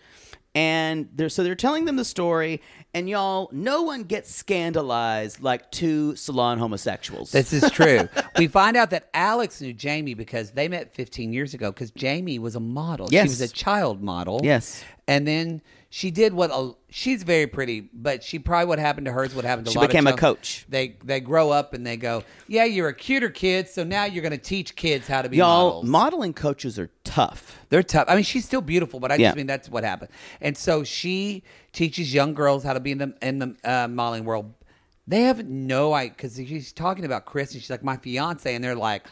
And 0.55 1.09
they're 1.13 1.29
so 1.29 1.43
they're 1.43 1.53
telling 1.53 1.85
them 1.85 1.97
the 1.97 2.05
story, 2.05 2.63
and 2.91 3.07
y'all, 3.07 3.47
no 3.51 3.83
one 3.83 4.03
gets 4.03 4.33
scandalized 4.33 5.39
like 5.39 5.69
two 5.69 6.15
salon 6.15 6.57
homosexuals. 6.57 7.31
This 7.31 7.53
is 7.53 7.69
true. 7.69 8.09
we 8.39 8.47
find 8.47 8.75
out 8.75 8.89
that 8.89 9.09
Alex 9.13 9.61
knew 9.61 9.71
Jamie 9.71 10.15
because 10.15 10.51
they 10.51 10.67
met 10.67 10.95
15 10.95 11.31
years 11.31 11.53
ago 11.53 11.71
because 11.71 11.91
Jamie 11.91 12.39
was 12.39 12.55
a 12.55 12.59
model. 12.59 13.07
Yes. 13.11 13.25
She 13.25 13.29
was 13.29 13.41
a 13.41 13.49
child 13.49 14.01
model. 14.01 14.39
Yes. 14.43 14.83
And 15.07 15.27
then 15.27 15.61
she 15.89 16.11
did 16.11 16.33
what 16.33 16.51
a, 16.51 16.71
she's 16.89 17.23
very 17.23 17.47
pretty, 17.47 17.89
but 17.93 18.21
she 18.21 18.39
probably 18.39 18.65
what 18.67 18.77
happened 18.77 19.05
to 19.05 19.11
her 19.13 19.23
is 19.23 19.33
what 19.33 19.45
happened 19.45 19.65
to 19.67 19.71
She 19.71 19.77
a 19.77 19.81
lot 19.81 19.87
became 19.89 20.05
of 20.07 20.15
a 20.15 20.17
coach. 20.17 20.65
They 20.67 20.97
they 21.03 21.19
grow 21.21 21.49
up 21.49 21.73
and 21.73 21.87
they 21.87 21.95
go, 21.95 22.23
yeah, 22.47 22.65
you're 22.65 22.89
a 22.89 22.93
cuter 22.93 23.29
kid, 23.29 23.69
so 23.69 23.83
now 23.85 24.03
you're 24.03 24.21
going 24.21 24.31
to 24.33 24.37
teach 24.37 24.75
kids 24.75 25.07
how 25.07 25.21
to 25.21 25.29
be 25.29 25.37
y'all, 25.37 25.67
models. 25.67 25.85
modeling 25.85 26.33
coaches 26.33 26.77
are 26.77 26.89
tough. 27.05 27.57
They're 27.69 27.83
tough. 27.83 28.05
I 28.09 28.15
mean, 28.15 28.25
she's 28.25 28.43
still 28.45 28.61
beautiful, 28.61 28.99
but 28.99 29.11
I 29.11 29.15
Yeah. 29.15 29.27
just 29.29 29.37
mean 29.37 29.47
that's 29.47 29.69
what 29.69 29.83
happened. 29.85 30.09
And 30.41 30.57
so 30.57 30.83
she 30.83 31.43
teaches 31.71 32.13
young 32.13 32.33
girls 32.33 32.63
how 32.63 32.73
to 32.73 32.79
be 32.81 32.91
in 32.91 32.97
the 32.97 33.13
in 33.21 33.39
the 33.39 33.55
uh, 33.63 33.87
modeling 33.87 34.25
world. 34.25 34.53
They 35.07 35.21
have 35.21 35.47
no 35.47 35.93
idea 35.93 36.11
because 36.17 36.35
she's 36.35 36.73
talking 36.73 37.05
about 37.05 37.23
Chris, 37.25 37.53
and 37.53 37.61
she's 37.61 37.69
like 37.69 37.81
my 37.81 37.95
fiance, 37.95 38.53
and 38.53 38.61
they're 38.61 38.75
like, 38.75 39.05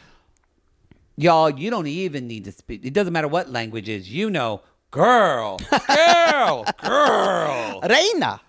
"Y'all, 1.16 1.48
you 1.48 1.70
don't 1.70 1.86
even 1.86 2.26
need 2.26 2.44
to 2.44 2.52
speak. 2.52 2.84
It 2.84 2.92
doesn't 2.92 3.14
matter 3.14 3.28
what 3.28 3.50
language 3.50 3.88
is. 3.88 4.10
You 4.12 4.28
know, 4.28 4.60
girl, 4.96 5.58
girl, 5.88 6.64
girl. 6.82 7.80
Reina, 7.88 8.40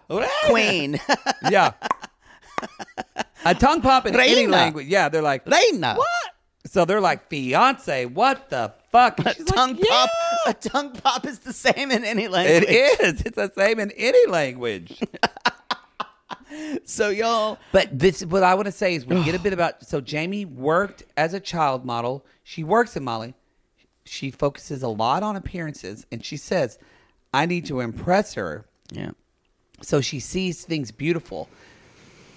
queen, 0.48 1.00
Yeah. 1.52 1.74
A 3.46 3.54
tongue 3.54 3.82
pop 3.82 4.06
in 4.06 4.16
any 4.16 4.36
Reina. 4.36 4.52
language. 4.52 4.88
Yeah, 4.88 5.10
they're 5.10 5.22
like, 5.22 5.46
Reina. 5.46 5.96
what? 5.96 6.08
So 6.66 6.86
they're 6.86 7.02
like, 7.02 7.30
fiance, 7.30 8.06
what 8.06 8.50
the 8.50 8.74
fuck? 8.92 9.20
A 9.20 9.34
tongue 9.44 9.76
like, 9.76 9.88
pop. 9.90 10.10
"Yeah." 10.46 10.52
A 10.52 10.54
tongue 10.54 10.92
pop 10.94 11.26
is 11.26 11.40
the 11.40 11.54
same 11.54 11.92
in 11.92 12.04
any 12.04 12.28
language. 12.28 12.64
It 12.64 13.00
is. 13.02 13.22
It's 13.22 13.36
the 13.36 13.52
same 13.56 13.80
in 13.80 13.92
any 13.92 14.26
language. 14.28 15.00
So 16.86 17.10
y'all, 17.10 17.60
But 17.74 17.98
this, 18.00 18.24
what 18.26 18.42
I 18.42 18.56
want 18.56 18.66
to 18.68 18.72
say 18.72 18.96
is, 18.96 19.06
we 19.06 19.22
get 19.26 19.36
a 19.36 19.40
bit 19.40 19.54
about. 19.54 19.84
So 19.86 20.00
Jamie 20.02 20.46
worked 20.46 21.04
as 21.18 21.34
a 21.34 21.40
child 21.40 21.86
model. 21.86 22.26
She 22.44 22.64
works 22.64 22.96
in 22.96 23.04
Molly. 23.04 23.36
She 24.08 24.32
focuses 24.32 24.82
a 24.84 24.88
lot 24.88 25.24
on 25.24 25.36
appearances, 25.36 26.06
and 26.12 26.24
she 26.24 26.38
says, 26.38 26.78
"I 27.34 27.46
need 27.46 27.66
to 27.68 27.80
impress 27.82 28.34
her." 28.36 28.66
yeah, 28.92 29.12
so 29.82 30.02
she 30.02 30.20
sees 30.20 30.64
things 30.64 30.92
beautiful. 30.92 31.50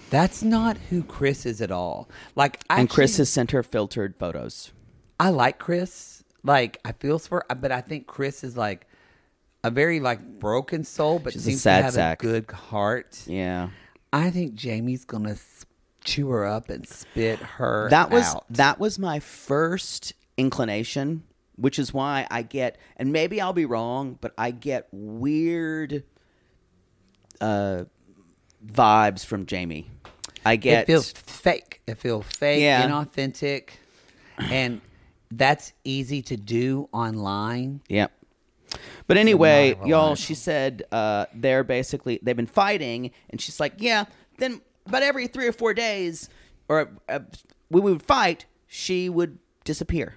That's 0.09 0.43
not 0.43 0.77
who 0.89 1.03
Chris 1.03 1.45
is 1.45 1.61
at 1.61 1.71
all. 1.71 2.09
Like, 2.35 2.61
and 2.69 2.89
Chris 2.89 3.11
actually, 3.11 3.21
has 3.21 3.29
sent 3.29 3.51
her 3.51 3.63
filtered 3.63 4.15
photos. 4.19 4.71
I 5.19 5.29
like 5.29 5.57
Chris. 5.57 6.23
Like, 6.43 6.79
I 6.83 6.91
feel 6.91 7.17
for, 7.19 7.45
but 7.59 7.71
I 7.71 7.79
think 7.81 8.07
Chris 8.07 8.43
is 8.43 8.57
like 8.57 8.87
a 9.63 9.69
very 9.71 9.99
like 9.99 10.39
broken 10.39 10.83
soul, 10.83 11.19
but 11.19 11.33
She's 11.33 11.43
a 11.43 11.49
seems 11.51 11.61
sad 11.61 11.77
to 11.79 11.83
have 11.85 11.93
sack. 11.93 12.23
a 12.23 12.25
good 12.25 12.51
heart. 12.51 13.23
Yeah, 13.27 13.69
I 14.11 14.29
think 14.31 14.55
Jamie's 14.55 15.05
gonna 15.05 15.37
chew 16.03 16.29
her 16.29 16.45
up 16.45 16.69
and 16.69 16.85
spit 16.87 17.39
her. 17.39 17.87
that 17.91 18.09
was 18.09 18.25
out. 18.25 18.45
that 18.49 18.79
was 18.79 18.97
my 18.99 19.19
first 19.19 20.13
inclination, 20.35 21.23
which 21.61 21.77
is 21.77 21.93
why 21.93 22.25
I 22.31 22.41
get, 22.41 22.77
and 22.97 23.13
maybe 23.13 23.39
I'll 23.39 23.53
be 23.53 23.65
wrong, 23.65 24.17
but 24.19 24.33
I 24.37 24.49
get 24.51 24.87
weird 24.91 26.03
uh, 27.39 27.83
vibes 28.65 29.23
from 29.25 29.45
Jamie. 29.45 29.89
I 30.45 30.55
get 30.55 30.81
it 30.83 30.87
feels 30.87 31.11
fake. 31.11 31.81
It 31.85 31.99
feels 31.99 32.25
fake, 32.25 32.61
Yeah. 32.61 32.87
inauthentic, 32.87 33.69
and 34.39 34.81
that's 35.29 35.73
easy 35.83 36.21
to 36.23 36.35
do 36.37 36.89
online. 36.91 37.81
Yep. 37.89 38.11
But 39.05 39.17
anyway, 39.17 39.77
y'all, 39.85 40.15
she 40.15 40.33
said 40.33 40.83
uh, 40.91 41.25
they're 41.35 41.63
basically 41.63 42.19
they've 42.23 42.35
been 42.35 42.47
fighting, 42.47 43.11
and 43.29 43.39
she's 43.39 43.59
like, 43.59 43.73
yeah. 43.77 44.05
Then, 44.39 44.61
but 44.89 45.03
every 45.03 45.27
three 45.27 45.45
or 45.47 45.51
four 45.51 45.73
days, 45.75 46.27
or 46.67 46.89
uh, 47.07 47.19
we 47.69 47.81
would 47.81 48.01
fight, 48.01 48.45
she 48.65 49.09
would 49.09 49.37
disappear, 49.63 50.15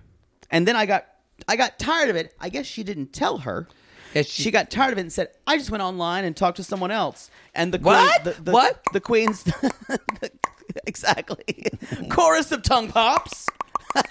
and 0.51 0.67
then 0.67 0.77
I 0.77 0.87
got 0.87 1.07
I 1.49 1.57
got 1.57 1.79
tired 1.79 2.11
of 2.11 2.17
it. 2.17 2.35
I 2.41 2.49
guess 2.49 2.67
she 2.67 2.83
didn't 2.83 3.13
tell 3.13 3.39
her. 3.39 3.69
She, 4.15 4.23
she- 4.25 4.51
got 4.53 4.71
tired 4.71 4.93
of 4.93 4.99
it 4.99 5.03
and 5.03 5.13
said, 5.13 5.29
"I 5.47 5.59
just 5.59 5.71
went 5.71 5.83
online 5.83 6.25
and 6.25 6.37
talked 6.37 6.57
to 6.59 6.65
someone 6.65 6.91
else." 6.93 7.31
And 7.55 7.75
the 7.75 7.79
What? 7.79 8.23
Queen, 8.23 8.35
the, 8.37 8.43
the, 8.43 8.53
What? 8.53 8.81
the 8.93 9.01
queen's 9.01 9.45
exactly 10.87 11.67
chorus 12.11 12.51
of 12.53 12.63
tongue 12.63 12.89
pops 12.91 13.47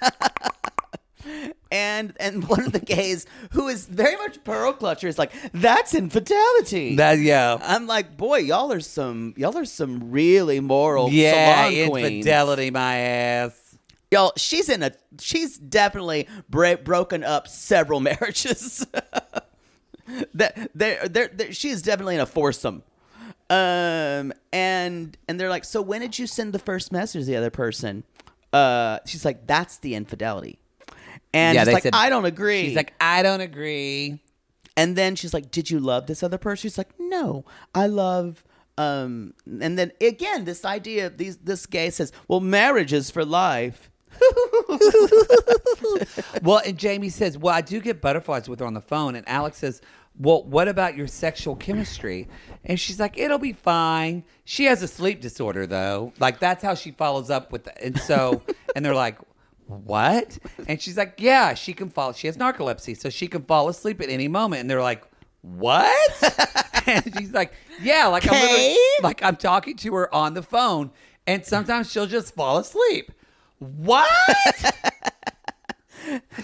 and 1.71 2.13
and 2.19 2.47
one 2.47 2.63
of 2.63 2.71
the 2.73 2.79
gays 2.79 3.25
who 3.51 3.67
is 3.67 3.85
very 3.85 4.15
much 4.17 4.43
pearl 4.43 4.73
clutcher 4.73 5.05
is 5.07 5.17
like 5.17 5.31
that's 5.53 5.93
infidelity 5.95 6.95
That 6.97 7.19
yeah, 7.19 7.57
i'm 7.61 7.87
like 7.87 8.17
boy 8.17 8.37
y'all 8.39 8.71
are 8.71 8.81
some 8.81 9.33
y'all 9.37 9.57
are 9.57 9.65
some 9.65 10.11
really 10.11 10.59
moral 10.59 11.09
yeah, 11.09 11.63
salon 11.71 11.89
queens. 11.89 12.07
infidelity, 12.17 12.71
my 12.71 12.97
ass. 12.97 13.62
Y'all 14.14 14.31
she's 14.38 14.69
in 14.69 14.81
a 14.84 14.91
she's 15.19 15.57
definitely 15.57 16.27
bra- 16.49 16.76
broken 16.76 17.23
up 17.23 17.48
several 17.48 17.99
marriages 18.10 18.85
that 20.34 20.69
they're, 20.76 21.07
they're, 21.07 21.52
she 21.53 21.69
is 21.69 21.81
definitely 21.81 22.15
in 22.15 22.22
a 22.22 22.26
foursome 22.26 22.84
um 23.49 24.31
and 24.52 25.18
and 25.27 25.40
they're 25.40 25.49
like 25.49 25.65
so 25.65 25.81
when 25.81 26.02
did 26.02 26.18
you 26.18 26.26
send 26.27 26.53
the 26.53 26.60
first 26.60 26.91
message 26.91 27.22
to 27.23 27.26
the 27.26 27.35
other 27.35 27.49
person 27.49 28.03
uh 28.53 28.99
she's 29.06 29.26
like 29.26 29.45
that's 29.48 29.77
the 29.80 29.95
infidelity 29.95 30.57
and 31.34 31.56
Yeah, 31.56 31.61
she's 31.61 31.65
they 31.68 31.73
like 31.73 31.84
said- 31.84 31.94
i 31.95 32.10
don't 32.10 32.26
agree 32.26 32.64
She's 32.68 32.76
like, 32.76 32.94
I 33.02 33.22
don't 33.23 33.41
agree. 33.41 34.19
and 34.77 34.95
then 34.95 35.15
she's 35.15 35.34
like, 35.34 35.52
"Did 35.52 35.69
you 35.69 35.80
love 35.80 36.07
this 36.07 36.23
other 36.23 36.38
person?" 36.38 36.61
She's 36.61 36.77
like, 36.77 36.90
"No, 36.99 37.45
I 37.76 37.88
love." 37.88 38.44
Um, 38.77 39.34
and 39.61 39.77
then 39.77 39.91
again, 40.02 40.45
this 40.45 40.65
idea 40.65 41.06
of 41.07 41.18
these 41.18 41.38
this 41.38 41.65
gay 41.68 41.90
says, 41.91 42.11
"Well, 42.27 42.40
marriage 42.40 42.91
is 42.94 43.11
for 43.11 43.23
life." 43.26 43.90
Well, 46.44 46.61
and 46.65 46.77
Jamie 46.77 47.10
says, 47.10 47.38
Well, 47.38 47.53
I 47.53 47.61
do 47.61 47.80
get 47.80 48.02
butterflies 48.02 48.49
with 48.49 48.60
her 48.60 48.65
on 48.65 48.73
the 48.73 48.81
phone. 48.81 49.15
And 49.15 49.27
Alex 49.27 49.57
says, 49.57 49.81
Well, 50.19 50.44
what 50.44 50.68
about 50.68 50.95
your 50.98 51.07
sexual 51.07 51.56
chemistry? 51.56 52.27
And 52.65 52.80
she's 52.80 52.99
like, 52.99 53.18
It'll 53.18 53.40
be 53.40 53.53
fine. 53.53 54.23
She 54.45 54.65
has 54.65 54.81
a 54.81 54.88
sleep 54.88 55.22
disorder, 55.22 55.65
though. 55.65 56.14
Like, 56.19 56.40
that's 56.40 56.64
how 56.64 56.76
she 56.76 56.91
follows 56.91 57.30
up 57.30 57.52
with 57.52 57.68
it. 57.68 57.77
And 57.81 57.99
so, 57.99 58.41
and 58.76 58.85
they're 58.85 58.95
like, 58.95 59.18
What? 59.68 60.38
And 60.68 60.81
she's 60.81 60.98
like, 60.98 61.15
Yeah, 61.18 61.53
she 61.53 61.73
can 61.73 61.90
fall. 61.90 62.14
She 62.14 62.27
has 62.27 62.38
narcolepsy, 62.38 62.98
so 62.98 63.10
she 63.10 63.27
can 63.27 63.44
fall 63.44 63.69
asleep 63.69 64.02
at 64.02 64.10
any 64.10 64.27
moment. 64.27 64.61
And 64.61 64.69
they're 64.69 64.81
like, 64.81 65.03
What? 65.41 66.35
and 66.88 67.14
she's 67.18 67.31
like, 67.31 67.53
Yeah, 67.81 68.07
like 68.07 68.27
I'm, 68.30 68.77
like 69.02 69.23
I'm 69.23 69.38
talking 69.38 69.77
to 69.77 69.95
her 69.95 70.14
on 70.14 70.34
the 70.34 70.44
phone. 70.44 70.91
And 71.26 71.45
sometimes 71.45 71.90
she'll 71.90 72.06
just 72.07 72.35
fall 72.35 72.57
asleep. 72.57 73.10
What? 73.59 74.09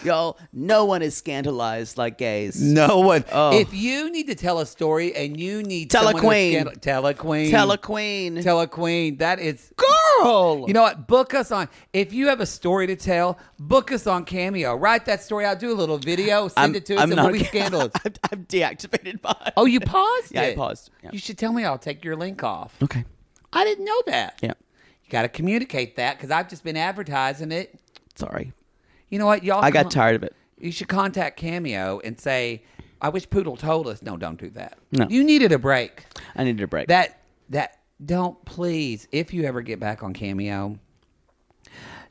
Y'all, 0.06 0.38
no 0.54 0.86
one 0.86 1.02
is 1.02 1.18
scandalized 1.18 1.98
like 1.98 2.18
gays. 2.18 2.62
No 2.62 3.00
one. 3.00 3.26
Oh. 3.32 3.58
If 3.60 3.74
you 3.74 4.10
need 4.10 4.28
to 4.28 4.36
tell 4.36 4.60
a 4.60 4.66
story 4.66 5.14
and 5.14 5.38
you 5.38 5.62
need 5.64 5.90
Tell 5.92 6.08
a 6.08 6.14
queen. 6.14 6.54
scandal- 6.54 6.74
tell 6.80 7.06
a 7.06 7.14
queen, 7.14 7.52
Tell 7.52 7.72
a 7.72 7.78
queen, 7.78 8.42
tell 8.42 8.62
a 8.62 8.68
queen. 8.68 9.18
That 9.18 9.40
is 9.40 9.74
girl. 9.76 10.64
You 10.66 10.74
know 10.74 10.82
what? 10.84 11.08
Book 11.08 11.34
us 11.34 11.52
on. 11.52 11.68
If 11.92 12.14
you 12.14 12.28
have 12.30 12.40
a 12.40 12.46
story 12.46 12.88
to 12.88 12.96
tell, 12.96 13.38
book 13.60 13.92
us 13.92 14.08
on 14.08 14.24
Cameo. 14.24 14.76
Write 14.76 15.06
that 15.06 15.22
story 15.24 15.44
out. 15.46 15.60
Do 15.60 15.72
a 15.72 15.76
little 15.76 15.98
video. 15.98 16.48
Send 16.48 16.78
it 16.78 16.86
to 16.86 16.96
us, 16.96 17.04
and 17.04 17.16
we'll 17.16 17.32
be 17.34 17.44
scandalous. 17.44 17.92
I've, 18.06 18.16
I've 18.32 18.48
deactivated 18.48 19.22
mine. 19.22 19.52
Oh, 19.58 19.66
you 19.66 19.82
paused 19.82 20.32
Yeah, 20.34 20.44
I 20.44 20.56
paused. 20.56 20.90
Yeah. 21.04 21.10
You 21.12 21.20
should 21.20 21.38
tell 21.38 21.52
me. 21.52 21.66
I'll 21.66 21.78
take 21.78 22.06
your 22.06 22.16
link 22.16 22.44
off. 22.44 22.76
Okay. 22.82 23.04
I 23.52 23.66
didn't 23.66 23.84
know 23.86 24.02
that. 24.06 24.40
Yeah. 24.42 24.54
Got 25.10 25.24
to 25.24 25.28
communicate 25.30 25.96
that 25.96 26.18
because 26.18 26.32
I've 26.32 26.48
just 26.50 26.64
been 26.64 26.78
advertising 26.78 27.52
it. 27.52 27.80
Sorry. 28.16 28.54
You 29.10 29.18
know 29.20 29.26
what, 29.26 29.44
y'all? 29.44 29.64
I 29.64 29.72
got 29.72 29.90
tired 29.92 30.16
of 30.16 30.24
it. 30.24 30.36
You 30.60 30.72
should 30.72 30.88
contact 30.88 31.38
Cameo 31.38 32.00
and 32.04 32.20
say, 32.20 32.64
"I 33.02 33.10
wish 33.10 33.30
Poodle 33.30 33.58
told 33.58 33.88
us." 33.88 34.02
No, 34.04 34.18
don't 34.18 34.40
do 34.40 34.50
that. 34.52 34.78
No. 34.92 35.08
You 35.10 35.24
needed 35.24 35.52
a 35.52 35.58
break. 35.60 36.04
I 36.36 36.44
needed 36.44 36.62
a 36.64 36.68
break. 36.68 36.88
That 36.90 37.22
that 37.50 37.80
don't 38.06 38.44
please 38.46 39.08
if 39.12 39.34
you 39.34 39.44
ever 39.46 39.62
get 39.62 39.80
back 39.80 40.04
on 40.04 40.14
Cameo. 40.14 40.78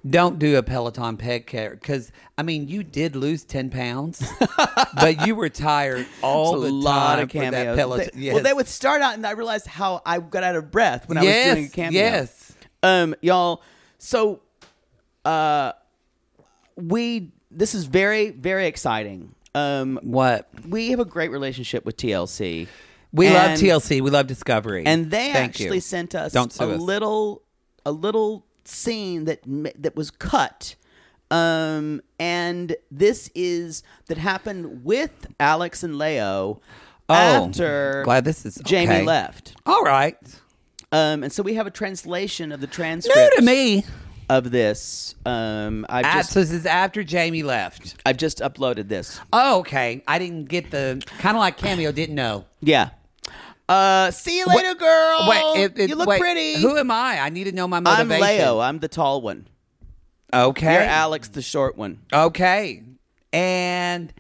Don't 0.09 0.39
do 0.39 0.57
a 0.57 0.63
Peloton 0.63 1.17
peg 1.17 1.47
care 1.47 1.71
because 1.71 2.13
I 2.39 2.43
mean 2.45 2.69
you 2.69 2.83
did 2.85 3.17
lose 3.17 3.45
ten 3.45 3.69
pounds, 3.69 4.23
but 4.95 5.27
you 5.27 5.35
were 5.35 5.49
tired 5.49 6.07
all 6.23 6.55
It's 6.55 6.65
the 6.65 6.71
a 6.71 6.73
lot 6.73 7.17
time 7.17 7.25
of 7.25 7.31
for 7.33 7.39
that. 7.51 7.77
Peloton. 7.77 8.11
They- 8.15 8.21
yes. 8.23 8.35
Well, 8.35 8.43
they 8.45 8.53
would 8.53 8.69
start 8.69 9.03
out, 9.03 9.15
and 9.15 9.27
I 9.27 9.33
realized 9.33 9.67
how 9.67 10.01
I 10.07 10.21
got 10.21 10.45
out 10.45 10.55
of 10.55 10.71
breath 10.71 11.09
when 11.09 11.19
I 11.19 11.23
Yes, 11.23 11.47
was 11.49 11.55
doing 11.57 11.67
a 11.67 11.69
cameo. 11.71 12.01
yes. 12.01 12.48
Um, 12.83 13.15
y'all. 13.23 13.63
So, 13.99 14.41
uh, 15.25 15.73
we 16.77 17.33
this 17.51 17.75
is 17.75 17.85
very 17.85 18.31
very 18.31 18.67
exciting. 18.67 19.35
Um, 19.55 19.99
what 20.03 20.49
we 20.69 20.91
have 20.91 21.01
a 21.01 21.05
great 21.05 21.31
relationship 21.31 21.85
with 21.85 21.97
TLC. 21.97 22.69
we 23.13 23.31
love 23.31 23.51
And- 23.53 23.61
TLC, 23.61 24.01
we 24.03 24.11
love 24.11 24.27
Discovery, 24.27 24.85
and 24.87 25.11
they 25.11 25.33
Thank 25.33 25.51
actually 25.51 25.77
you. 25.77 25.81
sent 25.81 26.15
us 26.15 26.33
Don't 26.33 26.53
a 26.53 26.57
sue 26.57 26.71
us. 26.73 26.81
little 26.81 27.43
a 27.87 27.91
little 27.93 28.45
scene 28.65 29.25
that 29.25 29.47
ma- 29.47 29.71
that 29.79 29.97
was 29.97 30.11
cut 30.11 30.75
um 31.31 32.03
and 32.19 32.77
this 32.91 33.31
is 33.35 33.83
that 34.09 34.19
happened 34.19 34.85
with 34.85 35.27
Alex 35.41 35.83
and 35.83 35.97
Leo 35.99 36.61
Oh, 37.09 37.15
after 37.15 38.03
glad 38.05 38.25
this 38.27 38.45
is- 38.45 38.61
Jamie 38.65 38.97
okay. 38.97 39.05
left 39.05 39.55
All 39.65 39.83
right, 39.83 40.17
um 40.93 41.23
and 41.23 41.33
so 41.33 41.43
we 41.43 41.55
have 41.55 41.67
a 41.67 41.71
translation 41.71 42.53
of 42.53 42.61
the 42.61 42.67
transcript 42.67 43.17
new 43.17 43.37
to 43.37 43.43
me. 43.43 43.85
of 44.31 44.51
this 44.51 45.15
um 45.27 45.85
I've 45.89 46.05
Ah, 46.05 46.13
just 46.15 46.33
so 46.33 46.41
this 46.41 46.51
is 46.51 46.67
after 46.67 47.03
Jamie 47.05 47.43
left. 47.43 47.97
I've 48.07 48.17
just 48.17 48.39
uploaded 48.39 48.89
this 48.89 49.21
Oh, 49.33 49.61
okay. 49.61 50.03
I 50.09 50.19
didn't 50.19 50.47
get 50.47 50.71
the 50.71 51.03
kind 51.19 51.37
of 51.37 51.41
like 51.41 51.57
Cameo. 51.57 51.93
Didn't 51.93 52.15
know. 52.15 52.45
yeah 52.61 52.91
uh 53.69 54.11
see 54.11 54.39
you 54.39 54.47
later 54.47 54.75
girl 54.75 55.27
Wait, 55.29 55.61
it- 55.65 55.79
it- 55.79 55.89
you 55.91 55.97
look 55.97 56.09
wait, 56.09 56.21
pretty 56.21 56.55
Who 56.61 56.77
am 56.79 56.91
I? 56.91 57.21
I 57.21 57.29
need 57.29 57.45
to 57.45 57.53
know 57.53 57.69
my 57.69 57.81
motivation. 57.81 58.23
I'm. 58.23 58.39
Leo 58.39 58.59
I'm 58.61 58.79
the 58.79 58.89
tall 58.89 59.21
one 59.21 59.47
Okay. 60.33 60.73
you're 60.73 60.83
Alex 60.83 61.29
the 61.29 61.43
short 61.43 61.77
one 61.77 61.99
Okay. 62.13 62.83
And 63.33 64.11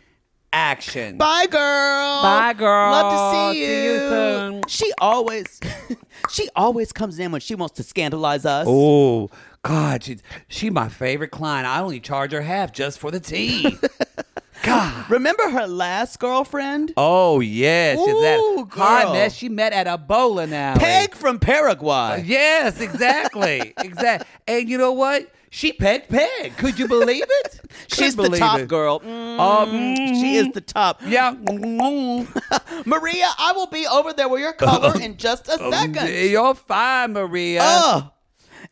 action. 0.52 1.16
Bye, 1.18 1.46
girl. 1.50 2.22
Bye, 2.22 2.52
girl. 2.54 2.90
Love 2.92 3.12
to 3.12 3.52
see 3.54 3.60
you. 3.60 3.66
See 3.66 3.84
you 3.84 3.98
soon. 4.10 4.62
She 4.68 4.92
always, 4.98 5.60
she 6.30 6.48
always 6.56 6.92
comes 6.92 7.18
in 7.18 7.32
when 7.32 7.40
she 7.40 7.54
wants 7.54 7.76
to 7.76 7.82
scandalize 7.82 8.44
us. 8.44 8.66
Oh, 8.68 9.30
God. 9.62 10.04
She's 10.04 10.22
she 10.48 10.70
my 10.70 10.88
favorite 10.88 11.30
client. 11.30 11.66
I 11.66 11.80
only 11.80 12.00
charge 12.00 12.32
her 12.32 12.42
half 12.42 12.72
just 12.72 12.98
for 12.98 13.10
the 13.10 13.20
tea. 13.20 13.78
God. 14.62 15.10
Remember 15.10 15.48
her 15.50 15.66
last 15.66 16.18
girlfriend? 16.18 16.92
Oh 16.96 17.40
yes, 17.40 17.98
Ooh, 17.98 18.20
that 18.20 18.68
hot 18.72 19.12
mess 19.12 19.34
she 19.34 19.48
met 19.48 19.72
at 19.72 19.86
a 19.86 19.96
bowling 19.96 20.52
alley? 20.52 20.80
Peg 20.80 21.14
from 21.14 21.38
Paraguay. 21.38 22.24
Yes, 22.26 22.80
exactly, 22.80 23.72
exactly. 23.78 24.26
And 24.46 24.68
you 24.68 24.78
know 24.78 24.92
what? 24.92 25.30
She 25.50 25.72
pegged 25.72 26.08
Peg. 26.10 26.56
Could 26.58 26.78
you 26.78 26.86
believe 26.88 27.24
it? 27.26 27.60
She's 27.88 28.14
the 28.16 28.24
believe 28.24 28.40
top 28.40 28.60
it. 28.60 28.68
girl. 28.68 29.00
Mm, 29.00 29.36
Oh, 29.40 29.94
she 30.20 30.36
is 30.36 30.48
the 30.52 30.60
top. 30.60 31.00
Yeah. 31.06 31.30
Maria, 32.86 33.30
I 33.38 33.52
will 33.54 33.66
be 33.66 33.86
over 33.86 34.12
there 34.12 34.28
with 34.28 34.40
your 34.40 34.52
color 34.52 35.00
in 35.00 35.16
just 35.16 35.48
a 35.48 35.58
second. 35.70 36.08
You're 36.30 36.54
fine, 36.54 37.12
Maria. 37.12 37.60
Oh. 37.62 38.10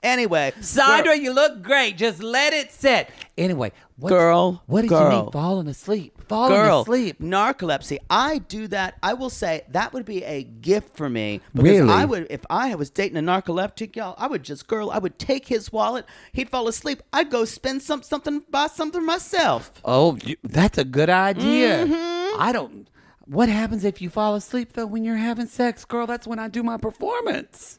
Anyway, 0.02 0.52
Sandra, 0.60 1.12
girl- 1.14 1.22
you 1.22 1.32
look 1.32 1.62
great. 1.62 1.96
Just 1.96 2.22
let 2.22 2.52
it 2.52 2.72
sit. 2.72 3.08
Anyway, 3.38 3.72
what, 3.96 4.10
Girl, 4.10 4.62
what 4.66 4.82
did 4.82 4.90
you 4.90 5.08
mean 5.08 5.30
falling 5.30 5.68
asleep? 5.68 6.15
Falling 6.28 6.52
girl, 6.56 6.80
asleep. 6.82 7.20
narcolepsy. 7.20 7.98
I 8.10 8.38
do 8.38 8.66
that. 8.68 8.96
I 9.02 9.14
will 9.14 9.30
say 9.30 9.62
that 9.70 9.92
would 9.92 10.04
be 10.04 10.24
a 10.24 10.42
gift 10.42 10.96
for 10.96 11.08
me 11.08 11.40
because 11.54 11.70
Really? 11.70 11.92
I 11.92 12.04
would, 12.04 12.26
if 12.30 12.44
I 12.50 12.74
was 12.74 12.90
dating 12.90 13.16
a 13.16 13.20
narcoleptic, 13.22 13.94
y'all, 13.96 14.14
I 14.18 14.26
would 14.26 14.42
just, 14.42 14.66
girl, 14.66 14.90
I 14.90 14.98
would 14.98 15.18
take 15.18 15.46
his 15.46 15.72
wallet. 15.72 16.04
He'd 16.32 16.50
fall 16.50 16.66
asleep. 16.68 17.02
I'd 17.12 17.30
go 17.30 17.44
spend 17.44 17.82
some 17.82 18.02
something, 18.02 18.42
buy 18.50 18.66
something 18.66 19.04
myself. 19.04 19.70
Oh, 19.84 20.16
you, 20.24 20.36
that's 20.42 20.78
a 20.78 20.84
good 20.84 21.10
idea. 21.10 21.86
Mm-hmm. 21.86 22.40
I 22.40 22.50
don't. 22.52 22.88
What 23.26 23.48
happens 23.48 23.84
if 23.84 24.00
you 24.02 24.08
fall 24.10 24.34
asleep 24.36 24.72
though 24.74 24.86
when 24.86 25.04
you're 25.04 25.16
having 25.16 25.46
sex, 25.46 25.84
girl? 25.84 26.06
That's 26.06 26.26
when 26.26 26.38
I 26.38 26.48
do 26.48 26.62
my 26.62 26.76
performance. 26.76 27.78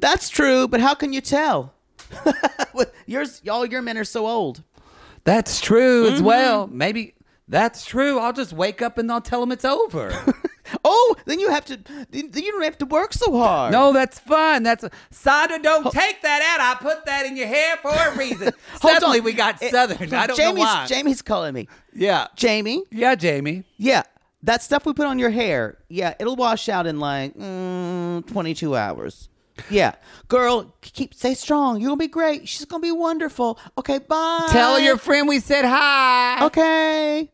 That's 0.00 0.28
true, 0.28 0.68
but 0.68 0.80
how 0.80 0.94
can 0.94 1.12
you 1.12 1.20
tell? 1.20 1.74
With 2.74 2.92
yours, 3.06 3.42
all 3.50 3.66
your 3.66 3.82
men 3.82 3.98
are 3.98 4.04
so 4.04 4.26
old. 4.26 4.62
That's 5.24 5.60
true 5.60 6.04
Mm-hmm. 6.04 6.14
as 6.14 6.22
well. 6.22 6.66
Maybe 6.68 7.14
that's 7.48 7.84
true. 7.84 8.18
I'll 8.18 8.32
just 8.32 8.52
wake 8.52 8.82
up 8.82 8.98
and 8.98 9.10
I'll 9.10 9.20
tell 9.20 9.40
them 9.40 9.52
it's 9.52 9.64
over. 9.64 10.12
Oh, 10.84 11.14
then 11.26 11.38
you 11.38 11.48
have 11.50 11.64
to. 11.66 11.76
Then 12.10 12.30
you 12.34 12.50
don't 12.50 12.64
have 12.64 12.76
to 12.78 12.86
work 12.86 13.12
so 13.12 13.30
hard. 13.38 13.70
no, 13.70 13.92
that's 13.92 14.18
fun. 14.18 14.64
That's 14.64 14.84
Sandra. 15.12 15.60
Don't 15.62 15.92
take 15.92 16.22
that 16.22 16.42
out. 16.42 16.60
I 16.60 16.82
put 16.82 17.06
that 17.06 17.24
in 17.24 17.36
your 17.36 17.46
hair 17.46 17.76
for 17.76 17.92
a 17.92 18.16
reason. 18.18 18.52
Suddenly 18.80 19.20
on. 19.20 19.24
we 19.24 19.32
got 19.32 19.62
Eh, 19.62 19.70
southern. 19.70 20.12
I 20.12 20.26
don't 20.26 20.36
Jamie's, 20.36 20.56
know 20.56 20.60
why. 20.62 20.86
Jamie's 20.88 21.22
calling 21.22 21.54
me. 21.54 21.68
yeah, 21.94 22.26
Jamie, 22.34 22.82
yeah, 22.90 23.14
Jamie. 23.14 23.62
yeah, 23.76 24.02
that 24.42 24.60
stuff 24.60 24.84
we 24.86 24.92
put 24.92 25.06
on 25.06 25.20
your 25.20 25.30
hair, 25.30 25.78
yeah, 25.88 26.14
it'll 26.18 26.34
wash 26.34 26.68
out 26.68 26.88
in 26.88 26.98
like 26.98 27.34
mm, 27.38 28.26
22 28.26 28.74
hours. 28.74 29.28
Yeah, 29.70 29.94
girl, 30.26 30.74
keep 30.82 31.14
stay 31.14 31.34
strong. 31.34 31.80
You'll 31.80 31.94
be 31.94 32.08
great. 32.08 32.48
She's 32.48 32.64
gonna 32.64 32.80
be 32.82 32.90
wonderful. 32.90 33.56
Okay, 33.78 33.98
bye. 34.00 34.48
Tell 34.50 34.80
your 34.80 34.96
friend 34.96 35.28
we 35.28 35.38
said 35.38 35.64
hi. 35.64 36.44
Okay. 36.44 37.30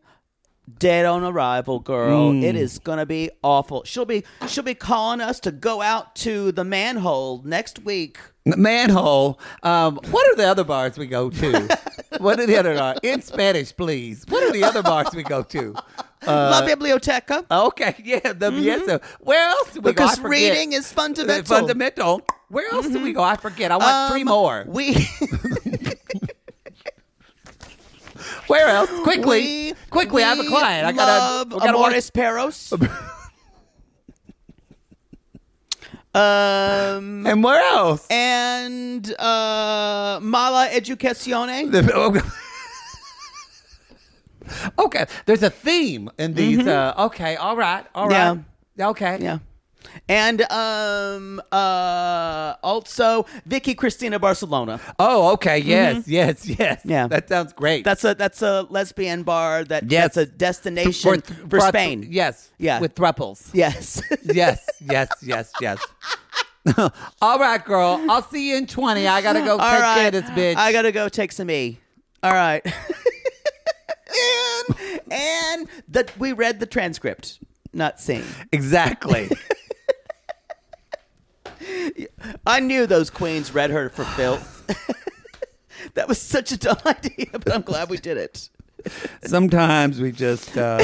Dead 0.79 1.05
on 1.07 1.23
arrival, 1.25 1.79
girl. 1.81 2.33
Mm. 2.33 2.43
It 2.43 2.57
is 2.57 2.79
gonna 2.79 3.07
be 3.07 3.31
awful. 3.43 3.83
She'll 3.85 4.05
be 4.05 4.25
she'll 4.49 4.65
be 4.65 4.75
calling 4.75 5.21
us 5.21 5.41
to 5.41 5.51
go 5.53 5.81
out 5.83 6.15
to 6.17 6.53
the 6.53 6.65
manhole 6.65 7.43
next 7.45 7.85
week. 7.85 8.19
Manhole. 8.45 9.39
Um, 9.63 10.01
what 10.11 10.27
are 10.33 10.37
the 10.37 10.49
other 10.49 10.65
bars 10.65 10.99
we 10.99 11.07
go 11.07 11.31
to? 11.31 11.79
what 12.19 12.41
are 12.41 12.47
the 12.47 12.57
other 12.57 12.75
uh, 12.75 12.95
in 13.03 13.23
Spanish, 13.23 13.75
please? 13.77 14.25
What 14.29 14.43
are 14.43 14.51
the 14.53 14.65
other 14.65 14.83
bars 14.83 15.09
we 15.15 15.23
go 15.23 15.43
to? 15.43 15.75
La 16.27 16.65
Biblioteca. 16.65 17.45
Okay, 17.51 17.95
yeah, 18.05 18.33
the 18.33 18.53
yes. 18.53 18.89
uh, 18.89 18.99
Where 19.21 19.49
else 19.49 19.73
do 19.75 19.81
we 19.81 19.93
Mm-hmm. 19.93 20.03
Because 20.03 20.19
go? 20.19 20.29
Reading 20.29 20.73
is 20.73 20.93
fundamental. 20.93 21.57
fundamental. 21.57 22.23
Where 22.49 22.71
else 22.73 22.89
do 22.89 23.03
we 23.03 23.13
go? 23.13 23.23
I 23.23 23.37
forget. 23.37 23.71
I 23.73 23.77
want 23.77 24.13
three 24.13 24.23
Um, 24.23 24.29
more. 24.29 24.65
We 24.69 24.95
Where 28.47 28.69
else? 28.69 28.91
Quickly, 29.03 29.73
we- 29.73 29.75
quickly. 29.91 30.23
I 30.25 30.29
have 30.35 30.41
a 30.41 30.49
client. 30.49 30.87
I 30.87 30.93
gotta. 30.93 31.49
we 31.55 31.61
gotta 31.61 31.75
Amores 31.75 32.11
Perros. 32.11 32.73
um 36.15 37.27
and 37.27 37.43
where 37.43 37.63
else? 37.73 38.07
and 38.11 39.15
uh 39.19 40.19
Mala 40.23 40.69
Educación. 40.71 41.49
okay, 44.79 45.07
there's 45.27 45.43
a 45.43 45.51
theme 45.51 46.11
in 46.19 46.35
these. 46.35 46.67
Uh, 46.67 46.95
okay, 46.99 47.37
all 47.37 47.57
right, 47.57 47.85
all 47.95 48.09
right. 48.09 48.39
Okay. 48.79 49.15
Mm-hmm. 49.17 49.25
Yeah. 49.25 49.39
And 50.09 50.43
um 50.51 51.41
uh 51.53 52.55
also 52.63 53.27
Vicky 53.47 53.75
Cristina 53.75 54.19
Barcelona. 54.19 54.81
Oh, 54.99 55.33
okay. 55.33 55.59
Yes, 55.59 56.07
yes, 56.09 56.47
yes. 56.49 56.81
Mm-hmm. 56.81 56.91
Yeah. 56.91 57.07
that 57.09 57.29
sounds 57.29 57.53
great. 57.53 57.85
That's 57.85 58.05
a 58.05 58.15
that's 58.15 58.43
a 58.43 58.67
lesbian 58.71 59.23
bar 59.23 59.65
that 59.65 59.91
Yes. 59.91 60.15
that's 60.15 60.17
a 60.17 60.27
destination 60.27 61.21
for, 61.21 61.49
for- 61.49 61.61
Spain. 61.69 62.07
Yes. 62.11 62.51
Yeah. 62.59 62.81
With 62.81 62.95
thruples. 62.95 63.51
Yes. 63.53 64.03
yes, 64.25 64.69
yes, 64.81 65.09
yes, 65.23 65.53
yes. 65.61 65.79
All 67.21 67.39
right, 67.39 67.65
girl. 67.65 68.05
I'll 68.09 68.23
see 68.23 68.51
you 68.51 68.57
in 68.57 68.67
20. 68.67 69.07
I 69.09 69.21
got 69.21 69.33
to 69.33 69.41
go 69.41 69.59
All 69.59 69.71
take 69.71 69.81
right. 69.81 69.95
care 69.97 70.07
of 70.09 70.13
this 70.13 70.31
bitch. 70.31 70.57
I 70.57 70.71
gotta 70.73 70.93
go 70.93 71.09
take 71.09 71.33
some 71.33 71.51
E. 71.51 71.79
All 72.23 72.33
right. 72.33 72.65
and 74.69 75.01
and 75.11 75.69
that 75.89 76.17
we 76.19 76.33
read 76.33 76.61
the 76.61 76.67
transcript, 76.67 77.39
not 77.73 78.01
seen. 78.01 78.25
exactly. 78.53 79.31
I 82.47 82.61
knew 82.61 82.87
those 82.87 83.11
queens 83.11 83.55
read 83.55 83.71
her 83.71 83.89
for 83.89 84.05
filth. 84.05 84.65
that 85.95 86.09
was 86.09 86.21
such 86.21 86.53
a 86.53 86.57
dumb 86.57 86.77
idea, 86.87 87.27
but 87.33 87.53
I'm 87.53 87.63
glad 87.63 87.91
we 87.91 87.97
did 87.99 88.17
it. 88.17 88.49
Sometimes 89.25 90.01
we 90.01 90.11
just, 90.13 90.57
um, 90.59 90.81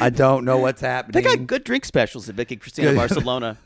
I 0.00 0.10
don't 0.10 0.44
know 0.44 0.58
what's 0.58 0.80
happening. 0.82 1.22
They 1.22 1.36
got 1.36 1.46
good 1.46 1.64
drink 1.64 1.84
specials 1.84 2.28
at 2.28 2.34
Vicky 2.34 2.56
Cristina 2.56 2.92
Barcelona. 2.94 3.56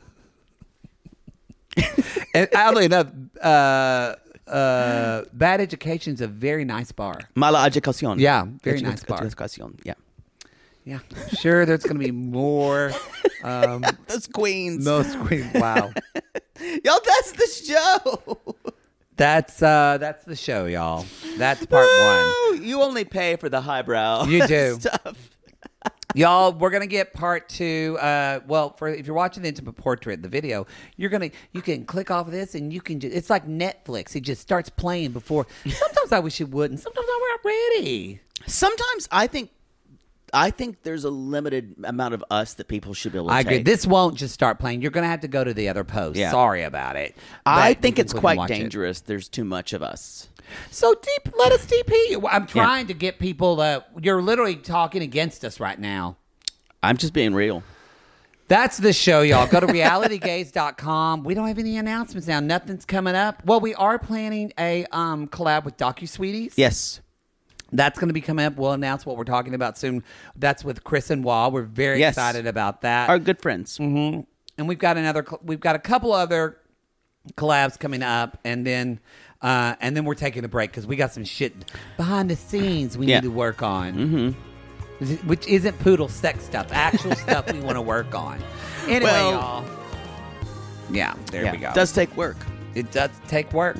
And 2.33 2.49
oddly 2.53 2.85
enough, 2.85 3.07
uh, 3.41 4.15
uh, 4.49 5.23
Bad 5.31 5.61
Education's 5.61 6.19
a 6.21 6.27
very 6.27 6.65
nice 6.65 6.91
bar. 6.91 7.19
Mala 7.33 7.59
Educación. 7.69 8.19
Yeah, 8.19 8.45
very 8.61 8.79
Edu- 8.79 8.83
nice 8.83 9.03
bar. 9.03 9.21
Educación, 9.21 9.79
Yeah. 9.85 9.93
Yeah. 10.85 10.99
Sure, 11.39 11.65
there's 11.65 11.83
going 11.83 11.97
to 11.99 12.05
be 12.05 12.11
more. 12.11 12.91
Um, 13.43 13.83
Those 14.07 14.27
queens. 14.27 14.85
no 14.85 15.01
screen. 15.01 15.49
Wow. 15.55 15.91
Yo, 16.83 16.93
that's 17.05 17.31
the 17.33 17.47
show. 17.65 18.55
That's 19.17 19.61
uh 19.63 19.97
that's 19.97 20.25
the 20.25 20.35
show, 20.35 20.65
y'all. 20.65 21.05
That's 21.37 21.65
part 21.65 21.87
one. 21.87 22.63
You 22.63 22.81
only 22.81 23.05
pay 23.05 23.37
for 23.37 23.47
the 23.47 23.61
highbrow. 23.61 24.25
You 24.25 24.45
do. 24.45 24.75
stuff. 24.79 25.31
Y'all, 26.13 26.51
we're 26.51 26.69
gonna 26.69 26.85
get 26.85 27.13
part 27.13 27.47
two. 27.47 27.97
Uh, 28.01 28.41
well, 28.47 28.71
for 28.71 28.89
if 28.89 29.07
you're 29.07 29.15
watching 29.15 29.43
the 29.43 29.49
intimate 29.49 29.75
portrait, 29.77 30.21
the 30.21 30.27
video, 30.27 30.67
you're 30.97 31.09
gonna 31.09 31.29
you 31.53 31.61
can 31.61 31.85
click 31.85 32.11
off 32.11 32.27
of 32.27 32.33
this 32.33 32.55
and 32.55 32.73
you 32.73 32.81
can 32.81 32.99
just 32.99 33.15
it's 33.15 33.29
like 33.29 33.47
Netflix. 33.47 34.15
It 34.17 34.21
just 34.21 34.41
starts 34.41 34.69
playing 34.69 35.11
before. 35.11 35.47
Sometimes 35.65 36.11
I 36.11 36.19
wish 36.19 36.41
it 36.41 36.49
wouldn't. 36.49 36.81
Sometimes 36.81 37.07
I'm 37.09 37.21
not 37.21 37.39
ready. 37.45 38.19
Sometimes 38.47 39.07
I 39.11 39.27
think, 39.27 39.49
I 40.33 40.49
think 40.51 40.83
there's 40.83 41.03
a 41.03 41.09
limited 41.09 41.75
amount 41.83 42.13
of 42.13 42.23
us 42.29 42.55
that 42.55 42.67
people 42.67 42.93
should 42.93 43.11
be 43.13 43.17
able 43.19 43.27
to 43.29 43.33
I 43.33 43.39
agree. 43.41 43.63
This 43.63 43.85
won't 43.87 44.15
just 44.15 44.33
start 44.33 44.59
playing. 44.59 44.81
You're 44.81 44.91
gonna 44.91 45.07
have 45.07 45.21
to 45.21 45.27
go 45.27 45.43
to 45.43 45.53
the 45.53 45.69
other 45.69 45.83
post. 45.83 46.17
Yeah. 46.17 46.31
Sorry 46.31 46.63
about 46.63 46.95
it. 46.95 47.15
I 47.45 47.73
But 47.73 47.81
think 47.81 47.97
you 47.97 48.01
it's 48.03 48.13
can 48.13 48.21
quite 48.21 48.37
watch 48.37 48.51
it. 48.51 48.55
dangerous. 48.55 49.01
There's 49.01 49.29
too 49.29 49.45
much 49.45 49.73
of 49.73 49.81
us. 49.81 50.29
So 50.71 50.93
deep. 50.93 51.33
Let 51.37 51.51
us 51.51 51.65
DP. 51.65 52.23
I'm 52.29 52.45
trying 52.47 52.87
to 52.87 52.93
get 52.93 53.19
people. 53.19 53.59
Uh, 53.61 53.81
you're 54.01 54.21
literally 54.21 54.55
talking 54.55 55.01
against 55.01 55.43
us 55.45 55.59
right 55.59 55.79
now. 55.79 56.17
I'm 56.83 56.97
just 56.97 57.13
being 57.13 57.33
real. 57.33 57.63
That's 58.47 58.77
the 58.77 58.93
show, 58.93 59.21
y'all. 59.21 59.47
Go 59.47 59.59
to 59.59 59.65
realitygaze.com. 59.67 61.23
We 61.23 61.33
don't 61.33 61.47
have 61.47 61.57
any 61.57 61.77
announcements 61.77 62.27
now. 62.27 62.39
Nothing's 62.39 62.85
coming 62.85 63.15
up. 63.15 63.43
Well, 63.43 63.59
we 63.59 63.73
are 63.73 63.97
planning 63.97 64.53
a 64.59 64.85
um, 64.91 65.27
collab 65.27 65.65
with 65.65 65.77
DocuSweeties. 65.77 66.53
Yes. 66.55 67.01
That's 67.71 67.97
going 67.99 68.09
to 68.09 68.13
be 68.13 68.21
coming 68.21 68.45
up. 68.45 68.57
We'll 68.57 68.71
announce 68.73 69.05
what 69.05 69.17
we're 69.17 69.23
talking 69.23 69.53
about 69.53 69.77
soon. 69.77 70.03
That's 70.35 70.63
with 70.63 70.83
Chris 70.83 71.09
and 71.09 71.23
Wall. 71.23 71.51
We're 71.51 71.63
very 71.63 71.99
Yes. 71.99 72.13
excited 72.13 72.47
about 72.47 72.81
that. 72.81 73.09
Our 73.09 73.19
good 73.19 73.41
friends. 73.41 73.79
and 73.79 74.25
we've 74.57 74.77
got 74.79 74.97
another. 74.97 75.25
We've 75.43 75.59
got 75.59 75.75
a 75.75 75.79
couple 75.79 76.13
other 76.13 76.57
collabs 77.35 77.79
coming 77.79 78.03
up, 78.03 78.37
and 78.45 78.65
then 78.65 78.99
uh, 79.41 79.75
and 79.81 79.97
then 79.97 80.05
we're 80.05 80.15
taking 80.15 80.43
a 80.45 80.47
break 80.47 80.71
because 80.71 80.85
we 80.87 80.95
got 80.95 81.11
some 81.11 81.25
shit 81.25 81.53
behind 81.97 82.29
the 82.29 82.35
scenes 82.35 82.97
we 82.97 83.07
Yeah. 83.07 83.15
need 83.19 83.23
to 83.23 83.31
work 83.31 83.61
on. 83.63 83.93
Mm-hmm. 83.93 85.27
Which 85.27 85.45
isn't 85.47 85.77
poodle 85.79 86.07
sex 86.07 86.45
stuff, 86.45 86.67
actual 86.71 87.15
stuff 87.15 87.51
we 87.51 87.59
want 87.59 87.75
to 87.75 87.81
work 87.81 88.15
on. 88.15 88.39
Anyway, 88.87 89.11
Well- 89.11 89.31
y'all. 89.31 89.65
Yeah, 90.91 91.15
there 91.31 91.51
we 91.51 91.57
go. 91.57 91.71
Does 91.73 91.91
take 91.91 92.15
work. 92.15 92.37
It 92.75 92.91
does 92.91 93.09
take 93.27 93.51
work. 93.53 93.75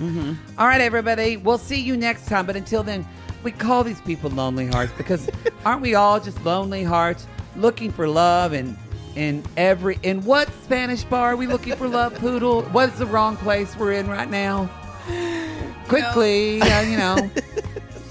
All 0.58 0.68
right, 0.68 0.82
everybody. 0.82 1.38
We'll 1.38 1.58
see 1.58 1.80
you 1.80 1.96
next 1.96 2.28
time. 2.28 2.46
But 2.46 2.56
until 2.56 2.82
then, 2.84 3.08
we 3.46 3.52
call 3.52 3.84
these 3.84 4.02
people 4.02 4.32
lonely 4.32 4.66
hearts 4.66 4.92
because 4.98 5.30
aren't 5.66 5.82
we 5.82 5.94
all 5.94 6.20
just 6.20 6.44
lonely 6.44 6.84
hearts 6.84 7.28
looking 7.56 7.92
for 7.92 8.08
love 8.08 8.54
and 8.54 8.76
in 9.16 9.44
every 9.56 10.00
in 10.04 10.22
what 10.26 10.52
Spanish 10.64 11.04
bar 11.04 11.34
are 11.34 11.36
we 11.38 11.48
looking 11.48 11.76
for 11.76 11.88
love, 11.88 12.14
Poodle? 12.16 12.64
What's 12.64 12.98
the 12.98 13.06
wrong 13.06 13.38
place 13.38 13.78
we're 13.78 13.94
in 13.94 14.10
right 14.10 14.30
now? 14.30 14.70
Quickly, 15.88 16.62
uh, 16.62 16.82
you 16.82 16.98
know. 16.98 17.30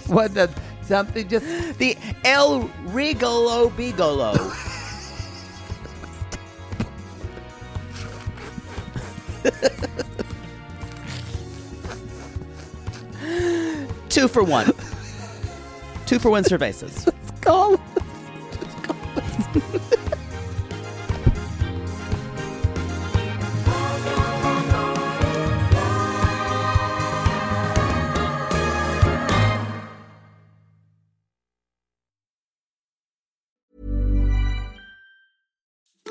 What 0.07 0.35
the 0.35 0.51
something 0.83 1.27
just 1.29 1.47
The 1.79 1.97
El 2.25 2.71
Rigolo 2.85 3.71
Bigolo. 3.71 4.35
Two 14.11 14.29
for 14.29 14.45
one. 14.45 14.71
Two 16.07 16.19
for 16.19 16.31
one 16.31 16.45
cervezas. 16.45 17.13
call. 17.41 17.81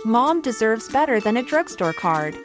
Mom 0.06 0.42
deserves 0.42 0.90
better 0.90 1.20
than 1.20 1.38
a 1.38 1.44
drugstore 1.44 1.94
card. 1.94 2.36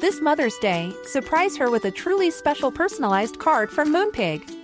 This 0.00 0.20
Mother's 0.20 0.58
Day, 0.58 0.92
surprise 1.04 1.56
her 1.56 1.70
with 1.70 1.84
a 1.84 1.90
truly 1.90 2.30
special 2.30 2.70
personalized 2.70 3.38
card 3.38 3.70
from 3.70 3.94
Moonpig. 3.94 4.63